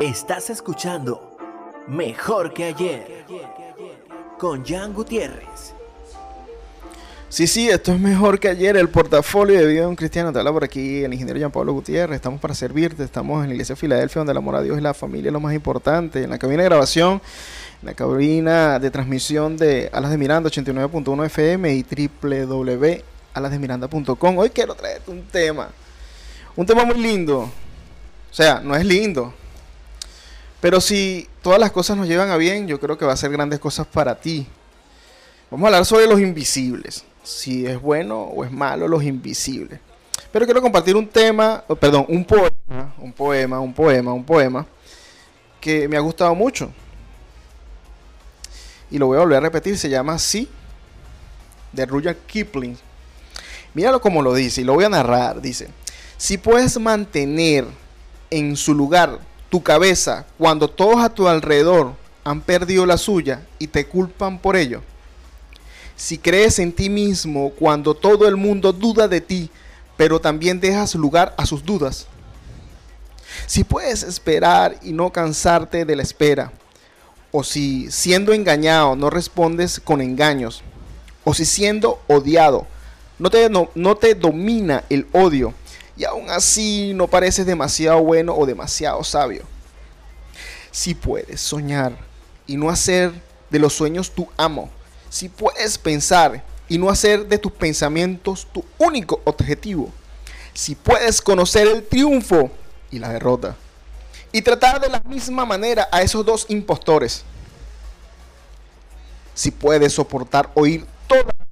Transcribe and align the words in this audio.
Estás 0.00 0.48
escuchando 0.48 1.36
Mejor 1.86 2.54
que 2.54 2.64
ayer 2.64 3.26
con 4.38 4.64
Jan 4.64 4.94
Gutiérrez. 4.94 5.74
Sí, 7.28 7.46
sí, 7.46 7.68
esto 7.68 7.92
es 7.92 8.00
mejor 8.00 8.40
que 8.40 8.48
ayer. 8.48 8.78
El 8.78 8.88
portafolio 8.88 9.60
de 9.60 9.66
vida 9.66 9.82
de 9.82 9.88
un 9.88 9.96
cristiano. 9.96 10.32
Te 10.32 10.38
habla 10.38 10.52
por 10.52 10.64
aquí 10.64 11.04
el 11.04 11.12
ingeniero 11.12 11.38
Jean 11.38 11.52
Pablo 11.52 11.74
Gutiérrez. 11.74 12.16
Estamos 12.16 12.40
para 12.40 12.54
servirte. 12.54 13.04
Estamos 13.04 13.42
en 13.42 13.48
la 13.48 13.54
iglesia 13.54 13.74
de 13.74 13.80
Filadelfia, 13.80 14.20
donde 14.20 14.30
el 14.30 14.38
amor 14.38 14.56
a 14.56 14.62
Dios 14.62 14.78
y 14.78 14.80
la 14.80 14.94
familia 14.94 15.28
es 15.28 15.34
lo 15.34 15.40
más 15.40 15.52
importante. 15.52 16.22
En 16.22 16.30
la 16.30 16.38
cabina 16.38 16.62
de 16.62 16.70
grabación, 16.70 17.20
en 17.82 17.86
la 17.86 17.92
cabina 17.92 18.78
de 18.78 18.90
transmisión 18.90 19.58
de 19.58 19.90
Alas 19.92 20.12
de 20.12 20.16
Miranda 20.16 20.48
89.1 20.48 21.26
FM 21.26 21.74
y 21.74 21.84
www.alasdemiranda.com. 22.22 24.38
Hoy 24.38 24.48
quiero 24.48 24.74
traerte 24.74 25.10
un 25.10 25.24
tema. 25.24 25.68
Un 26.56 26.64
tema 26.64 26.86
muy 26.86 26.96
lindo. 26.96 27.40
O 27.40 27.50
sea, 28.30 28.60
no 28.60 28.74
es 28.74 28.86
lindo. 28.86 29.34
Pero 30.60 30.80
si 30.80 31.26
todas 31.42 31.58
las 31.58 31.70
cosas 31.70 31.96
nos 31.96 32.06
llevan 32.06 32.30
a 32.30 32.36
bien, 32.36 32.68
yo 32.68 32.78
creo 32.78 32.98
que 32.98 33.06
va 33.06 33.14
a 33.14 33.16
ser 33.16 33.30
grandes 33.30 33.58
cosas 33.58 33.86
para 33.86 34.20
ti. 34.20 34.46
Vamos 35.50 35.64
a 35.64 35.68
hablar 35.68 35.86
sobre 35.86 36.06
los 36.06 36.20
invisibles. 36.20 37.04
Si 37.22 37.66
es 37.66 37.80
bueno 37.80 38.22
o 38.22 38.44
es 38.44 38.50
malo 38.50 38.86
los 38.86 39.02
invisibles. 39.02 39.80
Pero 40.32 40.44
quiero 40.44 40.62
compartir 40.62 40.96
un 40.96 41.08
tema, 41.08 41.64
perdón, 41.80 42.06
un 42.08 42.24
poema, 42.24 42.94
un 42.98 43.12
poema, 43.12 43.58
un 43.60 43.74
poema, 43.74 44.12
un 44.12 44.24
poema 44.24 44.66
que 45.60 45.88
me 45.88 45.96
ha 45.96 46.00
gustado 46.00 46.34
mucho. 46.34 46.70
Y 48.90 48.98
lo 48.98 49.06
voy 49.06 49.16
a 49.16 49.20
volver 49.20 49.38
a 49.38 49.40
repetir, 49.40 49.78
se 49.78 49.88
llama 49.88 50.18
Sí, 50.18 50.48
de 51.72 51.86
Rudyard 51.86 52.16
Kipling. 52.26 52.76
Míralo 53.74 54.00
como 54.00 54.22
lo 54.22 54.34
dice, 54.34 54.60
y 54.60 54.64
lo 54.64 54.74
voy 54.74 54.84
a 54.84 54.88
narrar. 54.88 55.40
Dice, 55.40 55.68
si 56.16 56.38
puedes 56.38 56.78
mantener 56.78 57.66
en 58.30 58.56
su 58.56 58.74
lugar 58.74 59.18
tu 59.50 59.62
cabeza 59.62 60.24
cuando 60.38 60.68
todos 60.68 61.02
a 61.02 61.10
tu 61.10 61.28
alrededor 61.28 61.94
han 62.24 62.40
perdido 62.40 62.86
la 62.86 62.96
suya 62.96 63.46
y 63.58 63.66
te 63.66 63.86
culpan 63.86 64.38
por 64.38 64.56
ello. 64.56 64.80
Si 65.96 66.16
crees 66.16 66.58
en 66.58 66.72
ti 66.72 66.88
mismo 66.88 67.50
cuando 67.50 67.94
todo 67.94 68.26
el 68.26 68.36
mundo 68.36 68.72
duda 68.72 69.06
de 69.06 69.20
ti, 69.20 69.50
pero 69.96 70.20
también 70.20 70.60
dejas 70.60 70.94
lugar 70.94 71.34
a 71.36 71.44
sus 71.44 71.64
dudas. 71.64 72.06
Si 73.46 73.64
puedes 73.64 74.02
esperar 74.02 74.76
y 74.82 74.92
no 74.92 75.10
cansarte 75.10 75.84
de 75.84 75.96
la 75.96 76.02
espera, 76.02 76.52
o 77.32 77.44
si 77.44 77.90
siendo 77.90 78.32
engañado 78.32 78.96
no 78.96 79.10
respondes 79.10 79.78
con 79.78 80.00
engaños, 80.00 80.62
o 81.24 81.34
si 81.34 81.44
siendo 81.44 82.00
odiado 82.06 82.66
no 83.18 83.28
te, 83.28 83.50
no, 83.50 83.68
no 83.74 83.96
te 83.96 84.14
domina 84.14 84.84
el 84.88 85.06
odio, 85.12 85.52
y 86.00 86.06
aún 86.06 86.30
así 86.30 86.92
no 86.94 87.08
pareces 87.08 87.44
demasiado 87.44 88.02
bueno 88.02 88.34
o 88.34 88.46
demasiado 88.46 89.04
sabio. 89.04 89.42
Si 90.70 90.94
puedes 90.94 91.42
soñar 91.42 91.92
y 92.46 92.56
no 92.56 92.70
hacer 92.70 93.12
de 93.50 93.58
los 93.58 93.74
sueños 93.74 94.10
tu 94.10 94.26
amo, 94.38 94.70
si 95.10 95.28
puedes 95.28 95.76
pensar 95.76 96.42
y 96.70 96.78
no 96.78 96.88
hacer 96.88 97.28
de 97.28 97.36
tus 97.36 97.52
pensamientos 97.52 98.48
tu 98.50 98.64
único 98.78 99.20
objetivo, 99.24 99.92
si 100.54 100.74
puedes 100.74 101.20
conocer 101.20 101.68
el 101.68 101.86
triunfo 101.86 102.50
y 102.90 102.98
la 102.98 103.10
derrota, 103.10 103.54
y 104.32 104.40
tratar 104.40 104.80
de 104.80 104.88
la 104.88 105.02
misma 105.02 105.44
manera 105.44 105.86
a 105.92 106.00
esos 106.00 106.24
dos 106.24 106.46
impostores, 106.48 107.24
si 109.34 109.50
puedes 109.50 109.92
soportar 109.92 110.50
oír 110.54 110.86
todo 111.06 111.24
lo 111.24 111.46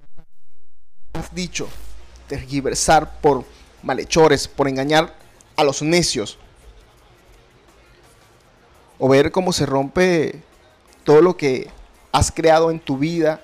que 1.12 1.18
has 1.18 1.34
dicho, 1.34 1.68
tergiversar 2.28 3.20
por 3.20 3.44
malhechores, 3.88 4.46
por 4.46 4.68
engañar 4.68 5.14
a 5.56 5.64
los 5.64 5.80
necios. 5.80 6.38
O 8.98 9.08
ver 9.08 9.32
cómo 9.32 9.50
se 9.54 9.64
rompe 9.64 10.42
todo 11.04 11.22
lo 11.22 11.38
que 11.38 11.70
has 12.12 12.30
creado 12.30 12.70
en 12.70 12.80
tu 12.80 12.98
vida 12.98 13.40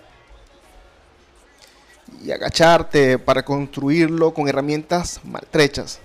y 2.22 2.30
agacharte 2.30 3.18
para 3.18 3.42
construirlo 3.42 4.34
con 4.34 4.46
herramientas 4.46 5.18
maltrechas. 5.24 5.98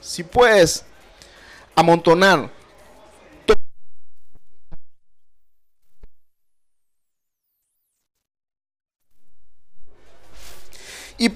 Si 0.00 0.22
puedes 0.22 0.86
amontonar 1.74 2.50
y 11.18 11.30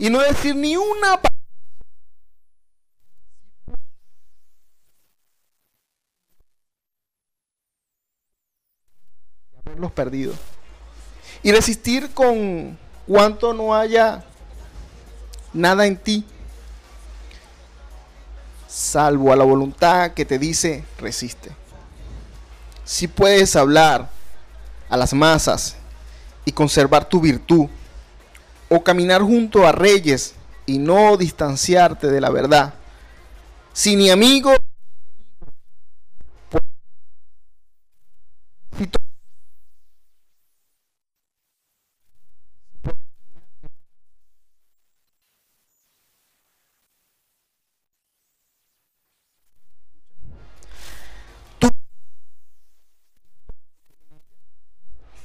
y 0.00 0.08
no 0.08 0.18
decir 0.20 0.56
ni 0.56 0.78
una 0.78 1.20
palabra. 1.20 1.28
haberlos 9.66 9.92
perdido. 9.92 10.32
Y 11.42 11.52
resistir 11.52 12.12
con 12.14 12.78
cuanto 13.06 13.52
no 13.52 13.74
haya 13.74 14.24
nada 15.52 15.86
en 15.86 15.98
ti, 15.98 16.24
salvo 18.66 19.32
a 19.32 19.36
la 19.36 19.44
voluntad 19.44 20.12
que 20.12 20.24
te 20.24 20.38
dice 20.38 20.82
resiste. 20.98 21.50
Si 22.84 23.06
puedes 23.06 23.54
hablar 23.54 24.08
a 24.88 24.96
las 24.96 25.12
masas 25.12 25.76
y 26.46 26.52
conservar 26.52 27.06
tu 27.06 27.20
virtud, 27.20 27.68
o 28.70 28.84
caminar 28.84 29.20
junto 29.20 29.66
a 29.66 29.72
reyes 29.72 30.34
y 30.64 30.78
no 30.78 31.16
distanciarte 31.16 32.06
de 32.06 32.20
la 32.20 32.30
verdad. 32.30 32.74
Si 33.72 33.96
ni 33.96 34.10
amigo 34.10 34.52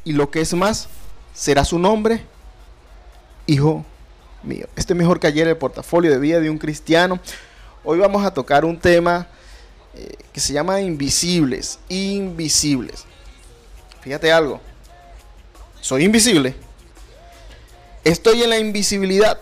y 0.03 0.13
lo 0.13 0.31
que 0.31 0.41
es 0.41 0.53
más, 0.55 0.87
será 1.33 1.63
su 1.63 1.77
nombre 1.77 2.34
hijo 3.47 3.85
mío. 4.43 4.67
Este 4.75 4.93
es 4.93 4.97
mejor 4.97 5.19
que 5.19 5.27
ayer 5.27 5.47
el 5.47 5.57
portafolio 5.57 6.11
de 6.11 6.19
vida 6.19 6.39
de 6.39 6.49
un 6.49 6.57
cristiano. 6.57 7.19
Hoy 7.83 7.99
vamos 7.99 8.25
a 8.25 8.33
tocar 8.33 8.65
un 8.65 8.79
tema 8.79 9.27
eh, 9.93 10.15
que 10.31 10.39
se 10.39 10.53
llama 10.53 10.81
invisibles. 10.81 11.79
Invisibles. 11.89 13.05
Fíjate 14.01 14.31
algo. 14.31 14.61
Soy 15.81 16.03
invisible. 16.03 16.55
Estoy 18.03 18.43
en 18.43 18.49
la 18.49 18.59
invisibilidad. 18.59 19.39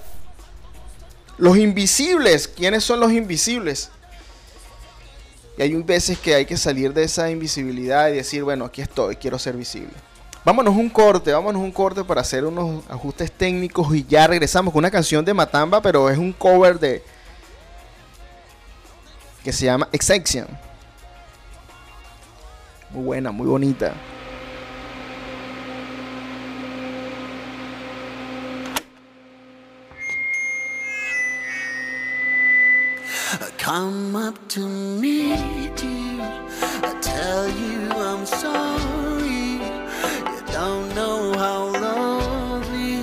Los 1.38 1.58
invisibles. 1.58 2.47
¿Quiénes 2.47 2.84
son 2.84 3.00
los 3.00 3.12
invisibles? 3.12 3.90
Y 5.58 5.62
hay 5.62 5.74
veces 5.84 6.18
que 6.18 6.34
hay 6.34 6.46
que 6.46 6.58
salir 6.58 6.94
de 6.94 7.03
esa 7.03 7.30
invisibilidad 7.30 8.09
y 8.09 8.13
decir, 8.13 8.44
bueno, 8.44 8.66
aquí 8.66 8.81
estoy, 8.81 9.18
quiero 9.18 9.38
ser 9.38 9.56
visible. 9.56 9.94
Vámonos 10.46 10.76
un 10.76 10.90
corte, 10.90 11.31
vámonos 11.31 11.62
un 11.62 11.72
corte 11.72 12.04
para 12.04 12.20
hacer 12.20 12.44
unos 12.44 12.84
ajustes 12.90 13.31
técnicos 13.31 13.96
y 13.96 14.06
ya 14.06 14.28
regresamos 14.28 14.74
con 14.74 14.80
una 14.80 14.92
canción 14.92 15.24
de 15.24 15.34
Matamba, 15.34 15.81
pero 15.81 16.09
es 16.09 16.18
un 16.18 16.34
cover 16.34 16.78
de 16.78 17.02
que 19.42 19.54
se 19.54 19.66
llama 19.66 19.88
Exception. 19.94 20.48
Muy 22.90 23.04
buena, 23.06 23.31
muy 23.31 23.48
bonita. 23.48 23.94
Come 33.57 34.13
up 34.18 34.38
to 34.50 34.60
meet 34.60 35.81
you. 35.81 36.22
I 36.84 36.94
tell 37.01 37.48
you 37.48 37.90
I'm 37.95 38.25
sorry. 38.25 39.03
Don't 40.65 40.95
know 40.95 41.33
how 41.33 41.62
lovely 41.88 42.95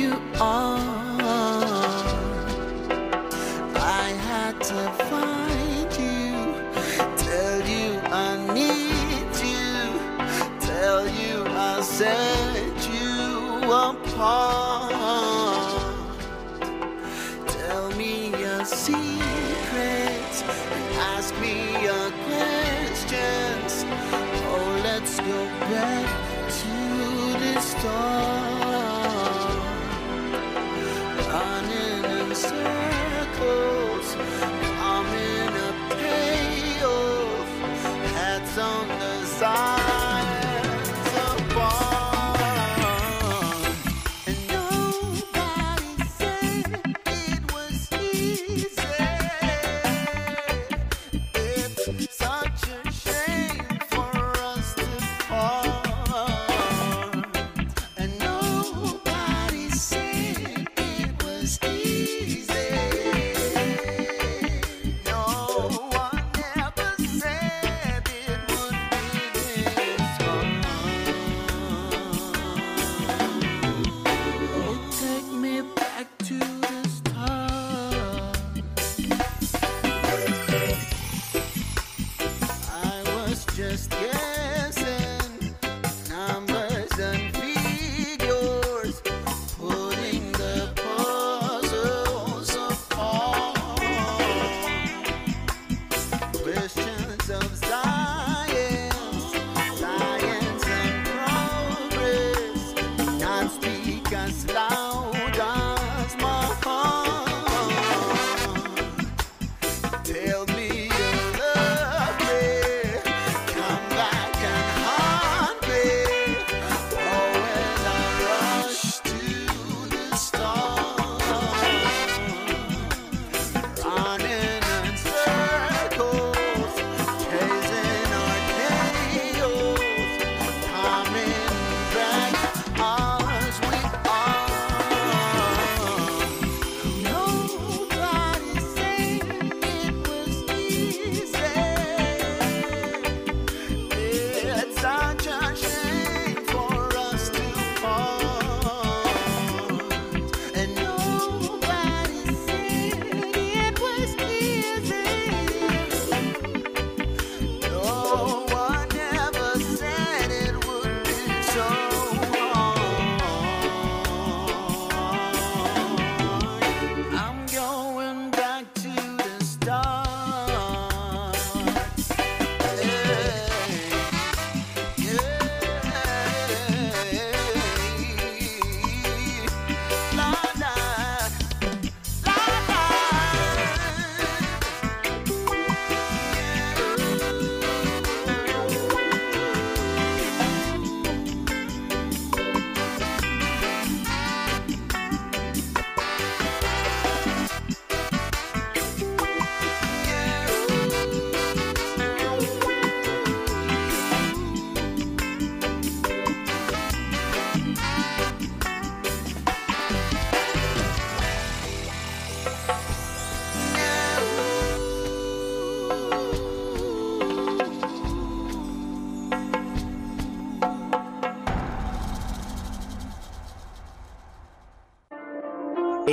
you 0.00 0.12
are. 0.40 0.80
I 4.02 4.08
had 4.30 4.54
to 4.72 4.80
find 5.10 5.88
you, 6.04 6.32
tell 7.26 7.60
you 7.74 7.88
I 8.26 8.30
need 8.58 9.30
you, 9.52 9.70
tell 10.58 11.04
you 11.20 11.44
I 11.46 11.80
set 11.80 12.76
you 12.92 13.72
apart. 13.72 14.65
走。 27.82 28.25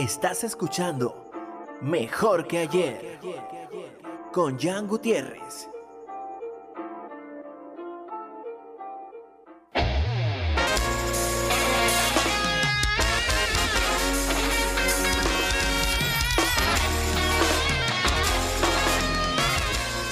Estás 0.03 0.43
escuchando 0.43 1.31
Mejor 1.79 2.45
que 2.45 2.57
ayer 2.57 3.19
con 4.33 4.59
Jan 4.59 4.85
Gutiérrez. 4.85 5.69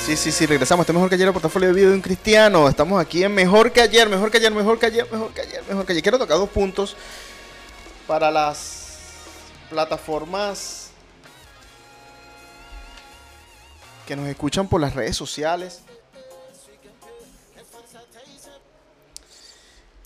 Sí, 0.06 0.15
sí, 0.15 0.32
sí, 0.32 0.46
regresamos. 0.46 0.84
Este 0.84 0.94
es 0.94 0.96
mejor 0.96 1.10
que 1.10 1.15
ayer 1.15 1.27
el 1.27 1.34
portafolio 1.34 1.68
de 1.68 1.74
vida 1.74 1.89
de 1.89 1.96
un 1.96 2.01
cristiano. 2.01 2.70
Estamos 2.70 3.01
aquí 3.01 3.25
en 3.25 3.36
mejor 3.36 3.74
que 3.74 3.82
ayer, 3.82 4.08
mejor 4.08 4.32
que 4.32 4.38
ayer, 4.38 4.54
mejor 4.54 4.80
que 4.80 4.86
ayer, 4.86 5.12
mejor 5.12 5.34
que 5.34 5.42
ayer, 5.42 5.63
mejor 5.68 5.86
que 5.86 5.92
ayer. 5.92 6.01
Quiero 6.01 6.18
tocar 6.18 6.38
dos 6.38 6.50
puntos 6.50 6.96
para 8.08 8.32
las 8.32 8.81
plataformas 9.72 10.90
que 14.06 14.18
nos 14.18 14.28
escuchan 14.28 14.68
por 14.68 14.82
las 14.82 14.94
redes 14.94 15.16
sociales. 15.16 15.82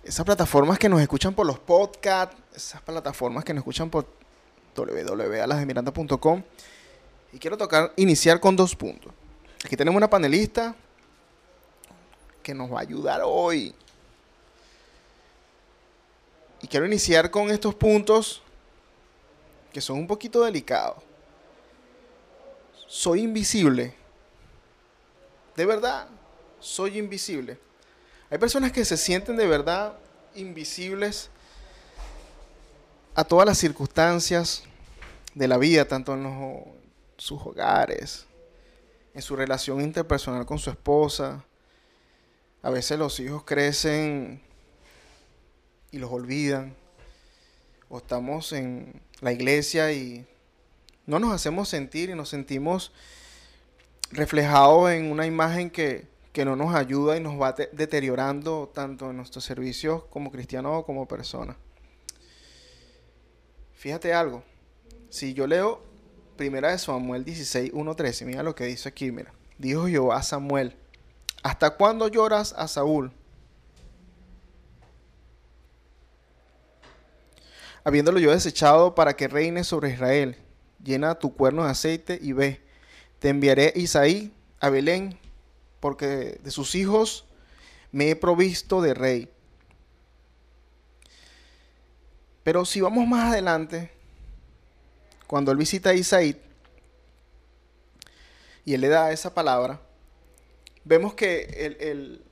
Esas 0.03 0.23
plataformas 0.23 0.77
que 0.77 0.87
nos 0.87 1.01
escuchan 1.01 1.33
por 1.33 1.47
los 1.47 1.57
podcasts, 1.57 2.35
esas 2.55 2.79
plataformas 2.83 3.43
que 3.43 3.55
nos 3.55 3.63
escuchan 3.63 3.89
por 3.89 4.05
www.alasdemiranda.com. 4.75 6.43
Y 7.33 7.39
quiero 7.39 7.57
tocar, 7.57 7.91
iniciar 7.95 8.39
con 8.39 8.55
dos 8.55 8.75
puntos. 8.75 9.11
Aquí 9.65 9.75
tenemos 9.75 9.97
una 9.97 10.11
panelista 10.11 10.75
que 12.43 12.53
nos 12.53 12.71
va 12.71 12.77
a 12.77 12.81
ayudar 12.81 13.21
hoy. 13.23 13.73
Y 16.61 16.67
quiero 16.67 16.85
iniciar 16.85 17.31
con 17.31 17.49
estos 17.49 17.73
puntos 17.73 18.43
que 19.75 19.81
son 19.81 19.97
un 19.99 20.07
poquito 20.07 20.41
delicados. 20.41 21.03
Soy 22.87 23.23
invisible. 23.23 23.93
De 25.53 25.65
verdad, 25.65 26.07
soy 26.61 26.97
invisible. 26.97 27.59
Hay 28.29 28.37
personas 28.37 28.71
que 28.71 28.85
se 28.85 28.95
sienten 28.95 29.35
de 29.35 29.45
verdad 29.45 29.97
invisibles 30.33 31.29
a 33.15 33.25
todas 33.25 33.45
las 33.45 33.57
circunstancias 33.57 34.63
de 35.33 35.49
la 35.49 35.57
vida, 35.57 35.85
tanto 35.85 36.13
en 36.13 36.23
los- 36.23 36.63
sus 37.17 37.41
hogares, 37.41 38.25
en 39.13 39.21
su 39.21 39.35
relación 39.35 39.81
interpersonal 39.81 40.45
con 40.45 40.57
su 40.57 40.69
esposa. 40.69 41.43
A 42.63 42.69
veces 42.69 42.97
los 42.97 43.19
hijos 43.19 43.43
crecen 43.43 44.41
y 45.91 45.97
los 45.97 46.09
olvidan. 46.09 46.77
O 47.89 47.97
estamos 47.97 48.51
en 48.53 49.01
la 49.21 49.31
iglesia 49.31 49.91
y 49.91 50.25
no 51.05 51.19
nos 51.19 51.31
hacemos 51.33 51.69
sentir 51.69 52.09
y 52.09 52.15
nos 52.15 52.29
sentimos 52.29 52.91
reflejados 54.11 54.91
en 54.91 55.11
una 55.11 55.25
imagen 55.25 55.69
que, 55.69 56.07
que 56.33 56.45
no 56.45 56.55
nos 56.55 56.73
ayuda 56.75 57.15
y 57.17 57.19
nos 57.19 57.39
va 57.39 57.53
te- 57.55 57.69
deteriorando 57.71 58.71
tanto 58.73 59.09
en 59.11 59.17
nuestros 59.17 59.43
servicios 59.43 60.03
como 60.05 60.31
cristianos 60.31 60.71
o 60.75 60.85
como 60.85 61.07
personas. 61.07 61.55
Fíjate 63.75 64.13
algo. 64.13 64.43
Si 65.09 65.33
yo 65.33 65.47
leo 65.47 65.81
Primera 66.37 66.71
de 66.71 66.77
Samuel 66.77 67.23
16, 67.23 67.71
1, 67.73 67.95
13, 67.95 68.25
mira 68.25 68.43
lo 68.43 68.55
que 68.55 68.65
dice 68.65 68.89
aquí, 68.89 69.11
mira. 69.11 69.31
Dijo 69.57 69.87
Jehová 69.87 70.17
a 70.17 70.23
Samuel, 70.23 70.75
¿hasta 71.43 71.71
cuándo 71.77 72.07
lloras 72.09 72.53
a 72.57 72.67
Saúl? 72.67 73.11
Habiéndolo 77.85 78.17
yo 78.19 78.31
desechado 78.31 78.95
para 78.95 79.15
que 79.15 79.27
reine 79.27 79.63
sobre 79.63 79.91
Israel, 79.91 80.35
llena 80.83 81.13
tu 81.13 81.35
cuerno 81.35 81.63
de 81.65 81.69
aceite 81.69 82.17
y 82.19 82.33
ve, 82.33 82.59
te 83.19 83.29
enviaré 83.29 83.73
Isaí 83.75 84.33
a 84.59 84.71
Belén, 84.71 85.19
porque 85.79 86.39
de 86.43 86.49
sus 86.49 86.73
hijos 86.73 87.25
me 87.91 88.09
he 88.09 88.15
provisto 88.15 88.81
de 88.81 88.95
rey. 88.95 89.29
Pero 92.43 92.65
si 92.65 92.81
vamos 92.81 93.07
más 93.07 93.31
adelante, 93.31 93.91
cuando 95.27 95.51
él 95.51 95.57
visita 95.57 95.91
a 95.91 95.93
Isaí 95.93 96.41
y 98.65 98.73
él 98.73 98.81
le 98.81 98.87
da 98.87 99.11
esa 99.11 99.31
palabra, 99.35 99.79
vemos 100.83 101.13
que 101.13 101.41
el- 101.55 101.77
el- 101.79 102.23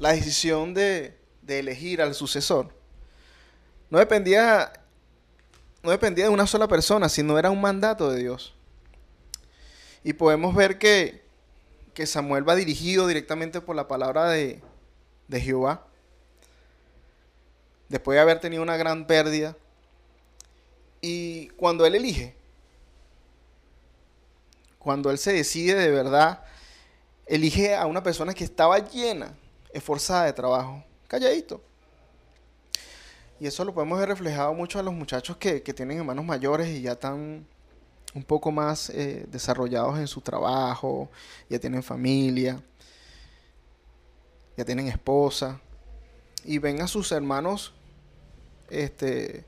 la 0.00 0.10
decisión 0.12 0.74
de, 0.74 1.16
de 1.42 1.60
elegir 1.60 2.02
al 2.02 2.16
sucesor 2.16 2.76
no 3.90 3.98
dependía, 3.98 4.72
no 5.82 5.90
dependía 5.90 6.24
de 6.24 6.30
una 6.30 6.46
sola 6.46 6.68
persona, 6.68 7.08
sino 7.08 7.38
era 7.38 7.50
un 7.50 7.60
mandato 7.60 8.10
de 8.10 8.20
Dios. 8.20 8.54
Y 10.04 10.12
podemos 10.12 10.54
ver 10.54 10.78
que, 10.78 11.22
que 11.94 12.06
Samuel 12.06 12.48
va 12.48 12.54
dirigido 12.54 13.06
directamente 13.06 13.60
por 13.60 13.76
la 13.76 13.88
palabra 13.88 14.30
de, 14.30 14.60
de 15.28 15.40
Jehová. 15.40 15.86
Después 17.88 18.16
de 18.16 18.20
haber 18.20 18.40
tenido 18.40 18.62
una 18.62 18.76
gran 18.76 19.06
pérdida. 19.06 19.56
Y 21.00 21.48
cuando 21.50 21.86
él 21.86 21.94
elige, 21.94 22.34
cuando 24.78 25.10
él 25.10 25.18
se 25.18 25.32
decide 25.32 25.74
de 25.74 25.90
verdad, 25.90 26.44
elige 27.26 27.74
a 27.74 27.86
una 27.86 28.02
persona 28.02 28.34
que 28.34 28.44
estaba 28.44 28.78
llena, 28.78 29.34
esforzada 29.72 30.24
de 30.24 30.32
trabajo, 30.32 30.84
calladito. 31.06 31.62
Y 33.40 33.46
eso 33.46 33.64
lo 33.64 33.72
podemos 33.72 33.98
ver 33.98 34.08
reflejado 34.08 34.52
mucho 34.54 34.78
a 34.78 34.82
los 34.82 34.94
muchachos 34.94 35.36
que, 35.36 35.62
que 35.62 35.72
tienen 35.72 35.98
hermanos 35.98 36.24
mayores 36.24 36.68
y 36.68 36.82
ya 36.82 36.92
están 36.92 37.46
un 38.14 38.24
poco 38.24 38.50
más 38.50 38.90
eh, 38.90 39.26
desarrollados 39.28 39.98
en 39.98 40.06
su 40.06 40.20
trabajo, 40.20 41.08
ya 41.48 41.58
tienen 41.58 41.82
familia, 41.82 42.62
ya 44.56 44.64
tienen 44.64 44.88
esposa, 44.88 45.60
y 46.44 46.58
ven 46.58 46.80
a 46.80 46.88
sus 46.88 47.12
hermanos 47.12 47.74
este, 48.70 49.44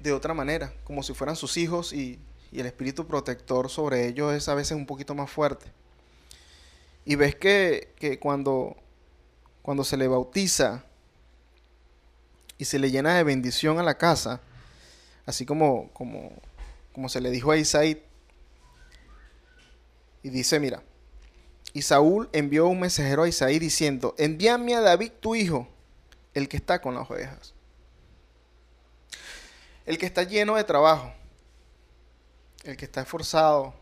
de 0.00 0.12
otra 0.12 0.34
manera, 0.34 0.74
como 0.84 1.02
si 1.02 1.14
fueran 1.14 1.36
sus 1.36 1.56
hijos 1.56 1.92
y, 1.92 2.18
y 2.52 2.60
el 2.60 2.66
espíritu 2.66 3.06
protector 3.06 3.70
sobre 3.70 4.06
ellos 4.06 4.34
es 4.34 4.48
a 4.48 4.54
veces 4.54 4.76
un 4.76 4.86
poquito 4.86 5.14
más 5.14 5.30
fuerte. 5.30 5.66
Y 7.04 7.14
ves 7.14 7.36
que, 7.36 7.92
que 7.96 8.18
cuando, 8.18 8.76
cuando 9.66 9.82
se 9.82 9.96
le 9.96 10.06
bautiza 10.06 10.84
y 12.56 12.66
se 12.66 12.78
le 12.78 12.92
llena 12.92 13.16
de 13.16 13.24
bendición 13.24 13.80
a 13.80 13.82
la 13.82 13.98
casa, 13.98 14.40
así 15.26 15.44
como, 15.44 15.90
como, 15.92 16.30
como 16.92 17.08
se 17.08 17.20
le 17.20 17.32
dijo 17.32 17.50
a 17.50 17.56
Isaí, 17.56 18.00
y 20.22 20.30
dice, 20.30 20.60
mira, 20.60 20.84
y 21.72 21.82
Saúl 21.82 22.28
envió 22.32 22.68
un 22.68 22.78
mensajero 22.78 23.24
a 23.24 23.28
Isaí 23.28 23.58
diciendo, 23.58 24.14
envíame 24.18 24.76
a 24.76 24.80
David 24.80 25.10
tu 25.18 25.34
hijo, 25.34 25.66
el 26.32 26.48
que 26.48 26.58
está 26.58 26.80
con 26.80 26.94
las 26.94 27.10
ovejas. 27.10 27.52
El 29.84 29.98
que 29.98 30.06
está 30.06 30.22
lleno 30.22 30.54
de 30.54 30.62
trabajo, 30.62 31.12
el 32.62 32.76
que 32.76 32.84
está 32.84 33.00
esforzado, 33.00 33.74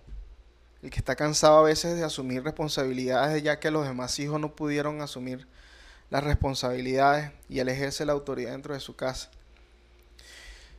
el 0.81 0.89
que 0.89 1.01
está 1.01 1.15
cansado 1.15 1.59
a 1.59 1.63
veces 1.63 1.95
de 1.95 2.05
asumir 2.05 2.43
responsabilidades 2.43 3.43
ya 3.43 3.61
que 3.61 3.71
los 3.71 3.87
demás 3.87 4.19
hijos 4.19 4.41
no 4.41 4.57
pudieron 4.57 5.03
asumir 5.03 5.47
las 6.15 6.23
responsabilidades 6.23 7.33
y 7.49 7.59
él 7.59 7.69
ejerce 7.69 8.07
la 8.07 8.13
autoridad 8.13 8.53
dentro 8.53 8.73
de 8.73 8.79
su 8.79 8.95
casa. 8.95 9.33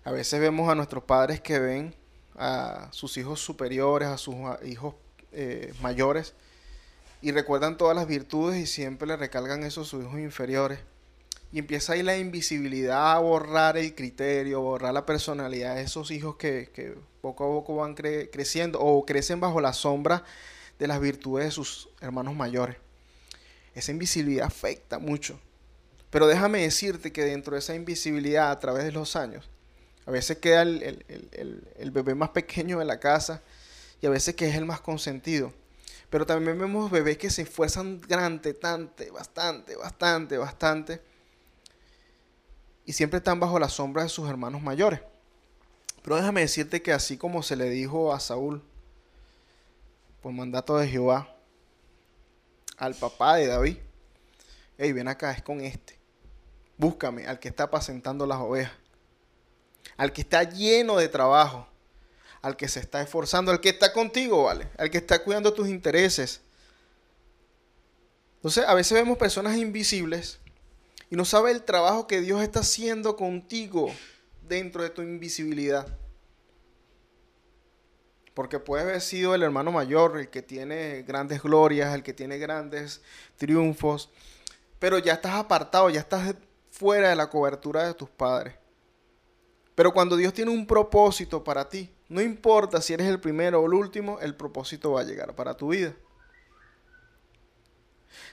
A 0.06 0.12
veces 0.12 0.39
vemos 0.39 0.70
a 0.70 0.75
nuestros 0.75 1.04
padres 1.04 1.42
que 1.42 1.60
ven 1.60 1.94
a 2.38 2.88
sus 2.92 3.18
hijos 3.18 3.42
superiores, 3.42 4.08
a 4.08 4.18
sus 4.18 4.34
hijos 4.63 4.96
eh, 5.34 5.74
mayores, 5.82 6.36
y 7.22 7.34
recuerdan 7.34 7.75
todas 7.75 7.98
las 7.98 8.08
virtudes 8.08 8.62
y 8.62 8.65
siempre 8.65 9.10
le 9.10 9.18
recalgan 9.18 9.63
eso 9.63 9.82
a 9.82 9.84
sus 9.84 10.06
hijos 10.06 10.20
inferiores. 10.20 10.80
Y 11.51 11.60
empieza 11.60 11.92
ahí 11.92 12.01
la 12.01 12.18
invisibilidad 12.18 13.12
a 13.12 13.20
borrar 13.20 13.75
el 13.75 13.94
criterio, 13.94 14.62
borrar 14.62 14.94
la 14.94 15.06
personalidad 15.06 15.75
de 15.75 15.82
esos 15.82 16.12
hijos 16.12 16.38
que, 16.38 16.70
que 16.74 16.96
poco 17.20 17.44
a 17.44 17.48
poco 17.48 17.75
van 17.75 17.94
cre- 17.94 18.30
creciendo 18.32 18.80
o 18.80 19.06
crecen 19.06 19.42
bajo 19.42 19.60
la 19.60 19.74
sombra 19.74 20.24
de 20.80 20.88
las 20.88 21.01
virtudes 21.01 21.44
de 21.48 21.51
sus 21.51 21.89
hermanos 22.00 22.36
mayores. 22.36 22.77
Esa 23.75 23.91
invisibilidad 23.91 24.48
afecta 24.48 24.98
mucho. 25.00 25.39
Pero 26.10 26.27
déjame 26.27 26.62
decirte 26.62 27.12
que 27.12 27.24
dentro 27.25 27.53
de 27.53 27.60
esa 27.60 27.75
invisibilidad 27.75 28.50
a 28.51 28.60
través 28.60 28.86
de 28.86 28.91
los 28.94 29.15
años, 29.15 29.50
a 30.05 30.12
veces 30.12 30.38
queda 30.38 30.62
el, 30.62 30.82
el- 30.84 31.05
el- 31.34 31.67
el- 31.77 31.91
bebé 31.91 32.15
más 32.15 32.29
pequeño 32.29 32.79
de 32.79 32.86
la 32.86 33.00
casa 33.00 33.41
y 34.01 34.05
a 34.05 34.10
veces 34.10 34.36
que 34.36 34.48
es 34.48 34.55
el 34.55 34.65
más 34.65 34.79
consentido. 34.82 35.51
Pero 36.10 36.25
también 36.25 36.58
vemos 36.58 36.89
bebés 36.91 37.17
que 37.17 37.29
se 37.29 37.41
esfuerzan 37.41 38.00
grande, 38.01 38.53
tante, 38.53 39.12
bastante, 39.12 39.75
bastante, 39.75 40.38
bastante. 40.38 41.01
Y 42.86 42.94
siempre 42.94 43.17
están 43.17 43.39
bajo 43.39 43.60
la 43.60 43.67
sombra 43.70 44.03
de 44.03 44.10
sus 44.10 44.29
hermanos 44.29 44.62
mayores. 44.62 45.01
Pero 46.03 46.15
déjame 46.17 46.41
decirte 46.41 46.82
que 46.82 46.94
así 46.94 47.17
como 47.17 47.41
se 47.41 47.55
le 47.55 47.70
dijo 47.70 48.13
a 48.13 48.20
Saúl, 48.20 48.62
por 50.22 50.32
mandato 50.32 50.77
de 50.77 50.88
Jehová, 50.88 51.35
al 52.77 52.96
papá 52.96 53.36
de 53.36 53.48
David, 53.48 53.77
hey, 54.77 54.91
ven 54.91 55.08
acá, 55.08 55.32
es 55.32 55.41
con 55.41 55.62
este. 55.62 55.98
Búscame 56.77 57.27
al 57.27 57.39
que 57.39 57.48
está 57.48 57.63
apacentando 57.63 58.25
las 58.25 58.39
ovejas, 58.39 58.74
al 59.98 60.12
que 60.12 60.22
está 60.22 60.44
lleno 60.44 60.98
de 60.98 61.08
trabajo, 61.08 61.67
al 62.41 62.58
que 62.58 62.67
se 62.67 62.79
está 62.79 63.01
esforzando, 63.01 63.51
al 63.51 63.62
que 63.62 63.70
está 63.70 63.94
contigo, 63.94 64.44
¿vale? 64.44 64.67
Al 64.77 64.89
que 64.89 64.98
está 64.98 65.24
cuidando 65.24 65.53
tus 65.53 65.67
intereses. 65.70 66.41
Entonces, 68.36 68.65
a 68.67 68.74
veces 68.74 68.94
vemos 68.94 69.17
personas 69.17 69.58
invisibles 69.58 70.39
y 71.10 71.15
no 71.15 71.25
sabe 71.25 71.51
el 71.51 71.63
trabajo 71.63 72.08
que 72.08 72.22
Dios 72.22 72.41
está 72.41 72.60
haciendo 72.60 73.15
contigo 73.15 73.91
dentro 74.41 74.84
de 74.84 74.89
tu 74.89 75.01
invisibilidad. 75.01 75.88
Porque 78.36 78.60
puede 78.60 78.84
haber 78.84 79.01
sido 79.01 79.34
el 79.34 79.42
hermano 79.42 79.72
mayor, 79.72 80.20
el 80.20 80.30
que 80.30 80.44
tiene 80.44 81.01
grandes 81.01 81.42
glorias, 81.42 81.96
el 81.96 82.04
que 82.04 82.13
tiene 82.13 82.38
grandes 82.38 83.01
triunfos, 83.38 84.12
pero 84.77 85.00
ya 85.00 85.13
estás 85.13 85.34
apartado, 85.34 85.89
ya 85.89 86.01
estás 86.01 86.36
fuera 86.70 87.10
de 87.10 87.15
la 87.15 87.27
cobertura 87.32 87.88
de 87.88 87.96
tus 87.96 88.10
padres. 88.10 88.54
Pero 89.74 89.94
cuando 89.94 90.15
Dios 90.15 90.34
tiene 90.34 90.51
un 90.51 90.68
propósito 90.68 91.44
para 91.44 91.68
ti, 91.68 91.89
no 92.08 92.22
importa 92.22 92.82
si 92.82 92.94
eres 92.94 93.08
el 93.08 93.20
primero 93.20 93.62
o 93.62 93.65
el 93.65 93.74
último, 93.74 94.20
el 94.20 94.36
propósito 94.36 94.92
va 94.92 95.01
a 95.01 95.06
llegar 95.06 95.34
para 95.34 95.56
tu 95.56 95.70
vida. 95.70 95.94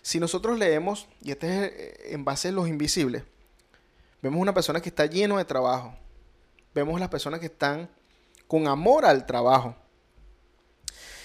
Si 0.02 0.20
nosotros 0.20 0.58
leemos, 0.58 1.08
y 1.22 1.30
este 1.30 1.46
es 1.46 1.72
eh, 1.72 2.14
en 2.14 2.24
base 2.24 2.48
a 2.48 2.52
los 2.52 2.68
invisibles, 2.68 3.22
vemos 4.20 4.40
una 4.40 4.52
persona 4.52 4.80
que 4.80 4.88
está 4.88 5.06
lleno 5.06 5.38
de 5.38 5.44
trabajo. 5.44 5.96
Vemos 6.74 6.98
las 7.00 7.08
personas 7.08 7.40
que 7.40 7.46
están 7.46 7.88
con 8.46 8.66
amor 8.66 9.04
al 9.04 9.26
trabajo. 9.26 9.76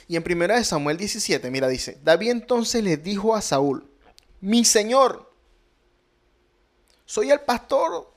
Y 0.07 0.15
en 0.15 0.23
1 0.23 0.63
Samuel 0.63 0.97
17, 0.97 1.51
mira, 1.51 1.67
dice, 1.67 1.99
David 2.03 2.31
entonces 2.31 2.83
le 2.83 2.97
dijo 2.97 3.35
a 3.35 3.41
Saúl, 3.41 3.89
mi 4.39 4.63
señor, 4.63 5.31
soy 7.05 7.31
el 7.31 7.41
pastor 7.41 8.13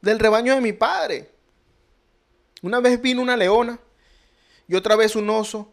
del 0.00 0.18
rebaño 0.18 0.54
de 0.54 0.60
mi 0.60 0.72
padre. 0.72 1.30
Una 2.62 2.80
vez 2.80 3.00
vino 3.00 3.22
una 3.22 3.36
leona 3.36 3.78
y 4.66 4.74
otra 4.74 4.96
vez 4.96 5.14
un 5.16 5.30
oso, 5.30 5.70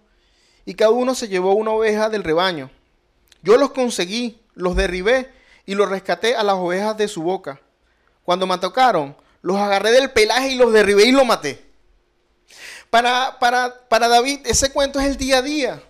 y 0.65 0.73
cada 0.73 0.91
uno 0.91 1.15
se 1.15 1.27
llevó 1.27 1.53
una 1.53 1.71
oveja 1.71 2.09
del 2.09 2.23
rebaño. 2.23 2.71
Yo 3.41 3.57
los 3.57 3.71
conseguí, 3.71 4.41
los 4.53 4.75
derribé 4.75 5.31
y 5.65 5.75
los 5.75 5.89
rescaté 5.89 6.35
a 6.35 6.43
las 6.43 6.55
ovejas 6.55 6.97
de 6.97 7.07
su 7.07 7.21
boca. 7.21 7.61
Cuando 8.23 8.47
me 8.47 8.57
tocaron, 8.57 9.15
los 9.41 9.57
agarré 9.57 9.91
del 9.91 10.11
pelaje 10.11 10.49
y 10.49 10.55
los 10.55 10.73
derribé 10.73 11.05
y 11.05 11.11
los 11.11 11.25
maté. 11.25 11.64
Para, 12.95 13.37
para, 13.39 13.89
para 13.89 14.07
David, 14.07 14.39
ese 14.45 14.71
cuento 14.71 15.01
es 15.01 15.07
el 15.07 15.17
día 15.17 15.39
a 15.39 15.41
día. 15.41 15.83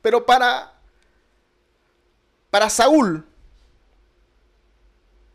Pero 0.00 0.24
para, 0.24 0.72
para 2.48 2.70
Saúl, 2.70 3.28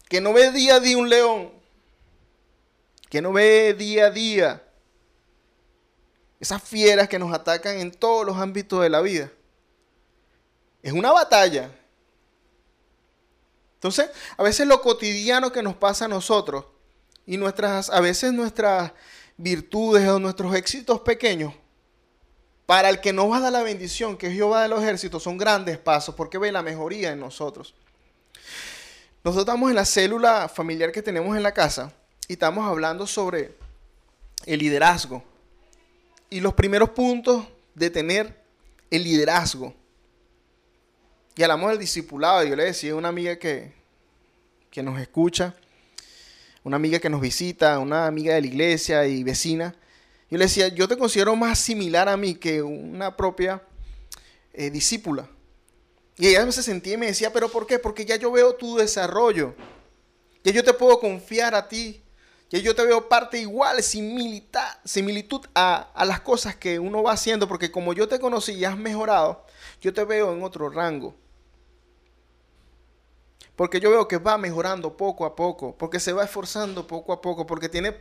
que 0.09 0.19
no 0.19 0.33
ve 0.33 0.49
día 0.49 0.77
a 0.77 0.79
día 0.79 0.97
un 0.97 1.07
león, 1.07 1.51
que 3.07 3.21
no 3.21 3.33
ve 3.33 3.75
día 3.75 4.07
a 4.07 4.09
día 4.09 4.63
esas 6.39 6.63
fieras 6.63 7.07
que 7.07 7.19
nos 7.19 7.31
atacan 7.31 7.77
en 7.77 7.91
todos 7.91 8.25
los 8.25 8.37
ámbitos 8.37 8.81
de 8.81 8.89
la 8.89 9.01
vida. 9.01 9.31
Es 10.81 10.91
una 10.91 11.11
batalla. 11.11 11.69
Entonces, 13.75 14.09
a 14.37 14.41
veces 14.41 14.65
lo 14.65 14.81
cotidiano 14.81 15.51
que 15.51 15.61
nos 15.61 15.75
pasa 15.75 16.05
a 16.05 16.07
nosotros 16.07 16.65
y 17.27 17.37
nuestras, 17.37 17.91
a 17.91 17.99
veces 17.99 18.33
nuestras 18.33 18.91
virtudes 19.37 20.07
o 20.07 20.19
nuestros 20.19 20.55
éxitos 20.55 21.01
pequeños, 21.01 21.53
para 22.65 22.89
el 22.89 22.99
que 22.99 23.13
nos 23.13 23.29
va 23.29 23.37
a 23.37 23.41
dar 23.41 23.51
la 23.51 23.63
bendición, 23.63 24.17
que 24.17 24.27
es 24.27 24.33
Jehová 24.33 24.63
de 24.63 24.69
los 24.69 24.81
ejércitos, 24.81 25.21
son 25.21 25.37
grandes 25.37 25.77
pasos 25.77 26.15
porque 26.15 26.37
ve 26.37 26.51
la 26.51 26.63
mejoría 26.63 27.11
en 27.11 27.19
nosotros. 27.19 27.75
Nosotros 29.23 29.43
estamos 29.43 29.69
en 29.69 29.75
la 29.75 29.85
célula 29.85 30.47
familiar 30.47 30.91
que 30.91 31.01
tenemos 31.01 31.35
en 31.35 31.43
la 31.43 31.51
casa 31.51 31.93
y 32.27 32.33
estamos 32.33 32.65
hablando 32.65 33.07
sobre 33.07 33.55
el 34.45 34.59
liderazgo 34.59 35.23
y 36.29 36.39
los 36.39 36.53
primeros 36.53 36.89
puntos 36.91 37.45
de 37.73 37.89
tener 37.89 38.39
el 38.89 39.03
liderazgo. 39.03 39.73
Y 41.35 41.43
hablamos 41.43 41.69
del 41.71 41.79
discipulado. 41.79 42.43
Yo 42.43 42.55
le 42.55 42.65
decía 42.65 42.93
a 42.93 42.95
una 42.95 43.09
amiga 43.09 43.37
que, 43.37 43.73
que 44.71 44.81
nos 44.81 44.99
escucha, 44.99 45.55
una 46.65 46.77
amiga 46.77 46.97
que 46.97 47.11
nos 47.11 47.21
visita, 47.21 47.77
una 47.77 48.07
amiga 48.07 48.33
de 48.33 48.41
la 48.41 48.47
iglesia 48.47 49.05
y 49.05 49.23
vecina. 49.23 49.75
Yo 50.31 50.39
le 50.39 50.45
decía, 50.45 50.67
yo 50.67 50.87
te 50.87 50.97
considero 50.97 51.35
más 51.35 51.59
similar 51.59 52.09
a 52.09 52.17
mí 52.17 52.33
que 52.33 52.63
una 52.63 53.15
propia 53.15 53.61
eh, 54.51 54.71
discípula. 54.71 55.29
Y 56.17 56.27
ella 56.27 56.51
se 56.51 56.63
sentía 56.63 56.95
y 56.95 56.97
me 56.97 57.05
decía, 57.05 57.31
pero 57.31 57.49
¿por 57.49 57.67
qué? 57.67 57.77
Porque 57.77 58.03
ya 58.03 58.15
yo 58.15 58.31
veo 58.31 58.55
tu 58.55 58.77
desarrollo. 58.77 59.53
Ya 60.43 60.51
yo 60.53 60.63
te 60.63 60.73
puedo 60.73 60.99
confiar 60.99 61.53
a 61.53 61.69
ti. 61.69 62.01
Ya 62.49 62.57
yo 62.57 62.73
te 62.73 62.83
veo 62.83 63.07
parte 63.07 63.39
igual, 63.39 63.83
similitud 63.83 65.41
a, 65.53 65.91
a 65.93 66.05
las 66.05 66.21
cosas 66.21 66.55
que 66.55 66.79
uno 66.79 67.03
va 67.03 67.11
haciendo. 67.11 67.47
Porque 67.47 67.69
como 67.69 67.93
yo 67.93 68.07
te 68.07 68.19
conocí 68.19 68.53
y 68.53 68.65
has 68.65 68.77
mejorado, 68.77 69.45
yo 69.81 69.93
te 69.93 70.03
veo 70.03 70.33
en 70.33 70.41
otro 70.41 70.71
rango. 70.71 71.15
Porque 73.55 73.79
yo 73.79 73.89
veo 73.89 74.07
que 74.07 74.17
va 74.17 74.37
mejorando 74.37 74.95
poco 74.95 75.25
a 75.25 75.35
poco. 75.35 75.75
Porque 75.77 75.99
se 75.99 76.13
va 76.13 76.23
esforzando 76.23 76.85
poco 76.85 77.13
a 77.13 77.21
poco. 77.21 77.45
Porque 77.45 77.69
tiene 77.69 77.95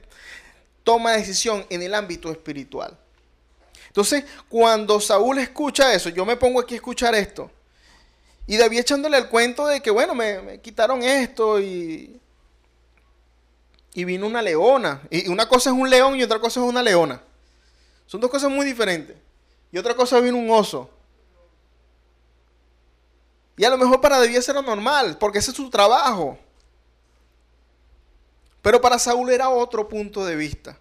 toma 0.82 1.12
decisión 1.12 1.64
en 1.70 1.82
el 1.82 1.94
ámbito 1.94 2.30
espiritual. 2.30 2.96
Entonces, 3.87 4.25
cuando 4.49 5.00
Saúl 5.00 5.38
escucha 5.38 5.94
eso, 5.94 6.08
yo 6.08 6.25
me 6.25 6.37
pongo 6.37 6.61
aquí 6.61 6.75
a 6.75 6.76
escuchar 6.78 7.14
esto. 7.14 7.50
Y 8.46 8.56
David 8.56 8.80
echándole 8.80 9.16
el 9.16 9.28
cuento 9.28 9.66
de 9.66 9.80
que, 9.80 9.90
bueno, 9.90 10.14
me, 10.14 10.42
me 10.42 10.61
quitaron 10.61 11.02
esto 11.02 11.61
y, 11.61 12.20
y 13.94 14.04
vino 14.04 14.26
una 14.26 14.42
leona. 14.42 15.00
Y 15.11 15.28
una 15.28 15.49
cosa 15.49 15.70
es 15.70 15.76
un 15.76 15.88
león 15.88 16.16
y 16.16 16.23
otra 16.23 16.38
cosa 16.40 16.61
es 16.61 16.66
una 16.66 16.82
leona. 16.82 17.23
Son 18.06 18.20
dos 18.20 18.30
cosas 18.30 18.50
muy 18.50 18.66
diferentes. 18.66 19.16
Y 19.73 19.78
otra 19.78 19.94
cosa 19.94 20.20
vino 20.20 20.37
un 20.37 20.50
oso. 20.50 20.90
Y 23.56 23.64
a 23.64 23.70
lo 23.70 23.78
mejor 23.78 24.00
para 24.00 24.18
David 24.18 24.37
eso 24.37 24.52
era 24.52 24.62
normal, 24.62 25.16
porque 25.18 25.38
ese 25.38 25.50
es 25.52 25.56
su 25.56 25.70
trabajo. 25.70 26.38
Pero 28.62 28.80
para 28.80 28.99
Saúl 28.99 29.30
era 29.30 29.49
otro 29.50 29.88
punto 29.88 30.25
de 30.25 30.37
vista. 30.37 30.78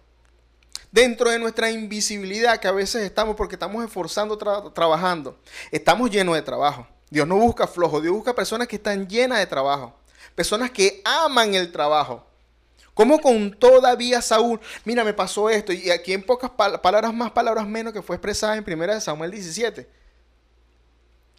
Dentro 0.90 1.30
de 1.30 1.38
nuestra 1.38 1.70
invisibilidad 1.70 2.58
que 2.58 2.68
a 2.68 2.72
veces 2.72 3.02
estamos 3.02 3.36
porque 3.36 3.56
estamos 3.56 3.84
esforzando, 3.84 4.38
tra- 4.38 4.72
trabajando, 4.72 5.38
estamos 5.70 6.10
llenos 6.10 6.34
de 6.36 6.42
trabajo. 6.42 6.86
Dios 7.10 7.26
no 7.26 7.36
busca 7.36 7.66
flojos, 7.66 8.02
Dios 8.02 8.14
busca 8.14 8.34
personas 8.34 8.68
que 8.68 8.76
están 8.76 9.08
llenas 9.08 9.38
de 9.38 9.46
trabajo. 9.46 9.94
Personas 10.34 10.70
que 10.70 11.02
aman 11.04 11.54
el 11.54 11.70
trabajo. 11.70 12.24
Como 12.94 13.18
con 13.20 13.52
todavía 13.52 14.22
Saúl, 14.22 14.60
mira, 14.84 15.02
me 15.04 15.12
pasó 15.12 15.50
esto. 15.50 15.72
Y 15.72 15.90
aquí 15.90 16.12
en 16.12 16.22
pocas 16.24 16.50
pal- 16.50 16.80
palabras 16.80 17.12
más, 17.12 17.32
palabras 17.32 17.66
menos, 17.66 17.92
que 17.92 18.02
fue 18.02 18.16
expresada 18.16 18.56
en 18.56 18.64
1 18.64 19.00
Samuel 19.00 19.32
17. 19.32 19.88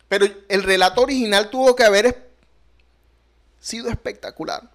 Pero 0.08 0.26
el 0.48 0.64
relato 0.64 1.02
original 1.02 1.50
tuvo 1.50 1.76
que 1.76 1.84
haber 1.84 2.32
sido 3.60 3.90
espectacular. 3.90 4.70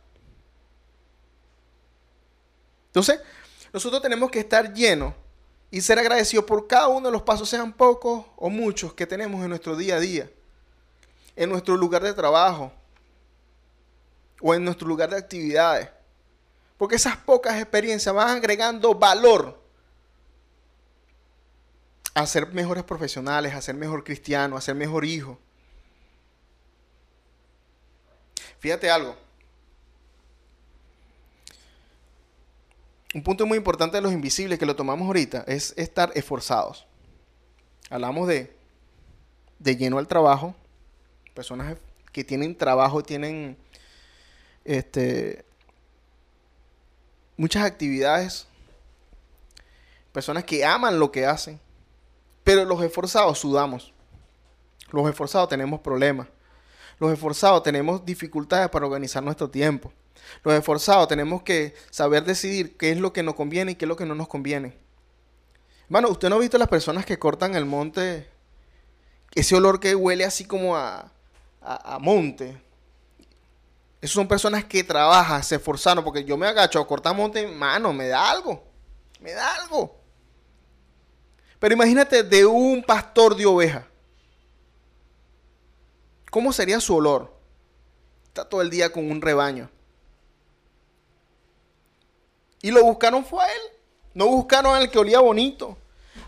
Entonces, 2.86 3.20
nosotros 3.72 4.02
tenemos 4.02 4.30
que 4.30 4.40
estar 4.40 4.74
llenos 4.74 5.14
y 5.70 5.80
ser 5.80 5.98
agradecidos 6.00 6.44
por 6.44 6.66
cada 6.66 6.88
uno 6.88 7.06
de 7.06 7.12
los 7.12 7.22
pasos, 7.22 7.48
sean 7.48 7.72
pocos 7.72 8.26
o 8.36 8.50
muchos, 8.50 8.92
que 8.94 9.06
tenemos 9.06 9.42
en 9.42 9.50
nuestro 9.50 9.76
día 9.76 9.96
a 9.96 10.00
día, 10.00 10.28
en 11.36 11.48
nuestro 11.48 11.76
lugar 11.76 12.02
de 12.02 12.12
trabajo 12.12 12.72
o 14.40 14.54
en 14.54 14.64
nuestro 14.64 14.88
lugar 14.88 15.10
de 15.10 15.18
actividades. 15.18 15.88
Porque 16.76 16.96
esas 16.96 17.16
pocas 17.16 17.60
experiencias 17.60 18.12
van 18.12 18.38
agregando 18.38 18.94
valor 18.94 19.59
a 22.14 22.26
ser 22.26 22.48
mejores 22.48 22.84
profesionales, 22.84 23.54
a 23.54 23.62
ser 23.62 23.74
mejor 23.74 24.04
cristiano, 24.04 24.56
a 24.56 24.60
ser 24.60 24.74
mejor 24.74 25.04
hijo. 25.04 25.38
Fíjate 28.58 28.90
algo. 28.90 29.16
Un 33.14 33.22
punto 33.22 33.46
muy 33.46 33.58
importante 33.58 33.96
de 33.96 34.02
los 34.02 34.12
invisibles 34.12 34.58
que 34.58 34.66
lo 34.66 34.76
tomamos 34.76 35.06
ahorita 35.06 35.44
es 35.46 35.74
estar 35.76 36.12
esforzados. 36.14 36.86
Hablamos 37.88 38.28
de, 38.28 38.54
de 39.58 39.76
lleno 39.76 39.98
al 39.98 40.06
trabajo, 40.06 40.54
personas 41.34 41.76
que 42.12 42.22
tienen 42.22 42.56
trabajo, 42.56 43.02
tienen 43.02 43.56
este, 44.64 45.44
muchas 47.36 47.64
actividades, 47.64 48.46
personas 50.12 50.44
que 50.44 50.64
aman 50.64 51.00
lo 51.00 51.10
que 51.10 51.26
hacen, 51.26 51.58
pero 52.50 52.64
los 52.64 52.82
esforzados 52.82 53.38
sudamos, 53.38 53.92
los 54.90 55.08
esforzados 55.08 55.48
tenemos 55.48 55.78
problemas, 55.78 56.26
los 56.98 57.12
esforzados 57.12 57.62
tenemos 57.62 58.04
dificultades 58.04 58.68
para 58.70 58.86
organizar 58.86 59.22
nuestro 59.22 59.48
tiempo. 59.48 59.92
Los 60.42 60.54
esforzados 60.54 61.06
tenemos 61.06 61.44
que 61.44 61.76
saber 61.90 62.24
decidir 62.24 62.76
qué 62.76 62.90
es 62.90 62.98
lo 62.98 63.12
que 63.12 63.22
nos 63.22 63.36
conviene 63.36 63.70
y 63.70 63.74
qué 63.76 63.84
es 63.84 63.88
lo 63.88 63.94
que 63.94 64.04
no 64.04 64.16
nos 64.16 64.26
conviene. 64.26 64.76
Hermano, 65.84 66.08
¿usted 66.08 66.28
no 66.28 66.34
ha 66.34 66.38
visto 66.40 66.58
las 66.58 66.66
personas 66.66 67.06
que 67.06 67.20
cortan 67.20 67.54
el 67.54 67.66
monte? 67.66 68.28
Ese 69.32 69.54
olor 69.54 69.78
que 69.78 69.94
huele 69.94 70.24
así 70.24 70.44
como 70.44 70.76
a, 70.76 71.12
a, 71.60 71.94
a 71.94 71.98
monte. 72.00 72.60
Esas 74.00 74.14
son 74.14 74.26
personas 74.26 74.64
que 74.64 74.82
trabajan, 74.82 75.44
se 75.44 75.54
esforzaron, 75.54 76.02
porque 76.02 76.24
yo 76.24 76.36
me 76.36 76.48
agacho 76.48 76.80
a 76.80 76.86
cortar 76.88 77.14
monte, 77.14 77.46
mano, 77.46 77.92
me 77.92 78.08
da 78.08 78.28
algo. 78.28 78.64
Me 79.20 79.30
da 79.34 79.54
algo. 79.54 79.99
Pero 81.60 81.74
imagínate 81.74 82.24
de 82.24 82.44
un 82.44 82.82
pastor 82.82 83.36
de 83.36 83.46
oveja. 83.46 83.86
¿Cómo 86.30 86.52
sería 86.52 86.80
su 86.80 86.96
olor? 86.96 87.32
Está 88.24 88.48
todo 88.48 88.62
el 88.62 88.70
día 88.70 88.90
con 88.90 89.10
un 89.10 89.20
rebaño. 89.20 89.70
Y 92.62 92.70
lo 92.70 92.82
buscaron 92.82 93.24
fue 93.24 93.44
a 93.44 93.46
él. 93.52 93.60
No 94.14 94.26
buscaron 94.26 94.74
al 94.74 94.90
que 94.90 94.98
olía 94.98 95.20
bonito, 95.20 95.76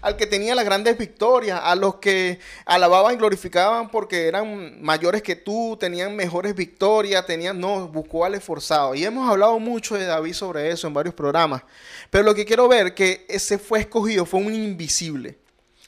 al 0.00 0.16
que 0.16 0.26
tenía 0.26 0.54
las 0.54 0.64
grandes 0.64 0.98
victorias, 0.98 1.60
a 1.62 1.74
los 1.74 1.96
que 1.96 2.40
alababan 2.64 3.14
y 3.14 3.16
glorificaban 3.16 3.88
porque 3.90 4.26
eran 4.26 4.82
mayores 4.82 5.22
que 5.22 5.36
tú, 5.36 5.76
tenían 5.78 6.16
mejores 6.16 6.54
victorias, 6.54 7.24
tenían, 7.24 7.60
no, 7.60 7.88
buscó 7.88 8.24
al 8.24 8.34
esforzado. 8.34 8.94
Y 8.94 9.04
hemos 9.04 9.30
hablado 9.30 9.58
mucho 9.58 9.94
de 9.94 10.04
David 10.04 10.34
sobre 10.34 10.70
eso 10.70 10.86
en 10.86 10.94
varios 10.94 11.14
programas. 11.14 11.62
Pero 12.10 12.24
lo 12.24 12.34
que 12.34 12.44
quiero 12.44 12.68
ver 12.68 12.94
que 12.94 13.24
ese 13.28 13.58
fue 13.58 13.80
escogido 13.80 14.26
fue 14.26 14.40
un 14.40 14.54
invisible. 14.54 15.38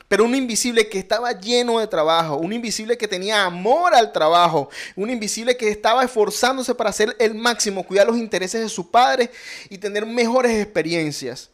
Pero 0.07 0.25
un 0.25 0.35
invisible 0.35 0.89
que 0.89 0.99
estaba 0.99 1.33
lleno 1.33 1.81
de 1.81 1.87
trabajo, 1.87 2.37
un 2.37 2.53
invisible 2.53 2.97
que 2.97 3.09
tenía 3.09 3.45
amor 3.45 3.95
al 3.95 4.13
trabajo, 4.13 4.69
un 4.95 5.11
invisible 5.11 5.57
que 5.57 5.71
estaba 5.71 6.05
esforzándose 6.05 6.75
para 6.75 6.91
hacer 6.91 7.17
el 7.19 7.35
máximo, 7.35 7.85
cuidar 7.85 8.07
los 8.07 8.19
intereses 8.19 8.61
de 8.61 8.69
su 8.69 8.91
padre 8.91 9.31
y 9.71 9.79
tener 9.79 10.05
mejores 10.07 10.63
experiencias. 10.63 11.51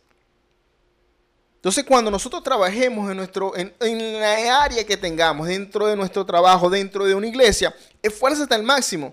Entonces, 1.60 1.84
cuando 1.84 2.10
nosotros 2.10 2.42
trabajemos 2.42 3.10
en, 3.10 3.18
nuestro, 3.18 3.52
en, 3.54 4.18
la 4.18 4.62
área 4.62 4.82
que 4.82 4.96
tengamos, 4.96 5.46
dentro 5.46 5.86
de 5.86 5.94
nuestro 5.94 6.24
trabajo, 6.24 6.70
dentro 6.70 7.04
de 7.04 7.14
una 7.14 7.26
iglesia, 7.26 7.74
esfuérzate 8.00 8.54
al 8.54 8.62
máximo. 8.62 9.12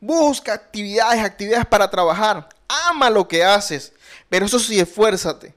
Busca 0.00 0.52
actividades, 0.52 1.22
actividades 1.22 1.64
para 1.66 1.88
trabajar. 1.88 2.48
Ama 2.66 3.08
lo 3.08 3.28
que 3.28 3.44
haces, 3.44 3.92
pero 4.28 4.46
eso 4.46 4.58
sí, 4.58 4.80
esfuérzate. 4.80 5.54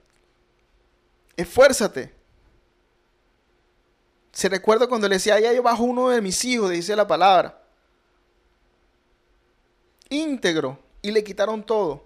Esfuérzate. 1.35 2.13
Se 4.31 4.47
recuerda 4.47 4.85
cuando 4.85 5.09
le 5.09 5.15
decía, 5.15 5.33
allá 5.33 5.51
yo 5.51 5.63
bajo 5.63 5.81
uno 5.81 6.09
de 6.09 6.21
mis 6.21 6.45
hijos, 6.45 6.69
dice 6.69 6.95
la 6.95 7.07
palabra. 7.07 7.59
Íntegro. 10.09 10.77
Y 11.01 11.09
le 11.09 11.23
quitaron 11.23 11.63
todo. 11.63 12.05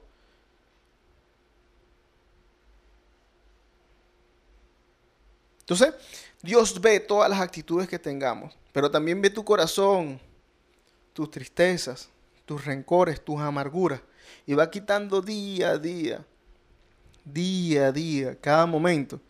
Entonces, 5.69 5.93
Dios 6.41 6.82
ve 6.82 6.99
todas 6.99 7.29
las 7.29 7.39
actitudes 7.39 7.88
que 7.88 7.99
tengamos, 7.99 8.58
pero 8.71 8.89
también 8.89 9.21
ve 9.21 9.29
tu 9.29 9.45
corazón, 9.45 10.19
tus 11.13 11.29
tristezas, 11.29 12.10
tus 12.43 12.65
rencores, 12.65 13.23
tus 13.23 13.39
amarguras, 13.39 14.01
y 14.47 14.55
va 14.55 14.71
quitando 14.71 15.21
día 15.21 15.69
a 15.69 15.77
día, 15.77 16.25
día 17.23 17.86
a 17.86 17.91
día, 17.91 18.36
cada 18.41 18.65
momento, 18.65 19.21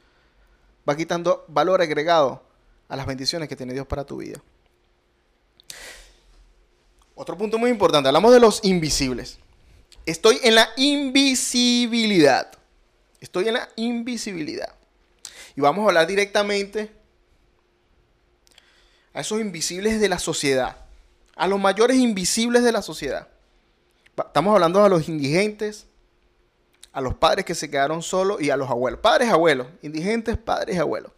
va 0.88 0.96
quitando 0.96 1.44
valor 1.50 1.82
agregado 1.82 2.42
a 2.88 2.96
las 2.96 3.06
bendiciones 3.06 3.50
que 3.50 3.58
tiene 3.58 3.74
Dios 3.74 3.86
para 3.86 4.06
tu 4.06 4.16
vida. 4.16 4.42
Otro 7.16 7.38
punto 7.38 7.58
muy 7.58 7.70
importante, 7.70 8.08
hablamos 8.08 8.32
de 8.32 8.40
los 8.40 8.64
invisibles. 8.64 9.40
Estoy 10.06 10.40
en 10.42 10.56
la 10.56 10.70
invisibilidad. 10.78 12.50
Estoy 13.20 13.50
en 13.50 13.56
la 13.56 13.68
invisibilidad. 13.76 14.79
Y 15.56 15.62
vamos 15.62 15.84
a 15.84 15.88
hablar 15.88 16.08
directamente 16.08 16.92
a 19.14 19.22
esos 19.22 19.40
invisibles 19.42 20.00
de 20.00 20.10
la 20.10 20.20
sociedad, 20.20 20.78
a 21.36 21.48
los 21.48 21.60
mayores 21.60 21.98
invisibles 21.98 22.64
de 22.64 22.72
la 22.72 22.82
sociedad. 22.82 23.28
Estamos 24.18 24.54
hablando 24.54 24.84
a 24.84 24.90
los 24.90 25.08
indigentes, 25.08 25.88
a 26.92 27.02
los 27.02 27.16
padres 27.16 27.46
que 27.46 27.56
se 27.56 27.70
quedaron 27.70 28.02
solos 28.02 28.42
y 28.42 28.50
a 28.50 28.58
los 28.58 28.70
abuelos. 28.70 29.00
Padres, 29.00 29.30
abuelos, 29.30 29.68
indigentes, 29.82 30.38
padres, 30.38 30.78
abuelos. 30.78 31.12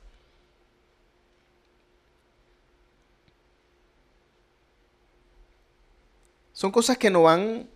Son 6.54 6.72
cosas 6.72 6.98
que 6.98 7.10
no 7.10 7.24
van, 7.24 7.67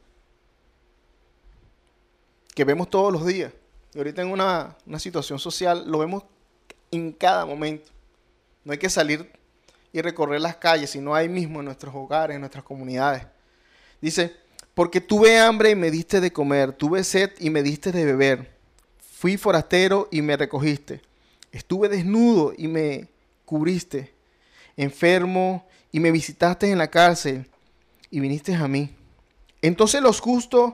que 2.53 2.63
vemos 2.63 2.89
todos 2.89 3.11
los 3.11 3.25
días. 3.25 3.51
Y 3.95 3.97
ahorita 3.97 4.21
en 4.21 4.29
una, 4.29 4.77
una 4.85 4.99
situación 4.99 5.39
social 5.39 5.89
lo 5.89 5.97
vemos 5.97 6.23
en 6.95 7.11
cada 7.11 7.45
momento. 7.45 7.89
No 8.63 8.71
hay 8.71 8.77
que 8.77 8.89
salir 8.89 9.31
y 9.93 10.01
recorrer 10.01 10.41
las 10.41 10.57
calles, 10.57 10.89
sino 10.89 11.15
ahí 11.15 11.29
mismo 11.29 11.59
en 11.59 11.65
nuestros 11.65 11.93
hogares, 11.95 12.35
en 12.35 12.41
nuestras 12.41 12.63
comunidades. 12.63 13.23
Dice, 14.01 14.35
porque 14.73 14.99
tuve 14.99 15.39
hambre 15.39 15.69
y 15.69 15.75
me 15.75 15.89
diste 15.89 16.19
de 16.19 16.33
comer, 16.33 16.73
tuve 16.73 17.03
sed 17.03 17.31
y 17.39 17.49
me 17.49 17.63
diste 17.63 17.91
de 17.91 18.03
beber, 18.03 18.51
fui 18.99 19.37
forastero 19.37 20.09
y 20.11 20.21
me 20.21 20.35
recogiste, 20.35 21.01
estuve 21.51 21.87
desnudo 21.87 22.53
y 22.57 22.67
me 22.67 23.07
cubriste, 23.45 24.13
enfermo 24.75 25.65
y 25.91 26.01
me 26.01 26.11
visitaste 26.11 26.69
en 26.69 26.77
la 26.77 26.89
cárcel 26.89 27.47
y 28.11 28.19
viniste 28.19 28.53
a 28.53 28.67
mí. 28.67 28.93
Entonces 29.61 30.01
los 30.01 30.19
justos 30.19 30.73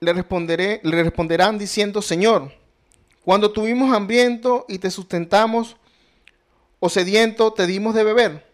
le, 0.00 0.12
responderé, 0.12 0.80
le 0.82 1.02
responderán 1.02 1.58
diciendo, 1.58 2.02
Señor, 2.02 2.52
cuando 3.28 3.52
tuvimos 3.52 3.94
hambriento 3.94 4.64
y 4.68 4.78
te 4.78 4.90
sustentamos, 4.90 5.76
o 6.80 6.88
sediento 6.88 7.52
te 7.52 7.66
dimos 7.66 7.94
de 7.94 8.02
beber. 8.02 8.46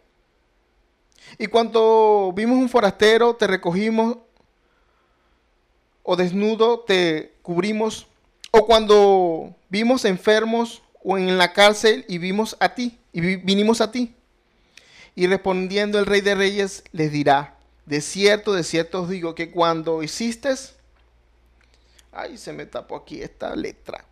Y 1.38 1.46
cuando 1.46 2.32
vimos 2.34 2.58
un 2.58 2.68
forastero, 2.68 3.37
te 3.37 3.46
recogimos, 3.46 4.16
o 6.02 6.16
desnudo 6.16 6.80
te 6.80 7.34
cubrimos, 7.42 8.08
o 8.50 8.66
cuando 8.66 9.54
vimos 9.68 10.04
enfermos 10.04 10.82
o 11.04 11.18
en 11.18 11.38
la 11.38 11.52
cárcel 11.52 12.04
y 12.08 12.18
vimos 12.18 12.56
a 12.58 12.74
ti, 12.74 12.98
y 13.12 13.20
vi- 13.20 13.37
vinimos 13.37 13.80
a 13.80 13.92
ti. 13.92 14.12
Y 15.14 15.28
respondiendo 15.28 16.00
el 16.00 16.06
rey 16.06 16.20
de 16.20 16.34
reyes 16.34 16.82
les 16.90 17.12
dirá, 17.12 17.56
de 17.87 18.00
cierto, 18.00 18.52
de 18.52 18.64
cierto 18.64 19.02
os 19.02 19.08
digo 19.08 19.37
que 19.37 19.52
cuando 19.52 20.02
hiciste, 20.02 20.52
ay, 22.10 22.37
se 22.37 22.52
me 22.52 22.66
tapó 22.66 22.96
aquí 22.96 23.22
esta 23.22 23.54
letra. 23.54 24.04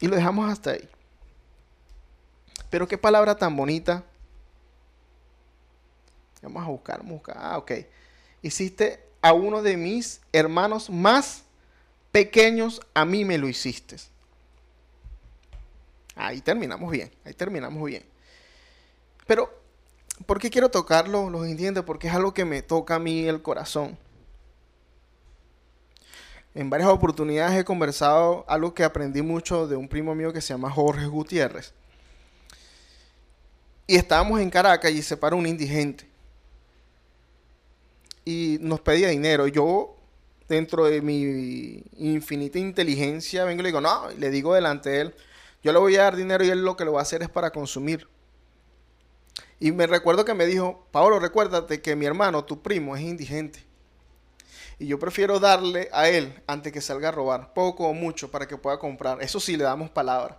Y 0.00 0.06
lo 0.06 0.16
dejamos 0.16 0.50
hasta 0.50 0.72
ahí. 0.72 0.88
Pero 2.70 2.88
qué 2.88 2.98
palabra 2.98 3.36
tan 3.36 3.56
bonita. 3.56 4.04
Vamos 6.42 6.62
a 6.64 6.68
buscar, 6.68 6.98
vamos 6.98 7.12
a 7.12 7.14
buscar. 7.14 7.36
Ah, 7.38 7.58
ok. 7.58 7.72
Hiciste 8.42 9.00
a 9.22 9.32
uno 9.32 9.62
de 9.62 9.76
mis 9.76 10.20
hermanos 10.32 10.90
más 10.90 11.44
pequeños, 12.12 12.80
a 12.92 13.04
mí 13.04 13.24
me 13.24 13.38
lo 13.38 13.48
hiciste. 13.48 13.96
Ahí 16.14 16.40
terminamos 16.40 16.90
bien, 16.92 17.10
ahí 17.24 17.32
terminamos 17.32 17.82
bien. 17.84 18.04
Pero, 19.26 19.52
¿por 20.26 20.38
qué 20.38 20.50
quiero 20.50 20.70
tocarlo? 20.70 21.30
Los 21.30 21.46
entiende, 21.46 21.82
porque 21.82 22.08
es 22.08 22.14
algo 22.14 22.34
que 22.34 22.44
me 22.44 22.62
toca 22.62 22.96
a 22.96 22.98
mí 22.98 23.26
el 23.26 23.42
corazón. 23.42 23.98
En 26.54 26.70
varias 26.70 26.88
oportunidades 26.88 27.58
he 27.58 27.64
conversado 27.64 28.44
algo 28.46 28.74
que 28.74 28.84
aprendí 28.84 29.22
mucho 29.22 29.66
de 29.66 29.74
un 29.74 29.88
primo 29.88 30.14
mío 30.14 30.32
que 30.32 30.40
se 30.40 30.54
llama 30.54 30.70
Jorge 30.70 31.06
Gutiérrez. 31.06 31.74
Y 33.88 33.96
estábamos 33.96 34.40
en 34.40 34.50
Caracas 34.50 34.92
y 34.92 35.02
se 35.02 35.16
para 35.16 35.34
un 35.34 35.46
indigente. 35.46 36.08
Y 38.24 38.58
nos 38.60 38.80
pedía 38.80 39.08
dinero. 39.08 39.48
Yo, 39.48 39.96
dentro 40.48 40.84
de 40.84 41.02
mi 41.02 41.82
infinita 41.98 42.58
inteligencia, 42.58 43.44
vengo 43.44 43.60
y 43.60 43.64
le 43.64 43.68
digo, 43.68 43.80
no, 43.80 44.10
le 44.10 44.30
digo 44.30 44.54
delante 44.54 44.90
de 44.90 45.00
él, 45.00 45.14
yo 45.62 45.72
le 45.72 45.78
voy 45.80 45.96
a 45.96 46.04
dar 46.04 46.16
dinero 46.16 46.44
y 46.44 46.50
él 46.50 46.64
lo 46.64 46.76
que 46.76 46.84
lo 46.84 46.92
va 46.92 47.00
a 47.00 47.02
hacer 47.02 47.22
es 47.22 47.28
para 47.28 47.50
consumir. 47.50 48.06
Y 49.58 49.72
me 49.72 49.86
recuerdo 49.86 50.24
que 50.24 50.34
me 50.34 50.46
dijo, 50.46 50.86
Pablo, 50.92 51.18
recuérdate 51.18 51.82
que 51.82 51.96
mi 51.96 52.06
hermano, 52.06 52.44
tu 52.44 52.62
primo, 52.62 52.94
es 52.96 53.02
indigente. 53.02 53.64
Y 54.84 54.88
yo 54.88 54.98
prefiero 54.98 55.40
darle 55.40 55.88
a 55.94 56.10
él 56.10 56.42
antes 56.46 56.70
que 56.70 56.82
salga 56.82 57.08
a 57.08 57.10
robar, 57.10 57.54
poco 57.54 57.88
o 57.88 57.94
mucho, 57.94 58.30
para 58.30 58.46
que 58.46 58.58
pueda 58.58 58.78
comprar. 58.78 59.22
Eso 59.22 59.40
sí, 59.40 59.56
le 59.56 59.64
damos 59.64 59.88
palabra. 59.88 60.36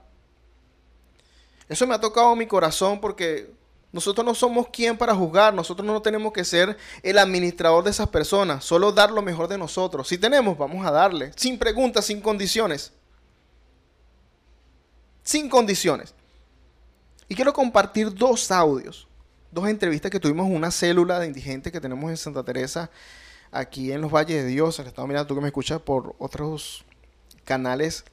Eso 1.68 1.88
me 1.88 1.96
ha 1.96 2.00
tocado 2.00 2.36
mi 2.36 2.46
corazón 2.46 3.02
porque 3.02 3.52
nosotros 3.92 4.24
no 4.24 4.36
somos 4.36 4.68
quien 4.68 5.00
para 5.00 5.16
juzgar, 5.16 5.52
nosotros 5.52 5.84
no 5.88 6.00
tenemos 6.00 6.32
que 6.32 6.46
ser 6.46 6.78
el 7.02 7.18
administrador 7.18 7.84
de 7.84 7.90
esas 7.90 8.08
personas, 8.10 8.64
solo 8.64 8.92
dar 8.92 9.10
lo 9.10 9.24
mejor 9.24 9.48
de 9.48 9.58
nosotros. 9.58 10.08
Si 10.08 10.20
tenemos, 10.20 10.56
vamos 10.60 10.86
a 10.86 10.92
darle, 10.92 11.32
sin 11.36 11.58
preguntas, 11.58 12.06
sin 12.06 12.22
condiciones. 12.22 12.94
Sin 15.24 15.50
condiciones. 15.50 16.14
Y 17.28 17.34
quiero 17.34 17.52
compartir 17.52 18.14
dos 18.14 18.52
audios, 18.52 19.08
dos 19.50 19.68
entrevistas 19.68 20.12
que 20.12 20.20
tuvimos 20.20 20.46
en 20.46 20.56
una 20.56 20.70
célula 20.70 21.20
de 21.20 21.26
indigentes 21.26 21.74
que 21.74 21.82
tenemos 21.82 22.12
en 22.12 22.18
Santa 22.18 22.44
Teresa, 22.44 22.92
aquí 23.56 23.92
en 23.92 24.02
los 24.02 24.12
Valles 24.12 24.44
de 24.44 24.48
Dios. 24.48 24.78
El 24.80 24.88
estado 24.88 25.08
mirando 25.08 25.28
tú 25.28 25.36
que 25.36 25.42
me 25.42 25.48
escuchas 25.48 25.82
por 25.82 26.16
otros 26.20 26.84
canales 27.44 28.04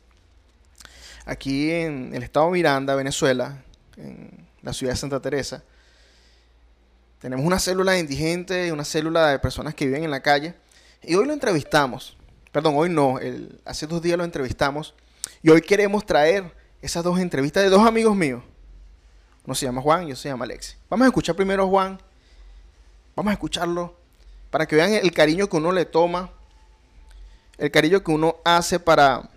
aquí 1.25 1.71
en 1.71 2.15
el 2.15 2.23
estado 2.23 2.51
Miranda, 2.51 2.95
Venezuela, 2.95 3.63
en 3.97 4.47
la 4.63 4.73
ciudad 4.73 4.93
de 4.93 4.99
Santa 4.99 5.21
Teresa. 5.21 5.63
Tenemos 7.21 7.45
una 7.45 7.59
célula 7.59 7.93
de 7.93 8.01
indigentes, 8.01 8.73
una 8.73 8.85
célula 8.85 9.29
de 9.29 9.39
personas 9.39 9.75
que 9.75 9.87
viven 9.87 10.05
en 10.05 10.11
la 10.11 10.21
calle. 10.21 10.55
Y 11.03 11.15
hoy 11.15 11.27
lo 11.27 11.33
entrevistamos. 11.33 12.17
Perdón, 12.51 12.75
hoy 12.77 12.89
no. 12.89 13.19
hace 13.65 13.87
dos 13.87 14.03
días 14.03 14.19
lo 14.19 14.25
entrevistamos. 14.25 14.95
Y 15.43 15.51
hoy 15.51 15.63
queremos 15.63 16.05
traer 16.05 16.53
esas 16.81 17.05
dos 17.05 17.19
entrevistas 17.19 17.63
de 17.63 17.69
dos 17.69 17.87
amigos 17.87 18.17
míos. 18.17 18.43
Uno 19.45 19.55
se 19.55 19.67
llama 19.67 19.81
Juan 19.81 20.03
y 20.03 20.07
otro 20.07 20.17
se 20.17 20.29
llama 20.29 20.45
Alexi. 20.45 20.77
Vamos 20.89 21.05
a 21.05 21.09
escuchar 21.09 21.35
primero 21.37 21.65
a 21.65 21.67
Juan. 21.67 22.01
Vamos 23.15 23.31
a 23.31 23.35
escucharlo 23.35 24.02
para 24.53 24.67
que 24.67 24.77
vean 24.77 24.93
el 24.93 25.11
cariño 25.13 25.49
que 25.49 25.57
uno 25.57 25.73
le 25.73 25.87
toma. 25.87 26.31
El 27.57 27.71
cariño 27.71 28.05
que 28.05 28.11
uno 28.13 28.37
hace 28.45 28.79
para 28.79 29.29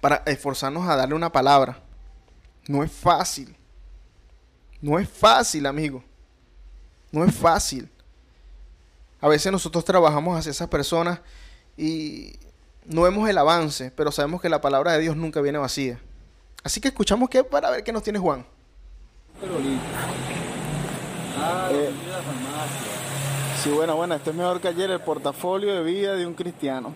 para 0.00 0.16
esforzarnos 0.26 0.86
a 0.88 0.94
darle 0.96 1.14
una 1.14 1.32
palabra. 1.32 1.78
No 2.68 2.84
es 2.84 2.92
fácil. 2.92 3.56
No 4.80 4.98
es 4.98 5.08
fácil, 5.08 5.64
amigo. 5.64 6.04
No 7.10 7.24
es 7.24 7.34
fácil. 7.34 7.88
A 9.20 9.28
veces 9.28 9.50
nosotros 9.50 9.84
trabajamos 9.84 10.38
hacia 10.38 10.50
esas 10.50 10.68
personas 10.68 11.20
y 11.76 12.34
no 12.84 13.02
vemos 13.02 13.28
el 13.28 13.38
avance, 13.38 13.90
pero 13.96 14.12
sabemos 14.12 14.42
que 14.42 14.48
la 14.48 14.60
palabra 14.60 14.92
de 14.92 14.98
Dios 14.98 15.16
nunca 15.16 15.40
viene 15.40 15.58
vacía. 15.58 15.98
Así 16.62 16.80
que 16.80 16.88
escuchamos 16.88 17.30
que 17.30 17.42
para 17.42 17.70
ver 17.70 17.84
qué 17.84 17.92
nos 17.92 18.02
tiene 18.02 18.18
Juan. 18.18 18.44
Ah, 21.38 21.68
Eh, 21.72 21.90
la 22.08 22.16
farmacia. 22.22 22.91
Sí, 23.62 23.70
bueno, 23.70 23.94
bueno, 23.94 24.16
esto 24.16 24.30
es 24.30 24.36
mejor 24.36 24.60
que 24.60 24.66
ayer, 24.66 24.90
el 24.90 24.98
portafolio 24.98 25.72
de 25.72 25.84
vida 25.84 26.16
de 26.16 26.26
un 26.26 26.34
cristiano. 26.34 26.92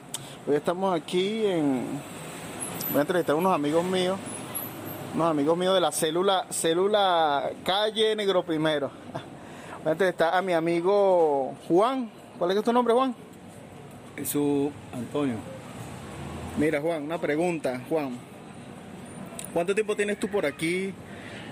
Hoy 0.49 0.57
estamos 0.57 0.93
aquí 0.93 1.47
en... 1.47 1.85
Voy 2.89 2.99
a 2.99 3.03
entrevistar 3.03 3.37
a 3.37 3.39
unos 3.39 3.55
amigos 3.55 3.85
míos, 3.85 4.19
unos 5.15 5.31
amigos 5.31 5.57
míos 5.57 5.75
de 5.75 5.81
la 5.81 5.93
célula, 5.93 6.45
célula 6.51 7.53
calle 7.65 8.17
Negro 8.17 8.43
Primero. 8.45 8.91
Voy 9.85 9.91
a 9.91 9.93
entrevistar 9.93 10.35
a 10.35 10.43
mi 10.43 10.55
amigo 10.55 11.55
Juan. 11.69 12.11
¿Cuál 12.37 12.51
es 12.51 12.65
tu 12.65 12.73
nombre, 12.73 12.95
Juan? 12.95 13.15
Jesús 14.17 14.73
Antonio. 14.93 15.37
Mira, 16.59 16.81
Juan, 16.81 17.05
una 17.05 17.19
pregunta, 17.19 17.81
Juan. 17.89 18.19
¿Cuánto 19.55 19.73
tiempo 19.73 19.95
tienes 19.95 20.19
tú 20.19 20.27
por 20.27 20.45
aquí, 20.45 20.93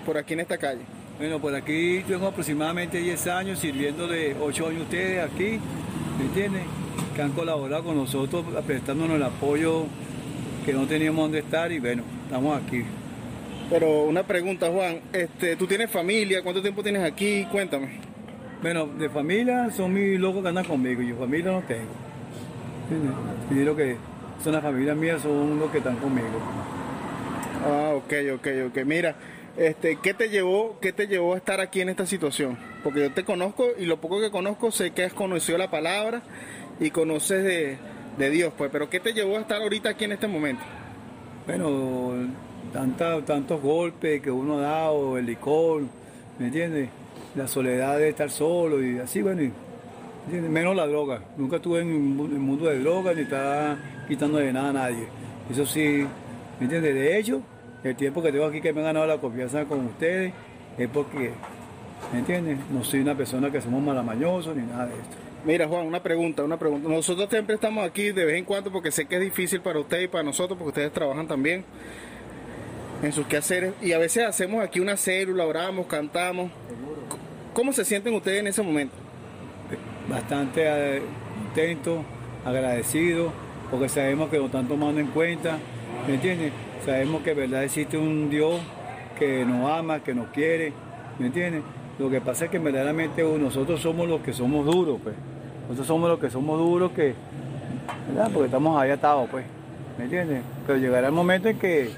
por 0.05 0.17
aquí 0.17 0.33
en 0.33 0.41
esta 0.41 0.57
calle? 0.57 0.81
Bueno, 1.17 1.39
por 1.39 1.55
aquí 1.55 2.03
tengo 2.05 2.27
aproximadamente 2.27 2.97
10 2.97 3.27
años 3.27 3.59
sirviendo 3.59 4.05
de 4.05 4.35
8 4.37 4.67
años 4.67 4.81
ustedes 4.81 5.23
aquí, 5.23 5.59
¿me 6.17 6.25
entienden? 6.25 6.63
Que 7.15 7.21
han 7.21 7.31
colaborado 7.31 7.85
con 7.85 7.95
nosotros 7.95 8.43
prestándonos 8.67 9.15
el 9.15 9.23
apoyo 9.23 9.85
que 10.65 10.73
no 10.73 10.85
teníamos 10.85 11.23
dónde 11.23 11.39
estar 11.39 11.71
y 11.71 11.79
bueno, 11.79 12.03
estamos 12.25 12.61
aquí. 12.61 12.83
Pero 13.69 14.03
una 14.03 14.23
pregunta, 14.23 14.69
Juan. 14.69 14.99
Este, 15.13 15.55
¿Tú 15.55 15.65
tienes 15.67 15.89
familia? 15.89 16.43
¿Cuánto 16.43 16.61
tiempo 16.61 16.83
tienes 16.83 17.01
aquí? 17.01 17.47
Cuéntame. 17.49 17.99
Bueno, 18.61 18.85
de 18.85 19.09
familia 19.09 19.71
son 19.71 19.93
mis 19.93 20.19
locos 20.19 20.43
que 20.43 20.49
andan 20.49 20.65
conmigo, 20.65 21.01
yo 21.01 21.15
familia 21.15 21.51
no 21.51 21.61
tengo. 21.61 21.93
¿Entiendes? 22.89 23.15
Y 23.51 23.63
lo 23.63 23.73
que 23.73 23.95
son 24.43 24.51
las 24.51 24.61
familias 24.61 24.97
mías, 24.97 25.21
son 25.21 25.59
los 25.59 25.71
que 25.71 25.77
están 25.77 25.95
conmigo. 25.95 26.27
Ah, 27.65 27.93
ok, 27.95 28.13
ok, 28.35 28.47
ok. 28.67 28.85
Mira, 28.85 29.15
este, 29.57 29.97
¿qué 30.01 30.13
te 30.13 30.29
llevó, 30.29 30.77
qué 30.81 30.91
te 30.91 31.07
llevó 31.07 31.33
a 31.33 31.37
estar 31.37 31.59
aquí 31.61 31.81
en 31.81 31.89
esta 31.89 32.05
situación? 32.05 32.57
Porque 32.83 33.01
yo 33.01 33.11
te 33.13 33.23
conozco 33.23 33.67
y 33.77 33.85
lo 33.85 33.97
poco 34.01 34.19
que 34.19 34.31
conozco 34.31 34.71
sé 34.71 34.91
que 34.91 35.03
has 35.03 35.13
conocido 35.13 35.57
la 35.57 35.71
palabra 35.71 36.21
y 36.79 36.89
conoces 36.91 37.43
de, 37.43 38.29
Dios, 38.29 38.53
pues. 38.57 38.69
Pero 38.71 38.89
¿qué 38.89 38.99
te 38.99 39.13
llevó 39.13 39.37
a 39.37 39.41
estar 39.41 39.61
ahorita 39.61 39.89
aquí 39.89 40.05
en 40.05 40.11
este 40.13 40.27
momento? 40.27 40.63
Bueno, 41.45 42.11
tanta, 42.73 43.23
tantos 43.23 43.61
golpes 43.61 44.21
que 44.21 44.31
uno 44.31 44.57
ha 44.59 44.61
dado, 44.61 45.17
el 45.17 45.25
licor, 45.25 45.83
¿me 46.39 46.47
entiendes? 46.47 46.89
La 47.35 47.47
soledad 47.47 47.97
de 47.97 48.09
estar 48.09 48.29
solo 48.29 48.83
y 48.83 48.99
así, 48.99 49.21
bueno, 49.21 49.51
menos 50.49 50.75
la 50.75 50.87
droga. 50.87 51.21
Nunca 51.37 51.57
estuve 51.57 51.81
en 51.81 51.89
el 51.91 51.99
mu- 51.99 52.25
el 52.25 52.39
mundo 52.39 52.65
de 52.65 52.79
drogas 52.79 53.15
ni 53.15 53.21
estaba 53.23 53.77
quitando 54.07 54.37
de 54.39 54.51
nada 54.51 54.69
a 54.69 54.73
nadie. 54.73 55.07
Eso 55.51 55.65
sí, 55.65 56.05
¿me 56.59 56.63
entiendes? 56.65 56.95
De 56.95 57.17
hecho, 57.17 57.41
el 57.89 57.95
tiempo 57.95 58.21
que 58.21 58.31
tengo 58.31 58.45
aquí 58.45 58.61
que 58.61 58.73
me 58.73 58.81
he 58.81 58.83
ganado 58.83 59.05
la 59.05 59.17
confianza 59.17 59.65
con 59.65 59.85
ustedes 59.85 60.33
es 60.77 60.89
porque, 60.89 61.31
¿me 62.11 62.13
¿Me 62.13 62.19
entiendes? 62.19 62.57
No 62.71 62.83
soy 62.83 63.01
una 63.01 63.15
persona 63.15 63.51
que 63.51 63.61
somos 63.61 63.81
malamañosos 63.81 64.55
ni 64.55 64.63
nada 64.63 64.87
de 64.87 64.93
esto. 64.93 65.15
Mira, 65.45 65.67
Juan, 65.67 65.85
una 65.85 66.01
pregunta, 66.01 66.43
una 66.43 66.57
pregunta. 66.57 66.89
Nosotros 66.89 67.29
siempre 67.29 67.55
estamos 67.55 67.85
aquí 67.85 68.11
de 68.11 68.25
vez 68.25 68.37
en 68.37 68.45
cuando 68.45 68.71
porque 68.71 68.91
sé 68.91 69.05
que 69.05 69.15
es 69.15 69.21
difícil 69.21 69.61
para 69.61 69.79
usted 69.79 70.01
y 70.01 70.07
para 70.07 70.23
nosotros 70.23 70.57
porque 70.57 70.69
ustedes 70.69 70.91
trabajan 70.91 71.27
también 71.27 71.63
en 73.03 73.11
sus 73.13 73.27
quehaceres 73.27 73.73
y 73.81 73.91
a 73.91 73.99
veces 73.99 74.25
hacemos 74.25 74.63
aquí 74.63 74.79
una 74.79 74.97
célula, 74.97 75.45
oramos, 75.45 75.85
cantamos. 75.85 76.49
¿Cómo 77.53 77.71
se 77.73 77.85
sienten 77.85 78.15
ustedes 78.15 78.39
en 78.39 78.47
ese 78.47 78.63
momento? 78.63 78.95
Bastante 80.09 80.63
eh, 80.65 81.01
contentos, 81.43 81.99
agradecidos, 82.43 83.31
porque 83.69 83.87
sabemos 83.87 84.29
que 84.29 84.37
nos 84.37 84.47
están 84.47 84.67
tomando 84.67 84.99
en 84.99 85.07
cuenta, 85.07 85.57
¿me 86.07 86.15
entiendes? 86.15 86.51
Sabemos 86.85 87.23
que 87.23 87.33
verdad 87.33 87.63
existe 87.63 87.97
un 87.97 88.29
Dios 88.29 88.61
que 89.17 89.43
nos 89.43 89.71
ama, 89.71 90.01
que 90.01 90.13
nos 90.13 90.27
quiere, 90.27 90.71
¿me 91.17 91.27
entiendes? 91.27 91.63
Lo 91.97 92.11
que 92.11 92.21
pasa 92.21 92.45
es 92.45 92.51
que 92.51 92.59
verdaderamente 92.59 93.23
nosotros 93.23 93.81
somos 93.81 94.07
los 94.07 94.21
que 94.21 94.33
somos 94.33 94.67
duros, 94.67 94.99
pues. 95.01 95.15
Nosotros 95.63 95.87
somos 95.87 96.09
los 96.11 96.19
que 96.19 96.29
somos 96.29 96.59
duros 96.59 96.91
que, 96.91 97.15
¿verdad? 98.09 98.29
Porque 98.31 98.45
estamos 98.45 98.79
ahí 98.79 98.91
atados, 98.91 99.27
pues. 99.31 99.45
¿Me 99.97 100.03
entiendes? 100.03 100.43
Pero 100.67 100.77
llegará 100.77 101.07
el 101.07 101.13
momento 101.13 101.49
en 101.49 101.57
que, 101.57 101.89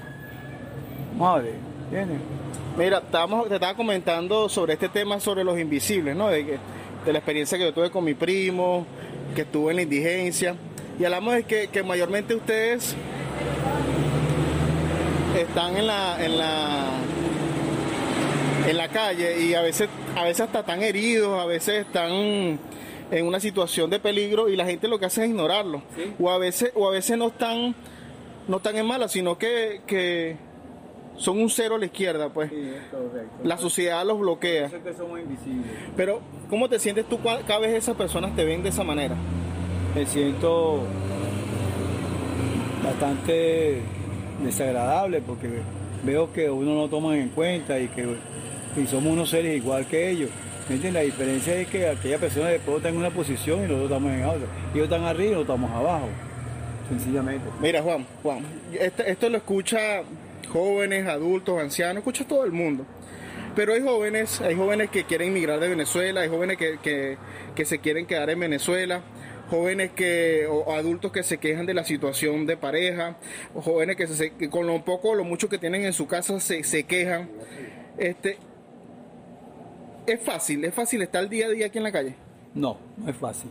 madre, 1.18 1.52
¿entiendes? 1.84 2.20
Mira, 2.78 2.98
estábamos, 2.98 3.46
te 3.46 3.56
estaba 3.56 3.74
comentando 3.74 4.48
sobre 4.48 4.72
este 4.72 4.88
tema 4.88 5.20
sobre 5.20 5.44
los 5.44 5.58
invisibles, 5.58 6.16
¿no? 6.16 6.28
De, 6.28 6.58
la 7.04 7.18
experiencia 7.18 7.58
que 7.58 7.64
yo 7.64 7.74
tuve 7.74 7.90
con 7.90 8.04
mi 8.04 8.14
primo, 8.14 8.86
que 9.34 9.42
estuve 9.42 9.72
en 9.72 9.76
la 9.76 9.82
indigencia. 9.82 10.54
Y 10.98 11.04
hablamos 11.04 11.34
de 11.34 11.44
que 11.44 11.82
mayormente 11.82 12.34
ustedes 12.34 12.96
están 15.42 15.76
en 15.76 15.86
la, 15.86 16.24
en 16.24 16.38
la 16.38 16.86
en 18.68 18.76
la 18.76 18.88
calle 18.88 19.40
y 19.40 19.54
a 19.54 19.62
veces, 19.62 19.88
a 20.14 20.24
veces 20.24 20.42
hasta 20.42 20.60
están 20.60 20.82
heridos, 20.82 21.40
a 21.40 21.46
veces 21.46 21.86
están 21.86 22.10
en 23.10 23.26
una 23.26 23.40
situación 23.40 23.88
de 23.88 23.98
peligro 23.98 24.50
y 24.50 24.56
la 24.56 24.66
gente 24.66 24.88
lo 24.88 24.98
que 24.98 25.06
hace 25.06 25.22
es 25.24 25.30
ignorarlo. 25.30 25.82
O 26.20 26.30
a 26.30 26.38
veces, 26.38 26.72
o 26.74 26.86
a 26.86 26.90
veces 26.90 27.16
no 27.16 27.28
están, 27.28 27.74
no 28.46 28.58
están 28.58 28.76
en 28.76 28.86
mala, 28.86 29.08
sino 29.08 29.38
que, 29.38 29.80
que 29.86 30.36
son 31.16 31.40
un 31.40 31.48
cero 31.48 31.76
a 31.76 31.78
la 31.78 31.86
izquierda, 31.86 32.28
pues. 32.28 32.52
La 33.42 33.56
sociedad 33.56 34.04
los 34.04 34.18
bloquea. 34.18 34.68
que 34.68 34.92
somos 34.92 35.18
invisibles. 35.18 35.70
Pero, 35.96 36.20
¿cómo 36.50 36.68
te 36.68 36.78
sientes 36.78 37.08
tú 37.08 37.18
cada 37.22 37.58
vez 37.60 37.72
esas 37.72 37.96
personas 37.96 38.36
te 38.36 38.44
ven 38.44 38.62
de 38.62 38.68
esa 38.68 38.84
manera? 38.84 39.16
me 39.94 40.06
siento 40.06 40.80
bastante 42.84 43.82
desagradable 44.44 45.20
porque 45.20 45.48
veo 46.04 46.32
que 46.32 46.48
uno 46.50 46.74
no 46.74 46.88
toman 46.88 47.16
en 47.16 47.28
cuenta 47.30 47.78
y 47.78 47.88
que 47.88 48.06
y 48.76 48.86
somos 48.86 49.12
unos 49.12 49.30
seres 49.30 49.56
igual 49.56 49.86
que 49.86 50.10
ellos. 50.10 50.30
¿Me? 50.68 50.92
La 50.92 51.00
diferencia 51.00 51.54
es 51.54 51.66
que 51.68 51.88
aquella 51.88 52.18
persona 52.18 52.48
después 52.48 52.76
está 52.76 52.90
en 52.90 52.98
una 52.98 53.10
posición 53.10 53.60
y 53.60 53.62
nosotros 53.62 53.84
estamos 53.84 54.12
en 54.12 54.24
otra. 54.24 54.46
Ellos 54.74 54.84
están 54.84 55.04
arriba 55.04 55.28
y 55.30 55.34
nosotros 55.34 55.56
estamos 55.60 55.70
abajo. 55.80 56.08
Sencillamente. 56.88 57.44
Mira, 57.60 57.82
Juan, 57.82 58.06
Juan, 58.22 58.40
este- 58.78 59.10
esto 59.10 59.28
lo 59.28 59.36
escucha 59.38 60.02
jóvenes, 60.52 61.06
adultos, 61.06 61.60
ancianos, 61.60 61.98
escucha 61.98 62.24
todo 62.26 62.44
el 62.44 62.52
mundo. 62.52 62.84
Pero 63.56 63.72
hay 63.74 63.82
jóvenes, 63.82 64.40
hay 64.40 64.54
jóvenes 64.54 64.90
que 64.90 65.04
quieren 65.04 65.28
emigrar 65.28 65.58
de 65.58 65.68
Venezuela, 65.68 66.20
hay 66.20 66.28
jóvenes 66.28 66.56
que, 66.58 66.78
que- 66.82 67.16
que 67.54 67.64
se 67.64 67.78
quieren 67.80 68.06
quedar 68.06 68.30
en 68.30 68.38
Venezuela, 68.40 69.00
jóvenes 69.50 69.92
que, 69.92 70.46
o, 70.50 70.72
adultos 70.72 71.10
que 71.12 71.22
se 71.22 71.38
quejan 71.38 71.66
de 71.66 71.74
la 71.74 71.84
situación 71.84 72.46
de 72.46 72.56
pareja, 72.56 73.16
jóvenes 73.54 73.96
que, 73.96 74.06
se- 74.06 74.32
con 74.50 74.66
lo 74.66 74.84
poco 74.84 75.10
o 75.10 75.14
lo 75.14 75.24
mucho 75.24 75.48
que 75.48 75.58
tienen 75.58 75.84
en 75.84 75.92
su 75.92 76.06
casa 76.06 76.38
se, 76.40 76.62
se 76.64 76.84
quejan. 76.84 77.28
Este, 77.96 78.38
es 80.06 80.20
fácil, 80.22 80.64
es 80.64 80.74
fácil 80.74 81.02
estar 81.02 81.28
día 81.28 81.46
a 81.46 81.50
día 81.50 81.66
aquí 81.66 81.78
en 81.78 81.84
la 81.84 81.92
calle. 81.92 82.14
No, 82.54 82.78
no 82.96 83.10
es 83.10 83.16
fácil. 83.16 83.50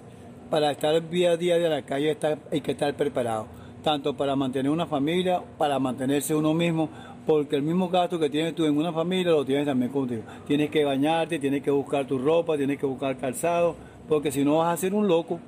Para 0.49 0.71
estar 0.71 1.07
día 1.10 1.31
a 1.31 1.38
día 1.38 1.57
de 1.57 1.69
la 1.69 1.81
calle 1.83 2.12
está- 2.12 2.38
hay 2.51 2.62
que 2.62 2.71
estar 2.71 2.93
preparado, 2.95 3.47
tanto 3.83 4.15
para 4.15 4.36
mantener 4.36 4.71
una 4.71 4.88
familia, 4.88 5.41
para 5.57 5.77
mantenerse 5.79 6.33
uno 6.33 6.53
mismo, 6.53 6.89
porque 7.25 7.55
el 7.57 7.62
mismo 7.62 7.89
gasto 7.89 8.17
que 8.17 8.29
tienes 8.29 8.55
tú 8.55 8.65
en 8.65 8.77
una 8.77 8.93
familia 8.93 9.31
lo 9.33 9.45
tienes 9.45 9.65
también 9.65 9.91
contigo. 9.91 10.23
Tienes 10.47 10.69
que 10.69 10.86
bañarte, 10.86 11.38
tienes 11.39 11.62
que 11.62 11.71
buscar 11.71 12.07
tu 12.07 12.17
ropa, 12.17 12.55
tienes 12.55 12.77
que 12.79 12.86
buscar 12.86 13.17
calzado, 13.17 13.75
porque 14.07 14.31
si 14.31 14.45
no 14.45 14.60
vas 14.60 14.73
a 14.73 14.77
ser 14.77 14.93
un 14.93 15.07
loco, 15.07 15.39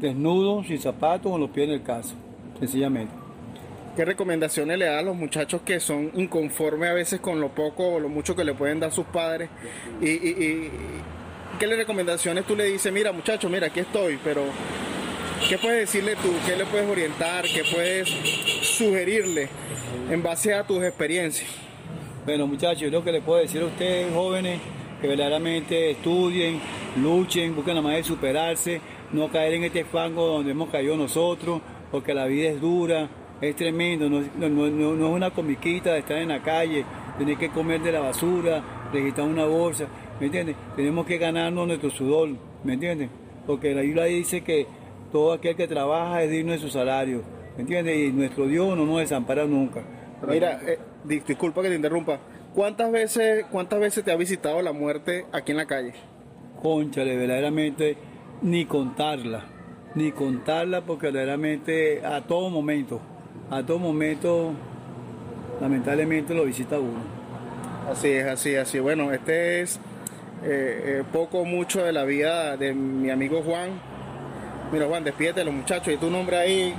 desnudo, 0.00 0.62
sin 0.64 0.78
zapatos, 0.80 1.30
con 1.32 1.40
los 1.40 1.50
pies 1.50 1.68
en 1.68 1.74
el 1.74 1.82
caso, 1.82 2.14
sencillamente. 2.58 3.12
¿Qué 3.96 4.04
recomendaciones 4.04 4.76
le 4.78 4.86
da 4.86 4.98
a 4.98 5.02
los 5.02 5.14
muchachos 5.14 5.62
que 5.64 5.78
son 5.78 6.10
inconformes 6.14 6.90
a 6.90 6.94
veces 6.94 7.20
con 7.20 7.40
lo 7.40 7.50
poco 7.50 7.94
o 7.94 8.00
lo 8.00 8.08
mucho 8.08 8.34
que 8.34 8.42
le 8.44 8.52
pueden 8.54 8.80
dar 8.80 8.90
sus 8.90 9.06
padres? 9.06 9.48
Y, 10.00 10.08
y- 10.08 10.44
y- 10.44 10.70
¿Qué 11.60 11.68
le 11.68 11.76
recomendaciones 11.76 12.44
tú 12.44 12.56
le 12.56 12.64
dices? 12.64 12.92
Mira 12.92 13.12
muchacho, 13.12 13.48
mira, 13.48 13.68
aquí 13.68 13.78
estoy, 13.78 14.18
pero 14.24 14.42
¿qué 15.48 15.56
puedes 15.58 15.80
decirle 15.82 16.16
tú? 16.16 16.32
¿Qué 16.44 16.56
le 16.56 16.64
puedes 16.66 16.90
orientar? 16.90 17.44
¿Qué 17.44 17.62
puedes 17.72 18.08
sugerirle 18.62 19.48
en 20.10 20.22
base 20.22 20.52
a 20.54 20.64
tus 20.66 20.82
experiencias? 20.82 21.48
Bueno, 22.24 22.46
muchachos, 22.48 22.80
yo 22.80 22.90
lo 22.90 23.04
que 23.04 23.12
les 23.12 23.22
puedo 23.22 23.38
decir 23.40 23.62
a 23.62 23.66
ustedes, 23.66 24.12
jóvenes, 24.12 24.58
que 25.00 25.06
verdaderamente 25.06 25.92
estudien, 25.92 26.58
luchen, 26.96 27.54
busquen 27.54 27.76
la 27.76 27.82
manera 27.82 27.98
de 27.98 28.04
superarse, 28.08 28.80
no 29.14 29.30
caer 29.30 29.54
en 29.54 29.64
este 29.64 29.84
fango 29.84 30.26
donde 30.26 30.50
hemos 30.50 30.68
caído 30.70 30.96
nosotros, 30.96 31.60
porque 31.90 32.12
la 32.14 32.26
vida 32.26 32.50
es 32.50 32.60
dura, 32.60 33.08
es 33.40 33.56
tremendo, 33.56 34.08
no, 34.10 34.20
es- 34.20 34.34
no- 34.36 34.48
no- 34.48 34.68
no- 34.70 35.06
es 35.08 35.12
una 35.12 35.30
comiquita 35.30 35.92
de 35.92 36.00
estar 36.00 36.18
en 36.18 36.28
la 36.28 36.42
calle, 36.42 36.84
tener 37.18 37.36
que 37.36 37.48
comer 37.50 37.80
de 37.82 37.92
la 37.92 38.00
basura, 38.00 38.62
registrar 38.92 39.26
una 39.26 39.44
bolsa, 39.46 39.86
¿me 40.20 40.26
entiendes? 40.26 40.56
Tenemos 40.76 41.06
que 41.06 41.18
ganarnos 41.18 41.66
nuestro 41.66 41.90
sudor, 41.90 42.30
¿me 42.64 42.74
entiendes? 42.74 43.08
Porque 43.46 43.74
la 43.74 43.82
Biblia 43.82 44.04
dice 44.04 44.42
que 44.42 44.66
todo 45.12 45.32
aquel 45.32 45.54
que 45.56 45.68
trabaja 45.68 46.22
es 46.22 46.30
digno 46.30 46.52
de 46.52 46.58
su 46.58 46.68
salario, 46.68 47.22
¿me 47.56 47.62
entiendes? 47.62 47.96
Y 47.98 48.12
nuestro 48.12 48.46
Dios 48.46 48.76
no 48.76 48.84
nos 48.86 48.98
desampara 48.98 49.44
nunca. 49.46 49.82
Mira, 50.28 50.60
eh, 50.66 50.78
di- 51.04 51.20
disculpa 51.20 51.62
que 51.62 51.68
te 51.68 51.74
interrumpa. 51.76 52.18
¿Cuántas 52.54 52.90
veces, 52.90 53.44
¿Cuántas 53.50 53.78
veces 53.80 54.02
te 54.04 54.10
ha 54.12 54.16
visitado 54.16 54.62
la 54.62 54.72
muerte 54.72 55.26
aquí 55.32 55.50
en 55.52 55.58
la 55.58 55.66
calle? 55.66 55.92
Conchale, 56.62 57.16
verdaderamente 57.16 57.96
ni 58.42 58.66
contarla, 58.66 59.44
ni 59.94 60.12
contarla 60.12 60.82
porque 60.82 61.06
verdaderamente 61.06 62.04
a 62.04 62.20
todo 62.22 62.50
momento, 62.50 63.00
a 63.50 63.62
todo 63.62 63.78
momento, 63.78 64.52
lamentablemente 65.60 66.34
lo 66.34 66.44
visita 66.44 66.78
uno. 66.78 67.14
Así 67.90 68.08
es, 68.08 68.26
así 68.26 68.54
es, 68.54 68.62
así. 68.62 68.78
Bueno, 68.78 69.12
este 69.12 69.60
es 69.60 69.76
eh, 70.42 71.00
eh, 71.00 71.04
poco 71.12 71.40
o 71.40 71.44
mucho 71.44 71.82
de 71.82 71.92
la 71.92 72.04
vida 72.04 72.56
de 72.56 72.74
mi 72.74 73.10
amigo 73.10 73.42
Juan. 73.42 73.80
Mira, 74.72 74.86
Juan, 74.86 75.04
despídete 75.04 75.40
de 75.40 75.46
los 75.46 75.54
muchachos 75.54 75.92
y 75.92 75.96
tu 75.96 76.10
nombre 76.10 76.36
ahí. 76.36 76.74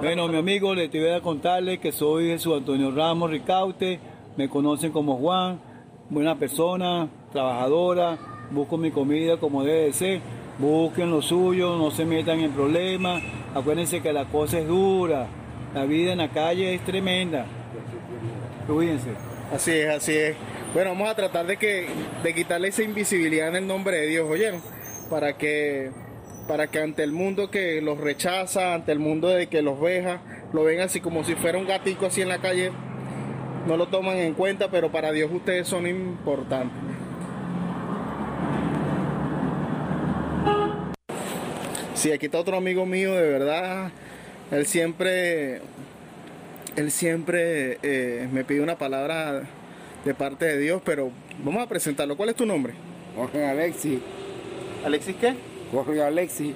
Bueno, 0.00 0.28
mi 0.28 0.36
amigo, 0.36 0.74
le 0.74 0.88
te 0.88 1.00
voy 1.00 1.10
a 1.10 1.20
contarle 1.20 1.78
que 1.78 1.90
soy 1.90 2.28
Jesús 2.28 2.56
Antonio 2.56 2.92
Ramos 2.92 3.30
Ricaute, 3.30 3.98
me 4.36 4.48
conocen 4.48 4.92
como 4.92 5.16
Juan, 5.16 5.58
buena 6.08 6.38
persona, 6.38 7.08
trabajadora, 7.32 8.16
busco 8.52 8.76
mi 8.76 8.92
comida 8.92 9.38
como 9.38 9.64
debe 9.64 9.86
de 9.86 9.92
ser, 9.92 10.20
busquen 10.58 11.10
lo 11.10 11.22
suyo, 11.22 11.76
no 11.76 11.90
se 11.90 12.04
metan 12.04 12.40
en 12.40 12.52
problemas, 12.52 13.22
acuérdense 13.54 14.00
que 14.00 14.12
la 14.12 14.24
cosa 14.26 14.58
es 14.58 14.66
dura, 14.66 15.26
la 15.74 15.84
vida 15.84 16.12
en 16.12 16.18
la 16.18 16.30
calle 16.30 16.74
es 16.74 16.84
tremenda. 16.84 17.46
Cuídense. 18.66 19.10
Así 19.52 19.72
es, 19.72 19.88
así 19.88 20.12
es. 20.14 20.36
Bueno, 20.74 20.90
vamos 20.90 21.08
a 21.08 21.14
tratar 21.14 21.46
de 21.46 21.56
que 21.56 21.86
de 22.22 22.34
quitarle 22.34 22.68
esa 22.68 22.82
invisibilidad 22.82 23.48
en 23.48 23.56
el 23.56 23.66
nombre 23.66 23.96
de 23.96 24.06
Dios, 24.06 24.28
¿oyeron? 24.28 24.60
Para 25.08 25.38
que 25.38 25.90
para 26.46 26.66
que 26.66 26.80
ante 26.80 27.02
el 27.02 27.12
mundo 27.12 27.50
que 27.50 27.80
los 27.82 27.98
rechaza, 27.98 28.74
ante 28.74 28.92
el 28.92 28.98
mundo 28.98 29.28
de 29.28 29.48
que 29.48 29.62
los 29.62 29.80
veja, 29.80 30.20
lo 30.52 30.64
ven 30.64 30.80
así 30.80 31.00
como 31.00 31.24
si 31.24 31.34
fuera 31.34 31.58
un 31.58 31.66
gatico 31.66 32.06
así 32.06 32.22
en 32.22 32.28
la 32.28 32.38
calle, 32.38 32.72
no 33.66 33.76
lo 33.76 33.88
toman 33.88 34.16
en 34.16 34.32
cuenta, 34.32 34.70
pero 34.70 34.90
para 34.90 35.12
Dios 35.12 35.30
ustedes 35.30 35.68
son 35.68 35.86
importantes. 35.86 36.97
Sí, 41.98 42.12
aquí 42.12 42.26
está 42.26 42.38
otro 42.38 42.56
amigo 42.56 42.86
mío, 42.86 43.12
de 43.12 43.28
verdad. 43.28 43.90
Él 44.52 44.66
siempre, 44.66 45.60
él 46.76 46.92
siempre 46.92 47.80
eh, 47.82 48.28
me 48.32 48.44
pide 48.44 48.60
una 48.60 48.78
palabra 48.78 49.42
de 50.04 50.14
parte 50.14 50.44
de 50.44 50.58
Dios, 50.58 50.80
pero 50.84 51.10
vamos 51.42 51.60
a 51.60 51.68
presentarlo. 51.68 52.16
¿Cuál 52.16 52.28
es 52.28 52.36
tu 52.36 52.46
nombre? 52.46 52.74
Jorge 53.16 53.44
Alexi, 53.44 54.00
Alexis, 54.86 55.16
¿qué? 55.20 55.34
Jorge 55.72 56.00
Alexi, 56.00 56.54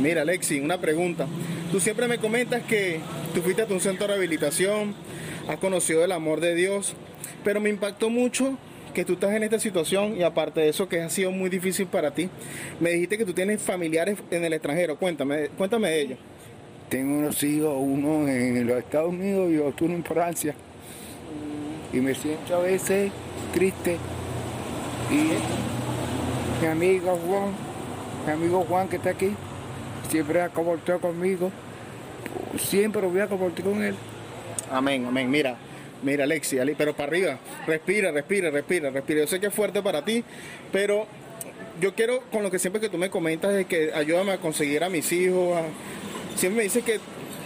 Mira, 0.00 0.22
Alexis, 0.22 0.60
una 0.60 0.80
pregunta. 0.80 1.28
Tú 1.70 1.78
siempre 1.78 2.08
me 2.08 2.18
comentas 2.18 2.64
que 2.64 2.98
tú 3.36 3.40
fuiste 3.40 3.62
a 3.62 3.66
un 3.66 3.78
centro 3.78 4.08
de 4.08 4.14
rehabilitación, 4.14 4.96
has 5.48 5.58
conocido 5.58 6.04
el 6.04 6.10
amor 6.10 6.40
de 6.40 6.56
Dios, 6.56 6.94
pero 7.44 7.60
me 7.60 7.70
impactó 7.70 8.10
mucho 8.10 8.58
que 8.94 9.04
tú 9.04 9.14
estás 9.14 9.32
en 9.32 9.42
esta 9.42 9.58
situación 9.58 10.16
y 10.16 10.22
aparte 10.22 10.60
de 10.60 10.68
eso 10.70 10.88
que 10.88 11.02
ha 11.02 11.10
sido 11.10 11.30
muy 11.30 11.50
difícil 11.50 11.86
para 11.86 12.12
ti, 12.12 12.30
me 12.80 12.90
dijiste 12.90 13.18
que 13.18 13.24
tú 13.24 13.34
tienes 13.34 13.60
familiares 13.60 14.18
en 14.30 14.44
el 14.44 14.52
extranjero. 14.52 14.96
Cuéntame, 14.96 15.48
cuéntame 15.58 15.90
de 15.90 16.00
ellos. 16.00 16.18
tengo 16.88 17.18
unos 17.18 17.42
hijos, 17.42 17.74
uno 17.76 18.28
en 18.28 18.66
los 18.66 18.78
Estados 18.78 19.10
Unidos 19.10 19.50
y 19.50 19.58
otro 19.58 19.86
en 19.86 20.04
Francia. 20.04 20.54
Y 21.92 21.98
me 21.98 22.14
siento 22.14 22.56
a 22.56 22.60
veces 22.60 23.12
triste 23.52 23.98
Y 25.10 25.30
mi 26.60 26.66
amigo 26.66 27.18
Juan, 27.26 27.52
mi 28.26 28.32
amigo 28.32 28.64
Juan 28.68 28.88
que 28.88 28.96
está 28.96 29.10
aquí, 29.10 29.32
siempre 30.08 30.40
ha 30.40 30.48
comportado 30.48 31.00
conmigo. 31.00 31.50
Siempre 32.58 33.06
voy 33.06 33.20
a 33.20 33.26
comportar 33.26 33.64
con 33.64 33.82
él. 33.82 33.94
Amén, 34.70 35.04
amén. 35.06 35.30
Mira, 35.30 35.56
mira, 36.04 36.24
Alexi, 36.24 36.58
pero 36.76 36.94
para 36.94 37.08
arriba. 37.08 37.38
Respira, 37.66 38.10
respira, 38.12 38.50
respira, 38.50 38.90
respira. 38.90 39.20
Yo 39.20 39.26
sé 39.26 39.40
que 39.40 39.46
es 39.46 39.54
fuerte 39.54 39.82
para 39.82 40.04
ti, 40.04 40.22
pero 40.72 41.06
yo 41.80 41.94
quiero, 41.94 42.20
con 42.30 42.42
lo 42.42 42.50
que 42.50 42.58
siempre 42.58 42.80
que 42.80 42.88
tú 42.88 42.98
me 42.98 43.10
comentas, 43.10 43.52
de 43.52 43.64
que 43.64 43.92
ayúdame 43.94 44.32
a 44.32 44.38
conseguir 44.38 44.84
a 44.84 44.88
mis 44.88 45.10
hijos. 45.12 45.56
a- 45.56 45.62
Siempre 46.38 46.58
me 46.58 46.62
dices 46.64 46.84
que, 46.84 46.98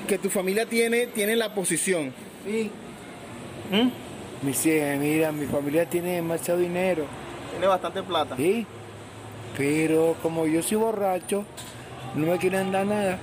que 0.07 0.19
tu 0.19 0.31
familia 0.31 0.67
tiene, 0.67 1.07
tiene 1.09 1.37
la 1.37 1.55
posición. 1.55 2.13
Sí. 2.47 2.71
¿Mm? 3.71 4.47
Mi, 4.47 4.55
sí, 4.55 4.81
mira, 4.99 5.31
mi 5.33 5.47
familia 5.47 5.85
tiene 5.89 6.15
demasiado 6.17 6.61
dinero. 6.61 7.05
Tiene 7.51 7.67
bastante 7.67 8.03
plata. 8.03 8.37
Sí. 8.37 8.67
Pero 9.57 10.17
como 10.23 10.47
yo 10.47 10.63
soy 10.63 10.77
borracho, 10.79 11.45
no 12.15 12.27
me 12.27 12.39
quieren 12.39 12.71
dar 12.73 12.87
nada. 12.87 13.19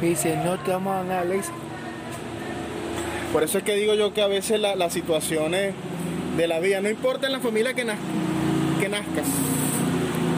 Me 0.00 0.08
dicen, 0.08 0.44
no 0.44 0.58
te 0.60 0.70
vamos 0.70 0.92
a 0.92 0.96
dar 0.98 1.04
nada, 1.06 1.20
Alex. 1.22 1.50
Por 3.32 3.42
eso 3.42 3.58
es 3.58 3.64
que 3.64 3.74
digo 3.74 3.94
yo 3.94 4.12
que 4.14 4.22
a 4.22 4.26
veces 4.26 4.58
la- 4.60 4.74
las 4.76 4.92
situaciones 4.92 5.74
de 6.36 6.46
la 6.48 6.60
vida, 6.60 6.80
no 6.80 6.88
importa 6.88 7.26
en 7.26 7.32
la 7.32 7.40
familia 7.40 7.74
que, 7.74 7.84
naz- 7.84 7.98
que 8.80 8.88
nazcas, 8.88 9.26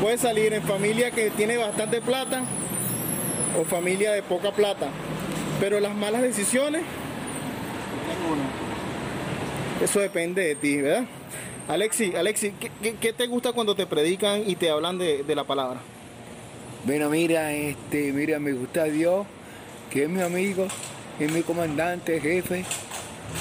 puedes 0.01 0.21
salir 0.21 0.53
en 0.55 0.63
familia 0.63 1.11
que 1.11 1.31
tiene 1.31 1.57
bastante 1.57 2.01
plata 2.01 2.43
o 3.61 3.65
familia 3.65 4.13
de 4.13 4.23
poca 4.23 4.51
plata, 4.53 4.89
pero 5.61 5.79
las 5.79 5.95
malas 5.95 6.23
decisiones, 6.23 6.83
eso 9.83 10.01
depende 10.01 10.43
de 10.45 10.55
ti, 10.57 10.77
¿verdad? 10.79 11.05
Alexi, 11.69 12.15
Alexi, 12.17 12.53
¿qué, 12.59 12.71
qué- 12.83 12.95
qué 12.97 13.13
te 13.13 13.27
gusta 13.29 13.53
cuando 13.53 13.75
te 13.75 13.87
predican 13.87 14.43
y 14.49 14.57
te 14.57 14.71
hablan 14.71 14.99
de, 14.99 15.23
de 15.23 15.35
la 15.35 15.45
palabra? 15.45 15.81
Bueno, 16.85 17.09
mira, 17.11 17.53
este, 17.53 18.13
mira, 18.13 18.39
me 18.41 18.53
gusta 18.53 18.85
Dios, 18.85 19.27
que 19.91 20.05
es 20.05 20.09
mi 20.09 20.21
amigo, 20.23 20.67
es 21.25 21.33
mi 21.33 21.43
comandante, 21.43 22.21
jefe, 22.21 22.65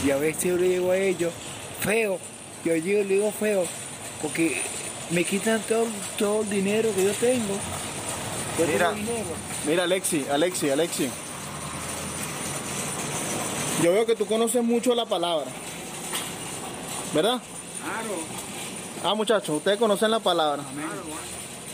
y 0.05 0.11
a 0.11 0.17
veces 0.17 0.43
yo 0.43 0.57
le 0.57 0.69
digo 0.69 0.91
a 0.91 0.97
ellos, 0.97 1.33
feo, 1.79 2.19
yo 2.65 2.75
llego 2.75 3.01
y 3.01 3.05
le 3.05 3.13
digo 3.15 3.31
feo, 3.31 3.65
porque 4.21 4.61
me 5.11 5.23
quitan 5.23 5.61
todo, 5.61 5.85
todo 6.17 6.41
el 6.41 6.49
dinero 6.49 6.89
que 6.95 7.03
yo 7.05 7.13
tengo. 7.13 7.55
Yo 8.57 8.67
Mira. 8.67 8.93
Mira, 9.65 9.83
Alexi, 9.83 10.25
Alexi, 10.29 10.69
Alexi. 10.69 11.09
Yo 13.81 13.93
veo 13.93 14.05
que 14.05 14.15
tú 14.15 14.25
conoces 14.25 14.61
mucho 14.63 14.93
la 14.93 15.05
palabra. 15.05 15.45
¿Verdad? 17.13 17.41
Claro, 17.81 18.39
Ah, 19.01 19.15
muchachos, 19.15 19.55
ustedes 19.55 19.77
conocen 19.77 20.11
la 20.11 20.19
palabra. 20.19 20.61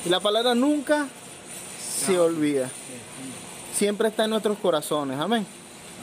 Y 0.06 0.10
la 0.10 0.20
palabra 0.20 0.54
nunca 0.54 1.08
se 1.80 2.20
olvida. 2.20 2.70
Siempre 3.76 4.10
está 4.10 4.26
en 4.26 4.30
nuestros 4.30 4.60
corazones. 4.60 5.20
Amén. 5.20 5.46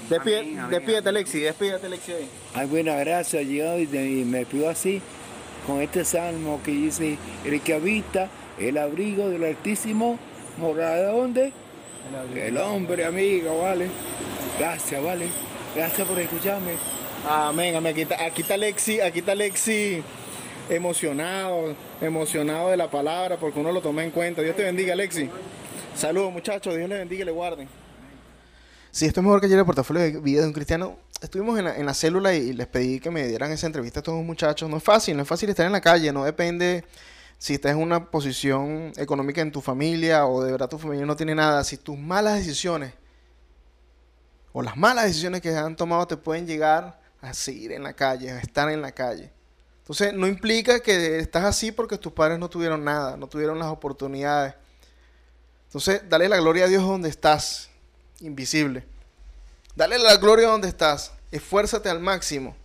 Despide- 0.08 0.38
Amén, 0.40 0.58
amén, 0.58 0.70
despídete, 0.70 1.08
amén. 1.08 1.16
Alexi. 1.16 1.40
Despídete, 1.40 1.86
Alexi. 1.86 2.12
ahí. 2.12 2.28
Ay, 2.54 2.66
buena 2.66 2.96
gracias, 2.96 3.46
yo 3.46 3.78
y 3.78 3.82
y 3.84 4.24
me 4.24 4.44
pido 4.46 4.68
así, 4.68 5.00
con 5.66 5.80
este 5.80 6.04
salmo 6.04 6.60
que 6.64 6.70
dice, 6.72 7.16
el 7.44 7.60
que 7.60 7.74
habita 7.74 8.28
el 8.58 8.78
abrigo 8.78 9.28
del 9.30 9.44
Altísimo, 9.44 10.18
morada 10.58 10.96
de 10.96 11.06
dónde? 11.06 11.52
El 12.36 12.58
hombre, 12.58 13.04
amigo, 13.04 13.62
vale. 13.62 13.86
Gracias, 14.58 15.02
vale. 15.02 15.26
Gracias 15.74 16.06
por 16.06 16.18
escucharme. 16.18 16.72
Amén, 17.28 17.76
amén. 17.76 17.92
Aquí 17.92 18.02
está, 18.02 18.24
aquí 18.24 18.42
está 18.42 18.54
Alexi, 18.54 19.00
aquí 19.00 19.20
está 19.20 19.32
Alexi 19.32 20.02
emocionado, 20.68 21.74
emocionado 22.00 22.70
de 22.70 22.76
la 22.76 22.90
palabra, 22.90 23.36
porque 23.36 23.58
uno 23.60 23.72
lo 23.72 23.80
toma 23.80 24.04
en 24.04 24.10
cuenta. 24.10 24.42
Dios 24.42 24.56
te 24.56 24.64
bendiga, 24.64 24.92
Alexi. 24.92 25.28
Saludos, 25.94 26.32
muchachos. 26.32 26.74
Dios 26.76 26.88
le 26.88 26.98
bendiga 26.98 27.22
y 27.22 27.26
le 27.26 27.32
guarde. 27.32 27.66
Si 28.92 29.06
esto 29.06 29.20
es 29.20 29.24
mejor 29.24 29.40
que 29.40 29.46
ayer 29.46 29.58
el 29.58 29.64
portafolio 29.64 30.02
de 30.02 30.20
vida 30.20 30.42
de 30.42 30.46
un 30.46 30.52
cristiano, 30.52 30.98
estuvimos 31.20 31.58
en 31.58 31.64
la, 31.64 31.76
en 31.76 31.86
la 31.86 31.94
célula 31.94 32.34
y 32.34 32.52
les 32.52 32.68
pedí 32.68 33.00
que 33.00 33.10
me 33.10 33.26
dieran 33.26 33.50
esa 33.50 33.66
entrevista 33.66 34.00
a 34.00 34.10
los 34.10 34.22
muchachos. 34.22 34.70
No 34.70 34.76
es 34.76 34.84
fácil, 34.84 35.16
no 35.16 35.22
es 35.22 35.28
fácil 35.28 35.48
estar 35.50 35.66
en 35.66 35.72
la 35.72 35.80
calle, 35.80 36.12
no 36.12 36.24
depende 36.24 36.84
si 37.38 37.54
estás 37.54 37.72
en 37.72 37.78
una 37.78 38.10
posición 38.10 38.92
económica 38.96 39.40
en 39.40 39.50
tu 39.50 39.60
familia 39.60 40.26
o 40.26 40.44
de 40.44 40.52
verdad 40.52 40.68
tu 40.68 40.78
familia 40.78 41.04
no 41.04 41.16
tiene 41.16 41.34
nada. 41.34 41.64
Si 41.64 41.76
tus 41.76 41.98
malas 41.98 42.34
decisiones 42.34 42.92
o 44.52 44.62
las 44.62 44.76
malas 44.76 45.06
decisiones 45.06 45.40
que 45.40 45.56
han 45.56 45.74
tomado 45.74 46.06
te 46.06 46.16
pueden 46.16 46.46
llegar 46.46 47.00
a 47.20 47.34
seguir 47.34 47.72
en 47.72 47.82
la 47.82 47.94
calle, 47.94 48.30
a 48.30 48.38
estar 48.38 48.68
en 48.70 48.82
la 48.82 48.92
calle. 48.92 49.32
Entonces, 49.78 50.12
no 50.14 50.28
implica 50.28 50.80
que 50.80 51.18
estás 51.18 51.44
así 51.44 51.72
porque 51.72 51.98
tus 51.98 52.12
padres 52.12 52.38
no 52.38 52.48
tuvieron 52.48 52.84
nada, 52.84 53.16
no 53.16 53.26
tuvieron 53.26 53.58
las 53.58 53.68
oportunidades. 53.68 54.54
Entonces, 55.66 56.02
dale 56.08 56.28
la 56.28 56.36
gloria 56.36 56.66
a 56.66 56.68
Dios 56.68 56.84
donde 56.84 57.08
estás, 57.08 57.70
invisible. 58.22 58.84
Dale 59.74 59.98
la 59.98 60.16
gloria 60.16 60.48
donde 60.48 60.68
estás. 60.68 61.12
Esfuérzate 61.30 61.88
al 61.88 62.00
máximo. 62.00 62.56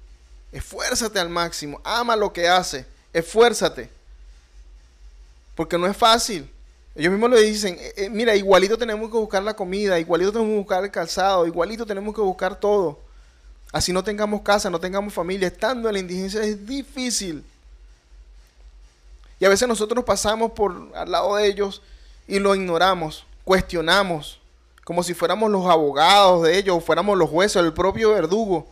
Esfuérzate 0.51 1.19
al 1.19 1.29
máximo. 1.29 1.81
Ama 1.83 2.15
lo 2.15 2.33
que 2.33 2.47
hace. 2.47 2.85
Esfuérzate. 3.13 3.89
Porque 5.55 5.77
no 5.77 5.87
es 5.87 5.95
fácil. 5.95 6.49
Ellos 6.95 7.11
mismos 7.11 7.29
le 7.29 7.41
dicen, 7.43 7.77
eh, 7.79 7.93
eh, 7.95 8.09
mira, 8.09 8.35
igualito 8.35 8.77
tenemos 8.77 9.11
que 9.11 9.17
buscar 9.17 9.43
la 9.43 9.55
comida, 9.55 9.99
igualito 9.99 10.31
tenemos 10.31 10.51
que 10.51 10.57
buscar 10.57 10.83
el 10.83 10.91
calzado, 10.91 11.45
igualito 11.45 11.85
tenemos 11.85 12.15
que 12.15 12.21
buscar 12.21 12.59
todo. 12.59 12.99
Así 13.71 13.93
no 13.93 14.03
tengamos 14.03 14.41
casa, 14.41 14.69
no 14.69 14.79
tengamos 14.79 15.13
familia. 15.13 15.47
Estando 15.47 15.89
en 15.89 15.93
la 15.93 15.99
indigencia 15.99 16.41
es 16.41 16.65
difícil. 16.65 17.43
Y 19.39 19.45
a 19.45 19.49
veces 19.49 19.67
nosotros 19.67 20.03
pasamos 20.03 20.51
por 20.53 20.91
al 20.95 21.11
lado 21.11 21.35
de 21.35 21.45
ellos 21.45 21.81
y 22.27 22.39
lo 22.39 22.55
ignoramos, 22.55 23.25
cuestionamos, 23.43 24.36
como 24.87 25.03
si 25.03 25.13
fuéramos 25.13 25.51
los 25.51 25.65
abogados 25.65 26.43
de 26.43 26.57
ellos, 26.57 26.77
o 26.77 26.79
fuéramos 26.79 27.17
los 27.17 27.29
jueces, 27.29 27.61
el 27.61 27.73
propio 27.73 28.11
verdugo. 28.11 28.65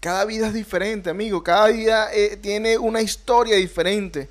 Cada 0.00 0.24
vida 0.24 0.46
es 0.46 0.54
diferente, 0.54 1.10
amigo. 1.10 1.44
Cada 1.44 1.66
vida 1.66 2.08
eh, 2.10 2.38
tiene 2.40 2.78
una 2.78 3.02
historia 3.02 3.56
diferente. 3.56 4.30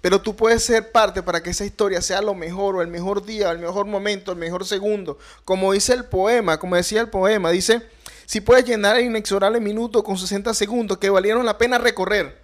Pero 0.00 0.20
tú 0.20 0.34
puedes 0.34 0.64
ser 0.64 0.90
parte 0.90 1.22
para 1.22 1.40
que 1.40 1.50
esa 1.50 1.64
historia 1.64 2.02
sea 2.02 2.20
lo 2.20 2.34
mejor, 2.34 2.74
o 2.74 2.82
el 2.82 2.88
mejor 2.88 3.24
día, 3.24 3.50
o 3.50 3.52
el 3.52 3.60
mejor 3.60 3.86
momento, 3.86 4.32
el 4.32 4.38
mejor 4.38 4.66
segundo. 4.66 5.16
Como 5.44 5.72
dice 5.72 5.92
el 5.92 6.04
poema, 6.04 6.58
como 6.58 6.74
decía 6.74 7.00
el 7.00 7.08
poema, 7.08 7.52
dice, 7.52 7.82
si 8.26 8.40
puedes 8.40 8.64
llenar 8.64 8.96
el 8.96 9.04
inexorable 9.04 9.60
minuto 9.60 10.02
con 10.02 10.18
60 10.18 10.52
segundos 10.54 10.98
que 10.98 11.08
valieron 11.08 11.46
la 11.46 11.56
pena 11.56 11.78
recorrer, 11.78 12.36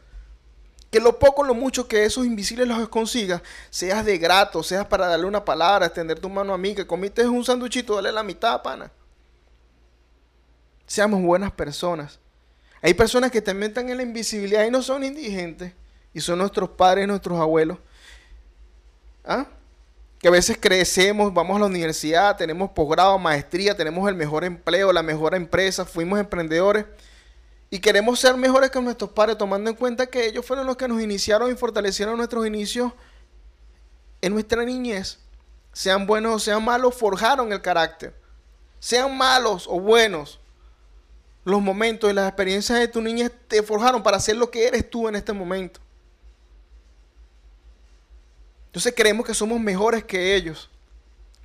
que 0.94 1.00
lo 1.00 1.18
poco 1.18 1.42
lo 1.42 1.54
mucho 1.54 1.88
que 1.88 2.04
esos 2.04 2.24
invisibles 2.24 2.68
los 2.68 2.88
consigas, 2.88 3.42
seas 3.68 4.04
de 4.04 4.16
grato, 4.16 4.62
seas 4.62 4.86
para 4.86 5.08
darle 5.08 5.26
una 5.26 5.44
palabra, 5.44 5.86
extender 5.86 6.20
tu 6.20 6.28
mano 6.28 6.54
amiga, 6.54 6.86
comiste 6.86 7.26
un 7.26 7.44
sanduchito, 7.44 7.96
dale 7.96 8.12
la 8.12 8.22
mitad, 8.22 8.62
pana. 8.62 8.92
Seamos 10.86 11.20
buenas 11.20 11.50
personas. 11.50 12.20
Hay 12.80 12.94
personas 12.94 13.32
que 13.32 13.42
también 13.42 13.70
están 13.72 13.88
en 13.88 13.96
la 13.96 14.04
invisibilidad 14.04 14.64
y 14.64 14.70
no 14.70 14.82
son 14.82 15.02
indigentes. 15.02 15.72
Y 16.12 16.20
son 16.20 16.38
nuestros 16.38 16.70
padres, 16.70 17.08
nuestros 17.08 17.40
abuelos. 17.40 17.78
¿Ah? 19.24 19.48
Que 20.20 20.28
a 20.28 20.30
veces 20.30 20.56
crecemos, 20.60 21.34
vamos 21.34 21.56
a 21.56 21.58
la 21.58 21.66
universidad, 21.66 22.36
tenemos 22.36 22.70
posgrado, 22.70 23.18
maestría, 23.18 23.76
tenemos 23.76 24.08
el 24.08 24.14
mejor 24.14 24.44
empleo, 24.44 24.92
la 24.92 25.02
mejor 25.02 25.34
empresa, 25.34 25.84
fuimos 25.84 26.20
emprendedores. 26.20 26.84
Y 27.74 27.80
queremos 27.80 28.20
ser 28.20 28.36
mejores 28.36 28.70
que 28.70 28.80
nuestros 28.80 29.10
padres, 29.10 29.36
tomando 29.36 29.68
en 29.68 29.74
cuenta 29.74 30.06
que 30.06 30.26
ellos 30.26 30.46
fueron 30.46 30.64
los 30.64 30.76
que 30.76 30.86
nos 30.86 31.02
iniciaron 31.02 31.50
y 31.50 31.56
fortalecieron 31.56 32.16
nuestros 32.16 32.46
inicios 32.46 32.92
en 34.20 34.32
nuestra 34.32 34.64
niñez. 34.64 35.18
Sean 35.72 36.06
buenos 36.06 36.36
o 36.36 36.38
sean 36.38 36.64
malos, 36.64 36.94
forjaron 36.94 37.52
el 37.52 37.60
carácter. 37.60 38.14
Sean 38.78 39.18
malos 39.18 39.66
o 39.68 39.80
buenos, 39.80 40.38
los 41.44 41.60
momentos 41.60 42.08
y 42.08 42.12
las 42.12 42.28
experiencias 42.28 42.78
de 42.78 42.86
tu 42.86 43.00
niñez 43.00 43.32
te 43.48 43.60
forjaron 43.60 44.04
para 44.04 44.20
ser 44.20 44.36
lo 44.36 44.48
que 44.52 44.68
eres 44.68 44.88
tú 44.88 45.08
en 45.08 45.16
este 45.16 45.32
momento. 45.32 45.80
Entonces 48.66 48.94
creemos 48.96 49.26
que 49.26 49.34
somos 49.34 49.58
mejores 49.58 50.04
que 50.04 50.36
ellos. 50.36 50.70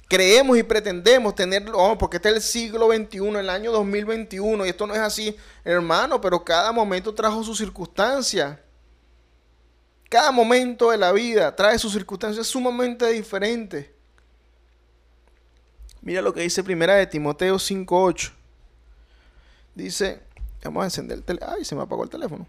Creemos 0.09 0.57
y 0.57 0.63
pretendemos 0.63 1.35
tener, 1.35 1.69
oh, 1.71 1.95
porque 1.95 2.17
este 2.17 2.29
es 2.29 2.35
el 2.35 2.41
siglo 2.41 2.87
XXI, 2.87 3.27
el 3.27 3.49
año 3.49 3.71
2021, 3.71 4.65
y 4.65 4.69
esto 4.69 4.87
no 4.87 4.95
es 4.95 4.99
así, 4.99 5.37
hermano, 5.63 6.19
pero 6.19 6.43
cada 6.43 6.71
momento 6.71 7.13
trajo 7.13 7.43
su 7.43 7.53
circunstancia. 7.53 8.59
Cada 10.09 10.31
momento 10.31 10.89
de 10.89 10.97
la 10.97 11.11
vida 11.11 11.55
trae 11.55 11.77
sus 11.77 11.93
circunstancias 11.93 12.47
sumamente 12.47 13.05
diferentes. 13.11 13.85
Mira 16.01 16.23
lo 16.23 16.33
que 16.33 16.41
dice 16.41 16.63
primera 16.63 16.95
de 16.95 17.05
Timoteo 17.05 17.57
5.8. 17.57 18.31
Dice, 19.75 20.23
vamos 20.63 20.81
a 20.81 20.85
encender 20.85 21.19
el 21.19 21.23
teléfono. 21.23 21.53
Ay, 21.55 21.63
se 21.63 21.75
me 21.75 21.83
apagó 21.83 22.03
el 22.03 22.09
teléfono. 22.09 22.47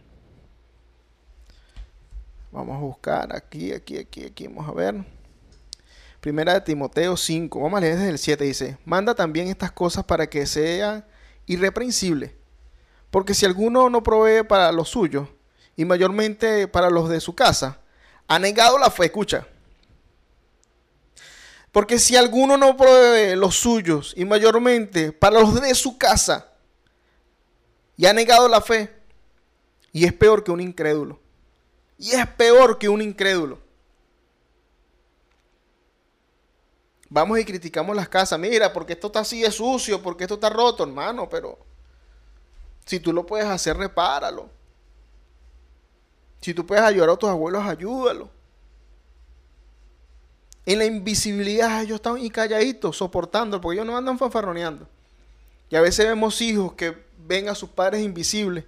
Vamos 2.50 2.74
a 2.74 2.80
buscar 2.80 3.36
aquí, 3.36 3.74
aquí, 3.74 3.98
aquí, 3.98 4.24
aquí. 4.24 4.46
Vamos 4.46 4.66
a 4.66 4.72
ver. 4.72 5.19
Primera 6.20 6.52
de 6.52 6.60
Timoteo 6.60 7.16
5. 7.16 7.60
Vamos 7.60 7.78
a 7.78 7.80
leer 7.80 7.96
desde 7.96 8.10
el 8.10 8.18
7. 8.18 8.44
Dice, 8.44 8.78
manda 8.84 9.14
también 9.14 9.48
estas 9.48 9.72
cosas 9.72 10.04
para 10.04 10.28
que 10.28 10.46
sean 10.46 11.06
irreprensibles. 11.46 12.32
Porque 13.10 13.34
si 13.34 13.46
alguno 13.46 13.88
no 13.88 14.02
provee 14.02 14.44
para 14.44 14.70
lo 14.70 14.84
suyo 14.84 15.28
y 15.76 15.84
mayormente 15.84 16.68
para 16.68 16.90
los 16.90 17.08
de 17.08 17.20
su 17.20 17.34
casa, 17.34 17.80
ha 18.28 18.38
negado 18.38 18.78
la 18.78 18.90
fe, 18.90 19.06
escucha. 19.06 19.46
Porque 21.72 21.98
si 21.98 22.16
alguno 22.16 22.56
no 22.56 22.76
provee 22.76 23.34
los 23.34 23.56
suyos 23.56 24.12
y 24.16 24.24
mayormente 24.24 25.12
para 25.12 25.40
los 25.40 25.60
de 25.60 25.74
su 25.74 25.96
casa, 25.96 26.48
y 27.96 28.06
ha 28.06 28.12
negado 28.12 28.48
la 28.48 28.60
fe, 28.60 28.90
y 29.92 30.04
es 30.04 30.12
peor 30.12 30.44
que 30.44 30.50
un 30.50 30.60
incrédulo. 30.60 31.20
Y 31.98 32.12
es 32.12 32.26
peor 32.26 32.78
que 32.78 32.88
un 32.88 33.02
incrédulo. 33.02 33.58
Vamos 37.10 37.40
y 37.40 37.44
criticamos 37.44 37.94
las 37.94 38.08
casas. 38.08 38.38
Mira, 38.38 38.72
porque 38.72 38.92
esto 38.92 39.08
está 39.08 39.20
así 39.20 39.42
de 39.42 39.50
sucio, 39.50 40.00
porque 40.00 40.24
esto 40.24 40.34
está 40.34 40.48
roto, 40.48 40.84
hermano, 40.84 41.28
pero 41.28 41.58
si 42.86 43.00
tú 43.00 43.12
lo 43.12 43.26
puedes 43.26 43.46
hacer, 43.46 43.76
repáralo. 43.76 44.48
Si 46.40 46.54
tú 46.54 46.64
puedes 46.64 46.84
ayudar 46.84 47.10
a 47.10 47.16
tus 47.16 47.28
abuelos, 47.28 47.64
ayúdalo. 47.64 48.30
En 50.64 50.78
la 50.78 50.84
invisibilidad 50.84 51.82
ellos 51.82 51.96
están 51.96 52.18
y 52.18 52.30
calladitos, 52.30 52.96
soportando, 52.96 53.60
porque 53.60 53.76
ellos 53.76 53.86
no 53.86 53.96
andan 53.96 54.16
fanfarroneando. 54.16 54.86
Y 55.68 55.76
a 55.76 55.80
veces 55.80 56.06
vemos 56.06 56.40
hijos 56.40 56.74
que 56.74 56.96
ven 57.18 57.48
a 57.48 57.54
sus 57.54 57.70
padres 57.70 58.02
invisibles 58.02 58.64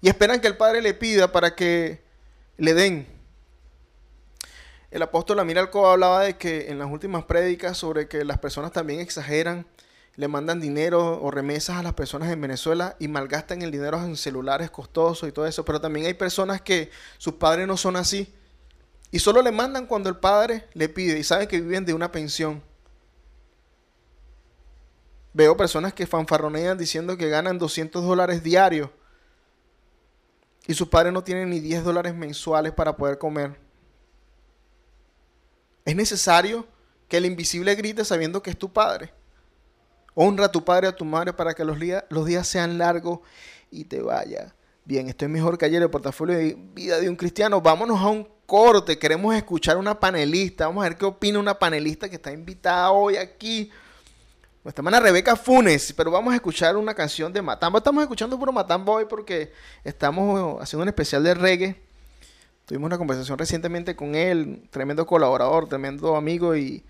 y 0.00 0.08
esperan 0.08 0.40
que 0.40 0.48
el 0.48 0.56
padre 0.56 0.82
le 0.82 0.94
pida 0.94 1.32
para 1.32 1.54
que 1.54 2.02
le 2.58 2.74
den. 2.74 3.17
El 4.90 5.02
apóstol 5.02 5.38
Amir 5.38 5.58
Alcoba 5.58 5.92
hablaba 5.92 6.22
de 6.22 6.38
que 6.38 6.70
en 6.70 6.78
las 6.78 6.90
últimas 6.90 7.24
prédicas 7.24 7.76
sobre 7.76 8.08
que 8.08 8.24
las 8.24 8.38
personas 8.38 8.72
también 8.72 9.00
exageran, 9.00 9.66
le 10.16 10.28
mandan 10.28 10.60
dinero 10.60 11.22
o 11.22 11.30
remesas 11.30 11.76
a 11.76 11.82
las 11.82 11.92
personas 11.92 12.32
en 12.32 12.40
Venezuela 12.40 12.96
y 12.98 13.06
malgastan 13.06 13.62
el 13.62 13.70
dinero 13.70 14.02
en 14.02 14.16
celulares 14.16 14.70
costosos 14.70 15.28
y 15.28 15.32
todo 15.32 15.46
eso, 15.46 15.64
pero 15.64 15.80
también 15.80 16.06
hay 16.06 16.14
personas 16.14 16.62
que 16.62 16.90
sus 17.18 17.34
padres 17.34 17.68
no 17.68 17.76
son 17.76 17.96
así 17.96 18.34
y 19.10 19.18
solo 19.20 19.42
le 19.42 19.52
mandan 19.52 19.86
cuando 19.86 20.08
el 20.08 20.16
padre 20.16 20.66
le 20.72 20.88
pide 20.88 21.18
y 21.18 21.22
saben 21.22 21.48
que 21.48 21.60
viven 21.60 21.84
de 21.84 21.94
una 21.94 22.10
pensión. 22.10 22.62
Veo 25.34 25.56
personas 25.56 25.92
que 25.92 26.06
fanfarronean 26.06 26.78
diciendo 26.78 27.16
que 27.16 27.28
ganan 27.28 27.58
200 27.58 28.04
dólares 28.04 28.42
diarios 28.42 28.90
y 30.66 30.74
sus 30.74 30.88
padres 30.88 31.12
no 31.12 31.22
tienen 31.22 31.50
ni 31.50 31.60
10 31.60 31.84
dólares 31.84 32.14
mensuales 32.14 32.72
para 32.72 32.96
poder 32.96 33.18
comer. 33.18 33.67
Es 35.88 35.96
necesario 35.96 36.66
que 37.08 37.16
el 37.16 37.24
invisible 37.24 37.74
grite 37.74 38.04
sabiendo 38.04 38.42
que 38.42 38.50
es 38.50 38.58
tu 38.58 38.70
padre. 38.70 39.10
Honra 40.12 40.44
a 40.44 40.52
tu 40.52 40.62
padre 40.62 40.86
y 40.86 40.90
a 40.90 40.94
tu 40.94 41.06
madre 41.06 41.32
para 41.32 41.54
que 41.54 41.64
los, 41.64 41.78
días, 41.78 42.46
sean 42.46 42.76
largos 42.76 43.20
y 43.70 43.84
te 43.84 44.02
vaya 44.02 44.54
bien. 44.84 45.08
Esto 45.08 45.24
es 45.24 45.30
mejor 45.30 45.56
que 45.56 45.64
ayer 45.64 45.80
el 45.80 45.88
portafolio 45.88 46.36
de 46.36 46.58
vida 46.74 47.00
de 47.00 47.08
un 47.08 47.16
cristiano. 47.16 47.62
Vámonos 47.62 47.98
a 48.02 48.08
un 48.08 48.28
corte. 48.44 48.98
Queremos 48.98 49.34
escuchar 49.34 49.78
una 49.78 49.98
panelista. 49.98 50.66
Vamos 50.66 50.84
a 50.84 50.90
ver 50.90 50.98
qué 50.98 51.06
opina 51.06 51.38
una 51.38 51.58
panelista 51.58 52.06
que 52.06 52.16
está 52.16 52.32
invitada 52.32 52.90
hoy 52.90 53.16
aquí. 53.16 53.70
Nuestra 54.64 54.82
hermana 54.82 55.00
Rebeca 55.00 55.36
Funes, 55.36 55.94
pero 55.94 56.10
vamos 56.10 56.34
a 56.34 56.36
escuchar 56.36 56.76
una 56.76 56.92
canción 56.92 57.32
de 57.32 57.40
Matambo. 57.40 57.78
Estamos 57.78 58.02
escuchando 58.02 58.38
puro 58.38 58.52
Matambo 58.52 58.92
hoy 58.92 59.06
porque 59.08 59.54
estamos 59.84 60.60
haciendo 60.60 60.82
un 60.82 60.88
especial 60.88 61.24
de 61.24 61.32
reggae. 61.32 61.87
Tuvimos 62.68 62.88
una 62.88 62.98
conversación 62.98 63.38
recientemente 63.38 63.96
con 63.96 64.14
él, 64.14 64.68
tremendo 64.68 65.06
colaborador, 65.06 65.70
tremendo 65.70 66.16
amigo 66.16 66.54
y 66.54 66.84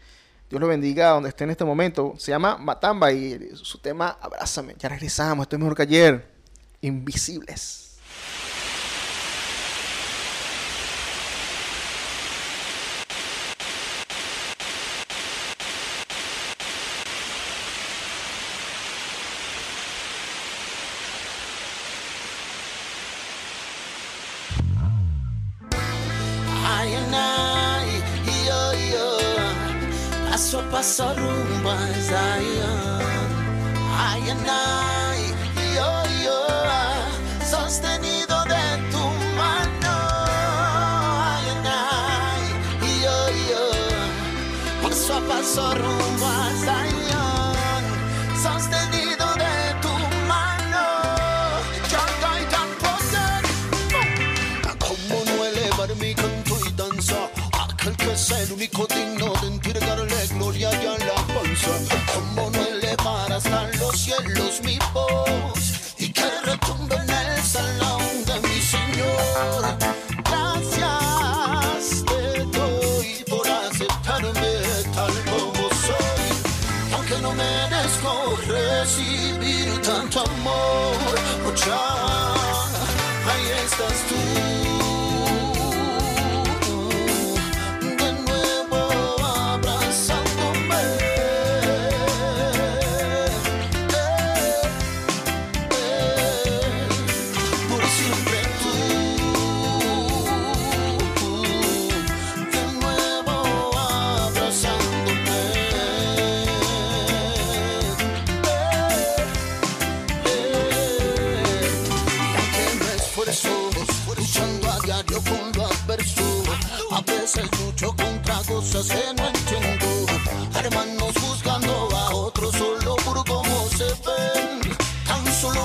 Dios 0.51 0.61
lo 0.61 0.67
bendiga 0.67 1.11
donde 1.11 1.29
esté 1.29 1.45
en 1.45 1.51
este 1.51 1.65
momento. 1.65 2.15
Se 2.19 2.33
llama 2.33 2.59
Matamba 2.59 3.13
y 3.13 3.51
su 3.55 3.79
tema 3.79 4.19
Abrázame. 4.21 4.75
Ya 4.77 4.89
regresamos, 4.89 5.45
estoy 5.45 5.61
mejor 5.61 5.77
que 5.77 5.83
ayer. 5.83 6.29
Invisibles. 6.81 7.88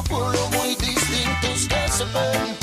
Por 0.09 0.33
lo 0.33 0.49
muy 0.49 0.75
distintos 0.75 1.67
que 1.67 1.91
se. 1.91 2.62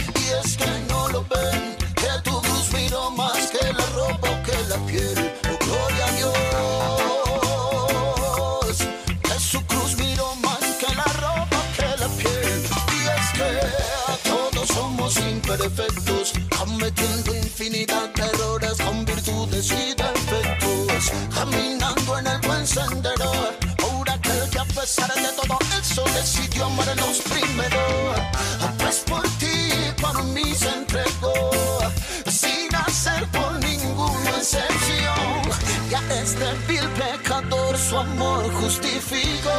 Este 36.22 36.44
vil 36.68 36.88
pecador 36.90 37.76
su 37.76 37.96
amor 37.96 38.52
justificó. 38.60 39.50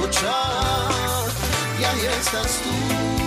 Oh, 0.00 1.26
y 1.80 1.84
ahí 1.84 2.06
estás 2.20 2.60
tú. 2.62 3.25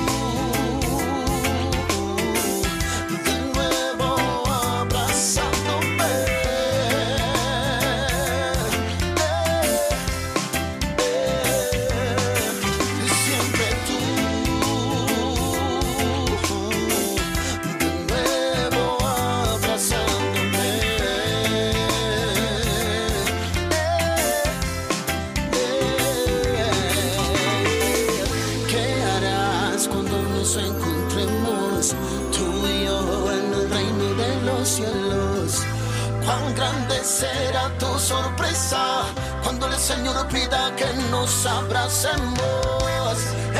Señor 39.89 40.27
pida 40.27 40.71
que 40.75 40.85
nos 41.09 41.47
abracemos. 41.47 43.17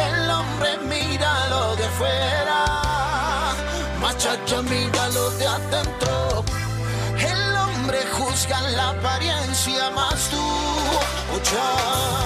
El 0.08 0.30
hombre 0.30 0.78
mira 0.88 1.50
lo 1.50 1.76
de 1.76 1.86
afuera, 1.86 2.66
machacha 4.00 4.62
mira 4.62 5.10
lo 5.10 5.32
de 5.32 5.48
adentro. 5.48 6.44
El 7.18 7.56
hombre 7.58 7.98
juzga 8.16 8.62
la 8.78 8.90
apariencia, 8.90 9.90
más 9.90 10.30
tú, 10.30 10.46
ya 11.52 12.19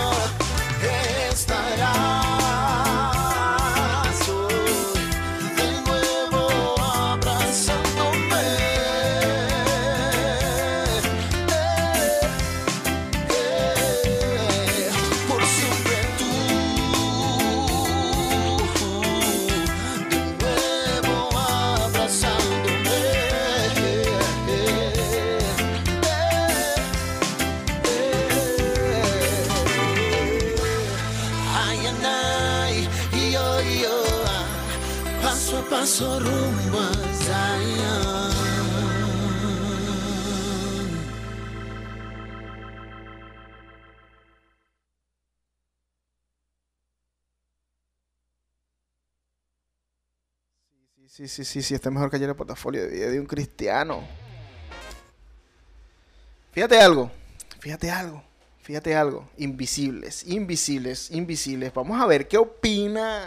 Sí, 51.34 51.43
sí, 51.43 51.63
sí, 51.63 51.73
está 51.73 51.89
mejor 51.89 52.11
que 52.11 52.17
ayer 52.17 52.29
el 52.29 52.36
portafolio 52.36 52.84
de 52.84 52.89
vida 52.89 53.09
de 53.09 53.19
un 53.19 53.25
cristiano. 53.25 54.03
Fíjate 56.51 56.79
algo, 56.79 57.09
fíjate 57.59 57.89
algo, 57.89 58.21
fíjate 58.61 58.95
algo. 58.95 59.27
Invisibles, 59.38 60.27
invisibles, 60.27 61.09
invisibles. 61.09 61.73
Vamos 61.73 61.99
a 61.99 62.05
ver 62.05 62.27
qué 62.27 62.38
opina 62.38 63.25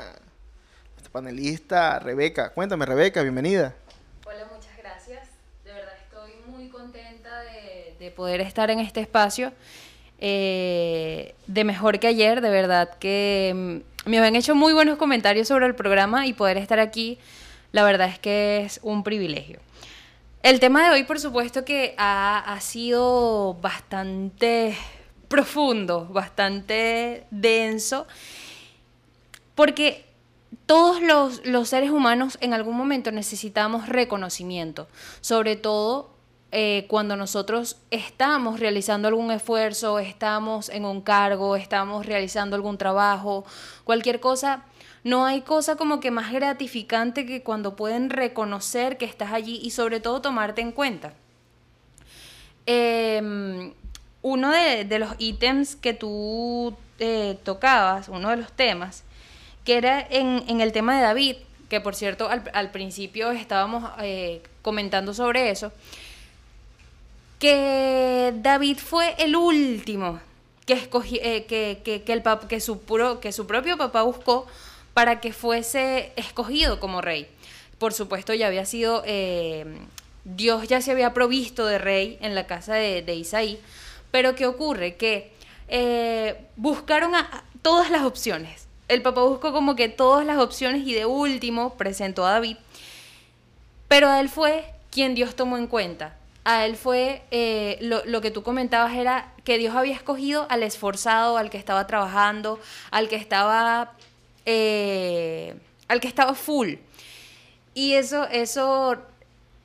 nuestra 0.92 1.10
panelista 1.10 1.98
Rebeca. 1.98 2.50
Cuéntame, 2.50 2.86
Rebeca, 2.86 3.22
bienvenida. 3.22 3.74
Hola, 4.24 4.46
muchas 4.54 4.76
gracias. 4.78 5.28
De 5.64 5.72
verdad 5.72 5.94
estoy 6.04 6.30
muy 6.46 6.68
contenta 6.68 7.40
de, 7.40 7.96
de 7.98 8.10
poder 8.12 8.40
estar 8.40 8.70
en 8.70 8.78
este 8.78 9.00
espacio. 9.00 9.52
eh, 10.18 11.34
de 11.48 11.64
mejor 11.64 11.98
que 11.98 12.06
ayer, 12.06 12.40
de 12.40 12.50
verdad 12.50 12.96
que 13.00 13.82
mm, 14.06 14.08
me 14.10 14.18
habían 14.18 14.36
hecho 14.36 14.54
muy 14.54 14.72
buenos 14.72 14.96
comentarios 14.96 15.48
sobre 15.48 15.66
el 15.66 15.74
programa 15.74 16.28
y 16.28 16.34
poder 16.34 16.56
estar 16.56 16.78
aquí, 16.78 17.18
la 17.76 17.84
verdad 17.84 18.08
es 18.08 18.18
que 18.18 18.62
es 18.62 18.80
un 18.82 19.04
privilegio. 19.04 19.60
El 20.42 20.60
tema 20.60 20.82
de 20.82 20.94
hoy, 20.94 21.04
por 21.04 21.20
supuesto, 21.20 21.66
que 21.66 21.94
ha, 21.98 22.38
ha 22.38 22.58
sido 22.62 23.52
bastante 23.60 24.74
profundo, 25.28 26.06
bastante 26.06 27.26
denso, 27.30 28.06
porque 29.54 30.06
todos 30.64 31.02
los, 31.02 31.44
los 31.44 31.68
seres 31.68 31.90
humanos 31.90 32.38
en 32.40 32.54
algún 32.54 32.78
momento 32.78 33.12
necesitamos 33.12 33.90
reconocimiento, 33.90 34.88
sobre 35.20 35.56
todo 35.56 36.16
eh, 36.52 36.86
cuando 36.88 37.14
nosotros 37.14 37.76
estamos 37.90 38.58
realizando 38.58 39.08
algún 39.08 39.30
esfuerzo, 39.32 39.98
estamos 39.98 40.70
en 40.70 40.86
un 40.86 41.02
cargo, 41.02 41.56
estamos 41.56 42.06
realizando 42.06 42.56
algún 42.56 42.78
trabajo, 42.78 43.44
cualquier 43.84 44.18
cosa. 44.18 44.64
No 45.06 45.24
hay 45.24 45.42
cosa 45.42 45.76
como 45.76 46.00
que 46.00 46.10
más 46.10 46.32
gratificante 46.32 47.26
que 47.26 47.44
cuando 47.44 47.76
pueden 47.76 48.10
reconocer 48.10 48.98
que 48.98 49.04
estás 49.04 49.32
allí 49.32 49.60
y 49.62 49.70
sobre 49.70 50.00
todo 50.00 50.20
tomarte 50.20 50.62
en 50.62 50.72
cuenta. 50.72 51.12
Em, 52.66 53.72
uno 54.22 54.50
de, 54.50 54.98
los 54.98 55.14
ítems 55.18 55.76
que 55.76 55.94
tú 55.94 56.74
eh, 56.98 57.38
tocabas, 57.44 58.08
uno 58.08 58.30
de 58.30 58.38
los 58.38 58.50
temas, 58.50 59.04
que 59.64 59.76
era 59.76 60.00
en, 60.10 60.60
el 60.60 60.72
tema 60.72 60.96
de 60.96 61.02
David, 61.02 61.36
que 61.68 61.80
por 61.80 61.94
cierto 61.94 62.28
al, 62.28 62.70
principio 62.72 63.30
estábamos 63.30 63.88
eh, 64.00 64.42
comentando 64.60 65.14
sobre 65.14 65.50
eso, 65.50 65.70
que 67.38 68.34
David 68.38 68.78
fue 68.78 69.14
el 69.18 69.36
último 69.36 70.18
que, 70.66 70.74
escogi- 70.74 71.20
eh, 71.22 71.44
que, 71.44 71.80
que, 71.84 72.02
que 72.48 72.60
su 72.60 72.80
pro- 72.80 73.20
que 73.20 73.30
su 73.30 73.46
propio 73.46 73.76
papá 73.76 74.02
buscó 74.02 74.48
para 74.96 75.20
que 75.20 75.34
fuese 75.34 76.10
escogido 76.16 76.80
como 76.80 77.02
rey. 77.02 77.28
Por 77.76 77.92
supuesto, 77.92 78.32
ya 78.32 78.46
había 78.46 78.64
sido, 78.64 79.02
eh, 79.04 79.66
Dios 80.24 80.68
ya 80.68 80.80
se 80.80 80.90
había 80.90 81.12
provisto 81.12 81.66
de 81.66 81.76
rey 81.76 82.16
en 82.22 82.34
la 82.34 82.46
casa 82.46 82.72
de, 82.72 83.02
de 83.02 83.14
Isaí, 83.14 83.60
pero 84.10 84.34
¿qué 84.34 84.46
ocurre? 84.46 84.96
Que 84.96 85.34
eh, 85.68 86.46
buscaron 86.56 87.12
todas 87.60 87.90
las 87.90 88.04
opciones. 88.04 88.68
El 88.88 89.02
papá 89.02 89.20
buscó 89.20 89.52
como 89.52 89.76
que 89.76 89.90
todas 89.90 90.24
las 90.24 90.38
opciones 90.38 90.86
y 90.86 90.94
de 90.94 91.04
último 91.04 91.74
presentó 91.74 92.24
a 92.24 92.32
David, 92.32 92.56
pero 93.88 94.08
a 94.08 94.18
él 94.18 94.30
fue 94.30 94.64
quien 94.90 95.14
Dios 95.14 95.36
tomó 95.36 95.58
en 95.58 95.66
cuenta. 95.66 96.16
A 96.44 96.64
él 96.64 96.74
fue, 96.74 97.22
eh, 97.32 97.76
lo, 97.82 98.02
lo 98.06 98.22
que 98.22 98.30
tú 98.30 98.42
comentabas 98.42 98.94
era 98.94 99.34
que 99.44 99.58
Dios 99.58 99.76
había 99.76 99.94
escogido 99.94 100.46
al 100.48 100.62
esforzado, 100.62 101.36
al 101.36 101.50
que 101.50 101.58
estaba 101.58 101.86
trabajando, 101.86 102.58
al 102.90 103.08
que 103.08 103.16
estaba, 103.16 103.92
eh, 104.46 105.54
al 105.88 106.00
que 106.00 106.08
estaba 106.08 106.34
full. 106.34 106.74
Y 107.74 107.92
eso, 107.92 108.26
eso 108.28 108.96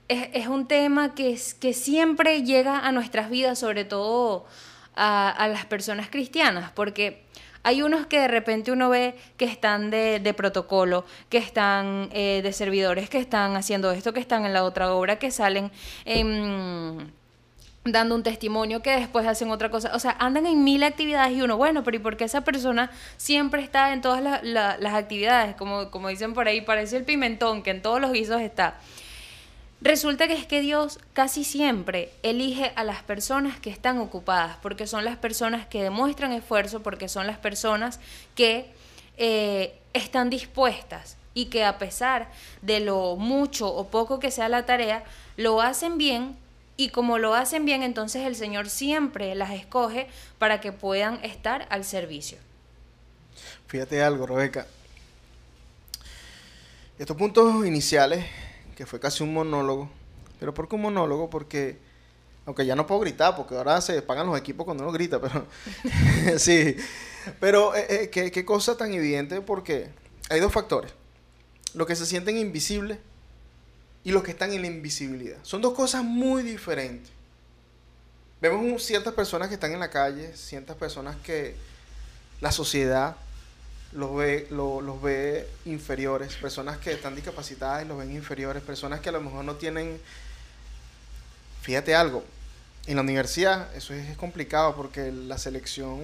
es, 0.10 0.48
un 0.48 0.68
tema 0.68 1.16
que, 1.16 1.32
es, 1.32 1.54
que 1.54 1.74
siempre 1.74 2.44
llega 2.44 2.80
a 2.80 2.92
nuestras 2.92 3.30
vidas, 3.30 3.60
sobre 3.60 3.86
todo 3.86 4.46
a, 4.96 5.48
las 5.48 5.66
personas 5.66 6.10
cristianas, 6.10 6.72
porque 6.72 7.24
hay 7.64 7.82
unos 7.82 8.08
que 8.08 8.20
de 8.20 8.28
repente 8.28 8.72
uno 8.72 8.90
ve 8.90 9.16
que 9.38 9.46
están 9.46 9.92
de, 9.92 10.34
protocolo, 10.36 11.06
que 11.30 11.38
están 11.38 12.10
eh, 12.12 12.42
de 12.44 12.52
servidores, 12.52 13.10
que 13.10 13.20
están 13.20 13.56
haciendo 13.56 13.92
esto, 13.92 14.14
que 14.14 14.20
están 14.20 14.46
en 14.46 14.54
la 14.54 14.66
otra 14.66 14.94
obra, 14.94 15.18
que 15.18 15.32
salen 15.32 15.72
em, 16.04 16.98
dando 17.84 18.14
un 18.14 18.22
testimonio, 18.24 18.82
que 18.84 18.92
después 18.92 19.26
hacen 19.26 19.50
otra 19.50 19.70
cosa. 19.72 19.92
O 19.96 20.00
sea, 20.00 20.16
andan 20.20 20.46
en 20.46 20.64
mil 20.64 20.84
actividades 20.84 21.36
y 21.36 21.42
uno, 21.42 21.58
bueno, 21.58 21.84
pero 21.84 21.98
¿y 21.98 22.00
por 22.00 22.16
qué 22.16 22.26
esa 22.26 22.42
persona 22.42 22.92
siempre 23.18 23.64
está 23.64 23.92
en 23.94 24.02
todas 24.02 24.22
la- 24.22 24.40
la- 24.44 24.78
las 24.78 24.94
actividades? 24.94 25.56
Como, 25.56 25.90
como 25.90 26.10
dicen 26.10 26.34
por 26.34 26.48
ahí, 26.48 26.62
parece 26.62 26.98
el 26.98 27.06
pimentón, 27.06 27.64
que 27.64 27.72
en 27.72 27.82
todos 27.82 28.00
los 28.00 28.12
guisos 28.12 28.40
está. 28.42 28.76
Resulta 29.82 30.28
que 30.28 30.34
es 30.36 30.46
que 30.46 30.62
Dios 30.62 31.00
casi 31.14 31.44
siempre 31.44 32.12
elige 32.22 32.72
a 32.76 32.84
las 32.84 33.02
personas 33.02 33.60
que 33.60 33.72
están 33.72 33.98
ocupadas, 33.98 34.58
porque 34.62 34.86
son 34.86 35.04
las 35.04 35.18
personas 35.18 35.66
que 35.66 35.82
demuestran 35.82 36.34
esfuerzo, 36.34 36.84
porque 36.84 37.10
son 37.10 37.26
las 37.26 37.40
personas 37.40 38.00
que 38.36 38.68
eh, 39.18 39.74
están 39.94 40.30
dispuestas 40.30 41.18
y 41.34 41.46
que 41.46 41.64
a 41.66 41.80
pesar 41.80 42.30
de 42.62 42.80
lo 42.80 43.16
mucho 43.16 43.74
o 43.74 43.88
poco 43.88 44.20
que 44.20 44.30
sea 44.30 44.50
la 44.50 44.68
tarea, 44.68 45.04
lo 45.36 45.62
hacen 45.62 45.98
bien 45.98 46.38
y 46.82 46.90
como 46.90 47.20
lo 47.20 47.36
hacen 47.36 47.64
bien, 47.64 47.84
entonces 47.84 48.26
el 48.26 48.36
Señor 48.36 48.68
siempre 48.68 49.36
las 49.36 49.52
escoge 49.52 50.08
para 50.40 50.60
que 50.62 50.72
puedan 50.72 51.24
estar 51.24 51.68
al 51.70 51.86
servicio. 51.86 52.40
Fíjate 53.68 54.02
algo, 54.02 54.26
Rebeca. 54.26 54.66
Estos 56.98 57.16
puntos 57.16 57.68
iniciales, 57.68 58.26
que 58.76 58.88
fue 58.88 59.00
casi 59.00 59.22
un 59.22 59.32
monólogo, 59.32 59.92
pero 60.40 60.56
¿por 60.56 60.68
qué 60.68 60.74
un 60.74 60.82
monólogo? 60.82 61.30
Porque, 61.30 61.78
aunque 62.48 62.66
ya 62.66 62.76
no 62.76 62.88
puedo 62.88 63.02
gritar, 63.02 63.36
porque 63.36 63.54
ahora 63.54 63.80
se 63.80 64.02
pagan 64.02 64.26
los 64.26 64.40
equipos 64.40 64.66
cuando 64.66 64.82
uno 64.82 64.92
grita, 64.92 65.22
pero 65.22 65.46
sí. 66.40 66.76
Pero 67.40 67.76
eh, 67.76 67.86
eh, 67.90 68.10
¿qué, 68.10 68.32
qué 68.32 68.44
cosa 68.44 68.76
tan 68.76 68.92
evidente, 68.92 69.42
porque 69.42 69.90
hay 70.32 70.40
dos 70.40 70.52
factores. 70.52 70.92
Los 71.76 71.86
que 71.86 71.96
se 71.96 72.08
sienten 72.08 72.38
invisibles 72.38 72.98
y 74.04 74.12
los 74.12 74.24
que 74.24 74.32
están 74.32 74.52
en 74.54 74.62
la 74.62 74.68
invisibilidad. 74.68 75.38
Son 75.44 75.62
dos 75.62 75.74
cosas 75.74 76.04
muy 76.04 76.44
diferentes. 76.44 77.12
Vemos 78.42 78.84
ciertas 78.84 79.14
personas 79.14 79.48
que 79.50 79.54
están 79.56 79.72
en 79.72 79.80
la 79.80 79.90
calle, 79.92 80.36
ciertas 80.36 80.76
personas 80.76 81.16
que 81.18 81.56
la 82.40 82.52
sociedad 82.52 83.16
los 83.92 84.16
ve, 84.16 84.48
lo- 84.50 84.82
los 84.82 85.02
ve 85.02 85.48
inferiores, 85.66 86.36
personas 86.36 86.78
que 86.80 86.92
están 86.94 87.14
discapacitadas 87.14 87.84
y 87.86 87.88
los 87.88 87.98
ven 88.00 88.12
inferiores, 88.16 88.64
personas 88.64 89.00
que 89.02 89.10
a 89.10 89.12
lo 89.12 89.22
mejor 89.22 89.44
no 89.46 89.56
tienen, 89.56 90.00
fíjate 91.62 91.94
algo, 91.94 92.24
en 92.88 92.96
la 92.96 93.02
universidad 93.04 93.74
eso 93.76 93.94
es, 93.94 94.10
es 94.10 94.18
complicado 94.18 94.76
porque 94.76 95.12
la 95.12 95.38
selección 95.38 96.00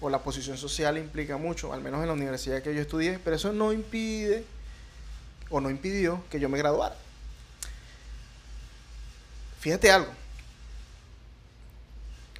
o 0.00 0.08
la 0.08 0.20
posición 0.22 0.56
social 0.56 0.98
implica 0.98 1.36
mucho, 1.36 1.72
al 1.72 1.80
menos 1.80 2.00
en 2.02 2.06
la 2.06 2.12
universidad 2.12 2.62
que 2.62 2.74
yo 2.74 2.80
estudié, 2.80 3.18
pero 3.24 3.34
eso 3.36 3.52
no 3.52 3.72
impide 3.72 4.44
o 5.50 5.60
no 5.60 5.68
impidió 5.68 6.22
que 6.30 6.40
yo 6.40 6.48
me 6.48 6.58
graduara. 6.58 6.96
Fíjate 9.60 9.90
algo, 9.90 10.10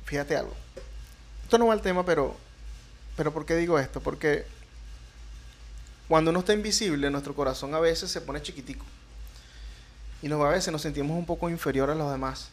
fíjate 0.05 0.37
algo. 0.37 0.55
Esto 1.45 1.59
no 1.59 1.67
va 1.67 1.75
al 1.75 1.83
tema, 1.83 2.05
pero, 2.05 2.37
pero 3.17 3.33
¿por 3.33 3.45
qué 3.45 3.57
digo 3.57 3.79
esto? 3.79 4.01
Porque 4.01 4.47
cuando 6.09 6.31
uno 6.31 6.41
está 6.41 6.55
invisible, 6.55 7.11
nuestro 7.11 7.35
corazón 7.35 7.75
a 7.75 7.81
veces 7.81 8.11
se 8.11 8.21
pone 8.21 8.41
chiquitico. 8.41 8.85
Y 10.23 10.29
nos, 10.29 10.41
a 10.45 10.49
veces 10.49 10.73
nos 10.73 10.83
sentimos 10.83 11.17
un 11.17 11.27
poco 11.27 11.51
inferior 11.51 11.91
a 11.91 11.95
los 11.95 12.11
demás. 12.11 12.49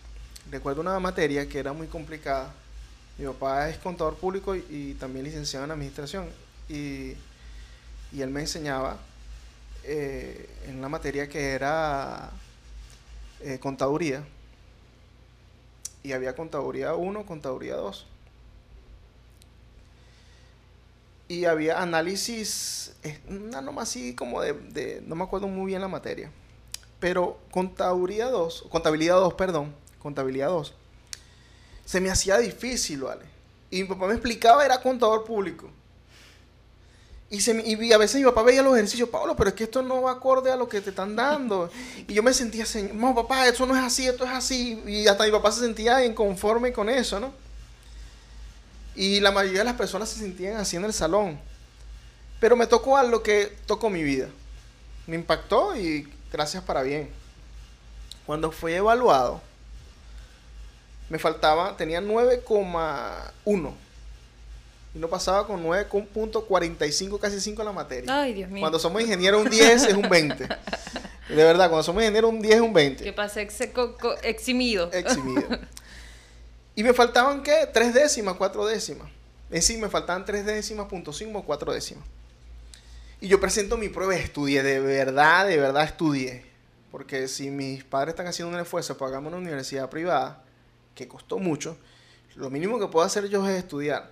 Recuerdo 0.51 0.81
una 0.81 0.99
materia 0.99 1.47
que 1.47 1.59
era 1.59 1.73
muy 1.73 1.87
complicada. 1.87 2.53
Mi 3.17 3.25
papá 3.25 3.69
es 3.69 3.77
contador 3.77 4.15
público 4.15 4.55
y, 4.55 4.95
también 4.99 5.25
licenciado 5.25 5.65
en 5.65 5.71
administración. 5.71 6.27
Y 6.69 7.15
él 8.17 8.29
me 8.29 8.41
enseñaba 8.41 8.97
eh, 9.87 10.49
en 10.67 10.77
una 10.79 10.89
materia 10.89 11.29
que 11.29 11.51
era 11.53 12.31
eh, 13.41 13.59
contaduría. 13.59 14.23
Y 16.01 16.13
había 16.13 16.35
contaduría 16.35 16.95
1, 16.95 17.23
contaduría 17.27 17.75
2. 17.75 18.07
Y 21.27 21.43
había 21.45 21.81
análisis, 21.81 22.93
eh, 23.03 23.19
una 23.27 23.61
nomás 23.61 23.89
así 23.89 24.15
como 24.15 24.41
de, 24.41 24.53
de- 24.53 25.01
no 25.05 25.15
me 25.15 25.23
acuerdo 25.25 25.47
muy 25.47 25.67
bien 25.67 25.81
la 25.81 25.89
materia. 25.89 26.31
Pero 26.99 27.39
contaduría 27.51 28.27
2, 28.27 28.65
contabilidad 28.69 29.15
2, 29.17 29.33
perdón, 29.35 29.75
contabilidad 29.99 30.49
2. 30.49 30.73
Se 31.85 32.01
me 32.01 32.09
hacía 32.09 32.37
difícil, 32.37 33.01
¿vale? 33.03 33.25
Y 33.71 33.81
mi 33.83 33.87
papá 33.89 34.07
me 34.07 34.13
explicaba, 34.13 34.65
era 34.65 34.81
contador 34.81 35.23
público. 35.25 35.69
Y, 37.29 37.91
a 37.91 37.97
veces 37.97 38.21
mi 38.21 38.25
papá 38.25 38.41
veía 38.41 38.61
los 38.61 38.73
ejercicios, 38.75 39.09
Pablo, 39.09 39.35
pero 39.35 39.49
es 39.49 39.55
que 39.55 39.65
esto 39.65 39.81
no 39.81 40.03
va 40.03 40.13
acorde 40.13 40.49
a 40.49 40.55
lo 40.55 40.69
que 40.69 40.79
te 40.79 40.91
están 40.91 41.15
dando. 41.15 41.69
Y 42.07 42.13
yo 42.13 42.23
me 42.23 42.33
sentía, 42.33 42.65
"Señor, 42.65 42.95
no, 42.95 43.13
papá, 43.13 43.47
eso 43.47 43.65
no 43.65 43.75
es 43.75 43.83
así, 43.83 44.07
esto 44.07 44.23
es 44.23 44.31
así. 44.31 44.81
Y 44.87 45.07
hasta 45.07 45.25
mi 45.25 45.31
papá 45.31 45.51
se 45.51 45.59
sentía 45.59 46.05
inconforme 46.05 46.71
con 46.71 46.87
eso, 46.89 47.19
¿no? 47.19 47.33
Y 48.95 49.19
la 49.19 49.31
mayoría 49.31 49.59
de 49.59 49.65
las 49.65 49.75
personas 49.75 50.09
se 50.09 50.19
sentían 50.19 50.55
así 50.55 50.77
en 50.77 50.85
el 50.85 50.93
salón. 50.93 51.39
Pero 52.39 52.55
me 52.55 52.65
tocó 52.65 52.97
algo 52.97 53.21
que 53.21 53.57
tocó 53.65 53.89
mi 53.89 54.03
vida. 54.03 54.29
Me 55.05 55.15
impactó 55.15 55.75
y 55.75 56.11
gracias 56.31 56.63
para 56.63 56.81
bien. 56.81 57.09
Cuando 58.25 58.51
fui 58.51 58.73
evaluado, 58.73 59.41
me 61.09 61.19
faltaba, 61.19 61.75
tenía 61.77 62.01
9,1. 62.01 63.86
Y 64.97 64.99
no 64.99 65.07
pasaba 65.09 65.45
con 65.45 65.63
9.45, 65.63 67.19
casi 67.19 67.39
5 67.39 67.61
en 67.61 67.65
la 67.67 67.71
materia. 67.71 68.19
Ay, 68.19 68.33
Dios 68.33 68.49
mío. 68.49 68.61
Cuando 68.61 68.79
somos 68.79 68.99
ingenieros 68.99 69.43
un 69.43 69.49
10 69.51 69.83
es 69.83 69.93
un 69.93 70.09
20. 70.09 70.43
De 71.29 71.35
verdad, 71.35 71.69
cuando 71.69 71.83
somos 71.83 72.01
ingenieros 72.01 72.31
un 72.31 72.41
10 72.41 72.55
es 72.55 72.61
un 72.61 72.73
20. 72.73 73.03
Que 73.03 73.13
pasé 73.13 73.41
ex- 73.43 73.61
eximido. 74.23 74.91
Eximido. 74.91 75.43
Y 76.75 76.83
me 76.83 76.93
faltaban, 76.93 77.41
¿qué? 77.43 77.67
Tres 77.71 77.93
décimas, 77.93 78.35
cuatro 78.37 78.65
décimas. 78.65 79.07
En 79.51 79.61
sí, 79.63 79.77
me 79.77 79.87
faltaban 79.89 80.25
tres 80.25 80.45
décimas, 80.45 80.87
punto 80.87 81.11
cinco, 81.13 81.43
cuatro 81.43 81.73
décimas. 81.73 82.03
Y 83.21 83.27
yo 83.27 83.39
presento 83.39 83.77
mi 83.77 83.89
prueba, 83.89 84.15
estudié, 84.15 84.61
de 84.63 84.79
verdad, 84.79 85.47
de 85.47 85.57
verdad 85.57 85.83
estudié. 85.83 86.43
Porque 86.91 87.27
si 87.27 87.49
mis 87.51 87.83
padres 87.83 88.13
están 88.13 88.27
haciendo 88.27 88.53
un 88.55 88.61
esfuerzo 88.61 88.95
para 88.97 89.09
pagarme 89.09 89.27
una 89.29 89.37
universidad 89.37 89.89
privada, 89.89 90.43
que 90.93 91.07
costó 91.07 91.37
mucho, 91.39 91.77
lo 92.35 92.49
mínimo 92.51 92.79
que 92.79 92.87
puedo 92.87 93.03
hacer 93.05 93.27
yo 93.27 93.47
es 93.47 93.55
estudiar. 93.57 94.11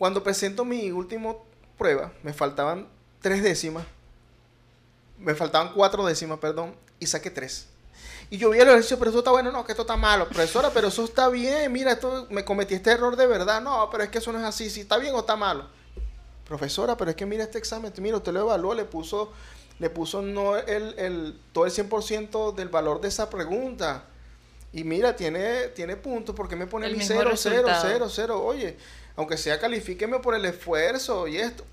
Cuando 0.00 0.22
presento 0.22 0.64
mi 0.64 0.90
última 0.90 1.34
prueba, 1.76 2.10
me 2.22 2.32
faltaban 2.32 2.88
tres 3.20 3.42
décimas, 3.42 3.84
me 5.18 5.34
faltaban 5.34 5.74
cuatro 5.74 6.06
décimas, 6.06 6.38
perdón, 6.38 6.74
y 6.98 7.06
saqué 7.06 7.30
tres. 7.30 7.66
Y 8.30 8.38
yo 8.38 8.48
vi 8.48 8.60
el 8.60 8.68
ejercicio, 8.68 8.98
pero 8.98 9.10
eso 9.10 9.18
está 9.18 9.30
bueno, 9.30 9.52
no, 9.52 9.62
que 9.62 9.72
esto 9.72 9.82
está 9.82 9.98
malo, 9.98 10.26
profesora, 10.26 10.70
pero 10.72 10.88
eso 10.88 11.04
está 11.04 11.28
bien, 11.28 11.70
mira, 11.70 11.92
esto 11.92 12.26
me 12.30 12.46
cometí 12.46 12.76
este 12.76 12.92
error 12.92 13.14
de 13.14 13.26
verdad, 13.26 13.60
no, 13.60 13.90
pero 13.90 14.02
es 14.02 14.08
que 14.08 14.16
eso 14.16 14.32
no 14.32 14.38
es 14.38 14.44
así, 14.46 14.70
si 14.70 14.80
está 14.80 14.96
bien 14.96 15.14
o 15.14 15.18
está 15.18 15.36
malo. 15.36 15.66
Profesora, 16.46 16.96
pero 16.96 17.10
es 17.10 17.16
que 17.18 17.26
mira 17.26 17.44
este 17.44 17.58
examen, 17.58 17.92
mira, 17.98 18.16
usted 18.16 18.32
lo 18.32 18.40
evaluó, 18.40 18.72
le 18.72 18.86
puso, 18.86 19.34
le 19.80 19.90
puso 19.90 20.22
no 20.22 20.56
el, 20.56 20.98
el, 20.98 21.38
todo 21.52 21.66
el 21.66 21.72
100% 21.72 22.54
del 22.54 22.70
valor 22.70 23.02
de 23.02 23.08
esa 23.08 23.28
pregunta. 23.28 24.04
Y 24.72 24.82
mira, 24.82 25.14
tiene, 25.14 25.68
tiene 25.68 25.96
puntos, 25.96 26.34
¿por 26.34 26.48
qué 26.48 26.56
me 26.56 26.66
pone 26.66 26.86
El 26.86 26.92
mi 26.92 27.00
mismo 27.00 27.16
0, 27.18 27.32
0, 27.34 27.56
resultado. 27.66 27.82
0, 27.82 28.08
0? 28.08 28.42
Oye, 28.42 28.78
aunque 29.16 29.36
sea 29.36 29.58
califíqueme 29.60 30.18
por 30.20 30.34
el 30.34 30.44
esfuerzo 30.44 31.26
y 31.28 31.36
esto. 31.38 31.64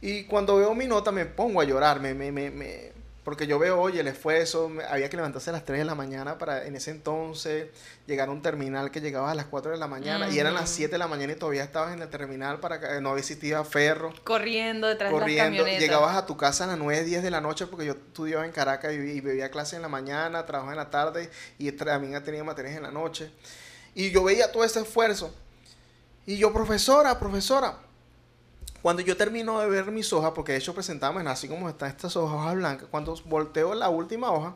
Y 0.00 0.24
cuando 0.24 0.56
veo 0.56 0.74
mi 0.74 0.86
nota 0.86 1.12
me 1.12 1.26
pongo 1.26 1.60
a 1.60 1.64
llorar, 1.64 2.00
me, 2.00 2.12
me, 2.14 2.32
me, 2.32 2.50
me- 2.50 2.92
porque 3.24 3.46
yo 3.46 3.56
veo, 3.60 3.80
oye, 3.80 4.00
el 4.00 4.08
esfuerzo, 4.08 4.68
me- 4.68 4.82
había 4.82 5.08
que 5.08 5.16
levantarse 5.16 5.50
a 5.50 5.52
las 5.52 5.64
3 5.64 5.78
de 5.78 5.84
la 5.84 5.94
mañana 5.94 6.38
para 6.38 6.66
en 6.66 6.74
ese 6.74 6.90
entonces 6.90 7.68
llegar 8.08 8.28
a 8.28 8.32
un 8.32 8.42
terminal 8.42 8.90
que 8.90 9.00
llegaba 9.00 9.30
a 9.30 9.34
las 9.36 9.46
4 9.46 9.70
de 9.70 9.76
la 9.78 9.86
mañana 9.86 10.28
y 10.28 10.40
eran 10.40 10.54
las 10.54 10.64
Ujú. 10.64 10.72
7 10.78 10.90
de 10.90 10.98
la 10.98 11.06
mañana 11.06 11.34
y 11.34 11.36
todavía 11.36 11.62
estabas 11.62 11.92
en 11.94 12.02
el 12.02 12.08
terminal 12.08 12.58
para 12.58 12.80
que 12.80 13.00
no 13.00 13.16
existía 13.16 13.62
ferro. 13.62 14.12
Corriendo 14.24 14.88
detrás 14.88 15.10
de 15.10 15.14
las 15.16 15.20
Corriendo, 15.20 15.44
camionetas. 15.58 15.80
llegabas 15.80 16.16
a 16.16 16.26
tu 16.26 16.36
casa 16.36 16.64
a 16.64 16.66
las 16.66 16.78
9, 16.78 17.04
10 17.04 17.22
de 17.22 17.30
la 17.30 17.40
noche 17.40 17.68
porque 17.68 17.86
yo 17.86 17.92
estudiaba 17.92 18.44
en 18.44 18.50
Caracas 18.50 18.92
y, 18.92 18.96
y 18.96 19.20
bebía 19.20 19.52
clases 19.52 19.74
en 19.74 19.82
la 19.82 19.88
mañana, 19.88 20.44
trabajaba 20.44 20.72
en 20.72 20.78
la 20.78 20.90
tarde 20.90 21.30
y 21.58 21.70
también 21.70 22.20
tenía 22.24 22.42
materias 22.42 22.74
en 22.76 22.82
la 22.82 22.90
noche. 22.90 23.30
Y 23.94 24.10
yo 24.10 24.24
veía 24.24 24.50
todo 24.50 24.64
ese 24.64 24.80
esfuerzo. 24.80 25.32
Y 26.26 26.36
yo, 26.36 26.52
profesora, 26.52 27.18
profesora, 27.18 27.78
cuando 28.80 29.02
yo 29.02 29.16
termino 29.16 29.60
de 29.60 29.68
ver 29.68 29.90
mis 29.90 30.12
hojas, 30.12 30.32
porque 30.34 30.52
de 30.52 30.58
hecho 30.58 30.74
presentamos 30.74 31.24
así 31.26 31.48
como 31.48 31.68
están 31.68 31.90
estas 31.90 32.16
hojas, 32.16 32.36
hojas 32.36 32.54
blancas, 32.54 32.88
cuando 32.90 33.14
volteo 33.24 33.74
la 33.74 33.88
última 33.88 34.30
hoja, 34.30 34.54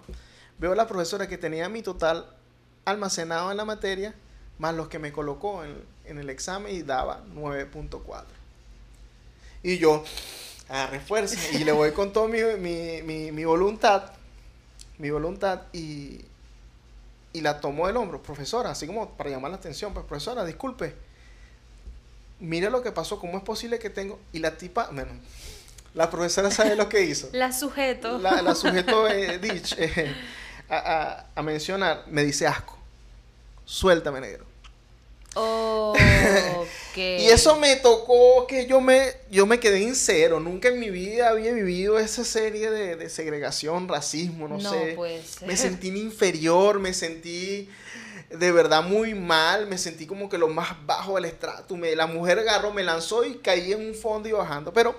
veo 0.58 0.72
a 0.72 0.76
la 0.76 0.86
profesora 0.86 1.28
que 1.28 1.38
tenía 1.38 1.68
mi 1.68 1.82
total 1.82 2.26
almacenado 2.84 3.50
en 3.50 3.56
la 3.56 3.64
materia, 3.64 4.14
más 4.58 4.74
los 4.74 4.88
que 4.88 4.98
me 4.98 5.12
colocó 5.12 5.64
en, 5.64 5.76
en 6.04 6.18
el 6.18 6.30
examen 6.30 6.74
y 6.74 6.82
daba 6.82 7.22
9.4. 7.34 8.24
Y 9.62 9.78
yo, 9.78 10.04
agarré 10.68 11.00
fuerza 11.00 11.38
y 11.52 11.64
le 11.64 11.72
voy 11.72 11.92
con 11.92 12.12
toda 12.12 12.28
mi, 12.28 12.40
mi, 12.58 13.02
mi, 13.02 13.32
mi 13.32 13.44
voluntad, 13.44 14.12
mi 14.98 15.10
voluntad 15.10 15.62
y, 15.72 16.24
y 17.32 17.40
la 17.40 17.60
tomó 17.60 17.86
del 17.86 17.96
hombro, 17.96 18.22
profesora, 18.22 18.70
así 18.70 18.86
como 18.86 19.10
para 19.10 19.30
llamar 19.30 19.50
la 19.50 19.56
atención, 19.56 19.92
pues 19.92 20.06
profesora, 20.06 20.44
disculpe, 20.44 20.94
mire 22.40 22.70
lo 22.70 22.82
que 22.82 22.92
pasó, 22.92 23.18
¿cómo 23.18 23.38
es 23.38 23.44
posible 23.44 23.78
que 23.78 23.90
tengo? 23.90 24.18
Y 24.32 24.38
la 24.40 24.56
tipa, 24.56 24.88
bueno, 24.92 25.12
la 25.94 26.10
profesora 26.10 26.50
sabe 26.50 26.76
lo 26.76 26.88
que 26.88 27.02
hizo. 27.02 27.28
La 27.32 27.52
sujeto. 27.52 28.18
La, 28.18 28.42
la 28.42 28.54
sujeto 28.62 29.08
eh, 29.08 29.38
dich, 29.38 29.74
eh, 29.78 30.14
a, 30.68 30.76
a- 30.76 31.26
a 31.34 31.42
mencionar, 31.42 32.04
me 32.08 32.24
dice 32.24 32.46
asco, 32.46 32.76
suéltame 33.64 34.20
negro. 34.20 34.44
Ok. 35.34 35.98
Y 36.96 37.26
eso 37.26 37.56
me 37.58 37.76
tocó 37.76 38.46
que 38.46 38.64
yo 38.66 38.80
me, 38.80 39.12
yo 39.30 39.44
me 39.44 39.60
quedé 39.60 39.82
en 39.82 39.94
cero. 39.94 40.40
Nunca 40.40 40.68
en 40.68 40.80
mi 40.80 40.88
vida 40.88 41.28
había 41.28 41.52
vivido 41.52 41.98
esa 41.98 42.24
serie 42.24 42.70
de, 42.70 42.96
de 42.96 43.10
segregación, 43.10 43.86
racismo, 43.86 44.48
no, 44.48 44.56
No 44.56 44.70
sé. 44.72 44.92
puede 44.96 45.22
ser. 45.22 45.46
Me 45.46 45.58
sentí 45.58 45.88
inferior, 45.88 46.78
me 46.80 46.94
sentí 46.94 47.68
de 48.30 48.52
verdad 48.52 48.82
muy 48.82 49.14
mal, 49.14 49.66
me 49.66 49.78
sentí 49.78 50.06
como 50.06 50.28
que 50.28 50.38
lo 50.38 50.48
más 50.48 50.74
bajo 50.86 51.14
del 51.16 51.26
estrato. 51.26 51.76
La 51.76 52.06
mujer 52.06 52.38
agarró, 52.38 52.72
me 52.72 52.82
lanzó 52.82 53.24
y 53.24 53.36
caí 53.36 53.72
en 53.72 53.88
un 53.88 53.94
fondo 53.94 54.28
y 54.28 54.32
bajando. 54.32 54.72
Pero, 54.72 54.96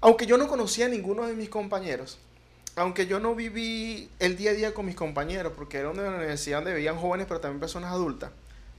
aunque 0.00 0.26
yo 0.26 0.36
no 0.36 0.48
conocía 0.48 0.86
a 0.86 0.88
ninguno 0.88 1.26
de 1.26 1.34
mis 1.34 1.48
compañeros, 1.48 2.18
aunque 2.76 3.06
yo 3.06 3.20
no 3.20 3.34
viví 3.34 4.10
el 4.18 4.36
día 4.36 4.50
a 4.50 4.54
día 4.54 4.74
con 4.74 4.86
mis 4.86 4.96
compañeros, 4.96 5.52
porque 5.56 5.78
era 5.78 5.90
una 5.90 6.08
universidad 6.08 6.58
donde 6.58 6.74
vivían 6.74 6.98
jóvenes, 6.98 7.26
pero 7.28 7.40
también 7.40 7.60
personas 7.60 7.92
adultas, 7.92 8.30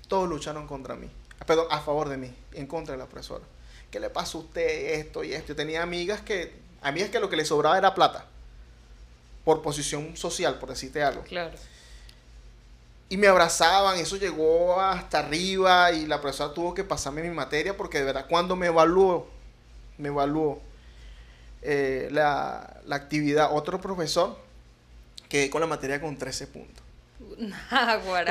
todos 0.08 0.30
lucharon 0.30 0.68
contra 0.68 0.96
mí. 0.96 1.10
Perdón, 1.48 1.68
a 1.70 1.80
favor 1.80 2.10
de 2.10 2.18
mí, 2.18 2.34
en 2.54 2.68
contra 2.68 2.94
de 2.94 2.98
la 3.00 3.08
profesora. 3.08 3.44
¿Qué 3.92 4.00
le 4.00 4.10
pasa 4.10 4.38
a 4.38 4.42
usted 4.42 5.00
esto 5.00 5.24
y 5.24 5.34
esto? 5.34 5.50
Yo 5.50 5.56
tenía 5.56 5.82
amigas 5.82 6.22
que, 6.22 6.54
amigas 6.82 7.10
que 7.10 7.20
lo 7.20 7.30
que 7.30 7.38
les 7.38 7.48
sobraba 7.48 7.78
era 7.78 7.94
plata. 7.94 8.26
Por 9.44 9.62
posición 9.62 10.18
social, 10.18 10.60
por 10.60 10.70
decirte 10.70 11.04
algo. 11.04 11.22
Claro. 11.24 11.56
Y 13.08 13.18
me 13.18 13.28
abrazaban, 13.28 13.98
eso 13.98 14.18
llegó 14.18 14.82
hasta 14.82 15.20
arriba 15.20 15.92
y 15.92 16.08
la 16.08 16.20
profesora 16.22 16.54
tuvo 16.54 16.74
que 16.74 16.84
pasarme 16.84 17.22
mi 17.22 17.30
materia 17.30 17.78
porque 17.78 18.00
de 18.00 18.06
verdad 18.06 18.26
cuando 18.28 18.56
me 18.56 18.68
evaluó, 18.68 19.28
me 19.98 20.10
evaluó 20.10 20.60
eh, 21.62 22.10
la, 22.12 22.82
la 22.86 22.96
actividad, 22.96 23.50
otro 23.54 23.80
profesor 23.80 24.38
que 25.30 25.50
con 25.50 25.62
la 25.62 25.68
materia 25.68 26.02
con 26.02 26.18
13 26.18 26.48
puntos. 26.48 26.84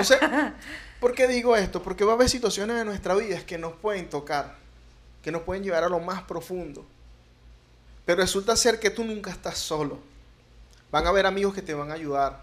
O 0.00 0.04
sea, 0.04 0.56
¿por 1.00 1.14
qué 1.14 1.26
digo 1.26 1.56
esto? 1.56 1.82
Porque 1.82 2.04
va 2.04 2.12
a 2.12 2.14
haber 2.14 2.28
situaciones 2.28 2.80
en 2.80 2.86
nuestra 2.86 3.14
vida 3.14 3.44
que 3.44 3.58
nos 3.58 3.74
pueden 3.74 4.08
tocar, 4.08 4.56
que 5.22 5.30
nos 5.30 5.42
pueden 5.42 5.62
llevar 5.62 5.84
a 5.84 5.88
lo 5.88 6.00
más 6.00 6.22
profundo. 6.22 6.84
Pero 8.04 8.20
resulta 8.20 8.56
ser 8.56 8.80
que 8.80 8.90
tú 8.90 9.04
nunca 9.04 9.30
estás 9.30 9.58
solo. 9.58 9.98
Van 10.90 11.06
a 11.06 11.08
haber 11.08 11.26
amigos 11.26 11.54
que 11.54 11.62
te 11.62 11.74
van 11.74 11.90
a 11.90 11.94
ayudar. 11.94 12.42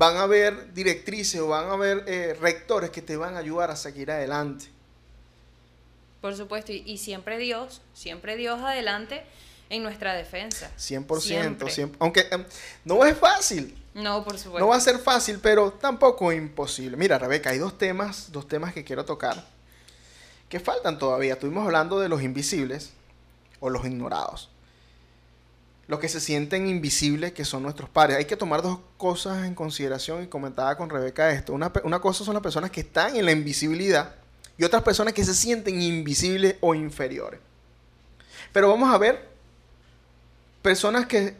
Van 0.00 0.16
a 0.16 0.22
haber 0.22 0.72
directrices 0.72 1.40
o 1.42 1.48
van 1.48 1.68
a 1.68 1.72
haber 1.74 2.04
eh, 2.06 2.32
rectores 2.40 2.88
que 2.88 3.02
te 3.02 3.18
van 3.18 3.36
a 3.36 3.40
ayudar 3.40 3.70
a 3.70 3.76
seguir 3.76 4.10
adelante. 4.10 4.64
Por 6.22 6.34
supuesto. 6.34 6.72
Y, 6.72 6.82
y 6.86 6.96
siempre 6.96 7.36
Dios, 7.36 7.82
siempre 7.92 8.36
Dios 8.36 8.62
adelante 8.62 9.22
en 9.68 9.82
nuestra 9.82 10.14
defensa. 10.14 10.70
100%. 10.78 11.20
Siempre. 11.20 11.70
siempre. 11.70 11.98
Aunque 12.00 12.26
em, 12.30 12.46
no 12.86 13.04
es 13.04 13.14
fácil. 13.18 13.76
No, 13.92 14.24
por 14.24 14.38
supuesto. 14.38 14.60
No 14.60 14.68
va 14.68 14.76
a 14.76 14.80
ser 14.80 14.98
fácil, 15.00 15.38
pero 15.42 15.72
tampoco 15.74 16.32
imposible. 16.32 16.96
Mira, 16.96 17.18
Rebeca, 17.18 17.50
hay 17.50 17.58
dos 17.58 17.76
temas, 17.76 18.32
dos 18.32 18.48
temas 18.48 18.72
que 18.72 18.82
quiero 18.82 19.04
tocar 19.04 19.44
que 20.48 20.60
faltan 20.60 20.98
todavía. 20.98 21.34
Estuvimos 21.34 21.64
hablando 21.64 22.00
de 22.00 22.08
los 22.08 22.22
invisibles 22.22 22.92
o 23.60 23.70
los 23.70 23.86
ignorados. 23.86 24.50
Los 25.90 25.98
que 25.98 26.08
se 26.08 26.20
sienten 26.20 26.68
invisibles, 26.68 27.32
que 27.32 27.44
son 27.44 27.64
nuestros 27.64 27.90
padres. 27.90 28.16
Hay 28.18 28.24
que 28.24 28.36
tomar 28.36 28.62
dos 28.62 28.78
cosas 28.96 29.44
en 29.44 29.56
consideración 29.56 30.22
y 30.22 30.28
comentaba 30.28 30.76
con 30.76 30.88
Rebeca 30.88 31.32
esto. 31.32 31.52
Una, 31.52 31.72
una 31.82 31.98
cosa 32.00 32.24
son 32.24 32.34
las 32.34 32.42
personas 32.44 32.70
que 32.70 32.80
están 32.82 33.16
en 33.16 33.24
la 33.26 33.32
invisibilidad 33.32 34.14
y 34.56 34.62
otras 34.62 34.84
personas 34.84 35.14
que 35.14 35.24
se 35.24 35.34
sienten 35.34 35.82
invisibles 35.82 36.54
o 36.60 36.76
inferiores. 36.76 37.40
Pero 38.52 38.68
vamos 38.68 38.94
a 38.94 38.98
ver 38.98 39.28
personas 40.62 41.06
que, 41.06 41.34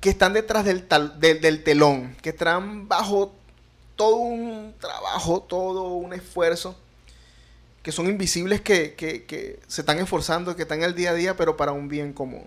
que 0.00 0.08
están 0.08 0.32
detrás 0.32 0.64
del, 0.64 0.88
tal- 0.88 1.20
del, 1.20 1.42
del 1.42 1.62
telón, 1.64 2.16
que 2.22 2.30
están 2.30 2.88
bajo 2.88 3.34
todo 3.96 4.16
un 4.16 4.74
trabajo, 4.80 5.42
todo 5.42 5.92
un 5.92 6.14
esfuerzo, 6.14 6.74
que 7.82 7.92
son 7.92 8.06
invisibles, 8.08 8.62
que, 8.62 8.94
que- 8.94 9.24
que 9.26 9.60
se 9.66 9.82
están 9.82 9.98
esforzando, 9.98 10.56
que 10.56 10.62
están 10.62 10.78
en 10.78 10.84
el 10.84 10.94
día 10.94 11.10
a 11.10 11.14
día, 11.14 11.36
pero 11.36 11.56
para 11.56 11.72
un 11.72 11.88
bien 11.88 12.14
común. 12.14 12.46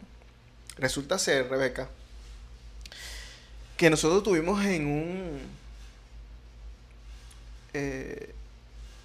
Resulta 0.77 1.19
ser, 1.19 1.49
Rebeca, 1.49 1.89
que 3.77 3.89
nosotros 3.89 4.23
tuvimos 4.23 4.63
en 4.65 4.87
un... 4.87 5.41
eh, 7.73 8.33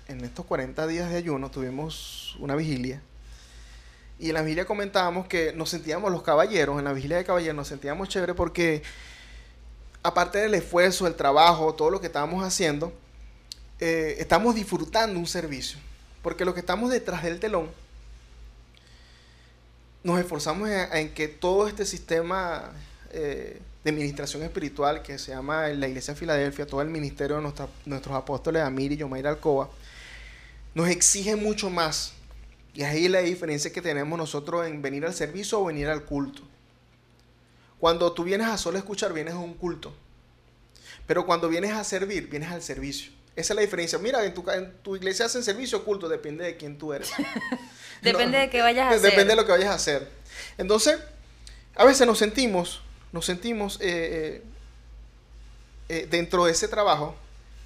en 0.08 0.24
estos 0.24 0.46
40 0.46 0.86
días 0.86 1.10
de 1.10 1.16
ayuno 1.16 1.50
tuvimos 1.50 2.36
una 2.38 2.54
vigilia. 2.54 3.00
Y 4.18 4.28
en 4.28 4.34
la 4.34 4.42
vigilia 4.42 4.64
comentábamos 4.64 5.26
que 5.26 5.52
nos 5.52 5.70
sentíamos 5.70 6.10
los 6.10 6.22
caballeros, 6.22 6.78
en 6.78 6.84
la 6.84 6.92
vigilia 6.92 7.16
de 7.18 7.24
caballeros 7.24 7.56
nos 7.56 7.68
sentíamos 7.68 8.08
chévere 8.08 8.34
porque 8.34 8.82
aparte 10.02 10.38
del 10.38 10.54
esfuerzo, 10.54 11.06
el 11.06 11.16
trabajo, 11.16 11.74
todo 11.74 11.90
lo 11.90 12.00
que 12.00 12.06
estábamos 12.06 12.44
haciendo, 12.44 12.92
eh, 13.80 14.16
estamos 14.18 14.54
disfrutando 14.54 15.18
un 15.18 15.26
servicio. 15.26 15.78
Porque 16.22 16.44
los 16.44 16.54
que 16.54 16.60
estamos 16.60 16.90
detrás 16.90 17.22
del 17.22 17.40
telón, 17.40 17.70
nos 20.07 20.20
esforzamos 20.20 20.70
en, 20.70 21.12
que 21.14 21.26
todo 21.26 21.66
este 21.66 21.84
sistema 21.84 22.70
eh, 23.11 23.61
de 23.82 23.90
administración 23.90 24.44
espiritual 24.44 25.02
que 25.02 25.18
se 25.18 25.32
llama 25.32 25.66
la 25.66 25.88
Iglesia 25.88 26.14
de 26.14 26.20
Filadelfia, 26.20 26.64
todo 26.64 26.80
el 26.80 26.90
ministerio 26.90 27.38
de 27.38 27.52
nuestros 27.86 28.16
apóstoles 28.16 28.62
Amir 28.62 28.92
y 28.92 28.98
Yomaira 28.98 29.30
Alcoba, 29.30 29.68
nos 30.76 30.88
exige 30.90 31.34
mucho 31.34 31.70
más. 31.70 32.12
Y 32.72 32.84
ahí 32.84 33.09
la 33.09 33.18
diferencia 33.18 33.72
que 33.72 33.82
tenemos 33.82 34.16
nosotros 34.16 34.64
en 34.68 34.80
venir 34.80 35.04
al 35.04 35.12
servicio 35.12 35.61
o 35.61 35.64
venir 35.64 35.88
al 35.88 36.04
culto. 36.04 36.42
Cuando 37.80 38.12
tú 38.12 38.22
vienes 38.22 38.46
a 38.46 38.59
solo 38.59 38.78
escuchar, 38.78 39.12
vienes 39.12 39.34
a 39.34 39.38
un 39.38 39.54
culto. 39.54 39.92
Pero 41.09 41.26
cuando 41.26 41.48
vienes 41.48 41.72
a 41.72 41.82
servir, 41.82 42.28
vienes 42.28 42.52
al 42.52 42.62
servicio. 42.62 43.11
Esa 43.37 43.53
es 43.53 43.57
la 43.57 43.62
diferencia. 43.62 43.99
Mira, 43.99 44.24
en 44.24 44.32
tu, 44.34 44.51
en 44.51 44.72
tu 44.82 44.97
iglesia 44.97 45.26
hacen 45.26 45.45
servicio 45.45 45.78
o 45.78 45.84
culto, 45.84 46.09
depende 46.09 46.45
de 46.45 46.57
quién 46.57 46.78
tú 46.78 46.93
eres. 46.93 47.11
Depende 48.03 48.37
No, 48.39 48.43
de 48.45 48.51
qué 48.51 48.61
vayas 48.62 48.87
a 48.87 48.91
de- 48.91 48.97
hacer. 48.97 49.11
Depende 49.11 49.32
de 49.32 49.37
lo 49.37 49.47
que 49.47 49.53
vayas 49.53 49.68
a 49.70 49.74
hacer. 49.74 50.09
Entonces, 50.59 50.99
a 51.74 51.84
veces 51.84 52.07
nos 52.07 52.18
sentimos, 52.18 52.82
nos 53.12 53.24
sentimos 53.26 53.78
eh, 53.80 54.43
eh, 54.43 54.43
eh, 55.89 56.07
dentro 56.11 56.45
de 56.45 56.53
ese 56.53 56.68
trabajo 56.68 57.14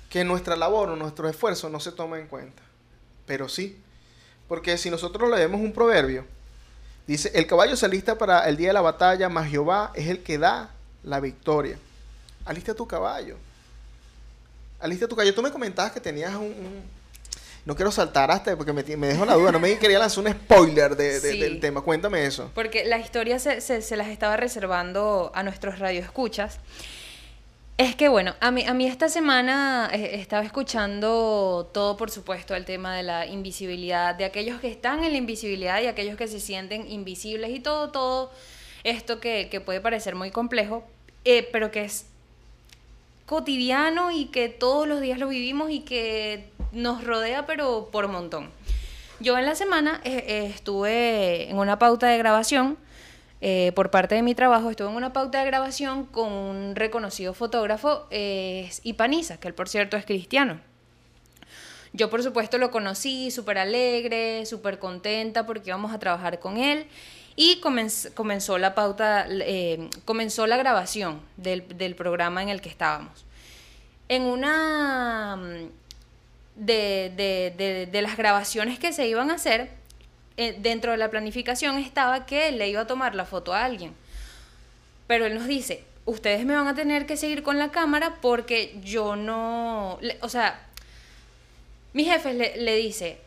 que 0.09 0.25
nuestra 0.25 0.57
labor 0.57 0.91
o 0.91 0.97
nuestro 0.97 1.29
esfuerzo 1.29 1.69
no 1.69 1.81
se 1.81 1.93
toma 1.93 2.19
en 2.19 2.27
cuenta. 2.27 2.63
Pero 3.27 3.49
sí, 3.49 3.77
porque 4.49 4.77
si 4.79 4.91
nosotros 4.91 5.31
leemos 5.31 5.61
un 5.61 5.73
proverbio, 5.73 6.25
dice, 7.07 7.31
el 7.35 7.47
caballo 7.47 7.77
se 7.77 7.87
alista 7.87 8.17
para 8.19 8.49
el 8.49 8.57
día 8.57 8.69
de 8.69 8.75
la 8.75 8.81
batalla, 8.81 9.29
mas 9.29 9.51
Jehová 9.51 9.93
es 9.95 10.09
el 10.09 10.23
que 10.23 10.39
da 10.39 10.71
la 11.05 11.21
victoria. 11.21 11.77
Alista 12.45 12.75
tu 12.75 12.87
caballo. 12.87 13.37
Alista 14.81 15.07
tu. 15.09 15.17
Tú 15.17 15.43
me 15.43 15.51
comentabas 15.51 15.93
que 15.93 16.01
tenías 16.01 16.35
un... 16.35 16.45
un- 16.47 17.01
no 17.67 17.77
quiero 17.77 17.93
saltar 17.93 18.31
hasta 18.31 18.57
porque 18.57 18.73
me, 18.73 18.83
me 18.97 19.07
dejo 19.09 19.27
la 19.27 19.35
duda. 19.35 19.53
No 19.53 19.61
me 19.61 19.77
quería 19.79 19.99
lanzar 19.99 20.25
un 20.25 20.33
spoiler 20.33 20.97
de- 20.97 21.21
de- 21.21 21.33
Sí. 21.33 21.39
del 21.41 21.61
tema. 21.61 21.83
Cuéntame 21.83 22.25
eso. 22.25 22.51
Porque 22.55 22.85
la 22.87 22.99
historia 22.99 23.39
se, 23.39 23.61
se- 23.61 23.83
se 23.83 23.97
las 23.97 24.09
estaba 24.09 24.37
reservando 24.39 25.31
a 25.35 25.43
nuestros 25.43 25.79
radioescuchas. 25.79 26.59
Es 27.77 27.95
que 27.97 28.09
bueno, 28.09 28.35
a 28.41 28.51
mí, 28.51 28.65
a 28.67 28.75
mí 28.75 28.87
esta 28.87 29.09
semana 29.09 29.89
eh, 29.93 30.11
estaba 30.21 30.43
escuchando 30.43 31.71
todo, 31.73 31.97
por 31.97 32.11
supuesto, 32.11 32.55
el 32.55 32.65
tema 32.67 32.95
de 32.97 33.03
la 33.03 33.27
invisibilidad, 33.27 34.15
de 34.15 34.25
aquellos 34.27 34.61
que 34.61 34.71
están 34.71 35.03
en 35.05 35.13
la 35.13 35.19
invisibilidad 35.19 35.81
y 35.81 35.87
aquellos 35.87 36.17
que 36.17 36.29
se 36.29 36.41
sienten 36.41 36.91
invisibles 36.91 37.51
y 37.51 37.61
todo, 37.61 37.91
todo 37.91 38.33
esto 38.85 39.19
que, 39.21 39.49
que 39.51 39.61
puede 39.63 39.81
parecer 39.81 40.15
muy 40.15 40.31
complejo, 40.31 40.85
eh, 41.25 41.49
pero 41.53 41.71
que 41.71 41.85
es 41.85 42.05
cotidiano 43.31 44.11
y 44.11 44.25
que 44.27 44.49
todos 44.49 44.89
los 44.89 45.01
días 45.01 45.17
lo 45.17 45.29
vivimos 45.29 45.71
y 45.71 45.83
que 45.83 46.51
nos 46.73 47.05
rodea, 47.05 47.47
pero 47.47 47.89
por 47.93 48.09
montón. 48.09 48.51
Yo 49.21 49.39
en 49.39 49.47
la 49.47 49.55
semana 49.55 50.01
eh, 50.03 50.25
eh, 50.27 50.47
estuve 50.53 51.49
en 51.49 51.57
una 51.57 51.79
pauta 51.79 52.09
de 52.09 52.19
grabación, 52.19 52.77
eh, 53.41 53.71
por 53.77 53.93
parte 53.93 54.17
de 54.17 54.23
mi 54.23 54.35
trabajo, 54.35 54.69
estuve 54.69 54.89
en 54.89 54.97
una 54.97 55.13
pauta 55.13 55.39
de 55.39 55.47
grabación 55.47 56.07
con 56.07 56.33
un 56.33 56.75
reconocido 56.75 57.33
fotógrafo, 57.33 58.09
eh, 58.11 58.69
que 58.83 59.47
él 59.47 59.55
por 59.55 59.69
cierto 59.69 59.97
es 59.97 60.05
cristiano. 60.05 60.59
Yo 61.93 62.11
por 62.11 62.25
supuesto 62.25 62.59
lo 62.59 62.73
conocí, 62.73 63.31
súper 63.31 63.59
alegre, 63.59 64.45
súper 64.45 64.81
contenta 64.81 65.47
porque 65.47 65.71
íbamos 65.71 65.93
a 65.93 66.01
trabajar 66.01 66.41
con 66.41 66.57
él 66.57 66.89
y 67.41 67.59
comenz- 67.63 68.13
comenzó 68.13 68.59
la 68.59 68.75
pauta, 68.75 69.25
eh, 69.31 69.89
comenzó 70.05 70.47
la 70.47 70.59
grabación 70.59 71.23
del, 71.39 71.95
programa 71.95 72.43
en 72.43 72.51
el 72.51 72.61
que 72.61 72.69
estábamos. 72.69 73.25
En 74.11 74.25
una 74.25 75.37
mm, 75.37 75.71
de, 76.57 77.89
las 78.03 78.19
grabaciones 78.19 78.79
que 78.79 78.93
se 78.93 79.09
iban 79.09 79.31
a 79.31 79.37
hacer, 79.37 79.71
eh, 80.37 80.55
dentro 80.59 80.91
de 80.93 80.99
la 80.99 81.11
planificación 81.11 81.79
estaba 81.79 82.27
que 82.27 82.49
él 82.49 82.59
le 82.59 82.69
iba 82.69 82.83
a 82.83 82.87
tomar 82.87 83.15
la 83.15 83.25
foto 83.25 83.55
a 83.55 83.65
alguien. 83.65 83.95
Pero 85.07 85.25
él 85.25 85.35
nos 85.35 85.47
dice, 85.47 85.83
ustedes 86.05 86.45
me 86.45 86.55
van 86.55 86.69
a 86.69 86.75
tener 86.75 87.07
que 87.07 87.17
seguir 87.17 87.43
con 87.43 87.59
la 87.59 87.71
cámara 87.71 88.19
porque 88.21 88.79
yo 88.85 89.17
no... 89.17 89.99
o 90.21 90.29
sea, 90.29 90.61
mi 91.95 92.05
jefe 92.05 92.35
le, 92.35 92.77
dice, 92.77 93.19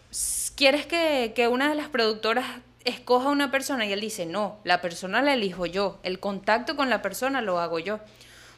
¿quieres 0.55 0.85
que 0.85 1.47
una 1.51 1.69
de 1.69 1.73
las 1.73 1.89
productoras 1.89 2.45
escoja 2.85 3.29
una 3.29 3.51
persona? 3.51 3.85
Y 3.85 3.93
él 3.93 4.01
dice, 4.01 4.25
no, 4.25 4.57
la 4.63 4.81
persona 4.81 5.21
la 5.21 5.33
elijo 5.33 5.65
yo, 5.65 5.99
el 6.03 6.19
contacto 6.19 6.75
con 6.75 6.89
la 6.89 7.01
persona 7.01 7.41
lo 7.41 7.59
hago 7.59 7.79
yo. 7.79 7.99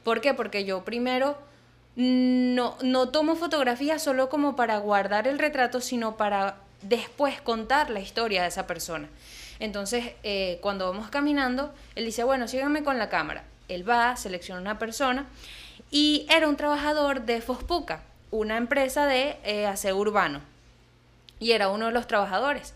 ¿Por 0.04 0.22
qué? 0.22 0.34
Porque 0.34 0.66
yo 0.66 0.84
primero 0.86 1.38
no, 1.96 2.78
no 2.82 3.10
tomo 3.10 3.36
fotografías 3.36 4.04
solo 4.04 4.30
como 4.30 4.56
para 4.56 4.78
guardar 4.78 5.28
el 5.28 5.40
retrato, 5.40 5.82
sino 5.82 6.18
para 6.18 6.58
después 6.82 7.42
contar 7.42 7.90
la 7.90 8.00
historia 8.00 8.42
de 8.44 8.50
esa 8.50 8.68
persona. 8.68 9.10
Entonces, 9.60 10.14
eh, 10.24 10.60
cuando 10.62 10.92
vamos 10.92 11.10
caminando, 11.10 11.74
él 11.96 12.06
dice, 12.06 12.24
bueno, 12.24 12.48
síganme 12.48 12.84
con 12.84 12.98
la 12.98 13.10
cámara. 13.10 13.44
Él 13.68 13.88
va, 13.88 14.16
selecciona 14.16 14.62
una 14.62 14.78
persona 14.78 15.26
y 15.90 16.28
era 16.30 16.48
un 16.48 16.58
trabajador 16.58 17.22
de 17.26 17.42
Fospuca, 17.42 18.04
una 18.32 18.58
empresa 18.58 19.06
de 19.06 19.38
eh, 19.44 19.66
aseo 19.66 19.98
urbano. 19.98 20.42
Y 21.40 21.52
era 21.52 21.70
uno 21.70 21.88
de 21.88 21.92
los 21.92 22.08
trabajadores. 22.08 22.74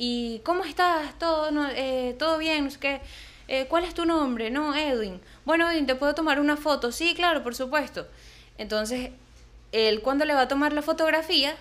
¿Y 0.00 0.38
cómo 0.44 0.64
estás? 0.64 1.18
¿Todo, 1.18 1.50
no- 1.50 1.68
eh, 1.70 2.14
¿todo 2.18 2.38
bien? 2.38 2.64
No 2.66 2.70
qué. 2.80 3.00
Eh, 3.48 3.66
¿Cuál 3.68 3.84
es 3.84 3.94
tu 3.94 4.04
nombre? 4.06 4.48
No, 4.50 4.74
Edwin. 4.74 5.20
Bueno, 5.44 5.68
Edwin, 5.70 5.86
¿te 5.86 5.96
puedo 5.96 6.14
tomar 6.14 6.38
una 6.40 6.56
foto? 6.56 6.92
Sí, 6.92 7.14
claro, 7.16 7.42
por 7.42 7.54
supuesto. 7.56 8.06
Entonces, 8.58 9.10
él 9.72 10.00
cuando 10.00 10.24
le 10.24 10.34
va 10.34 10.42
a 10.42 10.48
tomar 10.48 10.72
la 10.72 10.82
fotografía, 10.82 11.56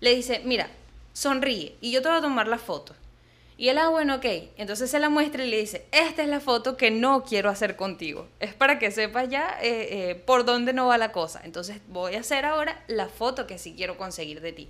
le 0.00 0.14
dice, 0.14 0.42
mira, 0.44 0.68
sonríe 1.14 1.76
y 1.80 1.90
yo 1.92 2.02
te 2.02 2.08
voy 2.08 2.18
a 2.18 2.22
tomar 2.22 2.48
la 2.48 2.58
foto. 2.58 2.94
Y 3.56 3.68
él, 3.68 3.78
ah, 3.78 3.88
bueno, 3.88 4.16
ok. 4.16 4.26
Entonces 4.58 4.90
se 4.90 4.98
la 4.98 5.08
muestra 5.08 5.44
y 5.44 5.50
le 5.50 5.58
dice, 5.60 5.86
esta 5.92 6.22
es 6.22 6.28
la 6.28 6.40
foto 6.40 6.76
que 6.76 6.90
no 6.90 7.24
quiero 7.24 7.50
hacer 7.50 7.76
contigo. 7.76 8.28
Es 8.40 8.52
para 8.54 8.78
que 8.80 8.90
sepas 8.90 9.28
ya 9.28 9.58
eh, 9.62 10.10
eh, 10.10 10.14
por 10.16 10.44
dónde 10.44 10.72
no 10.72 10.88
va 10.88 10.98
la 10.98 11.12
cosa. 11.12 11.40
Entonces 11.44 11.78
voy 11.88 12.16
a 12.16 12.20
hacer 12.20 12.44
ahora 12.46 12.82
la 12.88 13.08
foto 13.08 13.46
que 13.46 13.58
sí 13.58 13.74
quiero 13.76 13.96
conseguir 13.96 14.40
de 14.40 14.52
ti. 14.52 14.68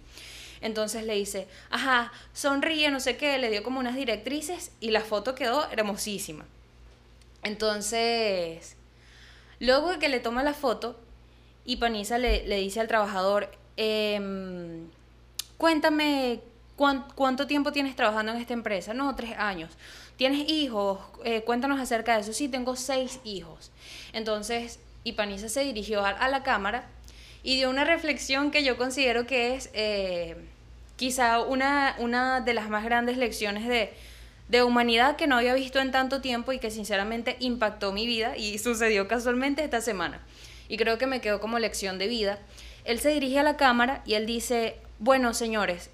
Entonces 0.64 1.04
le 1.04 1.14
dice, 1.14 1.46
ajá, 1.70 2.10
sonríe, 2.32 2.90
no 2.90 2.98
sé 2.98 3.16
qué, 3.16 3.38
le 3.38 3.50
dio 3.50 3.62
como 3.62 3.78
unas 3.78 3.94
directrices 3.94 4.72
y 4.80 4.90
la 4.90 5.02
foto 5.02 5.36
quedó 5.36 5.70
hermosísima. 5.70 6.44
Entonces, 7.44 8.76
luego 9.60 9.90
de 9.92 9.98
que 9.98 10.08
le 10.08 10.20
toma 10.20 10.42
la 10.42 10.54
foto, 10.54 10.98
Ipaniza 11.66 12.18
le, 12.18 12.46
le 12.48 12.56
dice 12.56 12.80
al 12.80 12.88
trabajador, 12.88 13.50
em, 13.76 14.88
cuéntame 15.58 16.40
cuán- 16.76 17.06
cuánto 17.14 17.46
tiempo 17.46 17.70
tienes 17.72 17.94
trabajando 17.94 18.32
en 18.32 18.38
esta 18.38 18.54
empresa. 18.54 18.94
No, 18.94 19.14
tres 19.14 19.32
años. 19.38 19.70
¿Tienes 20.16 20.48
hijos? 20.50 20.98
Eh, 21.24 21.42
cuéntanos 21.42 21.80
acerca 21.80 22.14
de 22.14 22.22
eso. 22.22 22.32
Sí, 22.32 22.48
tengo 22.48 22.74
seis 22.76 23.20
hijos. 23.24 23.70
Entonces, 24.12 24.78
Ipaniza 25.04 25.48
se 25.48 25.60
dirigió 25.64 26.04
a, 26.04 26.10
a 26.10 26.28
la 26.28 26.42
cámara 26.42 26.86
y 27.42 27.56
dio 27.56 27.68
una 27.68 27.84
reflexión 27.84 28.50
que 28.50 28.64
yo 28.64 28.76
considero 28.78 29.26
que 29.26 29.54
es 29.54 29.68
eh, 29.74 30.36
quizá 30.97 31.40
una, 31.40 31.97
una 31.99 32.40
de 32.40 32.55
las 32.55 32.68
más 32.68 32.84
grandes 32.84 33.16
lecciones 33.16 33.66
de, 33.66 33.92
de 34.49 34.62
humanidad 34.62 35.16
que 35.16 35.26
no 35.26 35.36
había 35.36 35.55
visto 35.55 35.80
en 35.80 35.90
tanto 35.90 36.20
tiempo 36.20 36.53
y 36.53 36.59
que 36.59 36.70
sinceramente 36.70 37.36
impactó 37.40 37.92
mi 37.92 38.07
vida 38.07 38.36
y 38.36 38.59
sucedió 38.59 39.09
casualmente 39.09 39.64
esta 39.64 39.80
semana. 39.80 40.20
Y 40.68 40.76
creo 40.76 40.99
que 40.99 41.07
me 41.07 41.20
quedó 41.20 41.40
como 41.40 41.59
lección 41.59 41.99
de 41.99 42.09
vida. 42.09 42.38
Él 42.84 43.01
se 43.01 43.11
dirige 43.11 43.38
a 43.38 43.42
la 43.42 43.57
cámara 43.57 44.03
y 44.05 44.14
él 44.14 44.26
dice, 44.26 44.76
bueno 44.99 45.34
señores, 45.34 45.90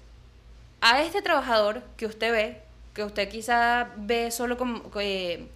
a 0.81 1.01
este 1.01 1.21
trabajador 1.21 1.83
que 1.97 2.05
usted 2.05 2.31
ve, 2.31 2.61
que 2.93 3.03
usted 3.03 3.29
quizá 3.29 3.89
ve 3.95 4.31
solo 4.31 4.57
como, 4.57 4.81
eh, 4.99 5.47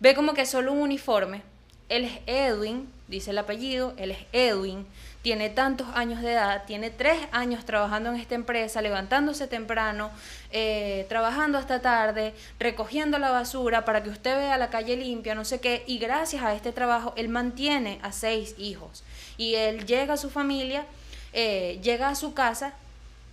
ve 0.00 0.14
como 0.14 0.34
que 0.34 0.46
solo 0.46 0.72
un 0.72 0.80
uniforme, 0.80 1.42
él 1.88 2.06
es 2.06 2.20
Edwin, 2.26 2.88
dice 3.06 3.30
el 3.30 3.38
apellido, 3.38 3.92
él 3.98 4.12
es 4.12 4.18
Edwin, 4.32 4.86
tiene 5.22 5.50
tantos 5.50 5.86
años 5.94 6.20
de 6.20 6.32
edad, 6.32 6.64
tiene 6.66 6.90
tres 6.90 7.16
años 7.30 7.64
trabajando 7.64 8.10
en 8.10 8.16
esta 8.16 8.34
empresa, 8.34 8.82
levantándose 8.82 9.46
temprano, 9.46 10.10
eh, 10.50 11.06
trabajando 11.08 11.58
hasta 11.58 11.80
tarde, 11.80 12.34
recogiendo 12.58 13.18
la 13.18 13.30
basura 13.30 13.84
para 13.84 14.02
que 14.02 14.10
usted 14.10 14.36
vea 14.36 14.58
la 14.58 14.68
calle 14.68 14.96
limpia, 14.96 15.36
no 15.36 15.44
sé 15.44 15.60
qué, 15.60 15.84
y 15.86 15.98
gracias 15.98 16.42
a 16.42 16.54
este 16.54 16.72
trabajo 16.72 17.14
él 17.16 17.28
mantiene 17.28 18.00
a 18.02 18.10
seis 18.10 18.56
hijos 18.58 19.04
y 19.36 19.54
él 19.54 19.86
llega 19.86 20.14
a 20.14 20.16
su 20.16 20.28
familia, 20.28 20.86
eh, 21.32 21.78
llega 21.82 22.08
a 22.08 22.16
su 22.16 22.34
casa 22.34 22.74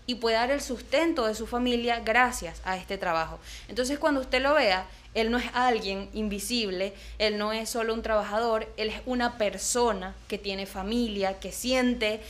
y 0.05 0.15
puede 0.15 0.35
dar 0.35 0.51
el 0.51 0.61
sustento 0.61 1.25
de 1.25 1.35
su 1.35 1.47
familia 1.47 2.01
gracias 2.05 2.61
a 2.65 2.77
este 2.77 2.97
trabajo. 2.97 3.39
Entonces 3.67 3.97
cuando 3.97 4.21
usted 4.21 4.41
lo 4.41 4.53
vea, 4.53 4.85
él 5.13 5.31
no 5.31 5.37
es 5.37 5.45
alguien 5.53 6.09
invisible, 6.13 6.93
él 7.17 7.37
no 7.37 7.51
es 7.51 7.69
solo 7.69 7.93
un 7.93 8.01
trabajador, 8.01 8.67
él 8.77 8.89
es 8.89 9.01
una 9.05 9.37
persona 9.37 10.15
que 10.27 10.37
tiene 10.37 10.65
familia, 10.65 11.39
que 11.39 11.51
siente 11.51 12.21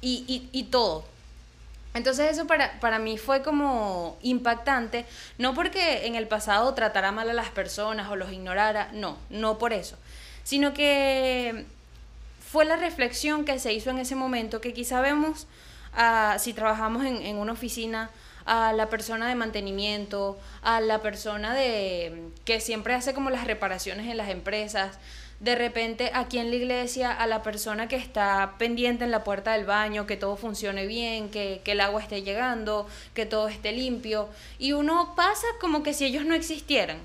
y, 0.00 0.68
todo. 0.70 1.04
Entonces 1.94 2.30
eso 2.30 2.46
para, 2.46 2.78
para, 2.80 2.98
mí 2.98 3.16
fue 3.16 3.42
como 3.42 4.18
impactante, 4.22 5.06
no 5.38 5.54
porque 5.54 6.06
en 6.06 6.14
el 6.14 6.28
pasado 6.28 6.74
tratara 6.74 7.10
mal 7.10 7.30
a 7.30 7.32
las 7.32 7.48
personas 7.50 8.10
o 8.10 8.16
los 8.16 8.32
ignorara, 8.32 8.90
no, 8.92 9.16
no 9.30 9.58
por 9.58 9.72
eso, 9.72 9.96
sino 10.44 10.74
que 10.74 11.64
fue 12.50 12.64
la 12.64 12.76
reflexión 12.76 13.44
que 13.44 13.58
se 13.58 13.72
hizo 13.72 13.90
en 13.90 13.98
ese 13.98 14.14
momento 14.14 14.60
que 14.60 14.74
quizá 14.74 15.00
vemos, 15.00 15.46
ah, 15.94 16.36
si 16.38 16.52
trabajamos 16.52 17.04
en, 17.04 17.16
en 17.22 17.36
una 17.36 17.52
oficina, 17.52 18.10
a 18.46 18.72
la 18.72 18.88
persona 18.88 19.28
de 19.28 19.34
mantenimiento, 19.34 20.38
a 20.62 20.80
la 20.80 21.02
persona 21.02 21.52
de 21.54 22.30
que 22.44 22.60
siempre 22.60 22.94
hace 22.94 23.12
como 23.12 23.28
las 23.30 23.46
reparaciones 23.46 24.06
en 24.06 24.16
las 24.16 24.30
empresas, 24.30 24.98
de 25.40 25.54
repente 25.54 26.10
aquí 26.14 26.38
en 26.38 26.48
la 26.50 26.56
iglesia 26.56 27.12
a 27.12 27.26
la 27.26 27.42
persona 27.42 27.88
que 27.88 27.96
está 27.96 28.54
pendiente 28.56 29.04
en 29.04 29.10
la 29.10 29.24
puerta 29.24 29.52
del 29.52 29.66
baño, 29.66 30.06
que 30.06 30.16
todo 30.16 30.36
funcione 30.36 30.86
bien, 30.86 31.28
que, 31.28 31.60
el 31.66 31.80
agua 31.80 32.00
esté 32.00 32.22
llegando, 32.22 32.86
que 33.14 33.26
todo 33.26 33.48
esté 33.48 33.72
limpio, 33.72 34.28
y 34.58 34.72
uno 34.72 35.14
pasa 35.16 35.46
como 35.60 35.82
que 35.82 35.92
si 35.92 36.06
ellos 36.06 36.24
no 36.24 36.34
existieran, 36.34 36.98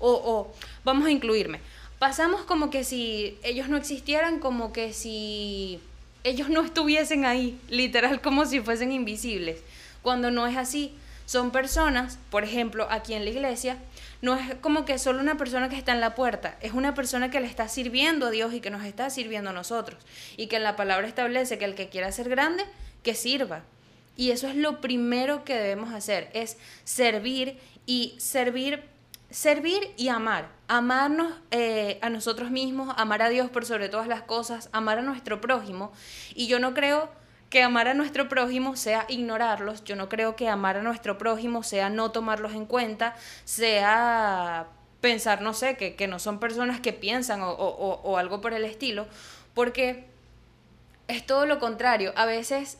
o, 0.00 0.10
o 0.12 0.52
vamos 0.84 1.06
a 1.06 1.10
incluirme, 1.10 1.60
pasamos 1.98 2.42
como 2.42 2.68
que 2.68 2.82
si 2.84 3.38
ellos 3.44 3.68
no 3.68 3.76
existieran, 3.76 4.40
como 4.40 4.72
que 4.72 4.92
si 4.92 5.80
ellos 6.24 6.50
no 6.50 6.62
estuviesen 6.62 7.24
ahí, 7.24 7.58
literal 7.68 8.20
como 8.20 8.44
si 8.44 8.60
fuesen 8.60 8.92
invisibles 8.92 9.62
cuando 10.02 10.30
no 10.30 10.46
es 10.46 10.56
así. 10.56 10.94
Son 11.26 11.52
personas, 11.52 12.18
por 12.30 12.42
ejemplo, 12.42 12.88
aquí 12.90 13.14
en 13.14 13.24
la 13.24 13.30
iglesia, 13.30 13.76
no 14.20 14.34
es 14.34 14.54
como 14.56 14.84
que 14.84 14.98
solo 14.98 15.20
una 15.20 15.36
persona 15.36 15.68
que 15.68 15.76
está 15.76 15.92
en 15.92 16.00
la 16.00 16.14
puerta, 16.14 16.56
es 16.60 16.72
una 16.72 16.94
persona 16.94 17.30
que 17.30 17.40
le 17.40 17.46
está 17.46 17.68
sirviendo 17.68 18.26
a 18.26 18.30
Dios 18.30 18.52
y 18.52 18.60
que 18.60 18.70
nos 18.70 18.84
está 18.84 19.08
sirviendo 19.10 19.50
a 19.50 19.52
nosotros. 19.52 20.02
Y 20.36 20.48
que 20.48 20.56
en 20.56 20.64
la 20.64 20.76
palabra 20.76 21.06
establece 21.06 21.56
que 21.56 21.64
el 21.64 21.74
que 21.74 21.88
quiera 21.88 22.10
ser 22.12 22.28
grande, 22.28 22.64
que 23.02 23.14
sirva. 23.14 23.62
Y 24.16 24.32
eso 24.32 24.48
es 24.48 24.56
lo 24.56 24.80
primero 24.80 25.44
que 25.44 25.54
debemos 25.54 25.94
hacer, 25.94 26.30
es 26.34 26.58
servir 26.84 27.58
y 27.86 28.14
servir, 28.18 28.82
servir 29.30 29.94
y 29.96 30.08
amar. 30.08 30.48
Amarnos 30.68 31.32
eh, 31.50 31.98
a 32.02 32.10
nosotros 32.10 32.50
mismos, 32.50 32.92
amar 32.98 33.22
a 33.22 33.28
Dios 33.28 33.50
por 33.50 33.64
sobre 33.64 33.88
todas 33.88 34.08
las 34.08 34.22
cosas, 34.22 34.68
amar 34.72 34.98
a 34.98 35.02
nuestro 35.02 35.40
prójimo. 35.40 35.92
Y 36.34 36.48
yo 36.48 36.58
no 36.58 36.74
creo 36.74 37.08
que 37.50 37.62
amar 37.64 37.88
a 37.88 37.94
nuestro 37.94 38.28
prójimo 38.28 38.76
sea 38.76 39.04
ignorarlos. 39.08 39.84
Yo 39.84 39.96
no 39.96 40.08
creo 40.08 40.36
que 40.36 40.48
amar 40.48 40.76
a 40.76 40.82
nuestro 40.82 41.18
prójimo 41.18 41.64
sea 41.64 41.90
no 41.90 42.12
tomarlos 42.12 42.52
en 42.52 42.64
cuenta, 42.64 43.16
sea 43.44 44.68
pensar, 45.00 45.42
no 45.42 45.52
sé, 45.52 45.76
que, 45.76 46.06
no 46.06 46.18
son 46.20 46.38
personas 46.38 46.80
que 46.80 46.92
piensan 46.92 47.40
o, 47.42 48.16
algo 48.18 48.40
por 48.40 48.52
el 48.52 48.64
estilo, 48.64 49.06
porque 49.52 50.06
es 51.08 51.26
todo 51.26 51.44
lo 51.44 51.58
contrario. 51.58 52.12
A 52.16 52.24
veces 52.24 52.78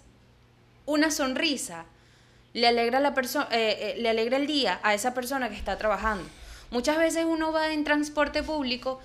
una 0.87 1.11
sonrisa 1.11 1.85
le 2.53 2.68
alegra, 2.68 3.01
la 3.01 3.09
eh, 3.09 3.14
eh, 3.51 3.95
le 3.99 4.09
alegra 4.09 4.37
el 4.37 4.47
día 4.47 4.79
a 4.85 4.95
esa 4.95 5.14
persona 5.14 5.49
que 5.49 5.57
está 5.57 5.79
trabajando. 5.79 6.25
Muchas 6.71 6.97
veces 6.97 7.25
uno 7.25 7.51
va 7.51 7.73
en 7.73 7.83
transporte 7.83 8.45
público 8.45 9.01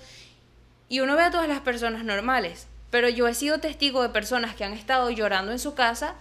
y 0.88 1.00
uno 1.00 1.16
ve 1.16 1.24
a 1.24 1.30
todas 1.32 1.48
las 1.48 1.60
personas 1.60 2.04
normales, 2.04 2.68
pero 2.90 3.08
yo 3.08 3.28
he 3.28 3.34
sido 3.34 3.58
testigo 3.58 4.02
de 4.02 4.08
personas 4.08 4.54
que 4.54 4.64
han 4.64 4.72
estado 4.72 5.10
llorando 5.10 5.52
en 5.52 5.58
su 5.58 5.74
casa 5.74 6.14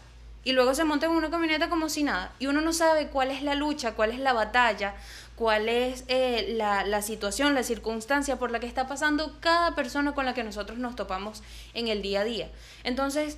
y 0.44 0.52
luego 0.52 0.76
se 0.76 0.84
montan 0.84 1.12
en 1.12 1.18
una 1.18 1.30
camioneta 1.32 1.70
como 1.70 1.90
si 1.90 2.04
nada. 2.04 2.32
Y 2.40 2.48
uno 2.48 2.62
no 2.62 2.72
sabe 2.72 3.08
cuál 3.08 3.32
es 3.32 3.42
la 3.42 3.56
lucha, 3.56 3.94
cuál 3.94 4.12
es 4.12 4.20
la 4.20 4.32
batalla, 4.32 4.94
cuál 5.36 5.68
es 5.68 6.06
eh, 6.08 6.54
la, 6.56 6.86
la, 6.86 7.02
situación, 7.02 7.56
la 7.56 7.64
circunstancia 7.64 8.38
por 8.38 8.52
la 8.52 8.60
que 8.60 8.68
está 8.68 8.88
pasando 8.88 9.36
cada 9.40 9.74
persona 9.76 10.14
con 10.14 10.26
la 10.26 10.34
que 10.34 10.44
nosotros 10.44 10.78
nos 10.78 10.96
topamos 10.96 11.42
en 11.74 11.88
el 11.88 12.02
día 12.02 12.22
a 12.22 12.24
día. 12.24 12.50
Entonces, 12.84 13.38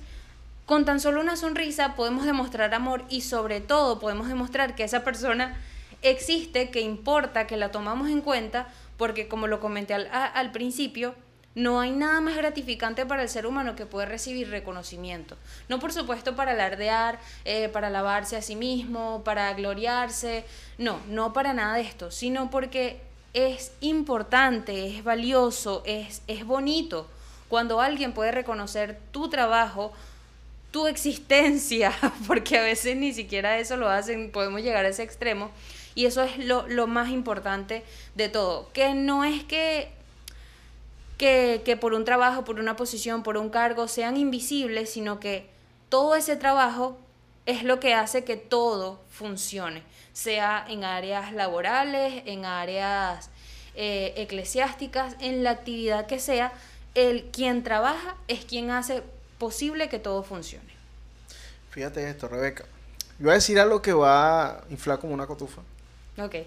con 0.66 0.84
tan 0.84 1.00
solo 1.00 1.22
una 1.22 1.36
sonrisa 1.36 1.96
podemos 1.96 2.26
demostrar 2.26 2.74
amor 2.74 3.04
y 3.08 3.22
sobre 3.22 3.62
todo 3.62 3.98
podemos 3.98 4.28
demostrar 4.28 4.74
que 4.74 4.84
esa 4.84 5.02
persona 5.02 5.56
existe, 6.02 6.70
que 6.70 6.82
importa, 6.82 7.46
que 7.46 7.56
la 7.56 7.70
tomamos 7.70 8.10
en 8.10 8.20
cuenta, 8.20 8.68
porque 8.98 9.28
como 9.28 9.46
lo 9.46 9.60
comenté 9.60 9.94
al, 9.94 10.10
al 10.12 10.52
principio, 10.52 11.14
no 11.54 11.80
hay 11.80 11.90
nada 11.90 12.20
más 12.20 12.36
gratificante 12.36 13.04
para 13.04 13.22
el 13.22 13.28
ser 13.28 13.46
humano 13.46 13.74
que 13.74 13.86
poder 13.86 14.08
recibir 14.08 14.50
reconocimiento. 14.50 15.36
No 15.68 15.78
por 15.80 15.92
supuesto 15.92 16.36
para 16.36 16.52
alardear, 16.52 17.18
eh, 17.44 17.68
para 17.68 17.88
alabarse 17.88 18.36
a 18.36 18.42
sí 18.42 18.54
mismo, 18.54 19.22
para 19.24 19.52
gloriarse, 19.54 20.44
no, 20.78 21.00
no 21.08 21.32
para 21.32 21.54
nada 21.54 21.76
de 21.76 21.82
esto, 21.82 22.10
sino 22.10 22.50
porque 22.50 23.00
es 23.34 23.72
importante, 23.80 24.86
es 24.86 25.04
valioso, 25.04 25.82
es, 25.84 26.22
es 26.26 26.44
bonito 26.44 27.08
cuando 27.48 27.80
alguien 27.80 28.12
puede 28.12 28.30
reconocer 28.30 28.98
tu 29.10 29.28
trabajo, 29.28 29.92
tu 30.70 30.86
existencia, 30.86 31.92
porque 32.26 32.58
a 32.58 32.62
veces 32.62 32.96
ni 32.96 33.12
siquiera 33.12 33.58
eso 33.58 33.76
lo 33.76 33.88
hacen, 33.88 34.30
podemos 34.30 34.62
llegar 34.62 34.84
a 34.84 34.88
ese 34.88 35.02
extremo. 35.02 35.50
Y 35.94 36.06
eso 36.06 36.22
es 36.22 36.38
lo, 36.38 36.68
lo 36.68 36.86
más 36.86 37.08
importante 37.08 37.82
de 38.14 38.28
todo, 38.28 38.70
que 38.72 38.94
no 38.94 39.24
es 39.24 39.42
que 39.44 39.90
que, 41.18 41.76
por 41.80 41.94
un 41.94 42.04
trabajo, 42.04 42.44
por 42.44 42.60
una 42.60 42.76
posición, 42.76 43.22
por 43.22 43.36
un 43.36 43.50
cargo 43.50 43.88
sean 43.88 44.16
invisibles, 44.16 44.90
sino 44.90 45.18
que 45.18 45.50
todo 45.88 46.14
ese 46.14 46.36
trabajo 46.36 46.96
es 47.44 47.64
lo 47.64 47.80
que 47.80 47.92
hace 47.92 48.24
que 48.24 48.36
todo 48.36 49.00
funcione, 49.10 49.82
sea 50.12 50.64
en 50.68 50.84
áreas 50.84 51.32
laborales, 51.32 52.22
en 52.26 52.44
áreas 52.44 53.30
eh, 53.74 54.14
eclesiásticas, 54.16 55.16
en 55.20 55.42
la 55.42 55.50
actividad 55.50 56.06
que 56.06 56.20
sea, 56.20 56.52
el 56.94 57.24
quien 57.32 57.64
trabaja 57.64 58.16
es 58.28 58.44
quien 58.44 58.70
hace 58.70 59.02
posible 59.38 59.88
que 59.88 59.98
todo 59.98 60.22
funcione. 60.22 60.72
Fíjate 61.70 62.08
esto, 62.08 62.28
Rebeca. 62.28 62.64
Yo 63.18 63.24
voy 63.24 63.32
a 63.32 63.34
decir 63.34 63.58
algo 63.58 63.82
que 63.82 63.92
va 63.92 64.46
a 64.46 64.64
inflar 64.70 65.00
como 65.00 65.14
una 65.14 65.26
cotufa. 65.26 65.62
Ok. 66.16 66.36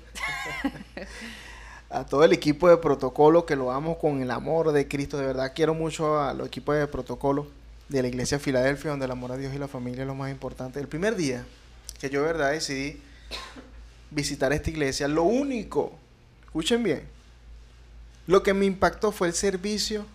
a 1.92 2.06
todo 2.06 2.24
el 2.24 2.32
equipo 2.32 2.70
de 2.70 2.78
protocolo 2.78 3.46
que 3.46 3.56
lo 3.56 3.72
amo 3.72 4.00
con 4.00 4.22
el 4.22 4.32
amor 4.32 4.72
de 4.72 4.88
Cristo. 4.88 5.18
De 5.18 5.26
verdad 5.26 5.52
quiero 5.54 5.74
mucho 5.74 6.20
a 6.20 6.34
los 6.34 6.48
equipos 6.48 6.76
de 6.76 6.88
protocolo 6.88 7.48
de 7.90 8.02
la 8.02 8.08
iglesia 8.08 8.38
de 8.38 8.44
Filadelfia, 8.44 8.92
donde 8.92 9.06
el 9.06 9.12
amor 9.12 9.34
a 9.34 9.38
Dios 9.38 9.54
y 9.54 9.58
la 9.58 9.68
familia 9.68 10.02
es 10.02 10.08
lo 10.08 10.16
más 10.16 10.32
importante. 10.32 10.80
El 10.80 10.88
primer 10.88 11.16
día 11.16 11.46
que 12.00 12.10
yo 12.10 12.22
de 12.22 12.28
verdad 12.28 12.52
decidí 12.52 13.02
visitar 14.10 14.54
esta 14.54 14.70
iglesia, 14.70 15.08
lo 15.08 15.24
único, 15.24 15.94
escuchen 16.46 16.82
bien, 16.82 17.04
lo 18.26 18.42
que 18.42 18.54
me 18.54 18.66
impactó 18.66 19.12
fue 19.12 19.28
el 19.28 19.34
servicio, 19.34 20.06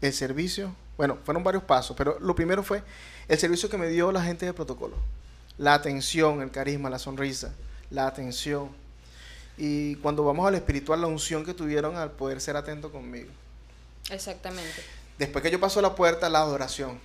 el 0.00 0.12
servicio, 0.12 0.74
bueno, 0.96 1.16
fueron 1.24 1.42
varios 1.42 1.62
pasos, 1.62 1.96
pero 1.96 2.18
lo 2.20 2.34
primero 2.34 2.62
fue 2.62 2.82
el 3.28 3.38
servicio 3.38 3.70
que 3.70 3.78
me 3.78 3.88
dio 3.88 4.12
la 4.12 4.22
gente 4.22 4.46
de 4.46 4.52
protocolo. 4.52 4.96
La 5.56 5.74
atención, 5.74 6.42
el 6.42 6.50
carisma, 6.50 6.90
la 6.90 6.98
sonrisa, 6.98 7.52
la 7.90 8.06
atención, 8.06 8.68
y 9.58 9.96
cuando 9.96 10.24
vamos 10.24 10.46
al 10.46 10.54
espiritual, 10.54 11.00
la 11.00 11.08
unción 11.08 11.44
que 11.44 11.52
tuvieron 11.52 11.96
al 11.96 12.12
poder 12.12 12.40
ser 12.40 12.56
atento 12.56 12.92
conmigo. 12.92 13.30
Exactamente. 14.08 14.82
Después 15.18 15.42
que 15.42 15.50
yo 15.50 15.58
paso 15.58 15.82
la 15.82 15.96
puerta, 15.96 16.28
la 16.28 16.38
adoración. 16.38 17.00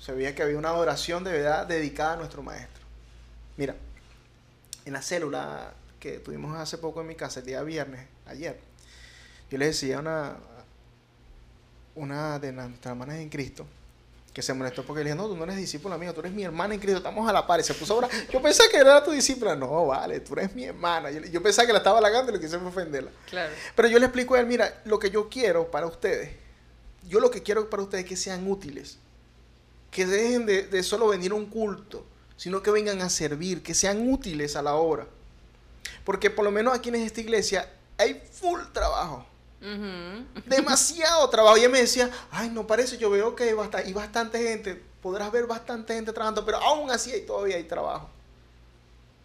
Se 0.00 0.12
veía 0.12 0.34
que 0.34 0.42
había 0.42 0.56
una 0.56 0.70
adoración 0.70 1.22
de 1.22 1.32
verdad 1.32 1.66
dedicada 1.66 2.14
a 2.14 2.16
nuestro 2.16 2.42
maestro. 2.42 2.82
Mira, 3.58 3.76
en 4.86 4.92
la 4.94 5.02
célula 5.02 5.74
que 6.00 6.18
tuvimos 6.18 6.56
hace 6.58 6.78
poco 6.78 7.02
en 7.02 7.08
mi 7.08 7.14
casa, 7.14 7.40
el 7.40 7.46
día 7.46 7.62
viernes, 7.62 8.08
ayer, 8.26 8.58
yo 9.50 9.58
le 9.58 9.66
decía 9.66 9.98
a 9.98 10.00
una, 10.00 10.36
una 11.94 12.38
de 12.38 12.52
nuestras 12.52 12.92
hermanas 12.92 13.16
en 13.16 13.28
Cristo 13.28 13.66
que 14.32 14.40
se 14.40 14.54
molestó 14.54 14.82
porque 14.82 15.04
le 15.04 15.10
dije, 15.10 15.16
no, 15.16 15.28
tú 15.28 15.36
no 15.36 15.44
eres 15.44 15.56
discípula 15.56 15.98
mía, 15.98 16.14
tú 16.14 16.20
eres 16.20 16.32
mi 16.32 16.42
hermana 16.42 16.72
en 16.72 16.80
Cristo, 16.80 16.98
estamos 16.98 17.28
a 17.28 17.32
la 17.32 17.46
par. 17.46 17.60
Y 17.60 17.64
se 17.64 17.74
puso 17.74 17.94
a 17.94 17.96
orar. 17.98 18.10
Yo 18.32 18.40
pensé 18.40 18.62
que 18.70 18.78
era 18.78 19.04
tu 19.04 19.10
discípula. 19.10 19.54
No, 19.54 19.86
vale, 19.86 20.20
tú 20.20 20.32
eres 20.32 20.54
mi 20.54 20.64
hermana. 20.64 21.10
Yo, 21.10 21.20
yo 21.20 21.42
pensaba 21.42 21.66
que 21.66 21.72
la 21.72 21.78
estaba 21.78 21.98
halagando 21.98 22.32
y 22.32 22.34
lo 22.34 22.40
quise 22.40 22.58
fue 22.58 22.68
ofenderla. 22.68 23.10
Claro. 23.28 23.52
Pero 23.74 23.88
yo 23.88 23.98
le 23.98 24.06
explico 24.06 24.34
a 24.34 24.40
él, 24.40 24.46
mira, 24.46 24.80
lo 24.86 24.98
que 24.98 25.10
yo 25.10 25.28
quiero 25.28 25.70
para 25.70 25.86
ustedes, 25.86 26.30
yo 27.08 27.20
lo 27.20 27.30
que 27.30 27.42
quiero 27.42 27.68
para 27.68 27.82
ustedes 27.82 28.04
es 28.04 28.08
que 28.08 28.16
sean 28.16 28.50
útiles, 28.50 28.98
que 29.90 30.06
dejen 30.06 30.46
de, 30.46 30.62
de 30.62 30.82
solo 30.82 31.08
venir 31.08 31.32
a 31.32 31.34
un 31.34 31.46
culto, 31.46 32.06
sino 32.36 32.62
que 32.62 32.70
vengan 32.70 33.02
a 33.02 33.10
servir, 33.10 33.62
que 33.62 33.74
sean 33.74 34.10
útiles 34.10 34.56
a 34.56 34.62
la 34.62 34.74
obra. 34.74 35.06
Porque 36.04 36.30
por 36.30 36.44
lo 36.44 36.50
menos 36.50 36.74
aquí 36.74 36.88
en 36.88 36.94
esta 36.96 37.20
iglesia 37.20 37.70
hay 37.98 38.22
full 38.32 38.60
trabajo. 38.72 39.26
Demasiado 40.46 41.28
trabajo. 41.30 41.56
Y 41.56 41.60
ella 41.60 41.68
me 41.68 41.80
decía, 41.80 42.10
ay, 42.30 42.50
no 42.50 42.66
parece, 42.66 42.98
yo 42.98 43.10
veo 43.10 43.36
que 43.36 43.44
hay 43.44 43.52
bastante, 43.52 43.90
y 43.90 43.92
bastante 43.92 44.38
gente, 44.42 44.82
podrás 45.00 45.30
ver 45.30 45.46
bastante 45.46 45.94
gente 45.94 46.12
trabajando, 46.12 46.44
pero 46.44 46.58
aún 46.58 46.90
así 46.90 47.12
hay, 47.12 47.22
todavía 47.22 47.56
hay 47.56 47.64
trabajo. 47.64 48.08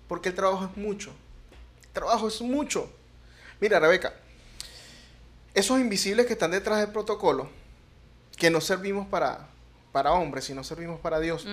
Porque 0.08 0.30
el 0.30 0.36
trabajo 0.36 0.66
es 0.66 0.78
mucho. 0.78 1.12
El 1.84 1.90
trabajo 1.94 2.28
es 2.28 2.42
mucho. 2.42 2.90
Mira, 3.60 3.80
Rebeca, 3.80 4.14
esos 5.54 5.80
invisibles 5.80 6.28
que 6.28 6.34
están 6.34 6.52
detrás 6.52 6.80
del 6.80 6.92
protocolo, 6.92 7.50
que 8.38 8.52
no 8.52 8.62
servimos 8.62 9.08
para, 9.08 9.48
para 9.92 10.12
hombres, 10.14 10.46
sino 10.46 10.64
servimos 10.64 11.00
para 11.00 11.20
Dios, 11.20 11.48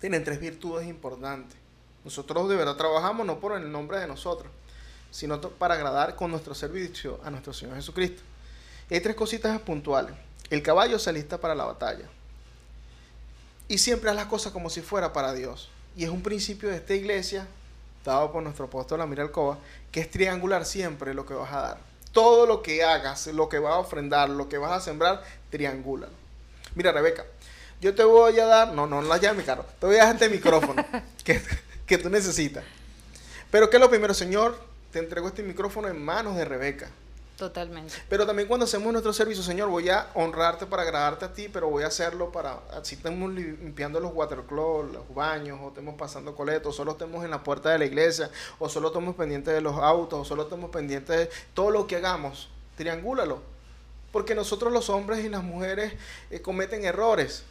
tienen 0.00 0.24
tres 0.24 0.40
virtudes 0.40 0.88
importantes. 0.88 1.56
Nosotros 2.04 2.48
de 2.48 2.56
verdad 2.56 2.76
trabajamos 2.76 3.26
no 3.26 3.38
por 3.38 3.56
el 3.56 3.70
nombre 3.70 4.00
de 4.00 4.08
nosotros, 4.08 4.50
sino 5.10 5.40
para 5.40 5.74
agradar 5.74 6.16
con 6.16 6.30
nuestro 6.30 6.54
servicio 6.54 7.20
a 7.24 7.30
nuestro 7.30 7.52
Señor 7.52 7.76
Jesucristo. 7.76 8.22
Y 8.88 8.94
hay 8.94 9.00
tres 9.00 9.16
cositas 9.16 9.60
puntuales. 9.60 10.14
El 10.50 10.62
caballo 10.62 10.98
se 10.98 11.10
alista 11.10 11.38
para 11.38 11.54
la 11.54 11.64
batalla. 11.64 12.06
Y 13.68 13.78
siempre 13.78 14.10
haz 14.10 14.16
las 14.16 14.26
cosas 14.26 14.52
como 14.52 14.68
si 14.68 14.80
fuera 14.80 15.12
para 15.12 15.32
Dios. 15.32 15.70
Y 15.96 16.04
es 16.04 16.10
un 16.10 16.22
principio 16.22 16.68
de 16.68 16.76
esta 16.76 16.94
iglesia, 16.94 17.46
dado 18.04 18.32
por 18.32 18.42
nuestro 18.42 18.64
apóstol 18.64 19.00
Amir 19.00 19.20
Alcoba, 19.20 19.58
que 19.92 20.00
es 20.00 20.10
triangular 20.10 20.64
siempre 20.64 21.14
lo 21.14 21.24
que 21.24 21.34
vas 21.34 21.52
a 21.52 21.60
dar. 21.60 21.78
Todo 22.12 22.46
lo 22.46 22.62
que 22.62 22.82
hagas, 22.82 23.28
lo 23.28 23.48
que 23.48 23.60
vas 23.60 23.74
a 23.74 23.78
ofrendar, 23.78 24.28
lo 24.28 24.48
que 24.48 24.58
vas 24.58 24.72
a 24.72 24.80
sembrar, 24.80 25.22
triangúlalo. 25.50 26.12
Mira, 26.74 26.90
Rebeca, 26.90 27.24
yo 27.80 27.94
te 27.94 28.02
voy 28.02 28.38
a 28.40 28.46
dar, 28.46 28.72
no, 28.72 28.86
no, 28.86 29.02
no 29.02 29.08
la 29.08 29.18
llave 29.18 29.38
mi 29.38 29.44
carro, 29.44 29.64
te 29.78 29.86
voy 29.86 29.96
a 29.96 30.06
dar 30.06 30.14
este 30.14 30.28
micrófono 30.28 30.84
que, 31.24 31.40
que 31.86 31.98
tú 31.98 32.10
necesitas. 32.10 32.64
Pero 33.50 33.70
¿qué 33.70 33.76
es 33.76 33.80
lo 33.80 33.90
primero, 33.90 34.14
Señor? 34.14 34.69
Te 34.92 34.98
entrego 34.98 35.28
este 35.28 35.42
micrófono 35.42 35.88
en 35.88 36.02
manos 36.04 36.36
de 36.36 36.44
Rebeca. 36.44 36.90
Totalmente. 37.40 37.94
Pero 38.08 38.26
también 38.26 38.46
cuando 38.46 38.64
hacemos 38.64 38.92
nuestro 38.92 39.14
servicio, 39.14 39.42
Señor, 39.42 39.70
voy 39.70 39.88
a 39.88 40.10
honrarte 40.12 40.66
para 40.66 40.82
agradarte 40.82 41.24
a 41.24 41.32
ti, 41.32 41.48
pero 41.48 41.70
voy 41.70 41.84
a 41.84 41.86
hacerlo 41.86 42.30
para, 42.30 42.60
si 42.82 42.96
estamos 42.96 43.32
limpiando 43.32 43.98
los 43.98 44.12
watercloaks, 44.12 44.92
los 44.92 45.14
baños, 45.14 45.58
o 45.62 45.68
estemos 45.68 45.94
pasando 45.94 46.36
coletos, 46.36 46.74
o 46.74 46.76
solo 46.76 46.92
estemos 46.92 47.24
en 47.24 47.30
la 47.30 47.42
puerta 47.42 47.70
de 47.70 47.78
la 47.78 47.86
iglesia, 47.86 48.30
o 48.58 48.68
solo 48.68 48.88
estamos 48.88 49.16
pendientes 49.16 49.54
de 49.54 49.62
los 49.62 49.78
autos, 49.78 50.20
o 50.20 50.24
solo 50.26 50.42
estemos 50.42 50.68
pendientes 50.68 51.16
de 51.16 51.30
todo 51.54 51.70
lo 51.70 51.86
que 51.86 51.96
hagamos, 51.96 52.50
triangúlalo. 52.76 53.40
Porque 54.12 54.34
nosotros 54.34 54.70
los 54.70 54.90
hombres 54.90 55.24
y 55.24 55.30
las 55.30 55.42
mujeres 55.42 55.94
eh, 56.30 56.42
cometen 56.42 56.84
errores, 56.84 57.44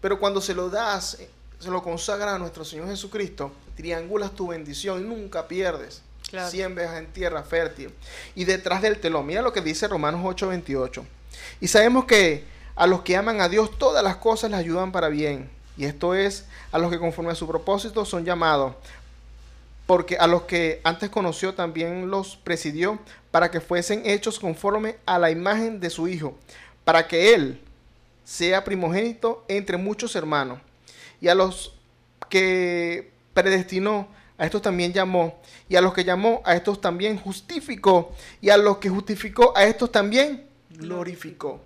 pero 0.00 0.20
cuando 0.20 0.40
se 0.40 0.54
lo 0.54 0.70
das, 0.70 1.14
eh, 1.14 1.28
se 1.58 1.70
lo 1.70 1.82
consagras 1.82 2.34
a 2.34 2.38
nuestro 2.38 2.64
Señor 2.64 2.86
Jesucristo, 2.86 3.50
triangulas 3.76 4.36
tu 4.36 4.46
bendición 4.46 5.00
y 5.00 5.08
nunca 5.08 5.48
pierdes. 5.48 6.02
Claro. 6.30 6.50
Siembras 6.50 6.96
en 6.96 7.06
tierra 7.06 7.42
fértil. 7.42 7.92
Y 8.34 8.44
detrás 8.44 8.82
del 8.82 8.98
telón, 8.98 9.26
mira 9.26 9.42
lo 9.42 9.52
que 9.52 9.60
dice 9.60 9.86
Romanos 9.86 10.22
8:28. 10.24 11.04
Y 11.60 11.68
sabemos 11.68 12.04
que 12.04 12.44
a 12.74 12.86
los 12.86 13.02
que 13.02 13.16
aman 13.16 13.40
a 13.40 13.48
Dios 13.48 13.78
todas 13.78 14.02
las 14.02 14.16
cosas 14.16 14.50
les 14.50 14.60
ayudan 14.60 14.92
para 14.92 15.08
bien. 15.08 15.48
Y 15.76 15.84
esto 15.84 16.14
es 16.14 16.46
a 16.72 16.78
los 16.78 16.90
que 16.90 16.98
conforme 16.98 17.32
a 17.32 17.34
su 17.34 17.46
propósito 17.46 18.04
son 18.04 18.24
llamados. 18.24 18.74
Porque 19.86 20.16
a 20.18 20.26
los 20.26 20.42
que 20.42 20.80
antes 20.82 21.10
conoció 21.10 21.54
también 21.54 22.10
los 22.10 22.36
presidió 22.36 22.98
para 23.30 23.50
que 23.50 23.60
fuesen 23.60 24.02
hechos 24.04 24.38
conforme 24.38 24.96
a 25.06 25.18
la 25.18 25.30
imagen 25.30 25.78
de 25.78 25.90
su 25.90 26.08
Hijo, 26.08 26.36
para 26.84 27.06
que 27.06 27.34
Él 27.34 27.60
sea 28.24 28.64
primogénito 28.64 29.44
entre 29.46 29.76
muchos 29.76 30.16
hermanos. 30.16 30.58
Y 31.20 31.28
a 31.28 31.34
los 31.34 31.74
que 32.28 33.12
predestinó, 33.32 34.08
a 34.38 34.44
estos 34.44 34.62
también 34.62 34.92
llamó. 34.92 35.40
Y 35.68 35.76
a 35.76 35.80
los 35.80 35.92
que 35.94 36.04
llamó, 36.04 36.42
a 36.44 36.54
estos 36.54 36.80
también 36.80 37.18
justificó. 37.18 38.12
Y 38.40 38.50
a 38.50 38.56
los 38.56 38.78
que 38.78 38.88
justificó, 38.88 39.56
a 39.56 39.64
estos 39.64 39.90
también 39.90 40.46
glorificó. 40.70 41.60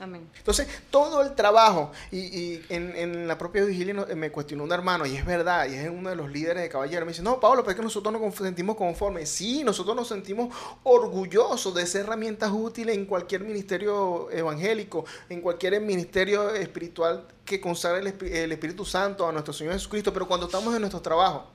Amén. 0.00 0.28
Entonces, 0.36 0.66
todo 0.90 1.22
el 1.22 1.36
trabajo, 1.36 1.92
y, 2.10 2.18
y 2.18 2.66
en, 2.68 2.96
en 2.96 3.28
la 3.28 3.38
propia 3.38 3.64
vigilia 3.64 3.94
no- 3.94 4.06
me 4.16 4.32
cuestionó 4.32 4.64
un 4.64 4.72
hermano, 4.72 5.06
y 5.06 5.16
es 5.16 5.24
verdad, 5.24 5.68
y 5.70 5.74
es 5.76 5.88
uno 5.88 6.10
de 6.10 6.16
los 6.16 6.28
líderes 6.32 6.64
de 6.64 6.68
caballeros, 6.68 7.06
me 7.06 7.12
dice, 7.12 7.22
no, 7.22 7.38
Pablo, 7.38 7.62
pero 7.62 7.70
es 7.70 7.76
que 7.76 7.82
nosotros 7.82 8.12
nos 8.12 8.34
sentimos 8.34 8.74
conformes. 8.74 9.28
Sí, 9.28 9.62
nosotros 9.62 9.94
nos 9.94 10.08
sentimos 10.08 10.52
orgullosos 10.82 11.72
de 11.76 11.86
ser 11.86 12.02
herramientas 12.02 12.50
útiles 12.52 12.96
en 12.96 13.06
cualquier 13.06 13.42
ministerio 13.42 14.28
evangélico, 14.32 15.04
en 15.28 15.40
cualquier 15.40 15.80
ministerio 15.80 16.50
espiritual 16.50 17.28
que 17.44 17.60
consagre 17.60 18.00
el, 18.00 18.32
el 18.32 18.52
Espíritu 18.52 18.84
Santo 18.84 19.28
a 19.28 19.32
nuestro 19.32 19.54
Señor 19.54 19.74
Jesucristo, 19.74 20.12
pero 20.12 20.26
cuando 20.26 20.46
estamos 20.46 20.74
en 20.74 20.80
nuestro 20.80 21.00
trabajo, 21.00 21.46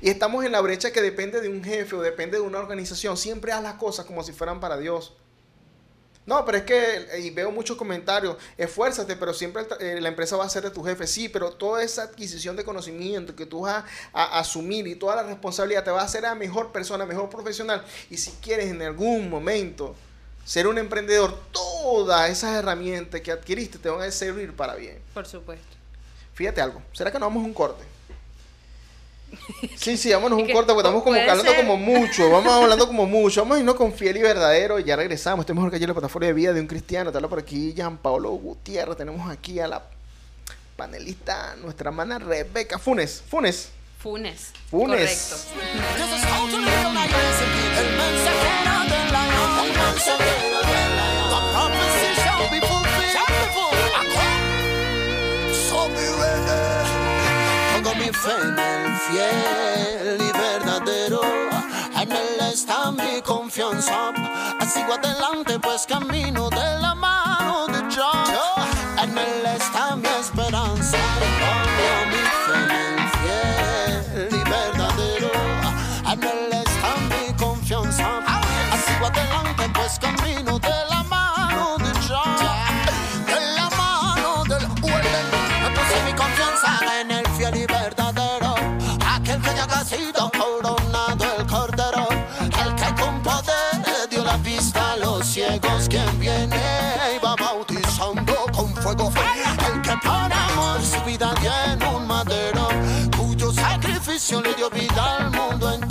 y 0.00 0.10
estamos 0.10 0.44
en 0.44 0.52
la 0.52 0.60
brecha 0.60 0.90
que 0.92 1.02
depende 1.02 1.40
de 1.40 1.48
un 1.48 1.62
jefe 1.62 1.96
o 1.96 2.00
depende 2.00 2.38
de 2.38 2.42
una 2.42 2.58
organización, 2.58 3.16
siempre 3.16 3.52
haz 3.52 3.62
las 3.62 3.74
cosas 3.74 4.06
como 4.06 4.22
si 4.22 4.32
fueran 4.32 4.60
para 4.60 4.76
Dios. 4.78 5.14
No, 6.26 6.44
pero 6.44 6.58
es 6.58 6.64
que, 6.64 7.20
y 7.22 7.30
veo 7.30 7.50
muchos 7.50 7.78
comentarios, 7.78 8.36
esfuérzate, 8.58 9.16
pero 9.16 9.32
siempre 9.32 9.66
eh, 9.80 9.98
la 9.98 10.10
empresa 10.10 10.36
va 10.36 10.44
a 10.44 10.48
ser 10.50 10.62
de 10.62 10.70
tu 10.70 10.84
jefe. 10.84 11.06
Sí, 11.06 11.30
pero 11.30 11.52
toda 11.52 11.82
esa 11.82 12.02
adquisición 12.02 12.54
de 12.54 12.64
conocimiento 12.64 13.34
que 13.34 13.46
tú 13.46 13.62
vas 13.62 13.82
a, 14.12 14.24
a 14.24 14.40
asumir 14.40 14.86
y 14.86 14.94
toda 14.94 15.16
la 15.16 15.22
responsabilidad 15.22 15.84
te 15.84 15.90
va 15.90 16.02
a 16.02 16.04
hacer 16.04 16.26
a 16.26 16.34
mejor 16.34 16.70
persona, 16.70 17.06
mejor 17.06 17.30
profesional. 17.30 17.82
Y 18.10 18.18
si 18.18 18.32
quieres 18.42 18.66
en 18.66 18.82
algún 18.82 19.30
momento 19.30 19.94
ser 20.44 20.66
un 20.66 20.76
emprendedor, 20.76 21.38
todas 21.50 22.28
esas 22.28 22.54
herramientas 22.56 23.22
que 23.22 23.32
adquiriste 23.32 23.78
te 23.78 23.88
van 23.88 24.02
a 24.02 24.10
servir 24.10 24.54
para 24.54 24.74
bien. 24.74 25.00
Por 25.14 25.26
supuesto. 25.26 25.76
Fíjate 26.34 26.60
algo, 26.60 26.82
¿será 26.92 27.10
que 27.10 27.18
nos 27.18 27.28
vamos 27.28 27.42
a 27.42 27.46
un 27.46 27.54
corte? 27.54 27.84
Sí, 29.76 29.96
sí, 29.96 30.12
vámonos 30.12 30.38
un 30.38 30.50
corte, 30.50 30.72
porque 30.72 30.88
estamos 30.88 31.02
como 31.02 31.16
hablando 31.16 31.44
ser. 31.44 31.56
como 31.56 31.76
mucho, 31.76 32.30
vamos 32.30 32.52
hablando 32.52 32.86
como 32.86 33.06
mucho, 33.18 33.42
vamos 33.42 33.56
a 33.56 33.60
irnos 33.60 33.74
con 33.74 33.92
fiel 33.92 34.16
y 34.16 34.22
verdadero, 34.22 34.78
y 34.78 34.84
ya 34.84 34.96
regresamos, 34.96 35.44
este 35.44 35.52
es 35.52 35.56
mejor 35.56 35.70
que 35.70 35.76
ayer 35.76 35.88
la 35.88 35.94
plataforma 35.94 36.26
de 36.26 36.32
vida 36.32 36.52
de 36.52 36.60
un 36.60 36.66
cristiano, 36.66 37.10
te 37.10 37.18
habla 37.18 37.28
por 37.28 37.38
aquí 37.38 37.72
Jean 37.74 37.98
Paulo 37.98 38.30
Gutiérrez, 38.30 38.96
tenemos 38.96 39.30
aquí 39.30 39.60
a 39.60 39.68
la 39.68 39.82
panelista, 40.76 41.56
nuestra 41.56 41.90
hermana 41.90 42.18
Rebeca 42.18 42.78
Funes, 42.78 43.22
Funes, 43.28 43.70
Funes. 43.98 44.52
Funes. 44.70 45.34
Correcto. 45.48 45.68
Pongo 57.88 58.04
mi 58.04 58.12
fe 58.12 58.32
en 58.42 58.58
el 58.58 58.96
fiel 58.98 60.18
y 60.20 60.32
verdadero. 60.38 61.22
En 61.96 62.12
él 62.12 62.52
está 62.52 62.90
mi 62.90 63.22
confianza. 63.22 64.12
Sigo 64.74 64.92
adelante, 64.92 65.58
pues 65.58 65.86
camino 65.86 66.50
de 66.50 66.80
la 66.82 66.94
mano 66.94 67.27
sacrificio 104.28 104.40
le 104.42 104.54
dio 104.54 104.68
vida 104.70 105.16
al 105.16 105.30
mundo 105.30 105.72
entero. 105.72 105.87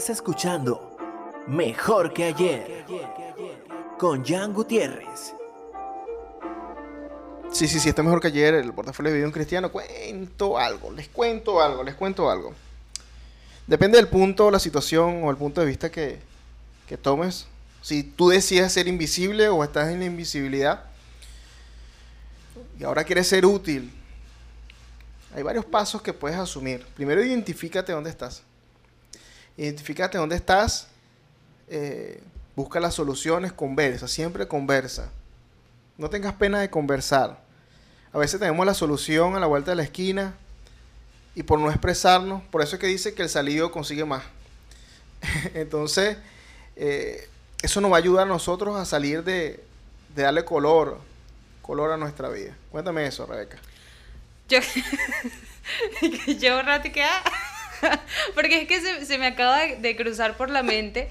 Estás 0.00 0.16
escuchando 0.16 0.96
Mejor 1.46 2.14
que 2.14 2.24
ayer 2.24 2.86
con 3.98 4.24
Jan 4.24 4.54
Gutiérrez. 4.54 5.34
Sí, 7.52 7.68
sí, 7.68 7.78
sí, 7.78 7.90
está 7.90 8.02
mejor 8.02 8.18
que 8.22 8.28
ayer 8.28 8.54
el 8.54 8.72
portafolio 8.72 9.12
de 9.12 9.22
en 9.22 9.30
cristiano. 9.30 9.70
Cuento 9.70 10.56
algo, 10.56 10.90
les 10.90 11.08
cuento 11.08 11.60
algo, 11.60 11.84
les 11.84 11.96
cuento 11.96 12.30
algo. 12.30 12.54
Depende 13.66 13.98
del 13.98 14.08
punto, 14.08 14.50
la 14.50 14.58
situación 14.58 15.22
o 15.22 15.30
el 15.30 15.36
punto 15.36 15.60
de 15.60 15.66
vista 15.66 15.90
que, 15.90 16.18
que 16.88 16.96
tomes. 16.96 17.46
Si 17.82 18.02
tú 18.02 18.30
decides 18.30 18.72
ser 18.72 18.88
invisible 18.88 19.50
o 19.50 19.62
estás 19.62 19.90
en 19.90 19.98
la 19.98 20.06
invisibilidad 20.06 20.84
y 22.78 22.84
ahora 22.84 23.04
quieres 23.04 23.28
ser 23.28 23.44
útil, 23.44 23.92
hay 25.34 25.42
varios 25.42 25.66
pasos 25.66 26.00
que 26.00 26.14
puedes 26.14 26.38
asumir. 26.38 26.86
Primero, 26.94 27.22
identifícate 27.22 27.92
dónde 27.92 28.08
estás. 28.08 28.44
Identifícate 29.56 30.18
dónde 30.18 30.36
estás, 30.36 30.88
eh, 31.68 32.22
busca 32.56 32.80
las 32.80 32.94
soluciones, 32.94 33.52
conversa, 33.52 34.08
siempre 34.08 34.48
conversa. 34.48 35.10
No 35.98 36.10
tengas 36.10 36.34
pena 36.34 36.60
de 36.60 36.70
conversar. 36.70 37.38
A 38.12 38.18
veces 38.18 38.40
tenemos 38.40 38.64
la 38.66 38.74
solución 38.74 39.36
a 39.36 39.40
la 39.40 39.46
vuelta 39.46 39.70
de 39.70 39.76
la 39.76 39.82
esquina 39.82 40.34
y 41.34 41.42
por 41.42 41.58
no 41.58 41.70
expresarnos, 41.70 42.42
por 42.50 42.62
eso 42.62 42.76
es 42.76 42.80
que 42.80 42.86
dice 42.86 43.14
que 43.14 43.22
el 43.22 43.28
salido 43.28 43.70
consigue 43.70 44.04
más. 44.04 44.24
Entonces, 45.54 46.16
eh, 46.76 47.28
eso 47.62 47.80
nos 47.80 47.92
va 47.92 47.96
a 47.96 47.98
ayudar 47.98 48.26
a 48.26 48.28
nosotros 48.28 48.76
a 48.76 48.84
salir 48.84 49.22
de, 49.22 49.62
de 50.14 50.22
darle 50.22 50.44
color, 50.44 50.98
color 51.62 51.92
a 51.92 51.96
nuestra 51.96 52.28
vida. 52.28 52.56
Cuéntame 52.70 53.06
eso, 53.06 53.26
Rebeca. 53.26 53.58
Yo, 54.48 54.58
llevo 56.26 56.62
rato 56.62 56.90
que... 56.90 57.04
Porque 58.34 58.62
es 58.62 58.68
que 58.68 58.80
se, 58.80 59.06
se 59.06 59.18
me 59.18 59.26
acaba 59.26 59.58
de, 59.58 59.76
de 59.76 59.96
cruzar 59.96 60.36
por 60.36 60.50
la 60.50 60.62
mente, 60.62 61.08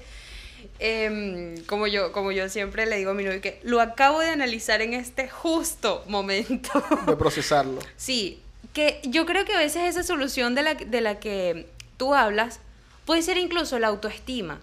em, 0.78 1.62
como, 1.64 1.86
yo, 1.86 2.12
como 2.12 2.32
yo 2.32 2.48
siempre 2.48 2.86
le 2.86 2.96
digo 2.96 3.10
a 3.10 3.14
mi 3.14 3.24
novio, 3.24 3.40
que 3.40 3.60
lo 3.62 3.80
acabo 3.80 4.20
de 4.20 4.30
analizar 4.30 4.80
en 4.80 4.94
este 4.94 5.28
justo 5.28 6.04
momento. 6.06 6.70
De 7.06 7.16
procesarlo. 7.16 7.80
Sí, 7.96 8.40
que 8.72 9.00
yo 9.04 9.26
creo 9.26 9.44
que 9.44 9.54
a 9.54 9.58
veces 9.58 9.84
esa 9.84 10.02
solución 10.02 10.54
de 10.54 10.62
la, 10.62 10.74
de 10.74 11.00
la 11.00 11.18
que 11.18 11.66
tú 11.96 12.14
hablas 12.14 12.60
puede 13.04 13.22
ser 13.22 13.36
incluso 13.36 13.78
la 13.78 13.88
autoestima. 13.88 14.60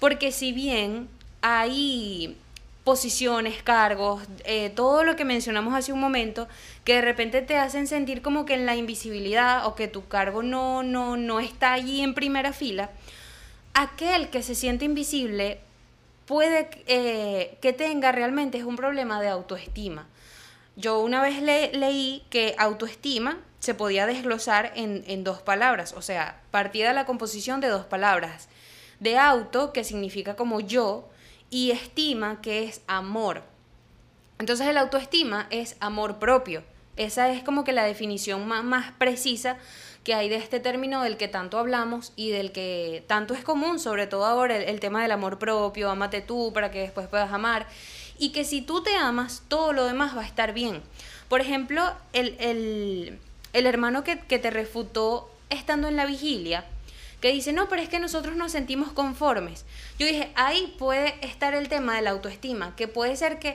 Porque 0.00 0.32
si 0.32 0.52
bien 0.52 1.08
hay 1.42 2.36
posiciones, 2.84 3.62
cargos, 3.62 4.22
eh, 4.44 4.70
todo 4.70 5.04
lo 5.04 5.14
que 5.14 5.24
mencionamos 5.24 5.74
hace 5.74 5.92
un 5.92 6.00
momento, 6.00 6.48
que 6.84 6.94
de 6.96 7.02
repente 7.02 7.40
te 7.42 7.56
hacen 7.56 7.86
sentir 7.86 8.22
como 8.22 8.44
que 8.44 8.54
en 8.54 8.66
la 8.66 8.74
invisibilidad 8.74 9.66
o 9.66 9.74
que 9.74 9.86
tu 9.88 10.08
cargo 10.08 10.42
no, 10.42 10.82
no, 10.82 11.16
no 11.16 11.38
está 11.38 11.72
allí 11.74 12.02
en 12.02 12.14
primera 12.14 12.52
fila, 12.52 12.90
aquel 13.74 14.30
que 14.30 14.42
se 14.42 14.54
siente 14.54 14.84
invisible 14.84 15.60
puede 16.26 16.68
eh, 16.86 17.56
que 17.60 17.72
tenga 17.72 18.12
realmente 18.12 18.58
es 18.58 18.64
un 18.64 18.76
problema 18.76 19.20
de 19.20 19.28
autoestima. 19.28 20.06
Yo 20.76 21.00
una 21.00 21.22
vez 21.22 21.42
le- 21.42 21.72
leí 21.74 22.24
que 22.30 22.54
autoestima 22.58 23.38
se 23.60 23.74
podía 23.74 24.06
desglosar 24.06 24.72
en, 24.74 25.04
en 25.06 25.22
dos 25.22 25.40
palabras, 25.42 25.94
o 25.96 26.02
sea, 26.02 26.40
partía 26.50 26.88
de 26.88 26.94
la 26.94 27.06
composición 27.06 27.60
de 27.60 27.68
dos 27.68 27.84
palabras. 27.84 28.48
De 28.98 29.18
auto, 29.18 29.72
que 29.72 29.84
significa 29.84 30.34
como 30.36 30.60
yo, 30.60 31.08
y 31.52 31.70
estima, 31.70 32.40
que 32.40 32.64
es 32.64 32.80
amor. 32.88 33.42
Entonces 34.40 34.66
el 34.66 34.78
autoestima 34.78 35.46
es 35.50 35.76
amor 35.78 36.18
propio. 36.18 36.64
Esa 36.96 37.30
es 37.30 37.44
como 37.44 37.62
que 37.62 37.72
la 37.72 37.84
definición 37.84 38.48
más, 38.48 38.64
más 38.64 38.92
precisa 38.92 39.58
que 40.02 40.14
hay 40.14 40.28
de 40.30 40.36
este 40.36 40.60
término 40.60 41.02
del 41.02 41.16
que 41.18 41.28
tanto 41.28 41.58
hablamos 41.58 42.12
y 42.16 42.30
del 42.30 42.52
que 42.52 43.04
tanto 43.06 43.34
es 43.34 43.44
común, 43.44 43.78
sobre 43.78 44.06
todo 44.06 44.24
ahora 44.24 44.56
el, 44.56 44.80
tema 44.80 45.02
del 45.02 45.12
amor 45.12 45.38
propio, 45.38 45.90
amate 45.90 46.22
tú 46.22 46.52
para 46.52 46.70
que 46.70 46.80
después 46.80 47.06
puedas 47.06 47.30
amar. 47.32 47.66
Y 48.18 48.30
que 48.30 48.44
si 48.44 48.62
tú 48.62 48.82
te 48.82 48.96
amas, 48.96 49.42
todo 49.48 49.72
lo 49.74 49.84
demás 49.84 50.16
va 50.16 50.22
a 50.22 50.26
estar 50.26 50.54
bien. 50.54 50.82
Por 51.28 51.40
ejemplo, 51.42 51.92
el, 52.14 52.34
el- 52.40 53.18
el 53.52 53.66
hermano 53.66 54.02
que 54.04 54.16
te 54.16 54.50
refutó 54.50 55.30
estando 55.50 55.86
en 55.88 55.96
la 55.96 56.06
vigilia, 56.06 56.64
que 57.22 57.32
dice, 57.32 57.52
no, 57.52 57.68
pero 57.68 57.80
es 57.80 57.88
que 57.88 58.00
nosotros 58.00 58.34
nos 58.34 58.50
sentimos 58.50 58.90
conformes. 58.90 59.64
Yo 59.96 60.08
dije, 60.08 60.32
ahí 60.34 60.74
puede 60.76 61.14
estar 61.24 61.54
el 61.54 61.68
tema 61.68 61.94
de 61.94 62.02
la 62.02 62.10
autoestima, 62.10 62.74
que 62.74 62.88
puede 62.88 63.14
ser 63.14 63.38
que 63.38 63.54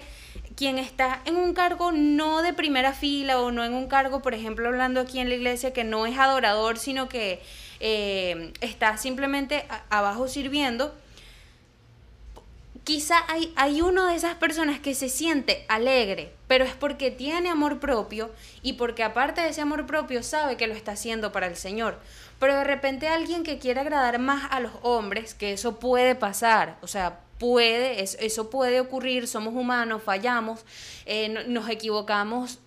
quien 0.56 0.78
está 0.78 1.22
en 1.26 1.36
un 1.36 1.54
cargo 1.54 1.92
no 1.92 2.42
de 2.42 2.54
primera 2.54 2.94
fila 2.94 3.42
o 3.42 3.52
no 3.52 3.66
en 3.66 3.74
un 3.74 3.90
cargo, 3.90 4.22
por 4.22 4.34
ejemplo, 4.34 4.70
hablando 4.70 5.02
aquí 5.02 5.20
en 5.20 5.28
la 5.28 5.36
iglesia, 5.36 5.74
que 5.74 5.84
no 5.84 6.06
es 6.06 6.18
adorador, 6.18 6.80
sino 6.80 7.10
que 7.10 7.42
eh, 7.82 8.54
está 8.62 8.96
simplemente 8.96 9.66
abajo 9.90 10.30
sirviendo, 10.30 10.96
quizá 12.86 13.18
hay, 13.28 13.52
hay 13.58 13.82
uno 13.82 14.08
de 14.08 14.16
esas 14.16 14.36
personas 14.36 14.80
que 14.80 14.96
se 14.96 15.10
siente 15.10 15.66
alegre, 15.68 16.32
pero 16.48 16.64
es 16.64 16.74
porque 16.74 17.12
tiene 17.12 17.50
amor 17.50 17.82
propio 17.82 18.32
y 18.64 18.74
porque 18.74 19.04
aparte 19.04 19.42
de 19.42 19.50
ese 19.50 19.60
amor 19.60 19.86
propio 19.86 20.24
sabe 20.24 20.56
que 20.56 20.68
lo 20.68 20.74
está 20.74 20.94
haciendo 20.94 21.34
para 21.34 21.48
el 21.48 21.58
Señor. 21.58 22.00
Pero 22.40 22.56
de 22.56 22.64
repente 22.64 23.08
alguien 23.08 23.44
que 23.44 23.58
quiere 23.58 23.80
agradar 23.80 24.20
más 24.20 24.48
a 24.52 24.60
los 24.60 24.72
hombres, 24.84 25.34
que 25.34 25.54
eso 25.54 25.80
puede 25.80 26.14
pasar, 26.16 26.78
o 26.82 26.88
sea, 26.88 27.20
puede, 27.40 28.02
es- 28.04 28.18
eso 28.20 28.50
puede 28.50 28.80
ocurrir, 28.80 29.28
somos 29.28 29.54
humanos, 29.56 30.02
fallamos, 30.04 30.66
eh, 31.06 31.30
no- 31.30 31.44
nos 31.48 31.70
equivocamos 31.70 32.60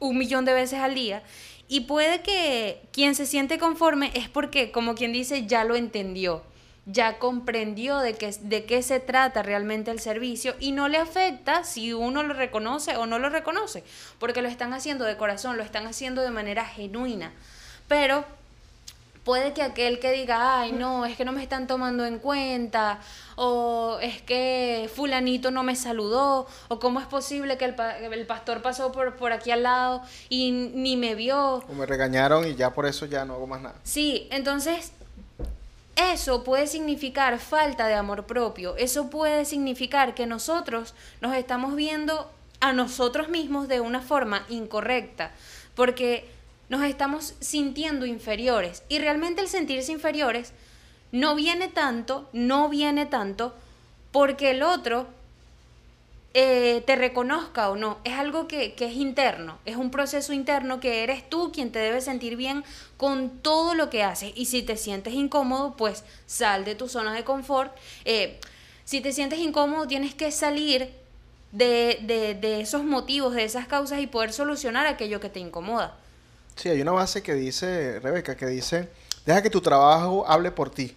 un 0.00 0.18
millón 0.18 0.44
de 0.44 0.52
veces 0.52 0.80
al 0.80 0.94
día. 0.94 1.22
Y 1.68 1.80
puede 1.82 2.20
que 2.20 2.82
quien 2.92 3.14
se 3.14 3.24
siente 3.26 3.58
conforme 3.58 4.10
es 4.14 4.28
porque, 4.28 4.70
como 4.70 4.94
quien 4.94 5.12
dice, 5.12 5.46
ya 5.46 5.64
lo 5.64 5.74
entendió, 5.76 6.42
ya 6.84 7.18
comprendió 7.18 7.98
de 8.00 8.12
de 8.42 8.64
qué 8.66 8.82
se 8.82 9.00
trata 9.00 9.42
realmente 9.42 9.90
el 9.90 10.00
servicio 10.00 10.54
y 10.60 10.72
no 10.72 10.88
le 10.88 10.98
afecta 10.98 11.64
si 11.64 11.94
uno 11.94 12.22
lo 12.22 12.34
reconoce 12.34 12.96
o 12.98 13.06
no 13.06 13.18
lo 13.18 13.30
reconoce, 13.30 13.82
porque 14.18 14.42
lo 14.42 14.48
están 14.48 14.74
haciendo 14.74 15.06
de 15.06 15.16
corazón, 15.16 15.56
lo 15.56 15.62
están 15.62 15.86
haciendo 15.86 16.20
de 16.20 16.30
manera 16.30 16.66
genuina. 16.66 17.32
Pero 17.88 18.26
puede 19.24 19.54
que 19.54 19.62
aquel 19.62 19.98
que 20.00 20.12
diga, 20.12 20.60
ay, 20.60 20.72
no, 20.72 21.06
es 21.06 21.16
que 21.16 21.24
no 21.24 21.32
me 21.32 21.42
están 21.42 21.66
tomando 21.66 22.04
en 22.04 22.18
cuenta, 22.18 23.00
o 23.36 23.98
es 24.02 24.20
que 24.22 24.90
fulanito 24.94 25.50
no 25.50 25.62
me 25.62 25.74
saludó, 25.76 26.46
o 26.68 26.78
cómo 26.78 27.00
es 27.00 27.06
posible 27.06 27.56
que 27.56 27.64
el, 27.64 27.74
pa- 27.74 27.96
el 27.98 28.26
pastor 28.26 28.60
pasó 28.62 28.92
por, 28.92 29.16
por 29.16 29.32
aquí 29.32 29.50
al 29.50 29.62
lado 29.62 30.02
y 30.28 30.50
ni 30.52 30.96
me 30.96 31.14
vio. 31.14 31.62
O 31.68 31.72
me 31.72 31.86
regañaron 31.86 32.46
y 32.46 32.54
ya 32.54 32.74
por 32.74 32.84
eso 32.86 33.06
ya 33.06 33.24
no 33.24 33.34
hago 33.34 33.46
más 33.46 33.62
nada. 33.62 33.76
Sí, 33.82 34.28
entonces 34.30 34.92
eso 35.96 36.42
puede 36.44 36.66
significar 36.66 37.38
falta 37.38 37.86
de 37.86 37.94
amor 37.94 38.26
propio, 38.26 38.76
eso 38.76 39.10
puede 39.10 39.44
significar 39.44 40.14
que 40.14 40.26
nosotros 40.26 40.92
nos 41.20 41.34
estamos 41.36 41.76
viendo 41.76 42.30
a 42.60 42.72
nosotros 42.72 43.28
mismos 43.28 43.68
de 43.68 43.80
una 43.80 44.00
forma 44.00 44.44
incorrecta, 44.48 45.30
porque 45.74 46.28
nos 46.74 46.82
estamos 46.82 47.34
sintiendo 47.38 48.04
inferiores 48.04 48.82
y 48.88 48.98
realmente 48.98 49.40
el 49.40 49.46
sentirse 49.46 49.92
inferiores 49.92 50.52
no 51.12 51.36
viene 51.36 51.68
tanto, 51.68 52.28
no 52.32 52.68
viene 52.68 53.06
tanto 53.06 53.54
porque 54.10 54.50
el 54.50 54.64
otro 54.64 55.06
eh, 56.32 56.82
te 56.84 56.96
reconozca 56.96 57.70
o 57.70 57.76
no, 57.76 57.98
es 58.02 58.14
algo 58.14 58.48
que, 58.48 58.74
que 58.74 58.86
es 58.86 58.94
interno, 58.94 59.58
es 59.64 59.76
un 59.76 59.92
proceso 59.92 60.32
interno 60.32 60.80
que 60.80 61.04
eres 61.04 61.30
tú 61.30 61.52
quien 61.52 61.70
te 61.70 61.78
debe 61.78 62.00
sentir 62.00 62.34
bien 62.34 62.64
con 62.96 63.30
todo 63.38 63.76
lo 63.76 63.88
que 63.88 64.02
haces. 64.02 64.32
Y 64.34 64.46
si 64.46 64.64
te 64.64 64.76
sientes 64.76 65.14
incómodo, 65.14 65.76
pues 65.76 66.02
sal 66.26 66.64
de 66.64 66.74
tu 66.74 66.88
zona 66.88 67.14
de 67.14 67.22
confort. 67.22 67.72
Eh, 68.04 68.40
si 68.84 69.00
te 69.00 69.12
sientes 69.12 69.38
incómodo, 69.38 69.86
tienes 69.86 70.16
que 70.16 70.32
salir 70.32 70.92
de, 71.52 72.00
de, 72.02 72.34
de 72.34 72.60
esos 72.62 72.82
motivos, 72.82 73.32
de 73.34 73.44
esas 73.44 73.68
causas 73.68 74.00
y 74.00 74.08
poder 74.08 74.32
solucionar 74.32 74.88
aquello 74.88 75.20
que 75.20 75.28
te 75.28 75.38
incomoda. 75.38 75.98
Sí, 76.56 76.68
hay 76.68 76.80
una 76.80 76.92
base 76.92 77.22
que 77.22 77.34
dice, 77.34 77.98
Rebeca, 78.00 78.36
que 78.36 78.46
dice, 78.46 78.88
deja 79.26 79.42
que 79.42 79.50
tu 79.50 79.60
trabajo 79.60 80.24
hable 80.26 80.50
por 80.50 80.70
ti. 80.70 80.96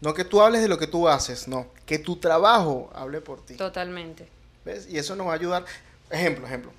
No 0.00 0.12
que 0.14 0.24
tú 0.24 0.42
hables 0.42 0.60
de 0.62 0.68
lo 0.68 0.78
que 0.78 0.86
tú 0.86 1.08
haces, 1.08 1.48
no, 1.48 1.68
que 1.86 1.98
tu 1.98 2.16
trabajo 2.16 2.90
hable 2.94 3.20
por 3.20 3.44
ti. 3.44 3.54
Totalmente. 3.54 4.28
¿Ves? 4.64 4.86
Y 4.88 4.98
eso 4.98 5.16
nos 5.16 5.26
va 5.28 5.32
a 5.32 5.36
ayudar. 5.36 5.64
Ejemplo, 6.10 6.46
ejemplo. 6.46 6.70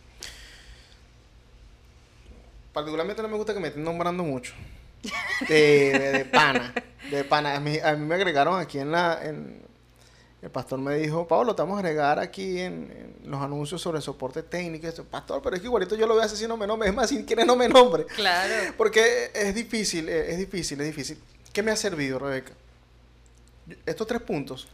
Particularmente 2.73 3.21
no 3.21 3.27
me 3.27 3.37
gusta 3.37 3.53
que 3.53 3.59
me 3.59 3.69
estén 3.69 3.83
nombrando 3.83 4.23
mucho. 4.23 4.53
De, 5.47 5.97
de- 5.97 6.11
de 6.19 6.25
pana. 6.25 6.73
De 7.09 7.23
pana. 7.23 7.55
A 7.55 7.59
mí, 7.59 7.79
a 7.79 7.93
mí 7.93 8.05
me 8.05 8.15
agregaron 8.15 8.59
aquí 8.59 8.77
en 8.79 8.91
la... 8.91 9.19
en- 9.23 9.61
el 10.47 10.51
pastor 10.51 10.79
me 10.79 10.95
dijo, 10.95 11.27
Pablo, 11.27 11.53
te 11.53 11.61
vamos 11.61 11.75
a 11.75 11.79
agregar 11.79 12.19
aquí 12.19 12.59
en, 12.61 13.15
en 13.23 13.29
los 13.29 13.41
anuncios 13.41 13.81
sobre 13.81 13.99
soporte 13.99 14.43
técnico. 14.43 14.85
y 14.85 14.89
esto". 14.89 15.03
Pastor, 15.03 15.41
pero 15.41 15.55
es 15.57 15.61
que 15.61 15.67
igualito 15.67 15.95
yo 15.95 16.07
lo 16.07 16.13
voy 16.13 16.23
a 16.23 16.25
hacer 16.25 16.37
si 16.37 16.47
no 16.47 16.55
me 16.55 16.65
nombre. 16.65 16.87
Es 16.87 16.95
más, 16.95 17.09
si 17.09 17.23
quiere 17.25 17.43
no 17.43 17.57
me 17.57 17.67
nombre. 17.67 18.05
Claro. 18.05 18.73
Porque 18.77 19.29
es 19.33 19.53
difícil, 19.53 20.07
eh, 20.07 20.31
es 20.31 20.37
difícil, 20.37 20.79
es 20.79 20.87
difícil. 20.87 21.19
¿Qué 21.51 21.61
me 21.61 21.71
ha 21.71 21.75
servido, 21.75 22.17
Rebeca? 22.17 22.53
Estos 23.85 24.07
tres 24.07 24.21
puntos. 24.21 24.69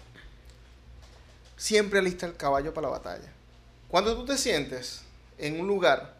Siempre 1.58 1.98
alista 1.98 2.28
el 2.28 2.36
caballo 2.36 2.72
para 2.72 2.88
la 2.88 2.94
batalla. 2.94 3.32
Cuando 3.88 4.16
tú 4.16 4.26
te 4.26 4.38
sientes 4.38 5.02
en 5.40 5.60
un 5.60 5.66
lugar 5.66 6.14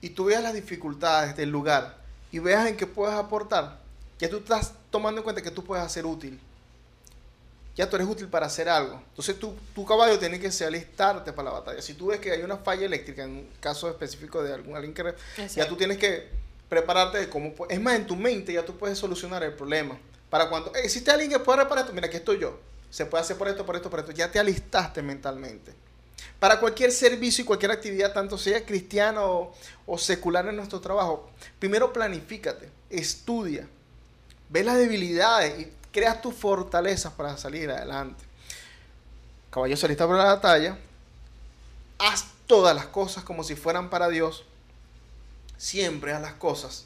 y 0.00 0.10
tú 0.10 0.24
veas 0.24 0.42
las 0.42 0.54
dificultades 0.54 1.36
del 1.36 1.50
lugar 1.50 1.98
y 2.32 2.40
veas 2.40 2.66
en 2.66 2.76
qué 2.76 2.88
puedes 2.88 3.14
aportar, 3.14 3.78
ya 4.18 4.28
tú 4.28 4.38
estás 4.38 4.72
tomando 4.90 5.20
en 5.20 5.24
cuenta 5.24 5.42
que 5.42 5.52
tú 5.52 5.62
puedes 5.62 5.92
ser 5.92 6.06
útil. 6.06 6.40
Ya 7.76 7.88
tú 7.90 7.96
eres 7.96 8.08
útil 8.08 8.28
para 8.28 8.46
hacer 8.46 8.68
algo. 8.70 9.02
Entonces 9.10 9.38
tu, 9.38 9.54
tu 9.74 9.84
caballo 9.84 10.18
tiene 10.18 10.40
que 10.40 10.50
ser 10.50 10.68
alistarte 10.68 11.32
para 11.32 11.50
la 11.50 11.58
batalla. 11.60 11.82
Si 11.82 11.92
tú 11.94 12.06
ves 12.06 12.20
que 12.20 12.32
hay 12.32 12.42
una 12.42 12.56
falla 12.56 12.86
eléctrica, 12.86 13.24
en 13.24 13.30
un 13.30 13.48
caso 13.60 13.88
específico 13.90 14.42
de 14.42 14.54
algún 14.54 14.74
alguien 14.74 14.94
que... 14.94 15.14
Ya 15.54 15.68
tú 15.68 15.76
tienes 15.76 15.98
que 15.98 16.28
prepararte 16.70 17.18
de 17.18 17.28
cómo... 17.28 17.52
Es 17.68 17.80
más, 17.80 17.96
en 17.96 18.06
tu 18.06 18.16
mente 18.16 18.52
ya 18.54 18.64
tú 18.64 18.76
puedes 18.78 18.98
solucionar 18.98 19.42
el 19.42 19.52
problema. 19.52 19.98
Para 20.30 20.48
cuando 20.48 20.74
"Eh, 20.74 20.80
existe 20.84 21.10
alguien 21.10 21.30
que 21.30 21.38
pueda 21.38 21.62
reparar 21.64 21.84
esto, 21.84 21.92
mira, 21.94 22.06
aquí 22.06 22.16
estoy 22.16 22.38
yo. 22.38 22.58
Se 22.90 23.04
puede 23.04 23.22
hacer 23.22 23.36
por 23.36 23.46
esto, 23.48 23.66
por 23.66 23.76
esto, 23.76 23.90
por 23.90 24.00
esto. 24.00 24.12
Ya 24.12 24.30
te 24.30 24.38
alistaste 24.38 25.02
mentalmente. 25.02 25.72
Para 26.40 26.58
cualquier 26.60 26.92
servicio 26.92 27.42
y 27.42 27.44
cualquier 27.46 27.72
actividad, 27.72 28.12
tanto 28.12 28.38
sea 28.38 28.64
cristiana 28.64 29.22
o, 29.22 29.54
o 29.86 29.98
secular 29.98 30.46
en 30.48 30.56
nuestro 30.56 30.80
trabajo, 30.80 31.30
primero 31.58 31.92
planifícate, 31.92 32.70
estudia, 32.90 33.68
ve 34.48 34.64
las 34.64 34.78
debilidades 34.78 35.60
y 35.60 35.72
creas 35.96 36.20
tus 36.20 36.34
fortalezas 36.34 37.10
para 37.14 37.38
salir 37.38 37.70
adelante. 37.70 38.22
Caballo 39.48 39.74
se 39.78 39.86
alista 39.86 40.06
para 40.06 40.18
la 40.18 40.34
batalla, 40.34 40.76
haz 41.98 42.26
todas 42.46 42.76
las 42.76 42.84
cosas 42.84 43.24
como 43.24 43.42
si 43.42 43.56
fueran 43.56 43.88
para 43.88 44.10
Dios, 44.10 44.44
siempre 45.56 46.12
haz 46.12 46.20
las 46.20 46.34
cosas 46.34 46.84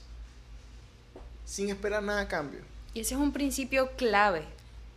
sin 1.45 1.71
esperar 1.71 2.05
nada 2.05 2.21
a 2.21 2.29
cambio. 2.29 2.61
Y 2.95 3.01
ese 3.01 3.15
es 3.15 3.21
un 3.21 3.33
principio 3.33 3.91
clave. 3.97 4.45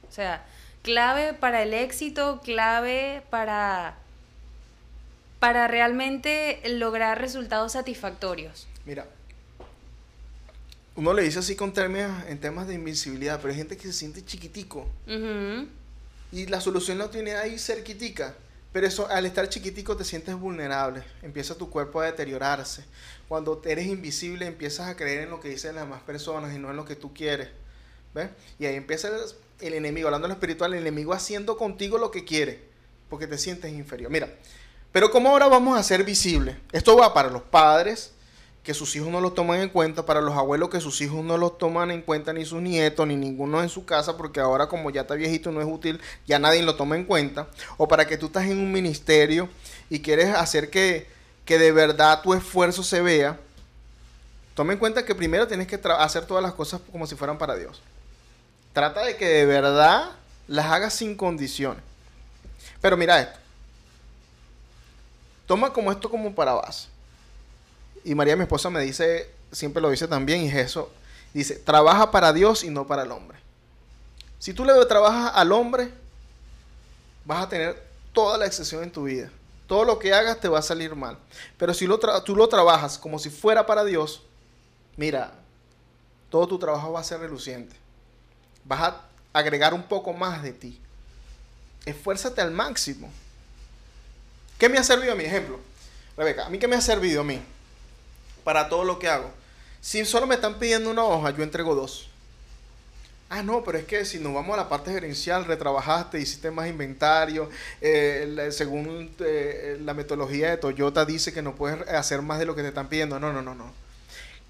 O 0.08 0.12
sea, 0.12 0.46
clave 0.84 1.34
para 1.34 1.64
el 1.64 1.74
éxito, 1.74 2.40
clave 2.44 3.24
para, 3.32 3.96
para 5.40 5.68
realmente 5.68 6.62
lograr 6.70 7.20
resultados 7.20 7.72
satisfactorios. 7.72 8.68
Mira, 8.86 9.08
uno 10.96 11.14
le 11.14 11.24
dice 11.24 11.40
así 11.40 11.56
con 11.56 11.74
términos 11.74 12.12
en 12.28 12.40
temas 12.40 12.68
de 12.68 12.76
invisibilidad, 12.76 13.40
pero 13.40 13.52
hay 13.52 13.58
gente 13.58 13.78
que 13.78 13.88
se 13.88 13.94
siente 13.94 14.24
chiquitico 14.24 14.88
y 16.32 16.48
la 16.48 16.62
solución 16.62 16.98
la 16.98 17.10
tiene 17.10 17.36
ahí 17.36 17.58
cerquitica. 17.60 18.36
Pero 18.72 18.88
eso, 18.88 19.08
al 19.08 19.28
estar 19.28 19.48
chiquitico 19.50 19.96
te 19.96 20.04
sientes 20.04 20.34
vulnerable, 20.34 21.04
empieza 21.22 21.56
tu 21.56 21.70
cuerpo 21.70 22.02
a 22.02 22.06
deteriorarse. 22.06 22.84
Cuando 23.28 23.62
eres 23.66 23.86
invisible 23.86 24.48
empiezas 24.48 24.90
a 24.90 24.96
creer 24.96 25.24
en 25.24 25.30
lo 25.30 25.40
que 25.40 25.50
dicen 25.50 25.76
las 25.76 25.84
demás 25.84 26.02
personas 26.02 26.56
y 26.56 26.58
no 26.58 26.72
en 26.72 26.76
lo 26.76 26.84
que 26.84 26.96
tú 26.96 27.14
quieres. 27.14 27.50
¿Ves? 28.16 28.30
Y 28.58 28.66
ahí 28.66 28.76
empieza 28.76 29.10
el, 29.10 29.16
el 29.60 29.74
enemigo, 29.76 30.08
hablando 30.08 30.28
de 30.28 30.30
lo 30.30 30.34
espiritual, 30.34 30.74
el 30.74 30.80
enemigo 30.80 31.14
haciendo 31.14 31.56
contigo 31.56 32.00
lo 32.00 32.10
que 32.10 32.26
quiere, 32.26 32.64
porque 33.10 33.28
te 33.28 33.38
sientes 33.38 33.72
inferior. 33.72 34.12
Mira, 34.12 34.34
pero 34.92 35.12
¿cómo 35.12 35.30
ahora 35.30 35.48
vamos 35.48 35.78
a 35.78 35.84
ser 35.84 36.04
visibles? 36.04 36.56
Esto 36.72 36.98
va 36.98 37.14
para 37.14 37.30
los 37.30 37.44
padres, 37.44 38.12
que 38.64 38.74
sus 38.74 38.96
hijos 38.96 39.10
no 39.10 39.20
los 39.20 39.36
toman 39.36 39.60
en 39.60 39.70
cuenta, 39.70 40.06
para 40.06 40.22
los 40.22 40.36
abuelos 40.36 40.70
que 40.70 40.80
sus 40.80 41.02
hijos 41.02 41.24
no 41.24 41.38
los 41.38 41.58
toman 41.58 41.92
en 41.92 42.02
cuenta, 42.02 42.32
ni 42.32 42.46
sus 42.46 42.62
nietos, 42.62 43.06
ni 43.06 43.18
ninguno 43.18 43.62
en 43.62 43.68
su 43.68 43.86
casa, 43.86 44.16
porque 44.16 44.40
ahora 44.40 44.68
como 44.68 44.90
ya 44.90 45.02
está 45.02 45.16
viejito 45.16 45.52
no 45.52 45.60
es 45.60 45.68
útil, 45.68 46.00
ya 46.26 46.40
nadie 46.40 46.64
lo 46.64 46.76
toma 46.76 46.96
en 46.96 47.04
cuenta, 47.04 47.48
o 47.76 47.90
para 47.90 48.08
que 48.08 48.18
tú 48.18 48.28
estás 48.28 48.46
en 48.46 48.58
un 48.60 48.72
ministerio 48.72 49.50
y 49.90 50.00
quieres 50.00 50.34
hacer 50.34 50.70
que, 50.70 51.08
que 51.44 51.58
de 51.58 51.74
verdad 51.74 52.22
tu 52.22 52.34
esfuerzo 52.34 52.84
se 52.84 53.02
vea, 53.02 53.38
toma 54.56 54.72
en 54.72 54.80
cuenta 54.80 55.04
que 55.04 55.14
primero 55.14 55.46
tienes 55.46 55.68
que 55.68 55.80
hacer 56.00 56.26
todas 56.26 56.42
las 56.42 56.54
cosas 56.54 56.80
como 56.90 57.06
si 57.06 57.16
fueran 57.16 57.38
para 57.38 57.56
Dios. 57.56 57.82
Trata 58.72 59.02
de 59.02 59.18
que 59.18 59.28
de 59.28 59.46
verdad 59.46 60.12
las 60.48 60.68
hagas 60.68 60.94
sin 60.94 61.18
condiciones. 61.18 61.84
Pero 62.82 62.96
mira 62.96 63.20
esto. 63.20 63.40
Toma 65.46 65.74
como 65.74 65.92
esto 65.92 66.10
como 66.10 66.34
para 66.34 66.54
base. 66.54 66.93
Y 68.04 68.16
María, 68.16 68.36
mi 68.36 68.44
esposa, 68.44 68.70
me 68.70 68.82
dice, 68.82 69.30
siempre 69.52 69.82
lo 69.82 69.90
dice 69.90 70.08
también, 70.08 70.42
y 70.42 70.50
es 70.50 70.56
eso. 70.56 70.92
Dice, 71.34 71.56
trabaja 71.56 72.12
para 72.12 72.34
Dios 72.34 72.64
y 72.64 72.70
no 72.70 72.86
para 72.86 73.04
el 73.04 73.12
hombre. 73.12 73.38
Si 74.40 74.54
tú 74.54 74.66
le 74.66 74.74
trabajas 74.86 75.32
al 75.36 75.52
hombre, 75.52 75.90
vas 77.26 77.44
a 77.44 77.50
tener 77.50 77.82
toda 78.12 78.38
la 78.38 78.46
excesión 78.46 78.84
en 78.84 78.92
tu 78.92 79.04
vida. 79.04 79.30
Todo 79.68 79.86
lo 79.86 79.98
que 79.98 80.14
hagas 80.14 80.40
te 80.40 80.50
va 80.50 80.60
a 80.60 80.62
salir 80.62 80.96
mal. 80.96 81.18
Pero 81.58 81.74
si 81.74 81.88
tú 82.26 82.36
lo 82.36 82.50
trabajas 82.50 82.98
como 82.98 83.18
si 83.18 83.30
fuera 83.30 83.66
para 83.66 83.84
Dios, 83.86 84.22
mira, 84.98 85.32
todo 86.30 86.48
tu 86.48 86.60
trabajo 86.60 86.92
va 86.92 87.00
a 87.00 87.04
ser 87.04 87.22
reluciente. 87.22 87.76
Vas 88.66 88.82
a 88.82 89.02
agregar 89.32 89.74
un 89.74 89.84
poco 89.84 90.14
más 90.14 90.44
de 90.44 90.52
ti. 90.52 90.80
Esfuérzate 91.86 92.42
al 92.42 92.52
máximo. 92.52 93.12
¿Qué 94.58 94.70
me 94.70 94.78
ha 94.78 94.84
servido 94.84 95.14
a 95.14 95.16
mí? 95.16 95.24
Ejemplo, 95.24 95.60
Rebeca, 96.16 96.46
¿a 96.46 96.50
mí 96.50 96.60
qué 96.60 96.68
me 96.68 96.76
ha 96.76 96.82
servido 96.82 97.22
a 97.22 97.24
mí? 97.24 97.42
Para 98.44 98.70
todo 98.70 98.84
lo 98.84 99.00
que 99.00 99.08
hago. 99.08 99.32
Si 99.82 100.06
solo 100.06 100.28
me 100.28 100.36
están 100.36 100.60
pidiendo 100.60 100.90
una 100.90 101.04
hoja, 101.04 101.32
yo 101.32 101.44
entrego 101.44 101.76
dos. 101.76 102.10
Ah, 103.36 103.42
no, 103.42 103.64
pero 103.64 103.80
es 103.80 103.86
que 103.86 104.06
si 104.06 104.20
nos 104.20 104.32
vamos 104.34 104.54
a 104.54 104.58
la 104.58 104.70
parte 104.70 104.92
gerencial, 104.92 105.46
retrabajaste, 105.46 106.20
hiciste 106.20 106.52
más 106.52 106.70
inventario, 106.70 107.50
eh, 107.82 108.50
según 108.52 109.10
eh, 109.20 109.80
la 109.84 109.96
metodología 109.96 110.52
de 110.52 110.58
Toyota 110.58 111.04
dice 111.04 111.34
que 111.34 111.42
no 111.42 111.56
puedes 111.56 111.82
hacer 111.90 112.22
más 112.22 112.38
de 112.38 112.46
lo 112.46 112.56
que 112.56 112.62
te 112.62 112.68
están 112.68 112.90
pidiendo. 112.90 113.20
No, 113.20 113.34
no, 113.34 113.42
no, 113.42 113.56
no. 113.56 113.74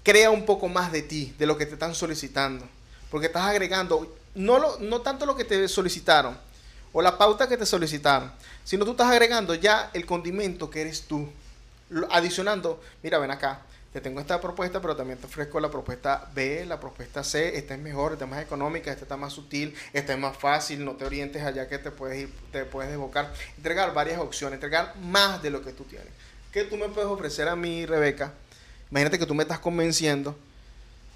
Crea 0.02 0.30
un 0.30 0.44
poco 0.44 0.68
más 0.68 0.92
de 0.92 1.00
ti, 1.00 1.34
de 1.38 1.46
lo 1.46 1.56
que 1.56 1.64
te 1.64 1.72
están 1.72 1.94
solicitando. 1.94 2.68
Porque 3.10 3.28
estás 3.28 3.44
agregando, 3.44 4.14
no, 4.34 4.58
lo, 4.58 4.78
no 4.80 5.00
tanto 5.00 5.24
lo 5.24 5.34
que 5.34 5.44
te 5.44 5.66
solicitaron, 5.66 6.36
o 6.92 7.00
la 7.00 7.16
pauta 7.16 7.48
que 7.48 7.56
te 7.56 7.64
solicitaron, 7.64 8.30
sino 8.64 8.84
tú 8.84 8.90
estás 8.90 9.10
agregando 9.10 9.54
ya 9.54 9.90
el 9.94 10.04
condimento 10.04 10.68
que 10.68 10.82
eres 10.82 11.02
tú, 11.02 11.28
adicionando, 12.10 12.82
mira, 13.02 13.18
ven 13.18 13.30
acá, 13.30 13.62
te 13.94 14.00
tengo 14.00 14.18
esta 14.18 14.40
propuesta, 14.40 14.80
pero 14.80 14.96
también 14.96 15.20
te 15.20 15.26
ofrezco 15.26 15.60
la 15.60 15.70
propuesta 15.70 16.28
B, 16.34 16.66
la 16.66 16.80
propuesta 16.80 17.22
C, 17.22 17.56
esta 17.56 17.74
es 17.74 17.80
mejor, 17.80 18.14
esta 18.14 18.24
es 18.24 18.30
más 18.32 18.42
económica, 18.42 18.90
esta 18.90 19.04
está 19.04 19.16
más 19.16 19.32
sutil, 19.32 19.72
esta 19.92 20.14
es 20.14 20.18
más 20.18 20.36
fácil, 20.36 20.84
no 20.84 20.96
te 20.96 21.04
orientes 21.04 21.44
allá 21.44 21.68
que 21.68 21.78
te 21.78 21.92
puedes 21.92 22.22
ir, 22.22 22.34
te 22.50 22.64
puedes 22.64 22.90
desbocar, 22.90 23.32
entregar 23.56 23.94
varias 23.94 24.18
opciones, 24.18 24.56
entregar 24.56 24.96
más 24.96 25.40
de 25.44 25.50
lo 25.50 25.62
que 25.62 25.72
tú 25.72 25.84
tienes. 25.84 26.08
¿Qué 26.50 26.64
tú 26.64 26.76
me 26.76 26.88
puedes 26.88 27.08
ofrecer 27.08 27.46
a 27.46 27.54
mí, 27.54 27.86
Rebeca? 27.86 28.32
Imagínate 28.90 29.16
que 29.16 29.26
tú 29.26 29.34
me 29.36 29.44
estás 29.44 29.60
convenciendo 29.60 30.36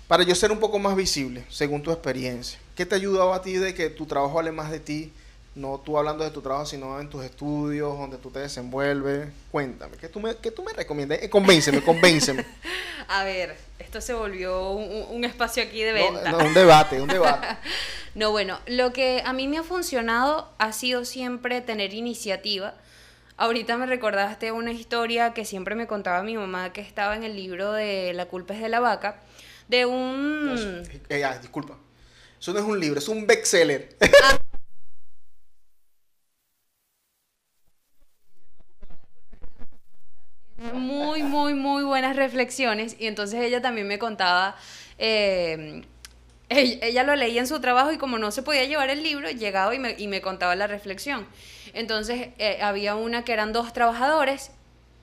para 0.07 0.23
yo 0.23 0.37
ser 0.37 0.53
un 0.53 0.61
poco 0.61 0.79
más 0.79 0.95
visible, 0.95 1.45
según 1.51 1.83
tu 1.83 1.91
experiencia. 1.91 2.61
¿Qué 2.77 2.87
te 2.87 2.95
ha 2.95 2.99
ayudado 2.99 3.35
a 3.35 3.43
ti 3.43 3.55
de 3.55 3.75
que 3.75 3.91
tu 3.91 4.07
trabajo 4.07 4.39
hable 4.39 4.53
más 4.53 4.71
de 4.71 4.79
ti? 4.79 5.13
No 5.59 5.81
tú 5.85 5.99
hablando 5.99 6.23
de 6.23 6.31
tu 6.31 6.41
trabajo, 6.41 6.67
sino 6.67 7.01
en 7.01 7.11
tus 7.11 7.25
estudios, 7.25 7.99
donde 7.99 8.17
tú 8.17 8.31
te 8.31 8.39
desenvuelves. 8.39 9.29
Cuéntame, 9.51 9.97
¿qué 9.97 10.09
tú 10.09 10.21
me, 10.21 10.37
qué 10.37 10.53
tú 10.53 10.63
me 10.63 10.73
recomiendas? 10.73 11.19
Eh, 11.21 11.29
convénceme, 11.29 11.83
convénceme. 11.83 12.47
A 13.09 13.25
ver, 13.25 13.57
esto 13.81 14.01
se 14.01 14.15
volvió 14.15 14.71
un, 14.71 15.07
un- 15.17 15.25
espacio 15.25 15.65
aquí 15.65 15.83
de 15.83 15.93
venta. 15.93 16.31
no, 16.31 16.39
un 16.39 16.55
debate, 16.55 17.01
un 17.01 17.09
debate. 17.09 17.47
No, 18.15 18.31
bueno, 18.33 18.59
lo 18.67 18.93
que 18.93 19.23
a 19.25 19.33
mí 19.33 19.47
me 19.49 19.59
ha 19.59 19.63
funcionado 19.63 20.51
ha 20.59 20.73
sido 20.73 21.05
siempre 21.05 21.61
tener 21.61 21.93
iniciativa. 21.95 22.75
Ahorita 23.37 23.77
me 23.77 23.87
recordaste 23.87 24.51
una 24.51 24.73
historia 24.73 25.35
que 25.35 25.45
siempre 25.45 25.75
me 25.77 25.87
contaba 25.87 26.23
mi 26.25 26.37
mamá 26.37 26.73
que 26.73 26.81
estaba 26.81 27.15
en 27.15 27.23
el 27.23 27.37
libro 27.37 27.73
de 27.73 28.13
La 28.15 28.27
culpa 28.27 28.55
es 28.55 28.61
de 28.61 28.69
la 28.69 28.81
vaca, 28.81 29.21
de 29.69 29.87
un... 29.87 30.83
Eh, 31.11 31.23
ah, 31.25 31.39
disculpa. 31.39 31.77
Eso 32.41 32.53
no 32.53 32.59
es 32.59 32.65
un 32.65 32.81
libro, 32.81 32.99
es 32.99 33.09
un 33.09 33.27
bestseller. 33.27 33.97
Muy, 40.89 41.23
muy, 41.23 41.55
muy 41.55 41.83
buenas 41.83 42.17
reflexiones. 42.17 42.97
Y 42.99 43.07
entonces 43.07 43.41
ella 43.43 43.61
también 43.61 43.87
me 43.87 43.99
contaba, 43.99 44.57
eh, 44.99 45.83
ella, 46.49 47.03
lo 47.03 47.15
leía 47.15 47.41
en 47.41 47.47
su 47.47 47.61
trabajo 47.61 47.93
y 47.93 47.99
como 47.99 48.19
no 48.19 48.31
se 48.31 48.43
podía 48.43 48.65
llevar 48.65 48.89
el 48.89 49.03
libro, 49.03 49.31
llegaba 49.31 49.75
y 49.75 49.79
me, 49.79 49.95
y 49.99 50.09
me 50.09 50.23
contaba 50.23 50.57
la 50.57 50.67
reflexión. 50.67 51.27
Entonces 51.75 52.31
eh, 52.39 52.59
había 52.63 52.97
una 52.97 53.23
que 53.25 53.33
eran 53.35 53.53
dos 53.53 53.73
trabajadores 53.73 54.51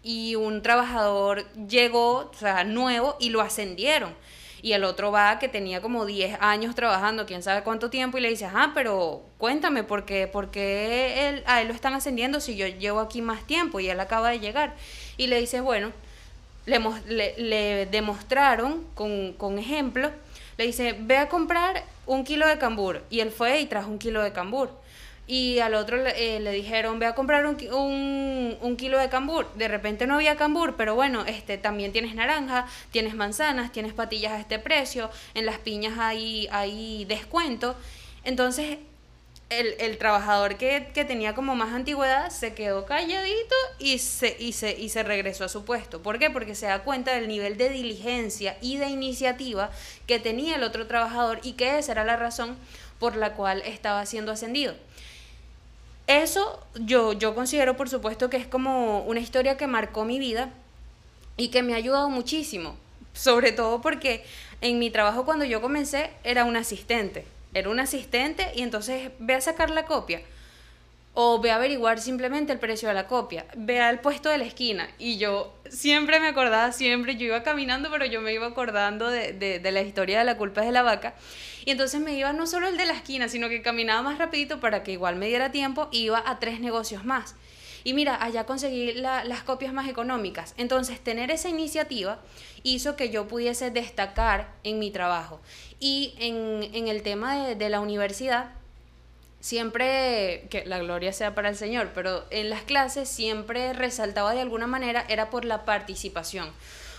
y 0.02 0.36
un 0.36 0.62
trabajador 0.62 1.46
llegó, 1.68 2.32
o 2.32 2.34
sea, 2.34 2.64
nuevo 2.64 3.16
y 3.20 3.30
lo 3.30 3.42
ascendieron. 3.42 4.16
Y 4.62 4.74
el 4.74 4.84
otro 4.84 5.12
va 5.12 5.38
que 5.38 5.48
tenía 5.48 5.80
como 5.80 6.08
10 6.08 6.40
años 6.42 6.74
trabajando, 6.74 7.28
quién 7.28 7.44
sabe 7.44 7.62
cuánto 7.62 7.92
tiempo, 7.92 8.18
y 8.18 8.22
le 8.22 8.30
dice, 8.30 8.50
ah, 8.52 8.72
pero 8.74 9.22
cuéntame, 9.38 9.84
¿por 9.84 10.06
qué, 10.06 10.26
por 10.26 10.50
qué 10.50 11.30
él, 11.30 11.44
a 11.46 11.62
él 11.62 11.68
lo 11.68 11.74
están 11.76 11.94
ascendiendo 11.94 12.40
si 12.40 12.56
yo 12.56 12.66
llevo 12.66 13.00
aquí 13.00 13.22
más 13.22 13.46
tiempo 13.46 13.80
y 13.80 13.90
él 13.90 14.00
acaba 14.00 14.32
de 14.32 14.40
llegar? 14.40 14.74
Y 15.18 15.28
le 15.28 15.40
dice, 15.40 15.62
bueno, 15.62 15.92
le, 16.66 16.80
le- 17.08 17.36
le 17.38 17.86
demostraron 17.86 18.84
con, 18.96 19.34
con 19.34 19.58
le 20.58 20.66
dice, 20.66 20.96
ve 21.00 21.18
a 21.18 21.30
comprar 21.30 21.84
un 22.06 22.24
kilo 22.24 22.48
de 22.48 22.58
cambur. 22.58 23.04
Y 23.10 23.20
él 23.20 23.32
fue 23.32 23.60
y 23.60 23.66
trajo 23.66 23.90
un 23.90 24.00
kilo 24.00 24.24
de 24.24 24.32
cambur. 24.32 24.70
Y 25.28 25.58
al 25.60 25.74
otro 25.74 25.98
le, 25.98 26.38
eh, 26.38 26.40
dijeron, 26.52 27.00
ve 27.00 27.08
a 27.08 27.16
comprar 27.16 27.46
un, 27.48 27.58
un, 27.74 28.58
un 28.62 28.78
kilo 28.78 29.00
de 29.00 29.10
cambur. 29.10 29.52
De 29.56 29.68
repente 29.68 30.06
no 30.06 30.16
había 30.16 30.36
cambur, 30.36 30.76
pero 30.76 30.94
bueno, 30.96 31.26
este, 31.26 31.58
también 31.58 31.92
tienes 31.92 32.14
naranja, 32.14 32.68
tienes 32.92 33.16
manzanas, 33.16 33.72
tienes 33.72 33.94
patillas 33.94 34.34
a 34.34 34.40
este 34.40 34.60
precio, 34.60 35.10
en 35.34 35.46
las 35.48 35.58
piñas 35.58 35.98
hay, 35.98 36.48
hay 36.52 37.06
descuento. 37.06 37.76
Entonces, 38.24 38.78
el, 39.60 39.98
trabajador 39.98 40.58
que, 40.58 40.90
que 40.94 41.06
tenía 41.06 41.36
como 41.36 41.56
más 41.56 41.74
antigüedad 41.74 42.30
se 42.30 42.54
quedó 42.54 42.86
calladito 42.86 43.56
y 43.80 44.00
se, 44.00 44.36
y, 44.40 44.54
se, 44.54 44.78
y 44.78 44.90
se 44.90 45.04
regresó 45.04 45.46
a 45.46 45.50
su 45.50 45.66
puesto. 45.66 46.02
¿Por 46.02 46.20
qué? 46.20 46.30
Porque 46.30 46.56
se 46.56 46.66
da 46.66 46.84
cuenta 46.84 47.14
del 47.14 47.28
nivel 47.28 47.58
de 47.58 47.70
diligencia 47.70 48.58
y 48.62 48.78
de 48.78 48.88
iniciativa 48.88 49.72
que 50.08 50.20
tenía 50.20 50.56
el 50.56 50.64
otro 50.64 50.88
trabajador 50.88 51.40
y 51.44 51.54
que 51.54 51.78
esa 51.78 51.94
era 51.94 52.04
la 52.04 52.16
razón 52.16 52.58
por 53.00 53.16
la 53.16 53.34
cual 53.34 53.62
estaba 53.66 54.06
siendo 54.06 54.32
ascendido. 54.32 54.76
Eso 56.08 56.64
yo, 56.76 57.14
yo 57.14 57.34
considero, 57.34 57.76
por 57.78 57.90
supuesto, 57.90 58.30
que 58.30 58.38
es 58.38 58.48
como 58.48 59.02
una 59.06 59.20
historia 59.20 59.58
que 59.58 59.68
marcó 59.68 60.06
mi 60.06 60.20
vida 60.20 60.52
y 61.38 61.50
que 61.50 61.64
me 61.64 61.74
ha 61.74 61.78
ayudado 61.78 62.10
muchísimo. 62.10 62.78
Sobre 63.14 63.52
todo 63.52 63.82
porque 63.82 64.24
en 64.62 64.78
mi 64.78 64.92
trabajo 64.92 65.26
cuando 65.26 65.46
yo 65.46 65.62
comencé 65.62 66.12
era 66.24 66.46
un 66.46 66.58
asistente. 66.58 67.26
Era 67.56 67.70
un 67.70 67.80
asistente 67.80 68.52
y 68.54 68.62
entonces 68.62 69.10
ve 69.18 69.34
a 69.34 69.42
sacar 69.42 69.72
la 69.72 69.86
copia. 69.86 70.22
O 71.18 71.40
ve 71.40 71.50
a 71.52 71.56
averiguar 71.56 72.02
simplemente 72.02 72.52
el 72.52 72.60
precio 72.60 72.90
de 72.90 72.94
la 72.94 73.08
copia. 73.08 73.46
Ve 73.56 73.80
al 73.80 74.02
puesto 74.02 74.28
de 74.28 74.38
la 74.38 74.44
esquina. 74.44 74.90
Y 75.00 75.18
yo 75.18 75.54
siempre 75.70 76.20
me 76.20 76.28
acordaba, 76.28 76.74
siempre, 76.74 77.16
yo 77.16 77.26
iba 77.28 77.42
caminando, 77.42 77.90
pero 77.90 78.06
yo 78.06 78.20
me 78.20 78.34
iba 78.34 78.48
acordando 78.48 79.10
de, 79.10 79.32
de- 79.32 79.60
de 79.60 79.72
la 79.72 79.82
historia 79.82 80.20
de 80.20 80.26
la 80.26 80.36
culpa 80.36 80.60
de 80.62 80.74
la 80.74 80.82
vaca. 80.84 81.14
Y 81.64 81.72
entonces 81.72 82.02
me 82.02 82.14
iba 82.18 82.34
no 82.34 82.46
solo 82.48 82.68
el 82.68 82.76
de 82.76 82.86
la 82.86 82.94
esquina, 82.94 83.30
sino 83.30 83.48
que 83.48 83.62
caminaba 83.62 84.02
más 84.02 84.18
rapidito 84.18 84.60
para 84.60 84.84
que 84.84 84.92
igual 84.92 85.16
me 85.16 85.28
diera 85.28 85.52
tiempo 85.54 85.88
iba 85.94 86.22
a 86.26 86.38
tres 86.40 86.60
negocios 86.60 87.06
más. 87.06 87.36
Y 87.86 87.94
mira, 87.94 88.22
allá 88.22 88.46
conseguí 88.46 88.94
la- 88.94 89.24
las 89.24 89.44
copias 89.44 89.72
más 89.72 89.88
económicas. 89.88 90.54
Entonces, 90.58 91.00
tener 91.00 91.32
esa 91.32 91.48
iniciativa 91.48 92.20
hizo 92.64 92.98
que 92.98 93.10
yo 93.12 93.28
pudiese 93.30 93.72
destacar 93.72 94.50
en 94.64 94.80
mi 94.80 94.92
trabajo. 94.92 95.40
Y 95.80 96.16
en, 96.20 96.68
en 96.76 96.88
el 96.90 97.02
tema 97.04 97.46
de, 97.46 97.56
de 97.56 97.70
la 97.70 97.80
universidad, 97.80 98.50
siempre, 99.40 100.48
que 100.50 100.66
la 100.66 100.80
gloria 100.80 101.14
sea 101.14 101.36
para 101.36 101.50
el 101.50 101.56
Señor, 101.56 101.92
pero 101.94 102.26
en 102.32 102.50
las 102.50 102.64
clases 102.64 103.08
siempre 103.08 103.72
resaltaba 103.74 104.34
de 104.34 104.42
alguna 104.42 104.68
manera, 104.68 105.06
era 105.08 105.30
por 105.30 105.46
la 105.46 105.64
participación. 105.64 106.50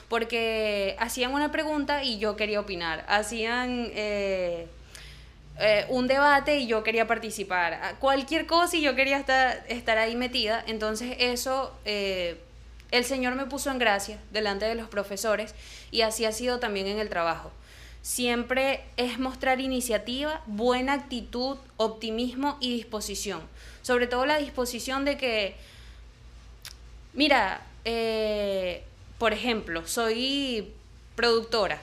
Porque 0.08 0.94
hacían 1.00 1.32
una 1.34 1.50
pregunta 1.50 2.04
y 2.04 2.18
yo 2.18 2.36
quería 2.36 2.60
opinar. 2.60 3.04
Hacían... 3.08 3.90
eh, 3.92 4.68
eh, 5.59 5.87
un 5.89 6.07
debate 6.07 6.59
y 6.59 6.66
yo 6.66 6.83
quería 6.83 7.07
participar, 7.07 7.74
a 7.74 7.95
cualquier 7.95 8.47
cosa 8.47 8.77
y 8.77 8.83
yo 8.83 8.95
quería 8.95 9.19
estar, 9.19 9.65
estar 9.69 9.97
ahí 9.97 10.15
metida, 10.15 10.62
entonces 10.66 11.16
eso 11.19 11.73
eh, 11.85 12.39
el 12.91 13.05
Señor 13.05 13.35
me 13.35 13.47
puso 13.47 13.70
en 13.70 13.78
gracia 13.78 14.19
delante 14.33 14.66
de 14.66 14.74
los 14.74 14.89
profesores 14.89 15.55
y 15.91 16.03
así 16.03 16.24
ha 16.24 16.33
sido 16.33 16.59
también 16.59 16.87
en 16.87 16.99
el 16.99 17.09
trabajo. 17.09 17.53
Siempre 18.03 18.85
es 18.97 19.19
mostrar 19.19 19.61
iniciativa, 19.61 20.43
buena 20.47 20.93
actitud, 20.93 21.57
optimismo 21.77 22.57
y 22.61 22.74
disposición. 22.74 23.41
Sobre 23.83 24.07
todo 24.07 24.27
la 24.27 24.39
disposición 24.39 25.05
de 25.05 25.16
que, 25.16 25.57
mira, 27.15 27.62
eh, 27.85 28.85
por 29.19 29.33
ejemplo, 29.33 29.87
soy 29.89 30.73
productora 31.16 31.81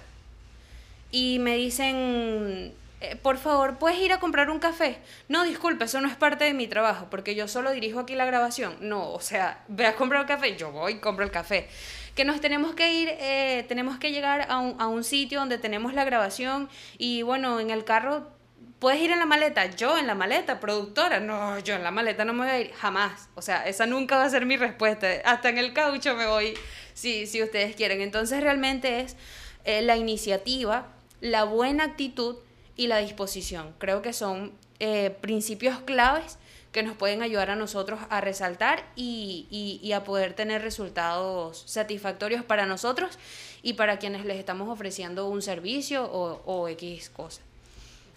y 1.12 1.40
me 1.40 1.58
dicen, 1.58 2.74
eh, 3.04 3.18
por 3.18 3.38
favor, 3.38 3.78
¿puedes 3.78 4.00
ir 4.00 4.14
a 4.14 4.20
comprar 4.20 4.50
un 4.50 4.60
café? 4.60 4.98
No, 5.28 5.44
disculpe, 5.44 5.86
eso 5.86 6.00
no 6.00 6.08
es 6.08 6.16
parte 6.16 6.46
de 6.46 6.54
mi 6.54 6.68
trabajo, 6.68 7.08
porque 7.10 7.36
yo 7.36 7.50
solo 7.50 7.72
dirijo 7.72 8.00
aquí 8.00 8.16
la 8.16 8.24
grabación. 8.24 8.78
No, 8.80 9.12
o 9.12 9.20
sea, 9.20 9.62
ve 9.68 9.86
a 9.86 9.96
comprar 9.96 10.22
un 10.22 10.28
café, 10.28 10.56
yo 10.56 10.72
voy 10.72 10.94
y 10.94 11.00
compro 11.00 11.26
el 11.26 11.32
café. 11.32 11.68
Que 12.16 12.24
nos 12.24 12.40
tenemos 12.40 12.76
que 12.76 12.94
ir, 12.94 13.10
eh, 13.20 13.66
tenemos 13.68 13.98
que 13.98 14.12
llegar 14.12 14.48
a 14.50 14.60
un, 14.60 14.80
a 14.80 14.88
un 14.88 15.04
sitio 15.04 15.40
donde 15.40 15.58
tenemos 15.58 15.94
la 15.94 16.06
grabación 16.06 16.70
y 16.98 17.24
bueno, 17.24 17.60
en 17.60 17.72
el 17.72 17.84
carro, 17.84 18.32
¿puedes 18.80 19.02
ir 19.02 19.12
en 19.12 19.20
la 19.20 19.26
maleta? 19.26 19.66
Yo 19.66 19.98
en 19.98 20.08
la 20.08 20.16
maleta, 20.16 20.62
productora. 20.62 21.20
No, 21.20 21.60
yo 21.60 21.76
en 21.76 21.84
la 21.84 21.92
maleta 21.92 22.24
no 22.24 22.34
me 22.34 22.46
voy 22.46 22.50
a 22.50 22.60
ir, 22.62 22.74
jamás. 22.74 23.30
O 23.36 23.42
sea, 23.42 23.66
esa 23.66 23.86
nunca 23.86 24.18
va 24.18 24.26
a 24.26 24.30
ser 24.30 24.46
mi 24.46 24.56
respuesta. 24.56 25.08
Hasta 25.26 25.50
en 25.50 25.58
el 25.58 25.74
caucho 25.74 26.16
me 26.16 26.28
voy, 26.28 26.54
si, 26.94 27.26
si 27.28 27.44
ustedes 27.44 27.76
quieren. 27.76 28.00
Entonces 28.00 28.42
realmente 28.42 29.02
es 29.02 29.18
eh, 29.66 29.82
la 29.82 29.98
iniciativa, 29.98 30.88
la 31.20 31.44
buena 31.44 31.84
actitud 31.84 32.38
y 32.76 32.88
la 32.88 32.98
disposición. 33.00 33.74
Creo 33.78 34.02
que 34.02 34.14
son 34.14 34.52
eh, 34.80 35.10
principios 35.22 35.80
claves 35.82 36.38
que 36.72 36.82
nos 36.82 36.98
pueden 36.98 37.22
ayudar 37.22 37.52
a 37.52 37.56
nosotros 37.56 38.00
a 38.10 38.20
resaltar 38.20 38.84
y, 38.96 39.46
y- 39.84 39.92
a 39.94 40.04
poder 40.04 40.34
tener 40.34 40.64
resultados 40.64 41.64
satisfactorios 41.68 42.44
para 42.44 42.66
nosotros 42.66 43.20
y 43.62 43.74
para 43.74 44.00
quienes 44.00 44.26
les 44.26 44.38
estamos 44.40 44.68
ofreciendo 44.70 45.28
un 45.28 45.44
servicio 45.44 46.04
o, 46.12 46.42
o 46.46 46.68
X 46.70 47.12
cosa. 47.12 47.42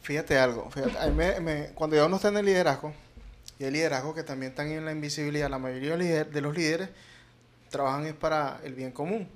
Fíjate 0.00 0.38
algo, 0.38 0.70
fíjate, 0.70 1.10
me- 1.10 1.66
cuando 1.74 1.96
ya 1.96 2.06
uno 2.06 2.16
está 2.16 2.28
en 2.28 2.38
el 2.38 2.46
liderazgo, 2.46 2.94
y 3.58 3.64
el 3.64 3.74
liderazgo 3.74 4.14
que 4.14 4.22
también 4.22 4.52
están 4.52 4.70
en 4.70 4.84
la 4.86 4.92
invisibilidad, 4.92 5.50
la 5.50 5.58
mayoría 5.58 5.96
de 6.24 6.40
los 6.40 6.54
líderes 6.56 6.88
trabajan 7.70 8.06
es 8.06 8.14
para 8.14 8.60
el 8.64 8.72
bien 8.74 8.90
común, 8.92 9.28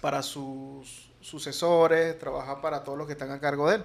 para 0.00 0.22
sus 0.22 1.08
sucesores, 1.24 2.18
trabaja 2.18 2.60
para 2.60 2.84
todos 2.84 2.98
los 2.98 3.06
que 3.06 3.14
están 3.14 3.30
a 3.30 3.40
cargo 3.40 3.68
de 3.70 3.76
él. 3.76 3.84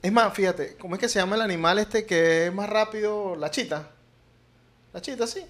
Es 0.00 0.12
más, 0.12 0.32
fíjate, 0.32 0.76
¿cómo 0.76 0.94
es 0.94 1.00
que 1.00 1.08
se 1.08 1.18
llama 1.18 1.34
el 1.34 1.42
animal 1.42 1.78
este 1.78 2.06
que 2.06 2.46
es 2.46 2.54
más 2.54 2.70
rápido? 2.70 3.34
La 3.34 3.50
chita. 3.50 3.90
La 4.92 5.02
chita, 5.02 5.26
sí. 5.26 5.44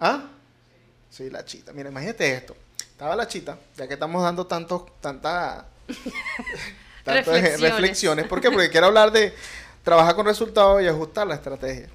¿Ah? 0.00 0.24
Sí, 1.08 1.30
la 1.30 1.44
chita. 1.44 1.72
Mira, 1.72 1.90
imagínate 1.90 2.34
esto. 2.34 2.56
Estaba 2.80 3.14
la 3.14 3.28
chita, 3.28 3.56
ya 3.76 3.86
que 3.86 3.94
estamos 3.94 4.22
dando 4.22 4.46
tantos, 4.46 4.82
tanta, 5.00 5.68
tantas 7.04 7.26
Reflexiones. 7.26 7.60
reflexiones. 7.60 8.26
¿Por 8.26 8.40
qué? 8.40 8.50
Porque 8.50 8.70
quiero 8.70 8.86
hablar 8.86 9.12
de, 9.12 9.32
trabajar 9.84 10.16
con 10.16 10.26
resultados 10.26 10.82
y 10.82 10.88
ajustar 10.88 11.26
la 11.26 11.36
estrategia. 11.36 11.88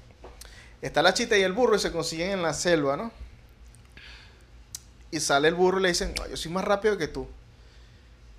Está 0.80 1.02
la 1.02 1.12
chita 1.12 1.36
y 1.36 1.42
el 1.42 1.52
burro 1.52 1.76
y 1.76 1.80
se 1.80 1.92
consiguen 1.92 2.30
en 2.30 2.42
la 2.42 2.54
selva, 2.54 2.96
¿no? 2.96 3.12
Y 5.10 5.20
sale 5.20 5.48
el 5.48 5.54
burro 5.54 5.78
y 5.78 5.82
le 5.82 5.88
dicen, 5.88 6.14
no, 6.16 6.26
yo 6.28 6.36
soy 6.36 6.50
más 6.52 6.64
rápido 6.64 6.96
que 6.96 7.08
tú. 7.08 7.26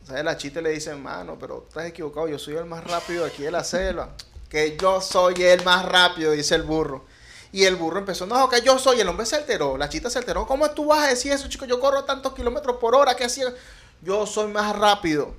¿Sabes? 0.07 0.23
La 0.23 0.37
chita 0.37 0.61
le 0.61 0.69
dice, 0.71 0.95
mano, 0.95 1.37
pero 1.39 1.65
estás 1.67 1.85
equivocado, 1.85 2.27
yo 2.27 2.39
soy 2.39 2.55
el 2.55 2.65
más 2.65 2.83
rápido 2.83 3.25
aquí 3.25 3.43
de 3.43 3.51
la 3.51 3.63
selva. 3.63 4.09
Que 4.49 4.77
yo 4.79 4.99
soy 5.01 5.41
el 5.43 5.63
más 5.63 5.85
rápido, 5.85 6.31
dice 6.31 6.55
el 6.55 6.63
burro. 6.63 7.05
Y 7.53 7.65
el 7.65 7.75
burro 7.75 7.99
empezó, 7.99 8.25
no, 8.25 8.47
que 8.49 8.61
yo 8.61 8.79
soy, 8.79 9.01
el 9.01 9.07
hombre 9.09 9.25
se 9.25 9.35
alteró, 9.35 9.77
la 9.77 9.89
chita 9.89 10.09
se 10.09 10.19
alteró. 10.19 10.47
¿Cómo 10.47 10.69
tú 10.71 10.85
vas 10.85 11.03
a 11.03 11.07
decir 11.07 11.31
eso, 11.33 11.49
chico? 11.49 11.65
Yo 11.65 11.79
corro 11.79 12.03
tantos 12.05 12.33
kilómetros 12.33 12.77
por 12.77 12.95
hora, 12.95 13.15
¿qué 13.15 13.25
hacía? 13.25 13.53
Yo 14.01 14.25
soy 14.25 14.49
más 14.51 14.73
rápido. 14.77 15.33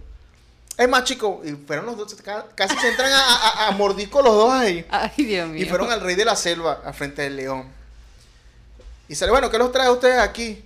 Es 0.76 0.88
más, 0.88 1.04
chico, 1.04 1.40
y 1.44 1.52
fueron 1.52 1.86
los 1.86 1.96
dos, 1.96 2.14
ca- 2.16 2.46
casi 2.54 2.76
se 2.78 2.88
entran 2.88 3.10
a, 3.12 3.18
a, 3.18 3.68
a 3.68 3.70
mordisco 3.72 4.22
los 4.22 4.34
dos 4.34 4.52
ahí. 4.52 4.86
Ay, 4.90 5.24
Dios 5.24 5.48
mío. 5.48 5.62
Y 5.62 5.68
fueron 5.68 5.90
al 5.90 6.00
rey 6.00 6.14
de 6.14 6.24
la 6.24 6.36
selva, 6.36 6.80
al 6.84 6.94
frente 6.94 7.22
del 7.22 7.36
león. 7.36 7.66
Y 9.08 9.14
sale, 9.14 9.32
bueno, 9.32 9.50
¿qué 9.50 9.58
los 9.58 9.72
trae 9.72 9.90
ustedes 9.90 10.18
aquí? 10.18 10.64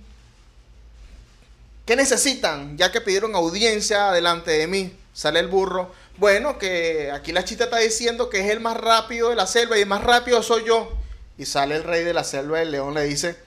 ¿Qué 1.87 1.95
necesitan? 1.95 2.77
Ya 2.77 2.91
que 2.91 2.99
pidieron 2.99 3.33
audiencia 3.33 4.11
delante 4.11 4.51
de 4.51 4.67
mí. 4.67 4.93
Sale 5.13 5.39
el 5.39 5.47
burro. 5.47 5.89
Bueno, 6.17 6.59
que 6.59 7.11
aquí 7.11 7.31
la 7.31 7.45
chita 7.45 7.63
está 7.63 7.77
diciendo 7.77 8.29
que 8.29 8.41
es 8.41 8.51
el 8.51 8.59
más 8.59 8.75
rápido 8.75 9.29
de 9.29 9.37
la 9.37 9.47
selva 9.47 9.77
y 9.77 9.83
el 9.83 9.87
más 9.87 10.03
rápido 10.03 10.43
soy 10.43 10.65
yo. 10.65 10.91
Y 11.37 11.45
sale 11.45 11.77
el 11.77 11.85
rey 11.85 12.03
de 12.03 12.13
la 12.13 12.25
selva, 12.25 12.61
el 12.61 12.71
león 12.71 12.93
le 12.93 13.05
dice, 13.05 13.37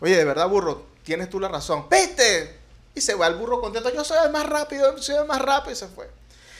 oye, 0.00 0.16
de 0.16 0.24
verdad, 0.24 0.48
burro, 0.48 0.86
tienes 1.02 1.28
tú 1.28 1.40
la 1.40 1.48
razón. 1.48 1.86
¡Viste! 1.90 2.58
Y 2.94 3.00
se 3.00 3.14
va 3.16 3.26
el 3.26 3.34
burro 3.34 3.60
contento, 3.60 3.92
yo 3.92 4.04
soy 4.04 4.18
el 4.24 4.30
más 4.30 4.46
rápido, 4.46 4.96
soy 5.02 5.16
el 5.16 5.24
más 5.24 5.42
rápido, 5.42 5.72
y 5.72 5.76
se 5.76 5.88
fue. 5.88 6.08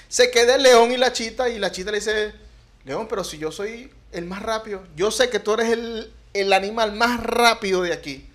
Se 0.08 0.32
queda 0.32 0.56
el 0.56 0.64
león 0.64 0.90
y 0.90 0.96
la 0.96 1.12
chita, 1.12 1.48
y 1.48 1.60
la 1.60 1.70
chita 1.70 1.92
le 1.92 1.98
dice, 1.98 2.32
León, 2.84 3.06
pero 3.08 3.22
si 3.22 3.38
yo 3.38 3.52
soy 3.52 3.92
el 4.10 4.24
más 4.24 4.42
rápido, 4.42 4.82
yo 4.96 5.12
sé 5.12 5.30
que 5.30 5.38
tú 5.38 5.54
eres 5.54 5.70
el, 5.70 6.12
el 6.32 6.52
animal 6.52 6.92
más 6.92 7.22
rápido 7.22 7.82
de 7.82 7.92
aquí. 7.92 8.28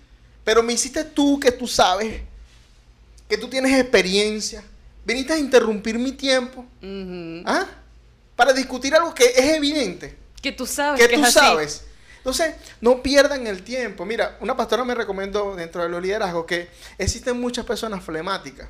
Pero 0.44 0.62
me 0.62 0.72
hiciste 0.72 1.04
tú 1.04 1.38
que 1.38 1.52
tú 1.52 1.66
sabes, 1.66 2.22
que 3.30 3.38
tú 3.38 3.48
tienes 3.48 3.72
experiencia. 3.80 4.62
Viniste 5.06 5.32
a 5.32 5.38
interrumpir 5.38 5.98
mi 5.98 6.12
tiempo. 6.12 6.66
¿Ah? 7.46 7.66
Para 8.36 8.52
discutir 8.52 8.94
algo 8.94 9.14
que 9.14 9.24
es 9.24 9.44
evidente, 9.54 10.16
Que 10.42 10.52
tú 10.52 10.66
sabes 10.66 11.00
que 11.00 11.08
que 11.08 11.14
tú 11.16 11.22
es 11.22 11.28
así. 11.28 11.38
sabes. 11.38 11.84
Entonces, 12.18 12.54
no 12.82 13.02
pierdan 13.02 13.46
el 13.46 13.62
tiempo. 13.62 14.04
Mira, 14.04 14.36
una 14.40 14.54
pastora 14.56 14.84
me 14.84 14.94
recomendó 14.94 15.56
dentro 15.56 15.82
de 15.82 15.88
los 15.88 16.02
liderazgos 16.02 16.44
que 16.44 16.68
existen 16.98 17.40
muchas 17.40 17.64
personas 17.64 18.04
flemáticas. 18.04 18.68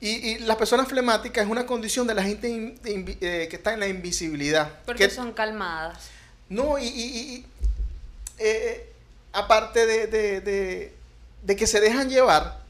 Y, 0.00 0.08
y 0.08 0.38
las 0.40 0.56
personas 0.56 0.88
flemáticas 0.88 1.44
es 1.44 1.50
una 1.50 1.64
condición 1.66 2.06
de 2.06 2.14
la 2.14 2.22
gente 2.22 2.48
in- 2.48 2.78
eh, 2.84 3.46
que 3.48 3.56
está 3.56 3.72
en 3.72 3.80
la 3.80 3.86
invisibilidad. 3.88 4.70
Porque 4.84 5.08
que, 5.08 5.14
son 5.14 5.32
calmadas. 5.32 6.08
No, 6.48 6.78
y, 6.78 6.84
y- 6.86 6.88
y- 6.88 7.34
y, 7.34 7.46
eh, 8.38 8.92
aparte 9.32 9.86
de, 9.86 10.06
de- 10.08 10.40
de- 10.40 10.94
de 11.42 11.56
que 11.56 11.66
se 11.68 11.80
dejan 11.80 12.08
llevar, 12.10 12.61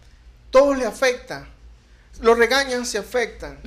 todo 0.53 0.74
le 0.74 0.87
afecta. 0.87 1.49
Lo 2.20 2.37
regañan, 2.37 2.87
se 2.87 2.99
afectan. 2.99 3.59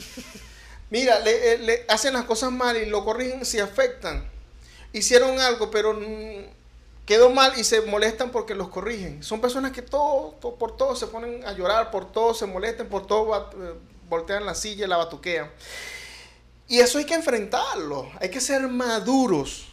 Mira, 0.89 1.19
le, 1.19 1.53
eh, 1.53 1.57
le 1.57 1.85
hacen 1.89 2.13
las 2.13 2.23
cosas 2.23 2.53
mal 2.53 2.77
y 2.77 2.85
lo 2.85 3.03
corrigen, 3.03 3.43
se 3.43 3.59
afectan. 3.59 4.25
Hicieron 4.93 5.37
algo, 5.39 5.69
pero 5.69 5.93
mm, 5.93 6.45
quedó 7.05 7.29
mal 7.29 7.53
y 7.57 7.63
se 7.63 7.81
molestan 7.81 8.31
porque 8.31 8.55
los 8.55 8.69
corrigen. 8.69 9.21
Son 9.23 9.41
personas 9.41 9.71
que 9.71 9.81
todo, 9.81 10.35
por 10.39 10.77
todo 10.77 10.95
se 10.95 11.07
ponen 11.07 11.45
a 11.45 11.51
llorar, 11.51 11.91
por 11.91 12.11
todo 12.11 12.33
se 12.33 12.45
molestan, 12.45 12.87
por 12.87 13.05
todo 13.05 13.35
eh, 13.35 13.73
voltean 14.07 14.45
la 14.45 14.55
silla 14.55 14.87
la 14.87 14.97
batuquean. 14.97 15.49
Y 16.67 16.79
eso 16.79 16.97
hay 16.97 17.05
que 17.05 17.15
enfrentarlo, 17.15 18.09
hay 18.19 18.29
que 18.29 18.39
ser 18.39 18.67
maduros. 18.67 19.67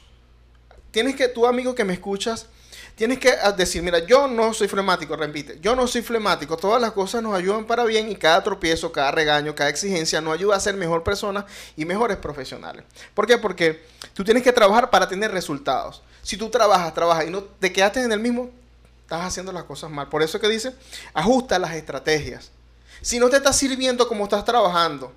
Tienes 0.90 1.14
que, 1.16 1.28
tú 1.28 1.47
amigo 1.47 1.74
que 1.74 1.84
me 1.84 1.94
escuchas, 1.94 2.47
tienes 2.94 3.19
que 3.19 3.31
ah, 3.31 3.52
decir, 3.52 3.82
mira, 3.82 4.01
yo 4.01 4.28
no 4.28 4.52
soy 4.55 4.69
flemático, 4.69 5.16
repite, 5.16 5.59
yo 5.60 5.74
no 5.74 5.86
soy 5.86 6.02
flemático, 6.02 6.56
todas 6.56 6.81
las 6.81 6.93
cosas 6.93 7.23
nos 7.23 7.35
ayudan 7.35 7.64
para 7.64 7.85
bien 7.85 8.10
y 8.10 8.16
cada 8.16 8.43
tropiezo, 8.43 8.93
cada 8.93 9.10
regaño, 9.10 9.55
cada 9.55 9.70
exigencia 9.70 10.20
nos 10.20 10.35
ayuda 10.35 10.56
a 10.56 10.60
ser 10.60 10.74
mejor 10.74 11.02
personas 11.02 11.44
y 11.77 11.85
mejores 11.85 12.16
profesionales. 12.16 12.85
¿Por 13.14 13.27
qué? 13.27 13.39
Porque 13.39 13.85
tú 14.14 14.24
tienes 14.24 14.43
que 14.43 14.52
trabajar 14.52 14.90
para 14.90 15.09
tener 15.09 15.31
resultados. 15.31 16.02
Si 16.23 16.36
tú 16.36 16.51
trabajas, 16.51 16.94
trabajas 16.94 17.27
y 17.27 17.31
no 17.31 17.43
te 17.43 17.73
quedaste 17.73 18.02
en 18.02 18.12
el 18.12 18.20
mismo, 18.20 18.51
estás 19.02 19.27
haciendo 19.27 19.52
las 19.52 19.64
cosas 19.64 19.90
mal. 19.90 20.09
Por 20.09 20.23
eso 20.23 20.36
es 20.36 20.40
que 20.40 20.48
dice, 20.48 20.74
ajusta 21.12 21.59
las 21.59 21.74
estrategias. 21.74 22.51
Si 23.01 23.19
no 23.19 23.28
te 23.28 23.36
está 23.36 23.52
sirviendo 23.52 24.06
como 24.06 24.24
estás 24.24 24.44
trabajando, 24.44 25.12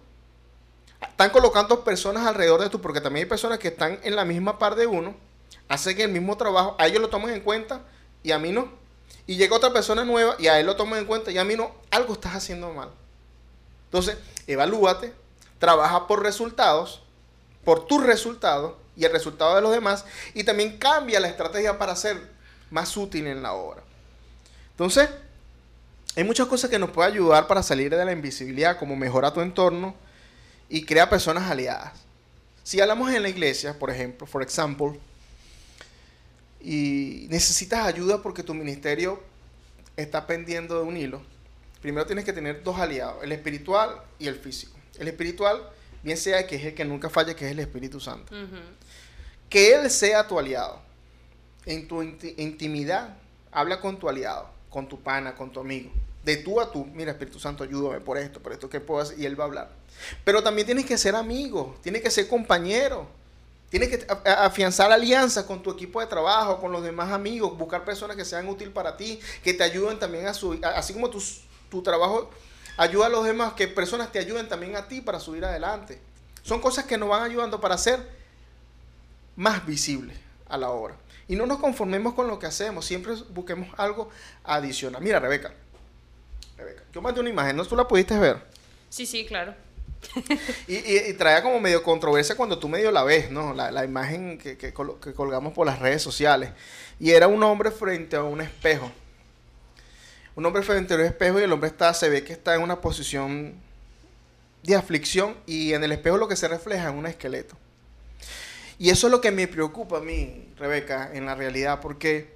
están 1.02 1.30
colocando 1.30 1.84
personas 1.84 2.26
alrededor 2.26 2.62
de 2.62 2.70
tú, 2.70 2.82
porque 2.82 3.00
también 3.00 3.26
hay 3.26 3.30
personas 3.30 3.60
que 3.60 3.70
están 3.70 4.00
en 4.04 4.16
la 4.16 4.26
misma 4.26 4.58
par 4.58 4.76
de 4.76 4.88
uno, 4.88 5.16
hacen 5.70 6.00
el 6.02 6.10
mismo 6.10 6.38
trabajo, 6.38 6.76
a 6.80 6.88
ellos 6.88 7.02
lo 7.02 7.10
toman 7.10 7.32
en 7.32 7.42
cuenta 7.42 7.82
y 8.24 8.32
a 8.32 8.40
mí 8.40 8.52
no. 8.52 8.70
Y 9.28 9.38
llega 9.38 9.56
otra 9.56 9.74
persona 9.74 10.04
nueva 10.04 10.36
y 10.38 10.48
a 10.48 10.60
él 10.60 10.66
lo 10.66 10.76
toman 10.76 11.00
en 11.00 11.06
cuenta 11.06 11.32
y 11.32 11.38
a 11.38 11.44
mí 11.44 11.56
no. 11.56 11.72
Algo 11.92 12.14
estás 12.14 12.36
haciendo 12.36 12.72
mal. 12.72 12.90
Entonces, 13.86 14.18
evalúate, 14.48 15.14
trabaja 15.60 16.08
por 16.08 16.22
resultados, 16.22 17.02
por 17.64 17.88
tus 17.88 18.04
resultados 18.04 18.74
y 18.96 19.06
el 19.06 19.12
resultado 19.12 19.56
de 19.56 19.62
los 19.62 19.72
demás, 19.72 20.06
y 20.34 20.44
también 20.44 20.78
cambia 20.78 21.20
la 21.20 21.28
estrategia 21.28 21.78
para 21.78 21.96
ser 21.96 22.22
más 22.70 22.96
útil 22.96 23.28
en 23.28 23.42
la 23.42 23.54
obra. 23.54 23.82
Entonces, 24.72 25.10
hay 26.16 26.24
muchas 26.24 26.48
cosas 26.48 26.70
que 26.70 26.80
nos 26.80 26.92
pueden 26.92 27.12
ayudar 27.12 27.48
para 27.48 27.62
salir 27.62 27.94
de 27.94 28.06
la 28.06 28.12
invisibilidad, 28.12 28.78
como 28.78 28.96
mejora 28.96 29.34
tu 29.34 29.42
entorno 29.42 29.96
y 30.70 30.86
crea 30.86 31.10
personas 31.10 31.50
aliadas. 31.50 31.94
Si 32.64 32.80
hablamos 32.80 33.12
en 33.12 33.24
la 33.24 33.30
iglesia, 33.30 33.78
por 33.78 33.90
ejemplo, 33.90 34.26
for 34.26 34.42
example, 34.42 35.00
y 36.66 37.28
necesitas 37.30 37.86
ayuda 37.86 38.22
porque 38.24 38.42
tu 38.42 38.54
ministerio 38.56 39.22
está 39.96 40.26
pendiendo 40.26 40.80
de 40.80 40.84
un 40.84 40.98
hilo, 40.98 41.22
primero 41.82 42.06
tienes 42.08 42.26
que 42.26 42.34
tener 42.34 42.64
dos 42.64 42.80
aliados, 42.80 43.24
el 43.24 43.32
espiritual 43.32 44.02
y 44.18 44.28
el 44.28 44.36
físico. 44.36 44.76
El 44.98 45.08
espiritual, 45.08 45.70
bien 46.04 46.18
sea 46.18 46.48
que 46.48 46.56
es 46.56 46.64
el 46.66 46.74
que 46.74 46.84
nunca 46.86 47.10
falla, 47.10 47.36
que 47.36 47.46
es 47.46 47.52
el 47.52 47.60
Espíritu 47.60 48.00
Santo. 48.00 48.34
Que 49.50 49.76
Él 49.76 49.92
sea 49.92 50.28
tu 50.28 50.40
aliado. 50.40 50.82
En 51.66 51.88
tu 51.88 52.02
inti- 52.02 52.34
intimidad, 52.38 53.18
habla 53.52 53.80
con 53.80 54.00
tu 54.00 54.10
aliado, 54.10 54.50
con 54.70 54.88
tu 54.88 55.00
pana, 55.02 55.36
con 55.36 55.52
tu 55.52 55.60
amigo. 55.60 55.92
De 56.24 56.38
tú 56.38 56.60
a 56.60 56.72
tú, 56.72 56.86
mira 56.94 57.12
Espíritu 57.12 57.40
Santo, 57.40 57.64
ayúdame 57.64 58.00
por 58.02 58.18
esto, 58.18 58.40
por 58.42 58.54
esto 58.54 58.70
que 58.70 58.80
puedo 58.80 59.02
hacer, 59.02 59.20
y 59.20 59.26
Él 59.26 59.40
va 59.40 59.44
a 59.44 59.48
hablar. 59.48 59.72
Pero 60.24 60.42
también 60.42 60.66
tienes 60.66 60.86
que 60.86 60.98
ser 60.98 61.16
amigo, 61.16 61.78
tienes 61.84 62.02
que 62.02 62.10
ser 62.10 62.28
compañero. 62.28 63.08
Tienes 63.78 63.90
que 63.90 64.08
afianzar 64.32 64.90
alianzas 64.90 65.44
con 65.44 65.62
tu 65.62 65.70
equipo 65.70 66.00
de 66.00 66.08
trabajo, 66.08 66.62
con 66.62 66.72
los 66.72 66.82
demás 66.82 67.12
amigos, 67.12 67.58
buscar 67.58 67.84
personas 67.84 68.16
que 68.16 68.24
sean 68.24 68.48
útiles 68.48 68.74
para 68.74 68.96
ti, 68.96 69.20
que 69.44 69.54
te 69.54 69.66
ayuden 69.66 70.00
también 70.00 70.28
a 70.28 70.34
subir, 70.34 70.66
así 70.66 70.94
como 70.94 71.10
tu, 71.10 71.22
tu 71.70 71.84
trabajo 71.84 72.30
ayuda 72.78 73.08
a 73.08 73.10
los 73.10 73.26
demás, 73.26 73.52
que 73.52 73.68
personas 73.68 74.14
te 74.14 74.20
ayuden 74.20 74.48
también 74.48 74.78
a 74.78 74.88
ti 74.88 75.02
para 75.02 75.20
subir 75.20 75.44
adelante. 75.44 76.00
Son 76.42 76.62
cosas 76.62 76.86
que 76.86 76.98
nos 76.98 77.10
van 77.10 77.24
ayudando 77.24 77.60
para 77.60 77.78
ser 77.78 78.00
más 79.36 79.66
visibles 79.66 80.18
a 80.48 80.58
la 80.58 80.70
obra. 80.70 80.96
Y 81.28 81.36
no 81.36 81.46
nos 81.46 81.60
conformemos 81.60 82.14
con 82.14 82.30
lo 82.30 82.40
que 82.40 82.46
hacemos, 82.46 82.86
siempre 82.86 83.14
busquemos 83.32 83.68
algo 83.78 84.10
adicional. 84.46 85.02
Mira, 85.02 85.20
Rebeca, 85.20 85.54
Rebeca, 86.56 86.82
yo 86.94 87.02
mandé 87.02 87.20
una 87.20 87.30
imagen, 87.30 87.58
¿no 87.58 87.66
tú 87.66 87.76
la 87.76 87.86
pudiste 87.86 88.18
ver? 88.18 88.42
Sí, 88.88 89.06
sí, 89.06 89.26
claro. 89.26 89.54
Y, 90.68 90.76
y, 90.78 91.14
traía 91.14 91.42
como 91.44 91.60
medio 91.60 91.84
controversia 91.84 92.36
cuando 92.36 92.58
tú 92.60 92.68
medio 92.68 92.92
la 92.92 93.04
ves, 93.04 93.32
¿no? 93.32 93.54
La, 93.54 93.84
imagen 93.86 94.38
que, 94.38 94.58
que 94.58 94.74
col- 94.74 95.00
que 95.00 95.14
colgamos 95.14 95.54
por 95.54 95.66
las 95.68 95.80
redes 95.80 96.02
sociales. 96.02 96.52
Y 97.00 97.12
era 97.12 97.28
un 97.28 97.42
hombre 97.44 97.72
frente 97.72 98.16
a 98.16 98.24
un 98.24 98.42
espejo. 98.42 98.92
Un 100.36 100.46
hombre 100.46 100.64
frente 100.64 100.94
a 100.94 100.98
un 100.98 101.04
espejo 101.04 101.40
y 101.40 101.44
el 101.44 101.52
hombre 101.52 101.70
está, 101.70 101.94
se 101.94 102.10
ve 102.10 102.24
que 102.24 102.34
está 102.34 102.56
en 102.56 102.62
una 102.62 102.82
posición 102.82 103.56
de 104.64 104.76
aflicción 104.76 105.36
y 105.46 105.74
en 105.74 105.84
el 105.84 105.92
espejo 105.92 106.18
lo 106.18 106.28
que 106.28 106.36
se 106.36 106.48
refleja 106.48 106.90
es 106.90 106.96
un 106.96 107.06
esqueleto. 107.06 107.56
Y 108.78 108.90
eso 108.90 109.08
es 109.08 109.12
lo 109.12 109.22
que 109.22 109.32
me 109.32 109.48
preocupa 109.48 109.98
a 109.98 110.02
mí, 110.02 110.50
Rebeca, 110.58 111.10
en 111.14 111.26
la 111.26 111.36
realidad, 111.36 111.80
porque 111.82 112.34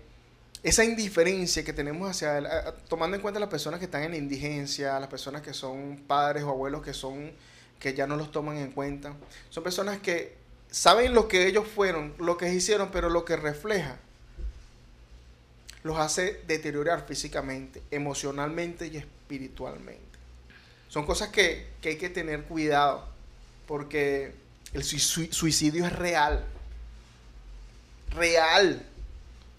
esa 0.63 0.83
indiferencia 0.85 1.63
que 1.63 1.73
tenemos 1.73 2.09
hacia 2.09 2.37
el- 2.37 2.47
tomando 2.87 3.15
en 3.15 3.21
cuenta 3.21 3.39
las 3.39 3.49
personas 3.49 3.79
que 3.79 3.85
están 3.85 4.03
en 4.03 4.15
indigencia, 4.15 4.99
las 4.99 5.09
personas 5.09 5.41
que 5.41 5.53
son 5.53 6.03
padres 6.07 6.43
o 6.43 6.49
abuelos 6.49 6.81
que 6.83 6.93
son 6.93 7.31
que 7.80 7.93
ya 7.93 8.06
no 8.07 8.15
los 8.15 8.31
toman 8.31 8.57
en 8.57 8.72
cuenta, 8.72 9.14
son 9.49 9.64
personas 9.64 9.99
que 9.99 10.35
saben 10.69 11.14
lo 11.14 11.27
que 11.27 11.47
ellos 11.47 11.68
fueron, 11.68 12.14
lo 12.19 12.38
que 12.38 12.53
hicieron, 12.53 12.89
pero 12.91 13.10
lo 13.10 13.26
que 13.26 13.35
refleja 13.38 13.97
los 15.84 15.97
hace 15.97 16.41
deteriorar 16.45 17.06
físicamente, 17.07 17.81
emocionalmente 17.89 18.88
y 18.88 18.97
espiritualmente. 18.97 20.03
Son 20.89 21.06
cosas 21.06 21.30
que, 21.30 21.68
que 21.81 21.89
hay 21.89 21.97
que 21.97 22.10
tener 22.10 22.43
cuidado, 22.43 23.07
porque 23.68 24.34
el 24.73 24.84
sui- 24.84 25.31
suicidio 25.31 25.85
es 25.85 25.93
real. 25.93 26.43
Real. 28.11 28.85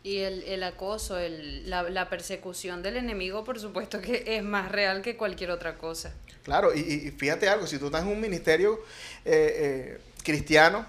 Y 0.02 0.18
el, 0.18 0.42
el 0.44 0.62
acoso, 0.62 1.18
el, 1.18 1.68
la, 1.68 1.82
la 1.82 2.08
persecución 2.08 2.82
del 2.82 2.96
enemigo, 2.96 3.44
por 3.44 3.60
supuesto 3.60 4.00
que 4.00 4.24
es 4.26 4.42
más 4.42 4.72
real 4.72 5.02
que 5.02 5.16
cualquier 5.16 5.50
otra 5.50 5.76
cosa. 5.76 6.14
Claro, 6.42 6.74
y, 6.74 6.80
y- 6.80 7.10
fíjate 7.10 7.48
algo, 7.50 7.66
si 7.66 7.78
tú 7.78 7.86
estás 7.86 8.02
en 8.02 8.08
un 8.08 8.18
ministerio 8.20 8.80
eh, 9.26 9.96
eh, 9.96 10.00
cristiano, 10.24 10.86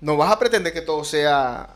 no 0.00 0.16
vas 0.16 0.32
a 0.32 0.38
pretender 0.38 0.72
que 0.72 0.80
todo 0.80 1.04
sea 1.04 1.68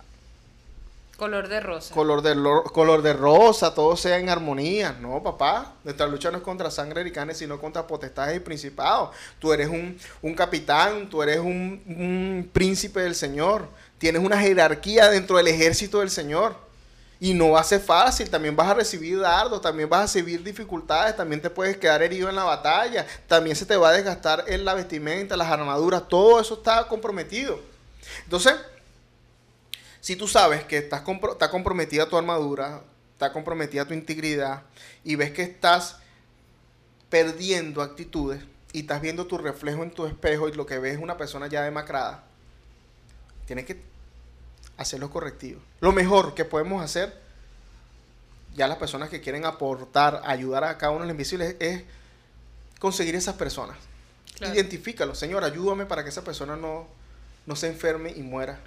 Color 1.19 1.49
de 1.49 1.61
rosa. 1.61 1.95
color 1.95 2.23
de, 2.23 2.35
lo- 2.35 2.65
color 2.65 3.03
de 3.03 3.13
rosa, 3.13 3.75
todo 3.75 3.97
sea 3.97 4.19
en 4.19 4.29
armonía. 4.31 4.97
No, 5.01 5.23
papá. 5.23 5.75
Nuestra 5.85 6.07
lucha 6.07 6.31
no 6.31 6.39
es 6.39 6.43
contra 6.43 6.71
sangre 6.71 7.07
y 7.07 7.13
carne, 7.13 7.35
sino 7.35 7.61
contra 7.61 7.87
potestades 7.87 8.37
y 8.39 8.41
principados. 8.41 9.11
Tú 9.39 9.53
eres 9.53 9.69
un, 9.69 9.97
un 10.23 10.35
capitán, 10.35 11.09
tú 11.11 11.23
eres 11.23 11.39
un, 11.39 11.83
un 11.87 12.51
príncipe 12.53 13.01
del 13.01 13.15
Señor. 13.15 13.69
Tienes 14.03 14.21
una 14.21 14.37
jerarquía 14.37 15.09
dentro 15.09 15.37
del 15.37 15.47
ejército 15.47 16.01
del 16.01 16.11
Señor. 16.11 16.57
Y 17.21 17.35
no 17.35 17.51
va 17.51 17.61
a 17.61 17.65
ser 17.65 17.81
fácil, 17.81 18.29
también 18.29 18.57
vas 18.57 18.69
a 18.69 18.75
recibir 18.75 19.21
dardos, 19.21 19.63
también 19.63 19.89
vas 19.89 20.01
a 20.01 20.03
recibir 20.03 20.43
dificultades, 20.43 21.17
también 21.17 21.41
te 21.41 21.49
puedes 21.49 21.77
quedar 21.77 22.03
herido 22.03 22.29
en 22.29 22.35
la 22.35 22.43
batalla, 22.43 23.07
también 23.29 23.55
se 23.55 23.65
te 23.65 23.77
va 23.77 23.91
a 23.91 23.93
desgastar 23.93 24.45
en 24.49 24.65
la 24.65 24.75
vestimenta, 24.75 25.37
las 25.37 25.49
armaduras, 25.49 26.09
todo 26.09 26.41
eso 26.41 26.55
está 26.55 26.89
comprometido. 26.89 27.61
Entonces, 28.25 28.55
si 30.01 30.17
tú 30.17 30.27
sabes 30.27 30.65
que 30.65 30.79
estás 30.79 31.05
compro- 31.05 31.35
está 31.35 31.49
comprometida 31.49 32.09
tu 32.09 32.19
armadura, 32.19 32.81
está 33.13 33.33
comprometida 33.33 33.85
tu 33.85 33.95
integridad 33.95 34.63
y 35.05 35.15
ves 35.15 35.31
que 35.31 35.43
estás 35.43 35.99
perdiendo 37.09 37.83
actitudes 37.83 38.43
y 38.73 38.81
estás 38.81 39.01
viendo 39.01 39.29
tu 39.29 39.39
reflejo 39.39 39.85
en 39.85 39.93
tu 39.93 40.07
espejo 40.07 40.49
y 40.49 40.55
lo 40.55 40.67
que 40.67 40.81
ves 40.81 40.95
es 40.97 41.01
una 41.01 41.17
persona 41.17 41.47
ya 41.47 41.63
demacrada, 41.63 42.25
tienes 43.47 43.65
que 43.65 43.92
hacer 44.83 45.01
los 45.01 45.11
correctivos. 45.11 45.63
Lo 45.81 45.93
mejor 45.93 46.35
que 46.35 46.45
podemos 46.45 46.83
hacer, 46.83 47.15
ya 48.55 48.69
las 48.69 48.79
personas 48.79 49.09
que 49.09 49.21
quieren 49.21 49.45
aportar, 49.45 50.23
ayudar 50.25 50.65
a 50.65 50.79
cada 50.79 50.93
uno 50.93 51.01
de 51.01 51.07
los 51.07 51.15
invisibles, 51.15 51.57
es 51.59 51.83
conseguir 52.79 53.15
esas 53.15 53.37
personas. 53.37 53.77
Claro. 54.37 54.55
Identifícalo, 54.55 55.15
Señor, 55.15 55.45
ayúdame 55.45 55.87
para 55.87 56.03
que 56.03 56.11
esa 56.11 56.23
persona 56.23 56.57
no, 56.57 56.87
no 57.47 57.57
se 57.57 57.69
enferme 57.69 58.11
y 58.11 58.23
muera. 58.23 58.61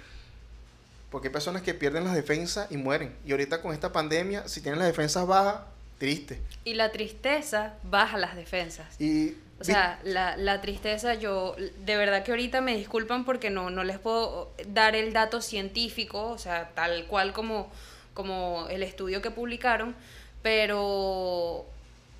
Porque 1.10 1.28
hay 1.28 1.32
personas 1.32 1.62
que 1.62 1.74
pierden 1.74 2.04
las 2.04 2.14
defensas 2.14 2.70
y 2.70 2.76
mueren. 2.76 3.14
Y 3.24 3.30
ahorita 3.32 3.62
con 3.62 3.72
esta 3.72 3.92
pandemia, 3.92 4.48
si 4.48 4.60
tienen 4.60 4.78
las 4.78 4.88
defensas 4.88 5.26
bajas, 5.26 5.62
triste. 5.98 6.40
Y 6.64 6.74
la 6.74 6.92
tristeza 6.92 7.74
baja 7.84 8.18
las 8.18 8.36
defensas. 8.36 9.00
Y 9.00 9.34
O 9.58 9.64
sea, 9.64 9.98
la, 10.04 10.36
la 10.36 10.60
tristeza, 10.60 11.14
yo, 11.14 11.56
de 11.84 11.96
verdad 11.96 12.22
que 12.24 12.30
ahorita 12.30 12.60
me 12.60 12.76
disculpan 12.76 13.24
porque 13.24 13.48
no, 13.48 13.70
no 13.70 13.84
les 13.84 13.98
puedo 13.98 14.52
dar 14.68 14.94
el 14.94 15.12
dato 15.14 15.40
científico, 15.40 16.28
o 16.28 16.38
sea, 16.38 16.70
tal 16.74 17.06
cual 17.06 17.32
como, 17.32 17.70
como 18.12 18.66
el 18.68 18.82
estudio 18.82 19.22
que 19.22 19.30
publicaron, 19.30 19.94
pero 20.42 21.64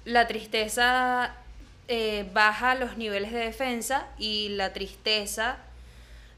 la 0.06 0.26
tristeza 0.26 1.34
eh, 1.88 2.26
baja 2.32 2.74
los 2.74 2.96
niveles 2.96 3.32
de 3.32 3.40
defensa 3.40 4.06
y 4.18 4.48
la 4.50 4.72
tristeza 4.72 5.58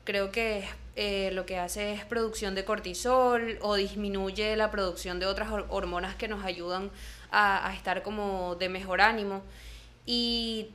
creo 0.05 0.33
que 0.33 0.65
eh, 0.97 1.31
lo 1.33 1.47
que 1.47 1.59
hace 1.59 1.93
es 1.93 2.05
producción 2.05 2.55
de 2.57 2.65
cortisol 2.65 3.59
o 3.63 3.77
disminuye 3.77 4.57
la 4.57 4.71
producción 4.71 5.21
de 5.21 5.27
otras 5.27 5.49
hor- 5.51 5.67
hormonas 5.69 6.17
que 6.17 6.27
nos 6.29 6.45
ayudan 6.45 6.91
a, 7.31 7.69
a 7.69 7.75
estar 7.75 8.03
como 8.03 8.57
de 8.57 8.69
mejor 8.69 9.01
ánimo. 9.01 9.43
Y 10.07 10.71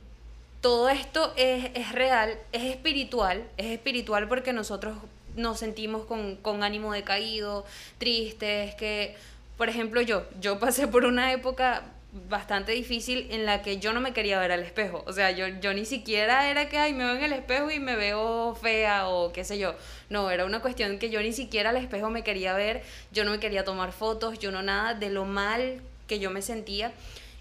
todo 0.64 0.88
esto 0.88 1.30
es, 1.36 1.70
es 1.74 1.92
real, 1.92 2.38
es 2.52 2.62
espiritual, 2.62 3.44
es 3.58 3.66
espiritual 3.66 4.26
porque 4.28 4.54
nosotros 4.54 4.96
nos 5.36 5.58
sentimos 5.58 6.06
con, 6.06 6.36
con 6.36 6.62
ánimo 6.62 6.94
decaído, 6.94 7.66
tristes, 7.98 8.74
que, 8.76 9.14
por 9.58 9.68
ejemplo, 9.68 10.00
yo, 10.00 10.24
yo 10.40 10.58
pasé 10.60 10.88
por 10.88 11.04
una 11.04 11.34
época 11.34 11.82
bastante 12.30 12.72
difícil 12.72 13.26
en 13.30 13.44
la 13.44 13.60
que 13.60 13.76
yo 13.76 13.92
no 13.92 14.00
me 14.00 14.14
quería 14.14 14.40
ver 14.40 14.52
al 14.52 14.62
espejo. 14.62 15.04
O 15.06 15.12
sea, 15.12 15.32
yo, 15.32 15.48
yo 15.48 15.74
ni 15.74 15.84
siquiera 15.84 16.48
era 16.48 16.66
que, 16.70 16.78
ay, 16.78 16.94
me 16.94 17.04
veo 17.04 17.16
en 17.16 17.24
el 17.24 17.34
espejo 17.34 17.70
y 17.70 17.78
me 17.78 17.94
veo 17.94 18.54
fea 18.54 19.08
o 19.08 19.34
qué 19.34 19.44
sé 19.44 19.58
yo. 19.58 19.74
No, 20.08 20.30
era 20.30 20.46
una 20.46 20.60
cuestión 20.60 20.98
que 20.98 21.10
yo 21.10 21.20
ni 21.20 21.34
siquiera 21.34 21.70
al 21.70 21.76
espejo 21.76 22.08
me 22.08 22.24
quería 22.24 22.54
ver, 22.54 22.82
yo 23.12 23.26
no 23.26 23.32
me 23.32 23.38
quería 23.38 23.66
tomar 23.66 23.92
fotos, 23.92 24.38
yo 24.38 24.50
no 24.50 24.62
nada 24.62 24.94
de 24.94 25.10
lo 25.10 25.26
mal 25.26 25.82
que 26.06 26.20
yo 26.20 26.30
me 26.30 26.40
sentía. 26.40 26.90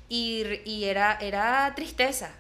Y, 0.10 0.44
y 0.66 0.84
era, 0.84 1.18
era 1.22 1.72
tristeza. 1.74 2.36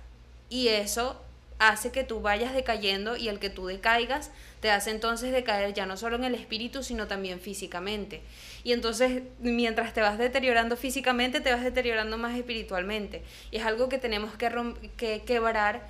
Y 0.49 0.67
eso 0.67 1.19
hace 1.59 1.91
que 1.91 2.03
tú 2.03 2.21
vayas 2.21 2.53
decayendo 2.53 3.15
y 3.15 3.29
el 3.29 3.39
que 3.39 3.49
tú 3.49 3.67
decaigas 3.67 4.31
te 4.59 4.71
hace 4.71 4.91
entonces 4.91 5.31
decaer 5.31 5.73
ya 5.73 5.85
no 5.85 5.97
solo 5.97 6.15
en 6.15 6.23
el 6.23 6.35
espíritu, 6.35 6.83
sino 6.83 7.07
también 7.07 7.39
físicamente. 7.39 8.21
Y 8.63 8.71
entonces, 8.71 9.23
mientras 9.39 9.93
te 9.93 10.01
vas 10.01 10.17
deteriorando 10.17 10.77
físicamente, 10.77 11.41
te 11.41 11.51
vas 11.51 11.63
deteriorando 11.63 12.17
más 12.17 12.37
espiritualmente. 12.37 13.23
Y 13.51 13.57
es 13.57 13.65
algo 13.65 13.89
que 13.89 13.97
tenemos 13.97 14.33
que, 14.35 14.49
que 14.95 15.23
quebrar 15.23 15.81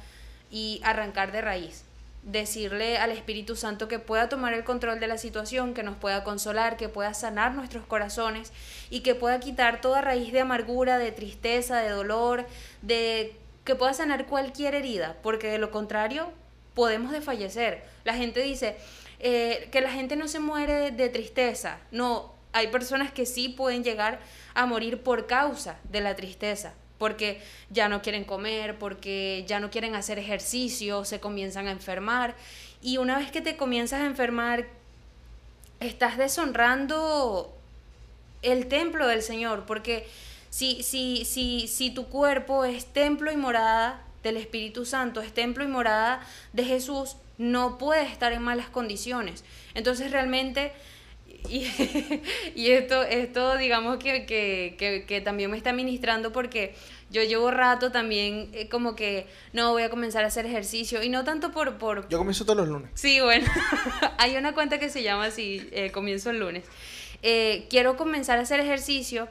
y 0.49 0.81
arrancar 0.83 1.31
de 1.31 1.41
raíz. 1.41 1.83
Decirle 2.23 2.97
al 2.97 3.11
Espíritu 3.11 3.55
Santo 3.55 3.87
que 3.87 3.99
pueda 3.99 4.27
tomar 4.27 4.53
el 4.53 4.63
control 4.63 4.99
de 4.99 5.07
la 5.07 5.19
situación, 5.19 5.73
que 5.73 5.83
nos 5.83 5.97
pueda 5.97 6.23
consolar, 6.23 6.77
que 6.77 6.89
pueda 6.89 7.13
sanar 7.13 7.53
nuestros 7.53 7.85
corazones 7.85 8.53
y 8.89 9.01
que 9.01 9.13
pueda 9.13 9.39
quitar 9.39 9.81
toda 9.81 10.01
raíz 10.01 10.31
de 10.31 10.39
amargura, 10.39 10.97
de 10.97 11.11
tristeza, 11.11 11.77
de 11.77 11.89
dolor, 11.89 12.47
de 12.81 13.35
que 13.63 13.75
pueda 13.75 13.93
sanar 13.93 14.25
cualquier 14.25 14.75
herida, 14.75 15.17
porque 15.23 15.47
de 15.47 15.57
lo 15.57 15.71
contrario 15.71 16.31
podemos 16.73 17.11
desfallecer. 17.11 17.83
La 18.03 18.13
gente 18.13 18.41
dice 18.41 18.75
eh, 19.19 19.69
que 19.71 19.81
la 19.81 19.91
gente 19.91 20.15
no 20.15 20.27
se 20.27 20.39
muere 20.39 20.73
de, 20.73 20.91
de 20.91 21.09
tristeza. 21.09 21.79
No, 21.91 22.33
hay 22.51 22.67
personas 22.67 23.11
que 23.11 23.25
sí 23.25 23.49
pueden 23.49 23.83
llegar 23.83 24.19
a 24.53 24.65
morir 24.65 25.01
por 25.01 25.27
causa 25.27 25.77
de 25.89 26.01
la 26.01 26.15
tristeza, 26.15 26.73
porque 26.97 27.41
ya 27.69 27.89
no 27.89 28.01
quieren 28.01 28.23
comer, 28.23 28.77
porque 28.77 29.43
ya 29.47 29.59
no 29.59 29.69
quieren 29.69 29.95
hacer 29.95 30.19
ejercicio, 30.19 31.05
se 31.05 31.19
comienzan 31.19 31.67
a 31.67 31.71
enfermar. 31.71 32.35
Y 32.81 32.97
una 32.97 33.17
vez 33.17 33.31
que 33.31 33.41
te 33.41 33.57
comienzas 33.57 34.01
a 34.01 34.05
enfermar, 34.05 34.67
estás 35.79 36.17
deshonrando 36.17 37.53
el 38.41 38.67
templo 38.67 39.07
del 39.07 39.21
Señor, 39.21 39.65
porque 39.65 40.07
si, 40.53 40.83
si, 40.83 41.25
si, 41.25 41.67
si 41.67 41.89
tu 41.89 42.05
cuerpo 42.09 42.63
es 42.63 42.85
templo 42.85 43.31
y 43.31 43.35
morada 43.35 44.05
del 44.21 44.37
Espíritu 44.37 44.85
Santo, 44.85 45.19
es 45.19 45.33
templo 45.33 45.63
y 45.63 45.67
morada 45.67 46.21
de 46.53 46.63
Jesús, 46.63 47.17
no 47.39 47.79
puede 47.79 48.03
estar 48.03 48.33
en 48.33 48.43
malas 48.43 48.69
condiciones. 48.69 49.43
Entonces 49.73 50.11
realmente, 50.11 50.71
y, 51.49 51.65
y 52.55 52.69
esto, 52.69 53.01
esto 53.01 53.57
digamos 53.57 53.97
que, 53.97 54.27
que, 54.27 54.75
que, 54.77 55.05
que 55.07 55.21
también 55.21 55.49
me 55.49 55.57
está 55.57 55.73
ministrando 55.73 56.31
porque 56.31 56.75
yo 57.09 57.23
llevo 57.23 57.49
rato 57.49 57.91
también 57.91 58.51
eh, 58.53 58.69
como 58.69 58.95
que 58.95 59.25
no 59.53 59.71
voy 59.71 59.81
a 59.81 59.89
comenzar 59.89 60.23
a 60.23 60.27
hacer 60.27 60.45
ejercicio 60.45 61.01
y 61.01 61.09
no 61.09 61.23
tanto 61.23 61.51
por, 61.51 61.79
por, 61.79 62.07
yo 62.09 62.19
comienzo 62.19 62.45
todos 62.45 62.57
los 62.57 62.67
lunes. 62.67 62.91
Sí, 62.93 63.19
bueno, 63.21 63.47
hay 64.19 64.35
una 64.35 64.53
cuenta 64.53 64.77
que 64.77 64.89
se 64.89 65.01
llama 65.01 65.25
así, 65.25 65.67
eh, 65.71 65.89
comienzo 65.89 66.29
el 66.29 66.37
lunes. 66.37 66.63
Eh, 67.23 67.65
quiero 67.71 67.97
comenzar 67.97 68.37
a 68.37 68.41
hacer 68.41 68.59
ejercicio, 68.59 69.29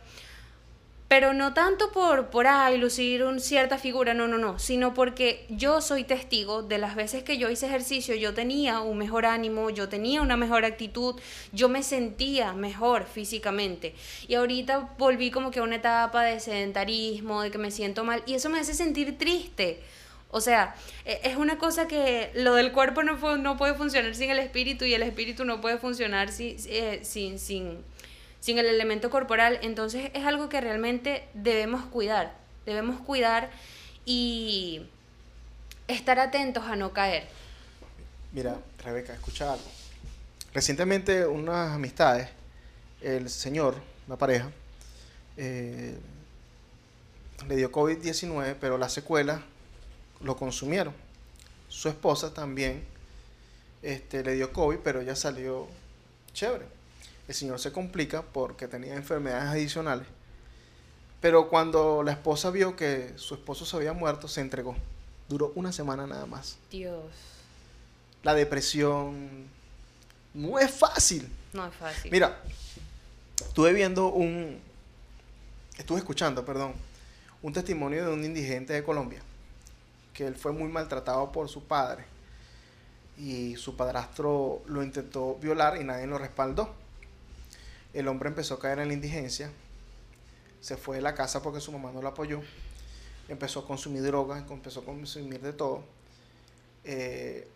pero 1.12 1.34
no 1.34 1.52
tanto 1.52 1.92
por, 1.92 2.30
por 2.30 2.46
ay, 2.46 2.78
lucir 2.78 3.22
una 3.22 3.38
cierta 3.38 3.76
figura, 3.76 4.14
no, 4.14 4.28
no, 4.28 4.38
no, 4.38 4.58
sino 4.58 4.94
porque 4.94 5.44
yo 5.50 5.82
soy 5.82 6.04
testigo 6.04 6.62
de 6.62 6.78
las 6.78 6.94
veces 6.94 7.22
que 7.22 7.36
yo 7.36 7.50
hice 7.50 7.66
ejercicio, 7.66 8.14
yo 8.14 8.32
tenía 8.32 8.80
un 8.80 8.96
mejor 8.96 9.26
ánimo, 9.26 9.68
yo 9.68 9.90
tenía 9.90 10.22
una 10.22 10.38
mejor 10.38 10.64
actitud, 10.64 11.20
yo 11.52 11.68
me 11.68 11.82
sentía 11.82 12.54
mejor 12.54 13.04
físicamente. 13.04 13.94
Y 14.26 14.36
ahorita 14.36 14.94
volví 14.96 15.30
como 15.30 15.50
que 15.50 15.60
a 15.60 15.64
una 15.64 15.76
etapa 15.76 16.22
de 16.22 16.40
sedentarismo, 16.40 17.42
de 17.42 17.50
que 17.50 17.58
me 17.58 17.70
siento 17.70 18.04
mal, 18.04 18.22
y 18.24 18.32
eso 18.32 18.48
me 18.48 18.60
hace 18.60 18.72
sentir 18.72 19.18
triste. 19.18 19.82
O 20.30 20.40
sea, 20.40 20.74
e- 21.04 21.20
es 21.24 21.36
una 21.36 21.58
cosa 21.58 21.86
que 21.86 22.30
lo 22.34 22.54
del 22.54 22.72
cuerpo 22.72 23.02
no, 23.02 23.36
no 23.36 23.58
puede 23.58 23.74
funcionar 23.74 24.14
sin 24.14 24.30
el 24.30 24.38
espíritu 24.38 24.86
y 24.86 24.94
el 24.94 25.02
espíritu 25.02 25.44
no 25.44 25.60
puede 25.60 25.76
funcionar 25.76 26.30
eh, 26.38 27.00
sin, 27.02 27.38
sin, 27.38 27.84
sin 28.42 28.58
el 28.58 28.66
elemento 28.66 29.08
corporal. 29.08 29.58
Entonces 29.62 30.10
es 30.12 30.26
algo 30.26 30.50
que 30.50 30.60
realmente 30.60 31.28
debemos 31.32 31.86
cuidar. 31.86 32.34
Debemos 32.66 33.00
cuidar 33.00 33.50
y 34.04 34.86
estar 35.86 36.18
atentos 36.18 36.64
a 36.64 36.76
no 36.76 36.92
caer. 36.92 37.28
Mira, 38.32 38.58
Rebeca, 38.84 39.14
escucha 39.14 39.52
algo. 39.52 39.64
Recientemente, 40.52 41.24
unas 41.24 41.72
amistades, 41.72 42.28
el 43.00 43.30
señor, 43.30 43.76
una 44.06 44.16
pareja, 44.16 44.50
eh, 45.36 45.96
le 47.48 47.56
dio 47.56 47.70
COVID-19, 47.70 48.56
pero 48.60 48.76
las 48.76 48.92
secuelas 48.92 49.40
lo 50.20 50.36
consumieron. 50.36 50.94
Su 51.68 51.88
esposa 51.88 52.34
también 52.34 52.84
este, 53.82 54.24
le 54.24 54.34
dio 54.34 54.52
COVID, 54.52 54.78
pero 54.82 55.00
ella 55.00 55.14
salió 55.14 55.68
chévere. 56.32 56.81
El 57.28 57.34
señor 57.34 57.60
se 57.60 57.72
complica 57.72 58.22
porque 58.22 58.68
tenía 58.68 58.94
enfermedades 58.94 59.50
adicionales. 59.50 60.06
Pero 61.20 61.48
cuando 61.48 62.02
la 62.02 62.12
esposa 62.12 62.50
vio 62.50 62.74
que 62.74 63.12
su 63.16 63.34
esposo 63.34 63.64
se 63.64 63.76
había 63.76 63.92
muerto, 63.92 64.26
se 64.26 64.40
entregó. 64.40 64.74
Duró 65.28 65.52
una 65.54 65.72
semana 65.72 66.06
nada 66.06 66.26
más 66.26 66.58
Dios, 66.70 67.04
la 68.22 68.34
depresión. 68.34 69.46
No 70.34 70.58
es 70.58 70.70
fácil. 70.70 71.28
no 71.52 71.66
es 71.66 71.74
fácil. 71.74 72.10
Mira, 72.10 72.40
estuve 73.36 73.72
viendo 73.72 74.08
un. 74.08 74.60
Estuve 75.78 75.98
escuchando, 75.98 76.44
perdón, 76.44 76.74
un 77.40 77.52
testimonio 77.52 78.04
de 78.04 78.12
un 78.12 78.24
indigente 78.24 78.72
de 78.72 78.82
Colombia. 78.82 79.22
Que 80.12 80.26
él 80.26 80.34
fue 80.34 80.52
muy 80.52 80.68
maltratado 80.68 81.30
por 81.32 81.48
su 81.48 81.64
padre. 81.64 82.04
y 83.16 83.56
su 83.56 83.76
padrastro 83.76 84.62
lo 84.66 84.82
intentó 84.82 85.36
violar 85.36 85.80
y 85.80 85.84
nadie 85.84 86.06
lo 86.06 86.18
respaldó. 86.18 86.74
El 87.94 88.08
hombre 88.08 88.28
empezó 88.28 88.54
a 88.54 88.58
caer 88.58 88.78
en 88.78 88.88
la 88.88 88.94
indigencia, 88.94 89.50
se 90.60 90.76
fue 90.76 90.96
de 90.96 91.02
la 91.02 91.14
casa 91.14 91.42
porque 91.42 91.60
su 91.60 91.72
mamá 91.72 91.90
no 91.92 92.00
lo 92.00 92.08
apoyó, 92.08 92.40
empezó 93.28 93.60
a 93.60 93.66
consumir 93.66 94.02
drogas, 94.02 94.44
empezó 94.50 94.80
a 94.80 94.84
consumir 94.84 95.40
de 95.40 95.52
todo. 95.52 95.84
Eh, 96.84 97.48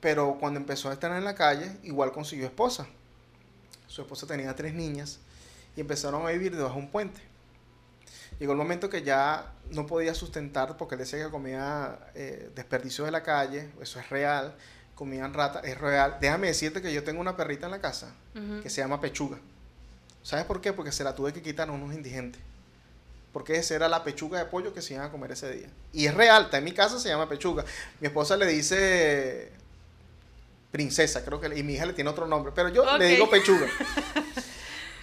pero 0.00 0.36
cuando 0.40 0.58
empezó 0.58 0.90
a 0.90 0.94
estar 0.94 1.12
en 1.16 1.24
la 1.24 1.34
calle, 1.34 1.76
igual 1.84 2.10
consiguió 2.12 2.46
esposa. 2.46 2.86
Su 3.86 4.02
esposa 4.02 4.26
tenía 4.26 4.56
tres 4.56 4.74
niñas 4.74 5.20
y 5.76 5.80
empezaron 5.80 6.26
a 6.26 6.30
vivir 6.30 6.56
debajo 6.56 6.76
de 6.76 6.80
un 6.80 6.90
puente. 6.90 7.20
Llegó 8.40 8.52
el 8.52 8.58
momento 8.58 8.90
que 8.90 9.02
ya 9.02 9.52
no 9.70 9.86
podía 9.86 10.14
sustentar 10.14 10.76
porque 10.76 10.96
él 10.96 11.00
decía 11.00 11.24
que 11.24 11.30
comía 11.30 11.98
eh, 12.14 12.50
desperdicios 12.54 13.06
de 13.06 13.12
la 13.12 13.22
calle, 13.22 13.70
eso 13.80 14.00
es 14.00 14.10
real, 14.10 14.56
comían 14.96 15.32
ratas, 15.32 15.64
es 15.64 15.78
real. 15.78 16.16
Déjame 16.20 16.48
decirte 16.48 16.82
que 16.82 16.92
yo 16.92 17.04
tengo 17.04 17.20
una 17.20 17.36
perrita 17.36 17.66
en 17.66 17.72
la 17.72 17.80
casa 17.80 18.12
que 18.62 18.70
se 18.70 18.80
llama 18.80 19.00
Pechuga. 19.00 19.38
¿Sabes 20.22 20.44
por 20.44 20.60
qué? 20.60 20.72
Porque 20.72 20.92
se 20.92 21.04
la 21.04 21.14
tuve 21.14 21.32
que 21.32 21.42
quitar 21.42 21.68
a 21.68 21.72
unos 21.72 21.94
indigentes. 21.94 22.40
Porque 23.32 23.56
esa 23.56 23.74
era 23.74 23.88
la 23.88 24.04
pechuga 24.04 24.38
de 24.38 24.44
pollo 24.44 24.74
que 24.74 24.82
se 24.82 24.94
iban 24.94 25.06
a 25.06 25.10
comer 25.10 25.32
ese 25.32 25.50
día. 25.50 25.68
Y 25.92 26.06
es 26.06 26.14
real, 26.14 26.44
está 26.44 26.58
en 26.58 26.64
mi 26.64 26.72
casa, 26.72 26.98
se 27.00 27.08
llama 27.08 27.28
pechuga. 27.28 27.64
Mi 28.00 28.06
esposa 28.08 28.36
le 28.36 28.46
dice 28.46 29.50
princesa, 30.70 31.24
creo 31.24 31.40
que, 31.40 31.58
y 31.58 31.62
mi 31.62 31.74
hija 31.74 31.84
le 31.86 31.92
tiene 31.92 32.08
otro 32.10 32.26
nombre, 32.26 32.52
pero 32.54 32.68
yo 32.70 32.84
le 32.98 33.06
digo 33.06 33.28
pechuga. 33.30 33.66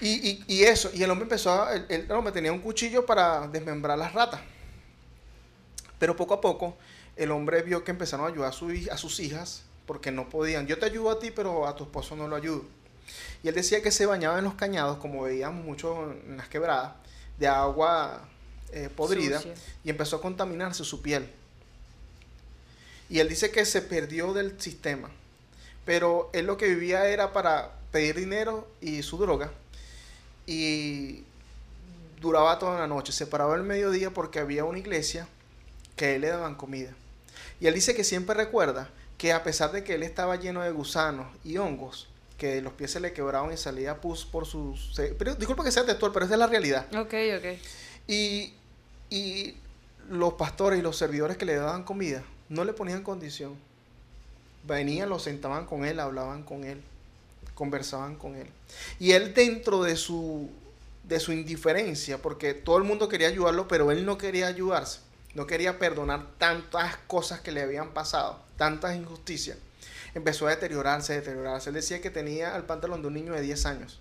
Y, 0.02 0.30
y- 0.30 0.44
y 0.48 0.64
eso, 0.64 0.90
y 0.94 1.04
el 1.04 1.12
hombre 1.12 1.24
empezó 1.24 1.52
a, 1.52 1.74
el, 1.76 1.86
el 1.90 2.10
hombre 2.14 2.32
tenía 2.32 2.54
un 2.54 2.60
cuchillo 2.62 3.06
para 3.06 3.46
desmembrar 3.50 3.98
las 3.98 4.14
ratas. 4.14 4.40
Pero 6.00 6.16
poco 6.16 6.36
a 6.36 6.40
poco, 6.40 6.78
el 7.18 7.32
hombre 7.32 7.62
vio 7.64 7.84
que 7.84 7.92
empezaron 7.92 8.26
a 8.26 8.30
ayudar 8.30 8.48
a, 8.48 8.54
su 8.54 8.70
a 8.90 8.98
sus 8.98 9.20
hijas 9.20 9.64
porque 9.86 10.10
no 10.10 10.30
podían. 10.30 10.68
Yo 10.68 10.80
te 10.80 10.86
ayudo 10.86 11.12
a 11.12 11.20
ti, 11.20 11.32
pero 11.32 11.68
a 11.68 11.76
tu 11.76 11.84
esposo 11.84 12.16
no 12.16 12.30
lo 12.30 12.38
ayudo. 12.38 12.64
Y 13.44 13.48
él 13.48 13.56
decía 13.56 13.82
que 13.82 13.92
se 13.92 14.06
bañaba 14.06 14.40
en 14.40 14.46
los 14.46 14.56
cañados, 14.56 14.98
como 14.98 15.24
veíamos 15.24 15.64
mucho 15.64 16.12
en 16.28 16.38
las 16.38 16.48
quebradas, 16.50 16.94
de 17.38 17.48
agua 17.48 18.28
eh, 18.72 18.90
podrida, 18.96 19.38
Sucia. 19.38 19.54
y 19.84 19.90
empezó 19.90 20.18
a 20.18 20.22
contaminarse 20.22 20.84
su 20.84 21.02
piel. 21.02 21.30
Y 23.10 23.20
él 23.20 23.30
dice 23.30 23.52
que 23.52 23.66
se 23.66 23.82
perdió 23.82 24.34
del 24.34 24.60
sistema. 24.62 25.10
Pero 25.86 26.30
él 26.34 26.46
lo 26.46 26.58
que 26.58 26.68
vivía 26.68 27.08
era 27.08 27.34
para 27.34 27.72
pedir 27.92 28.16
dinero 28.16 28.68
y 28.82 29.02
su 29.02 29.18
droga. 29.18 29.52
Y 30.46 31.24
duraba 32.22 32.60
toda 32.60 32.80
la 32.80 32.88
noche. 32.88 33.12
Se 33.12 33.26
paraba 33.26 33.56
el 33.56 33.64
mediodía 33.64 34.12
porque 34.12 34.40
había 34.40 34.66
una 34.66 34.80
iglesia 34.80 35.28
que 35.96 36.16
él 36.16 36.22
le 36.22 36.28
daban 36.28 36.56
comida. 36.56 36.94
Y 37.60 37.68
él 37.68 37.74
dice 37.74 37.96
que 37.96 38.04
siempre 38.04 38.36
recuerda 38.36 38.90
que 39.18 39.34
a 39.34 39.44
pesar 39.44 39.72
de 39.72 39.84
que 39.84 39.96
él 39.96 40.04
estaba 40.04 40.36
lleno 40.36 40.62
de 40.62 40.72
gusanos 40.72 41.28
y 41.44 41.58
hongos, 41.58 42.09
que 42.40 42.62
los 42.62 42.74
pies 42.74 42.90
se 42.90 43.00
le 43.00 43.14
quebraban 43.14 43.54
y 43.54 43.58
salía 43.58 44.02
pus 44.02 44.26
por 44.26 44.48
sus... 44.48 45.00
Pero, 45.20 45.36
disculpa 45.36 45.64
que 45.64 45.72
sea 45.72 45.86
textual, 45.86 46.12
pero 46.12 46.26
esa 46.26 46.34
es 46.34 46.40
la 46.40 46.48
realidad. 46.48 46.88
Ok, 46.96 47.14
ok. 47.38 47.60
Y, 48.08 48.54
y 49.12 49.56
los 50.10 50.34
pastores 50.34 50.80
y 50.80 50.82
los 50.82 50.98
servidores 50.98 51.38
que 51.38 51.46
le 51.46 51.56
daban 51.56 51.84
comida 51.84 52.24
no 52.48 52.64
le 52.64 52.74
ponían 52.74 53.04
condición. 53.04 53.56
Venían, 54.64 55.10
lo 55.10 55.20
sentaban 55.20 55.66
con 55.66 55.86
él, 55.86 56.00
hablaban 56.00 56.44
con 56.44 56.64
él, 56.64 56.82
conversaban 57.54 58.16
con 58.16 58.36
él. 58.36 58.48
Y 59.00 59.12
él 59.12 59.34
dentro 59.34 59.84
de 59.84 59.96
su, 59.96 60.50
de 61.04 61.20
su 61.20 61.32
indiferencia, 61.32 62.20
porque 62.20 62.54
todo 62.54 62.78
el 62.78 62.84
mundo 62.86 63.10
quería 63.10 63.28
ayudarlo, 63.28 63.68
pero 63.68 63.92
él 63.92 64.06
no 64.06 64.18
quería 64.18 64.48
ayudarse. 64.48 65.02
No 65.36 65.46
quería 65.46 65.78
perdonar 65.78 66.26
tantas 66.38 66.98
cosas 67.08 67.42
que 67.42 67.52
le 67.52 67.62
habían 67.62 67.90
pasado, 67.90 68.40
tantas 68.58 68.96
injusticias. 68.96 69.58
Empezó 70.14 70.48
a 70.48 70.52
deteriorarse, 70.52 71.14
deteriorarse. 71.14 71.70
Él 71.70 71.76
decía 71.76 72.02
que 72.02 72.10
tenía 72.10 72.56
el 72.56 72.64
pantalón 72.64 73.02
de 73.02 73.08
un 73.08 73.14
niño 73.14 73.34
de 73.34 73.42
10 73.42 73.66
años, 73.66 74.00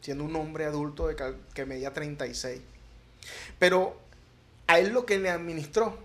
siendo 0.00 0.24
un 0.24 0.36
hombre 0.36 0.64
adulto 0.64 1.08
de 1.08 1.16
que 1.54 1.66
medía 1.66 1.92
36. 1.92 2.60
Pero 3.58 3.96
a 4.66 4.78
él 4.78 4.90
lo 4.90 5.06
que 5.06 5.18
le 5.18 5.30
administró 5.30 5.98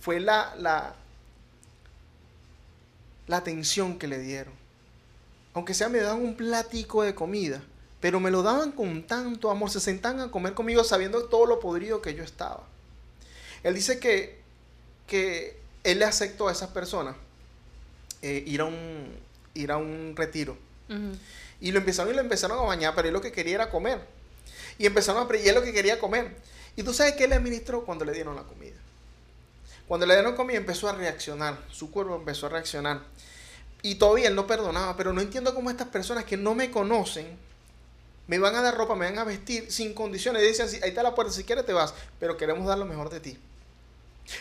fue 0.00 0.20
la, 0.20 0.54
la, 0.56 0.94
la 3.26 3.36
atención 3.36 3.98
que 3.98 4.08
le 4.08 4.18
dieron. 4.18 4.52
Aunque 5.54 5.74
sea 5.74 5.88
me 5.88 6.00
daban 6.00 6.22
un 6.22 6.36
platico 6.36 7.02
de 7.02 7.14
comida, 7.14 7.62
pero 8.00 8.20
me 8.20 8.30
lo 8.30 8.42
daban 8.42 8.72
con 8.72 9.06
tanto 9.06 9.50
amor, 9.50 9.70
se 9.70 9.80
sentaban 9.80 10.20
a 10.20 10.30
comer 10.30 10.54
conmigo 10.54 10.84
sabiendo 10.84 11.24
todo 11.26 11.46
lo 11.46 11.60
podrido 11.60 12.02
que 12.02 12.14
yo 12.14 12.24
estaba. 12.24 12.64
Él 13.62 13.74
dice 13.74 13.98
que, 13.98 14.38
que 15.06 15.58
él 15.82 16.00
le 16.00 16.04
aceptó 16.04 16.48
a 16.48 16.52
esas 16.52 16.70
personas 16.70 17.16
eh, 18.22 18.42
ir, 18.46 18.60
a 18.60 18.64
un, 18.64 19.14
ir 19.54 19.70
a 19.70 19.76
un 19.76 20.14
retiro. 20.16 20.56
Ujú. 20.88 21.16
Y 21.60 21.72
lo 21.72 21.78
empezaron 21.78 22.12
y 22.12 22.16
lo 22.16 22.20
empezaron 22.20 22.58
a 22.58 22.62
bañar, 22.62 22.94
pero 22.94 23.08
él 23.08 23.14
lo 23.14 23.20
que 23.20 23.32
quería 23.32 23.54
era 23.56 23.70
comer. 23.70 24.00
Y 24.78 24.86
empezaron 24.86 25.26
a 25.26 25.36
y 25.36 25.48
él 25.48 25.54
lo 25.54 25.62
que 25.62 25.72
quería 25.72 25.98
comer. 25.98 26.36
Y 26.76 26.82
tú 26.82 26.92
sabes 26.92 27.14
qué 27.14 27.26
le 27.26 27.34
administró 27.34 27.84
cuando 27.84 28.04
le 28.04 28.12
dieron 28.12 28.36
la 28.36 28.42
comida. 28.42 28.76
Cuando 29.88 30.04
le 30.06 30.14
dieron 30.14 30.34
comida 30.34 30.58
empezó 30.58 30.88
a 30.88 30.92
reaccionar, 30.92 31.58
su 31.70 31.90
cuerpo 31.90 32.16
empezó 32.16 32.46
a 32.46 32.50
reaccionar. 32.50 33.00
Y 33.82 33.94
todavía 33.96 34.28
él 34.28 34.34
no 34.34 34.46
perdonaba, 34.46 34.96
pero 34.96 35.12
no 35.12 35.20
entiendo 35.20 35.54
cómo 35.54 35.70
estas 35.70 35.88
personas 35.88 36.24
que 36.24 36.36
no 36.36 36.54
me 36.54 36.70
conocen 36.70 37.26
me 38.26 38.38
van 38.38 38.56
a 38.56 38.62
dar 38.62 38.76
ropa, 38.76 38.96
me 38.96 39.06
van 39.06 39.18
a 39.18 39.24
vestir 39.24 39.70
sin 39.70 39.94
condiciones. 39.94 40.42
Y 40.42 40.48
dicen, 40.48 40.68
"Sí, 40.68 40.80
ahí 40.82 40.88
está 40.90 41.02
la 41.02 41.14
puerta, 41.14 41.32
si 41.32 41.44
quieres 41.44 41.64
te 41.64 41.72
vas, 41.72 41.94
pero 42.18 42.36
queremos 42.36 42.66
dar 42.66 42.78
lo 42.78 42.84
mejor 42.84 43.08
de 43.10 43.20
ti. 43.20 43.38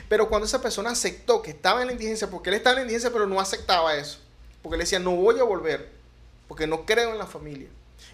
Pero 0.09 0.29
cuando 0.29 0.45
esa 0.45 0.61
persona 0.61 0.91
aceptó 0.91 1.41
que 1.41 1.51
estaba 1.51 1.81
en 1.81 1.87
la 1.87 1.93
indigencia, 1.93 2.29
porque 2.29 2.49
él 2.49 2.55
estaba 2.55 2.73
en 2.73 2.77
la 2.77 2.81
indigencia, 2.83 3.11
pero 3.11 3.27
no 3.27 3.39
aceptaba 3.39 3.95
eso, 3.95 4.19
porque 4.61 4.77
le 4.77 4.83
decía, 4.83 4.99
no 4.99 5.11
voy 5.15 5.39
a 5.39 5.43
volver, 5.43 5.89
porque 6.47 6.67
no 6.67 6.85
creo 6.85 7.11
en 7.11 7.17
la 7.17 7.27
familia. 7.27 7.67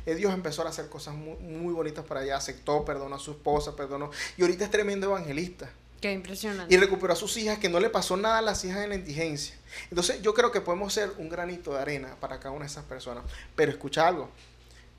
Eh, 0.05 0.15
Dios 0.15 0.33
empezó 0.33 0.65
a 0.65 0.69
hacer 0.69 0.89
cosas 0.89 1.13
muy, 1.15 1.35
muy 1.37 1.73
bonitas 1.73 2.05
para 2.05 2.21
allá, 2.21 2.37
aceptó, 2.37 2.83
perdonó 2.85 3.15
a 3.15 3.19
su 3.19 3.31
esposa, 3.31 3.75
perdonó. 3.75 4.11
Y 4.37 4.41
ahorita 4.41 4.65
es 4.65 4.71
tremendo 4.71 5.07
evangelista. 5.07 5.69
Qué 5.99 6.11
impresionante. 6.11 6.73
Y 6.73 6.77
recuperó 6.77 7.13
a 7.13 7.15
sus 7.15 7.37
hijas, 7.37 7.59
que 7.59 7.69
no 7.69 7.79
le 7.79 7.89
pasó 7.89 8.17
nada 8.17 8.39
a 8.39 8.41
las 8.41 8.63
hijas 8.65 8.83
en 8.83 8.89
la 8.89 8.95
indigencia. 8.95 9.55
Entonces 9.89 10.21
yo 10.21 10.33
creo 10.33 10.51
que 10.51 10.59
podemos 10.59 10.91
ser 10.93 11.11
un 11.17 11.29
granito 11.29 11.73
de 11.73 11.79
arena 11.79 12.15
para 12.19 12.39
cada 12.39 12.51
una 12.51 12.65
de 12.65 12.71
esas 12.71 12.85
personas. 12.85 13.23
Pero 13.55 13.71
escucha 13.71 14.07
algo. 14.07 14.29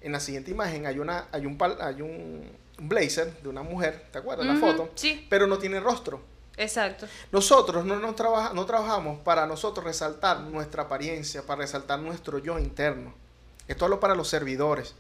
En 0.01 0.13
la 0.13 0.21
siguiente 0.21 0.53
imagen 0.53 0.87
hay, 0.87 1.01
una, 1.01 1.27
hay, 1.33 1.47
un, 1.47 1.59
hay 1.81 2.03
un, 2.03 2.51
blazer 2.79 3.41
de 3.43 3.49
una 3.49 3.63
mujer, 3.63 4.07
¿te 4.13 4.19
acuerdas? 4.19 4.47
La 4.47 4.53
Ujú, 4.53 4.61
foto. 4.61 4.91
Sí, 4.95 5.27
Pero 5.29 5.47
no 5.47 5.59
tiene 5.59 5.81
rostro. 5.81 6.21
Exacto. 6.63 7.07
Nosotros 7.31 7.85
no, 7.85 8.15
trabaja, 8.15 8.53
no 8.55 8.65
trabajamos 8.67 9.19
para 9.21 9.47
nosotros 9.47 9.85
resaltar 9.85 10.41
nuestra 10.41 10.85
apariencia, 10.85 11.43
para 11.43 11.63
resaltar 11.63 11.99
nuestro 11.99 12.39
yo 12.39 12.59
interno. 12.59 13.15
Esto 13.69 13.85
hablo 13.85 14.01
para 14.01 14.15
los 14.15 14.29
servidores, 14.29 14.95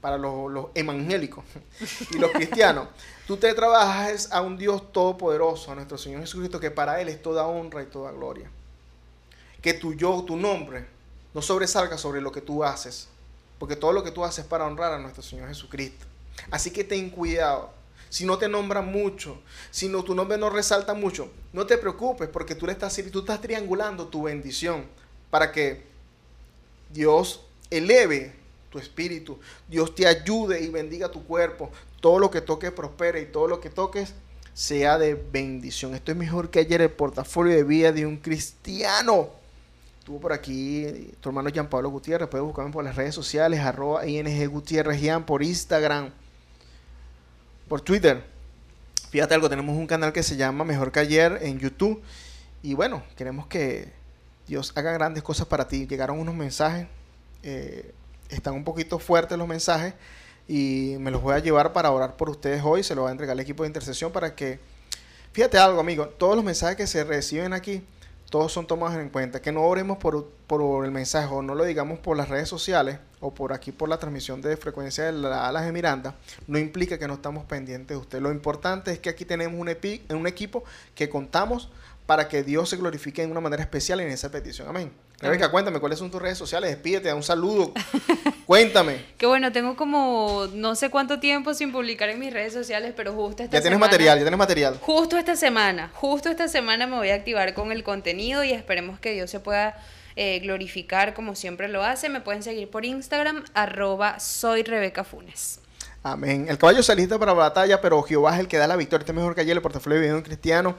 para 0.00 0.18
los, 0.18 0.50
los 0.50 0.66
evangélicos 0.74 1.44
y 2.10 2.18
los 2.18 2.30
cristianos. 2.32 2.88
Tú 3.26 3.36
te 3.36 3.52
trabajas 3.54 4.30
a 4.32 4.40
un 4.40 4.56
Dios 4.56 4.92
todopoderoso, 4.92 5.72
a 5.72 5.74
nuestro 5.74 5.96
Señor 5.98 6.20
Jesucristo, 6.20 6.60
que 6.60 6.70
para 6.70 7.00
Él 7.00 7.08
es 7.08 7.22
toda 7.22 7.46
honra 7.46 7.82
y 7.82 7.86
toda 7.86 8.12
gloria. 8.12 8.50
Que 9.62 9.74
tu 9.74 9.94
yo, 9.94 10.22
tu 10.26 10.36
nombre, 10.36 10.86
no 11.32 11.40
sobresalga 11.42 11.96
sobre 11.98 12.20
lo 12.20 12.30
que 12.30 12.40
tú 12.40 12.62
haces, 12.62 13.08
porque 13.58 13.76
todo 13.76 13.92
lo 13.92 14.04
que 14.04 14.10
tú 14.10 14.24
haces 14.24 14.40
es 14.40 14.46
para 14.46 14.66
honrar 14.66 14.92
a 14.92 14.98
nuestro 14.98 15.22
Señor 15.22 15.48
Jesucristo. 15.48 16.06
Así 16.50 16.70
que 16.70 16.84
ten 16.84 17.10
cuidado. 17.10 17.70
Si 18.14 18.24
no 18.24 18.38
te 18.38 18.48
nombran 18.48 18.92
mucho, 18.92 19.40
si 19.72 19.88
no, 19.88 20.04
tu 20.04 20.14
nombre 20.14 20.38
no 20.38 20.48
resalta 20.48 20.94
mucho, 20.94 21.32
no 21.52 21.66
te 21.66 21.76
preocupes 21.76 22.28
porque 22.28 22.54
tú, 22.54 22.64
le 22.64 22.70
estás, 22.70 22.94
tú 23.10 23.18
estás 23.18 23.40
triangulando 23.40 24.06
tu 24.06 24.22
bendición 24.22 24.84
para 25.30 25.50
que 25.50 25.82
Dios 26.92 27.40
eleve 27.70 28.32
tu 28.70 28.78
espíritu, 28.78 29.40
Dios 29.68 29.96
te 29.96 30.06
ayude 30.06 30.60
y 30.60 30.68
bendiga 30.68 31.10
tu 31.10 31.24
cuerpo, 31.24 31.72
todo 32.00 32.20
lo 32.20 32.30
que 32.30 32.40
toques 32.40 32.70
prospere 32.70 33.20
y 33.20 33.26
todo 33.26 33.48
lo 33.48 33.60
que 33.60 33.68
toques 33.68 34.14
sea 34.52 34.96
de 34.96 35.14
bendición. 35.14 35.96
Esto 35.96 36.12
es 36.12 36.16
mejor 36.16 36.50
que 36.50 36.60
ayer 36.60 36.82
el 36.82 36.90
portafolio 36.90 37.52
de 37.52 37.64
vida 37.64 37.90
de 37.90 38.06
un 38.06 38.18
cristiano. 38.18 39.30
Estuvo 39.98 40.20
por 40.20 40.32
aquí 40.32 41.10
tu 41.20 41.30
hermano 41.30 41.48
Jean 41.48 41.68
Pablo 41.68 41.90
Gutiérrez, 41.90 42.28
puedes 42.28 42.46
buscarme 42.46 42.70
por 42.70 42.84
las 42.84 42.94
redes 42.94 43.16
sociales, 43.16 43.58
arroba 43.58 44.06
ING 44.06 44.48
Gutiérrez 44.48 45.02
por 45.26 45.42
Instagram, 45.42 46.12
por 47.74 47.80
Twitter. 47.80 48.22
Fíjate 49.10 49.34
algo, 49.34 49.50
tenemos 49.50 49.76
un 49.76 49.88
canal 49.88 50.12
que 50.12 50.22
se 50.22 50.36
llama 50.36 50.64
Mejor 50.64 50.92
que 50.92 51.00
ayer 51.00 51.40
en 51.42 51.58
YouTube. 51.58 52.00
Y 52.62 52.74
bueno, 52.74 53.02
queremos 53.16 53.48
que 53.48 53.92
Dios 54.46 54.70
haga 54.76 54.92
grandes 54.92 55.24
cosas 55.24 55.48
para 55.48 55.66
ti. 55.66 55.88
Llegaron 55.88 56.20
unos 56.20 56.36
mensajes, 56.36 56.86
eh, 57.42 57.92
están 58.28 58.54
un 58.54 58.62
poquito 58.62 59.00
fuertes 59.00 59.36
los 59.36 59.48
mensajes 59.48 59.92
y 60.46 60.94
me 61.00 61.10
los 61.10 61.20
voy 61.20 61.34
a 61.34 61.40
llevar 61.40 61.72
para 61.72 61.90
orar 61.90 62.16
por 62.16 62.30
ustedes 62.30 62.62
hoy. 62.64 62.84
Se 62.84 62.94
los 62.94 63.02
voy 63.02 63.08
a 63.08 63.10
entregar 63.10 63.32
al 63.32 63.40
equipo 63.40 63.64
de 63.64 63.70
intercesión 63.70 64.12
para 64.12 64.36
que... 64.36 64.60
Fíjate 65.32 65.58
algo, 65.58 65.80
amigo, 65.80 66.06
todos 66.06 66.36
los 66.36 66.44
mensajes 66.44 66.76
que 66.76 66.86
se 66.86 67.02
reciben 67.02 67.54
aquí, 67.54 67.82
todos 68.34 68.52
son 68.52 68.66
tomados 68.66 68.96
en 68.98 69.10
cuenta. 69.10 69.40
Que 69.40 69.52
no 69.52 69.62
oremos 69.62 69.96
por, 69.98 70.84
el 70.84 70.90
mensaje 70.90 71.32
o 71.32 71.40
no 71.40 71.54
lo 71.54 71.64
digamos 71.64 72.00
por 72.00 72.16
las 72.16 72.28
redes 72.28 72.48
sociales 72.48 72.98
o 73.20 73.32
por 73.32 73.52
aquí 73.52 73.70
por 73.70 73.88
la 73.88 73.98
transmisión 73.98 74.42
de 74.42 74.56
frecuencia 74.56 75.04
de 75.04 75.12
la 75.12 75.46
Alas 75.46 75.64
de 75.66 75.70
Miranda, 75.70 76.16
no 76.48 76.58
implica 76.58 76.98
que 76.98 77.06
no 77.06 77.14
estamos 77.14 77.44
pendientes 77.44 77.90
de 77.90 77.96
usted. 77.96 78.20
Lo 78.20 78.32
importante 78.32 78.90
es 78.90 78.98
que 78.98 79.08
aquí 79.08 79.24
tenemos 79.24 79.60
un, 79.60 79.68
epi- 79.68 80.00
un 80.12 80.26
equipo 80.26 80.64
que 80.96 81.08
contamos 81.08 81.70
para 82.06 82.26
que 82.26 82.42
Dios 82.42 82.68
se 82.68 82.76
glorifique 82.76 83.22
de 83.24 83.30
una 83.30 83.40
manera 83.40 83.62
especial 83.62 84.00
en 84.00 84.08
esa 84.08 84.32
petición. 84.32 84.66
Amén. 84.66 84.90
Rebeca, 85.24 85.50
cuéntame, 85.50 85.80
¿cuáles 85.80 85.98
son 85.98 86.10
tus 86.10 86.20
redes 86.22 86.38
sociales? 86.38 86.70
Despídete, 86.70 87.08
da 87.08 87.14
un 87.14 87.22
saludo. 87.22 87.72
Cuéntame. 88.46 88.98
Que 89.16 89.26
bueno, 89.26 89.50
tengo 89.52 89.74
como 89.76 90.46
no 90.52 90.74
sé 90.74 90.90
cuánto 90.90 91.18
tiempo 91.18 91.54
sin 91.54 91.72
publicar 91.72 92.08
en 92.10 92.18
mis 92.18 92.32
redes 92.32 92.52
sociales, 92.52 92.92
pero 92.94 93.12
justo 93.14 93.42
esta 93.42 93.56
Ya 93.56 93.62
tienes 93.62 93.76
semana- 93.76 93.86
material, 93.90 94.18
ya 94.18 94.24
tienes 94.24 94.38
material. 94.38 94.78
Justo 94.82 95.16
esta 95.16 95.34
semana, 95.36 95.90
justo 95.94 96.28
esta 96.28 96.46
semana 96.48 96.86
me 96.86 96.96
voy 96.96 97.08
a 97.10 97.14
activar 97.14 97.54
con 97.54 97.72
el 97.72 97.82
contenido 97.82 98.44
y 98.44 98.52
esperemos 98.52 99.00
que 99.00 99.12
Dios 99.12 99.30
se 99.30 99.40
pueda 99.40 99.76
eh, 100.16 100.40
glorificar 100.40 101.14
como 101.14 101.34
siempre 101.34 101.68
lo 101.68 101.82
hace. 101.82 102.08
Me 102.10 102.20
pueden 102.20 102.42
seguir 102.42 102.68
por 102.70 102.84
Instagram, 102.84 103.44
arroba 103.54 104.20
soy 104.20 104.62
Rebeca 104.62 105.04
Funes. 105.04 105.60
Amén. 106.02 106.44
El 106.50 106.58
caballo 106.58 106.82
se 106.82 106.92
alista 106.92 107.18
para 107.18 107.32
la 107.32 107.38
batalla, 107.38 107.80
pero 107.80 108.02
Jehová 108.02 108.34
es 108.34 108.40
el 108.40 108.46
que 108.48 108.58
da 108.58 108.66
la 108.66 108.76
victoria. 108.76 109.00
Este 109.04 109.12
es 109.12 109.16
mejor 109.16 109.34
que 109.34 109.40
ayer, 109.40 109.56
el 109.56 109.62
portafolio 109.62 109.98
de 109.98 110.04
video 110.06 110.22
cristiano. 110.22 110.76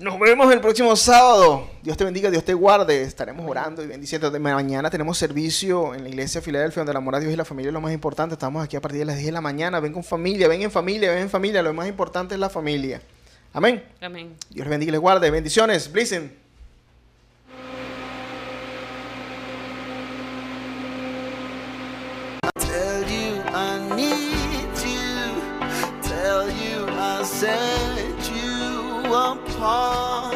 Nos 0.00 0.18
vemos 0.18 0.50
el 0.50 0.62
próximo 0.62 0.96
sábado. 0.96 1.68
Dios 1.82 1.94
te 1.94 2.04
bendiga, 2.04 2.30
Dios 2.30 2.42
te 2.42 2.54
guarde. 2.54 3.02
Estaremos 3.02 3.46
orando 3.46 3.84
y 3.84 3.86
bendiciendo. 3.86 4.30
Mañana 4.40 4.88
tenemos 4.88 5.18
servicio 5.18 5.94
en 5.94 6.04
la 6.04 6.08
iglesia 6.08 6.40
de 6.40 6.44
Filadelfia, 6.46 6.80
donde 6.80 6.92
el 6.92 6.96
amor 6.96 7.16
a 7.16 7.20
Dios 7.20 7.30
y 7.30 7.36
la 7.36 7.44
familia 7.44 7.68
es 7.68 7.74
lo 7.74 7.82
más 7.82 7.92
importante. 7.92 8.32
Estamos 8.32 8.64
aquí 8.64 8.78
a 8.78 8.80
partir 8.80 9.00
de 9.00 9.04
las 9.04 9.16
10 9.16 9.26
de 9.26 9.32
la 9.32 9.42
mañana. 9.42 9.78
Ven 9.78 9.92
con 9.92 10.02
familia, 10.02 10.48
ven 10.48 10.62
en 10.62 10.70
familia, 10.70 11.10
ven 11.10 11.24
en 11.24 11.28
familia. 11.28 11.62
Lo 11.62 11.74
más 11.74 11.86
importante 11.86 12.32
es 12.32 12.40
la 12.40 12.48
familia. 12.48 13.02
Amén. 13.52 13.84
Amén. 14.00 14.34
Dios 14.48 14.64
les 14.64 14.70
bendiga 14.70 14.88
y 14.88 14.92
les 14.92 15.00
guarde. 15.02 15.30
Bendiciones. 15.30 15.92
Blessing. 15.92 16.32
Tell 22.58 23.04
you 23.04 23.42
I 23.52 23.78
need 23.96 24.78
you. 24.82 26.00
Tell 26.00 26.48
you 26.48 26.86
I 26.88 27.22
set 27.22 27.58
you 27.58 27.79
apart. 29.12 30.34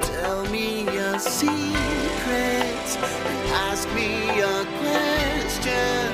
Tell 0.00 0.44
me 0.46 0.84
your 0.84 1.18
secrets 1.18 2.96
and 2.96 3.48
ask 3.68 3.88
me 3.94 4.40
a 4.40 4.64
question. 4.80 6.11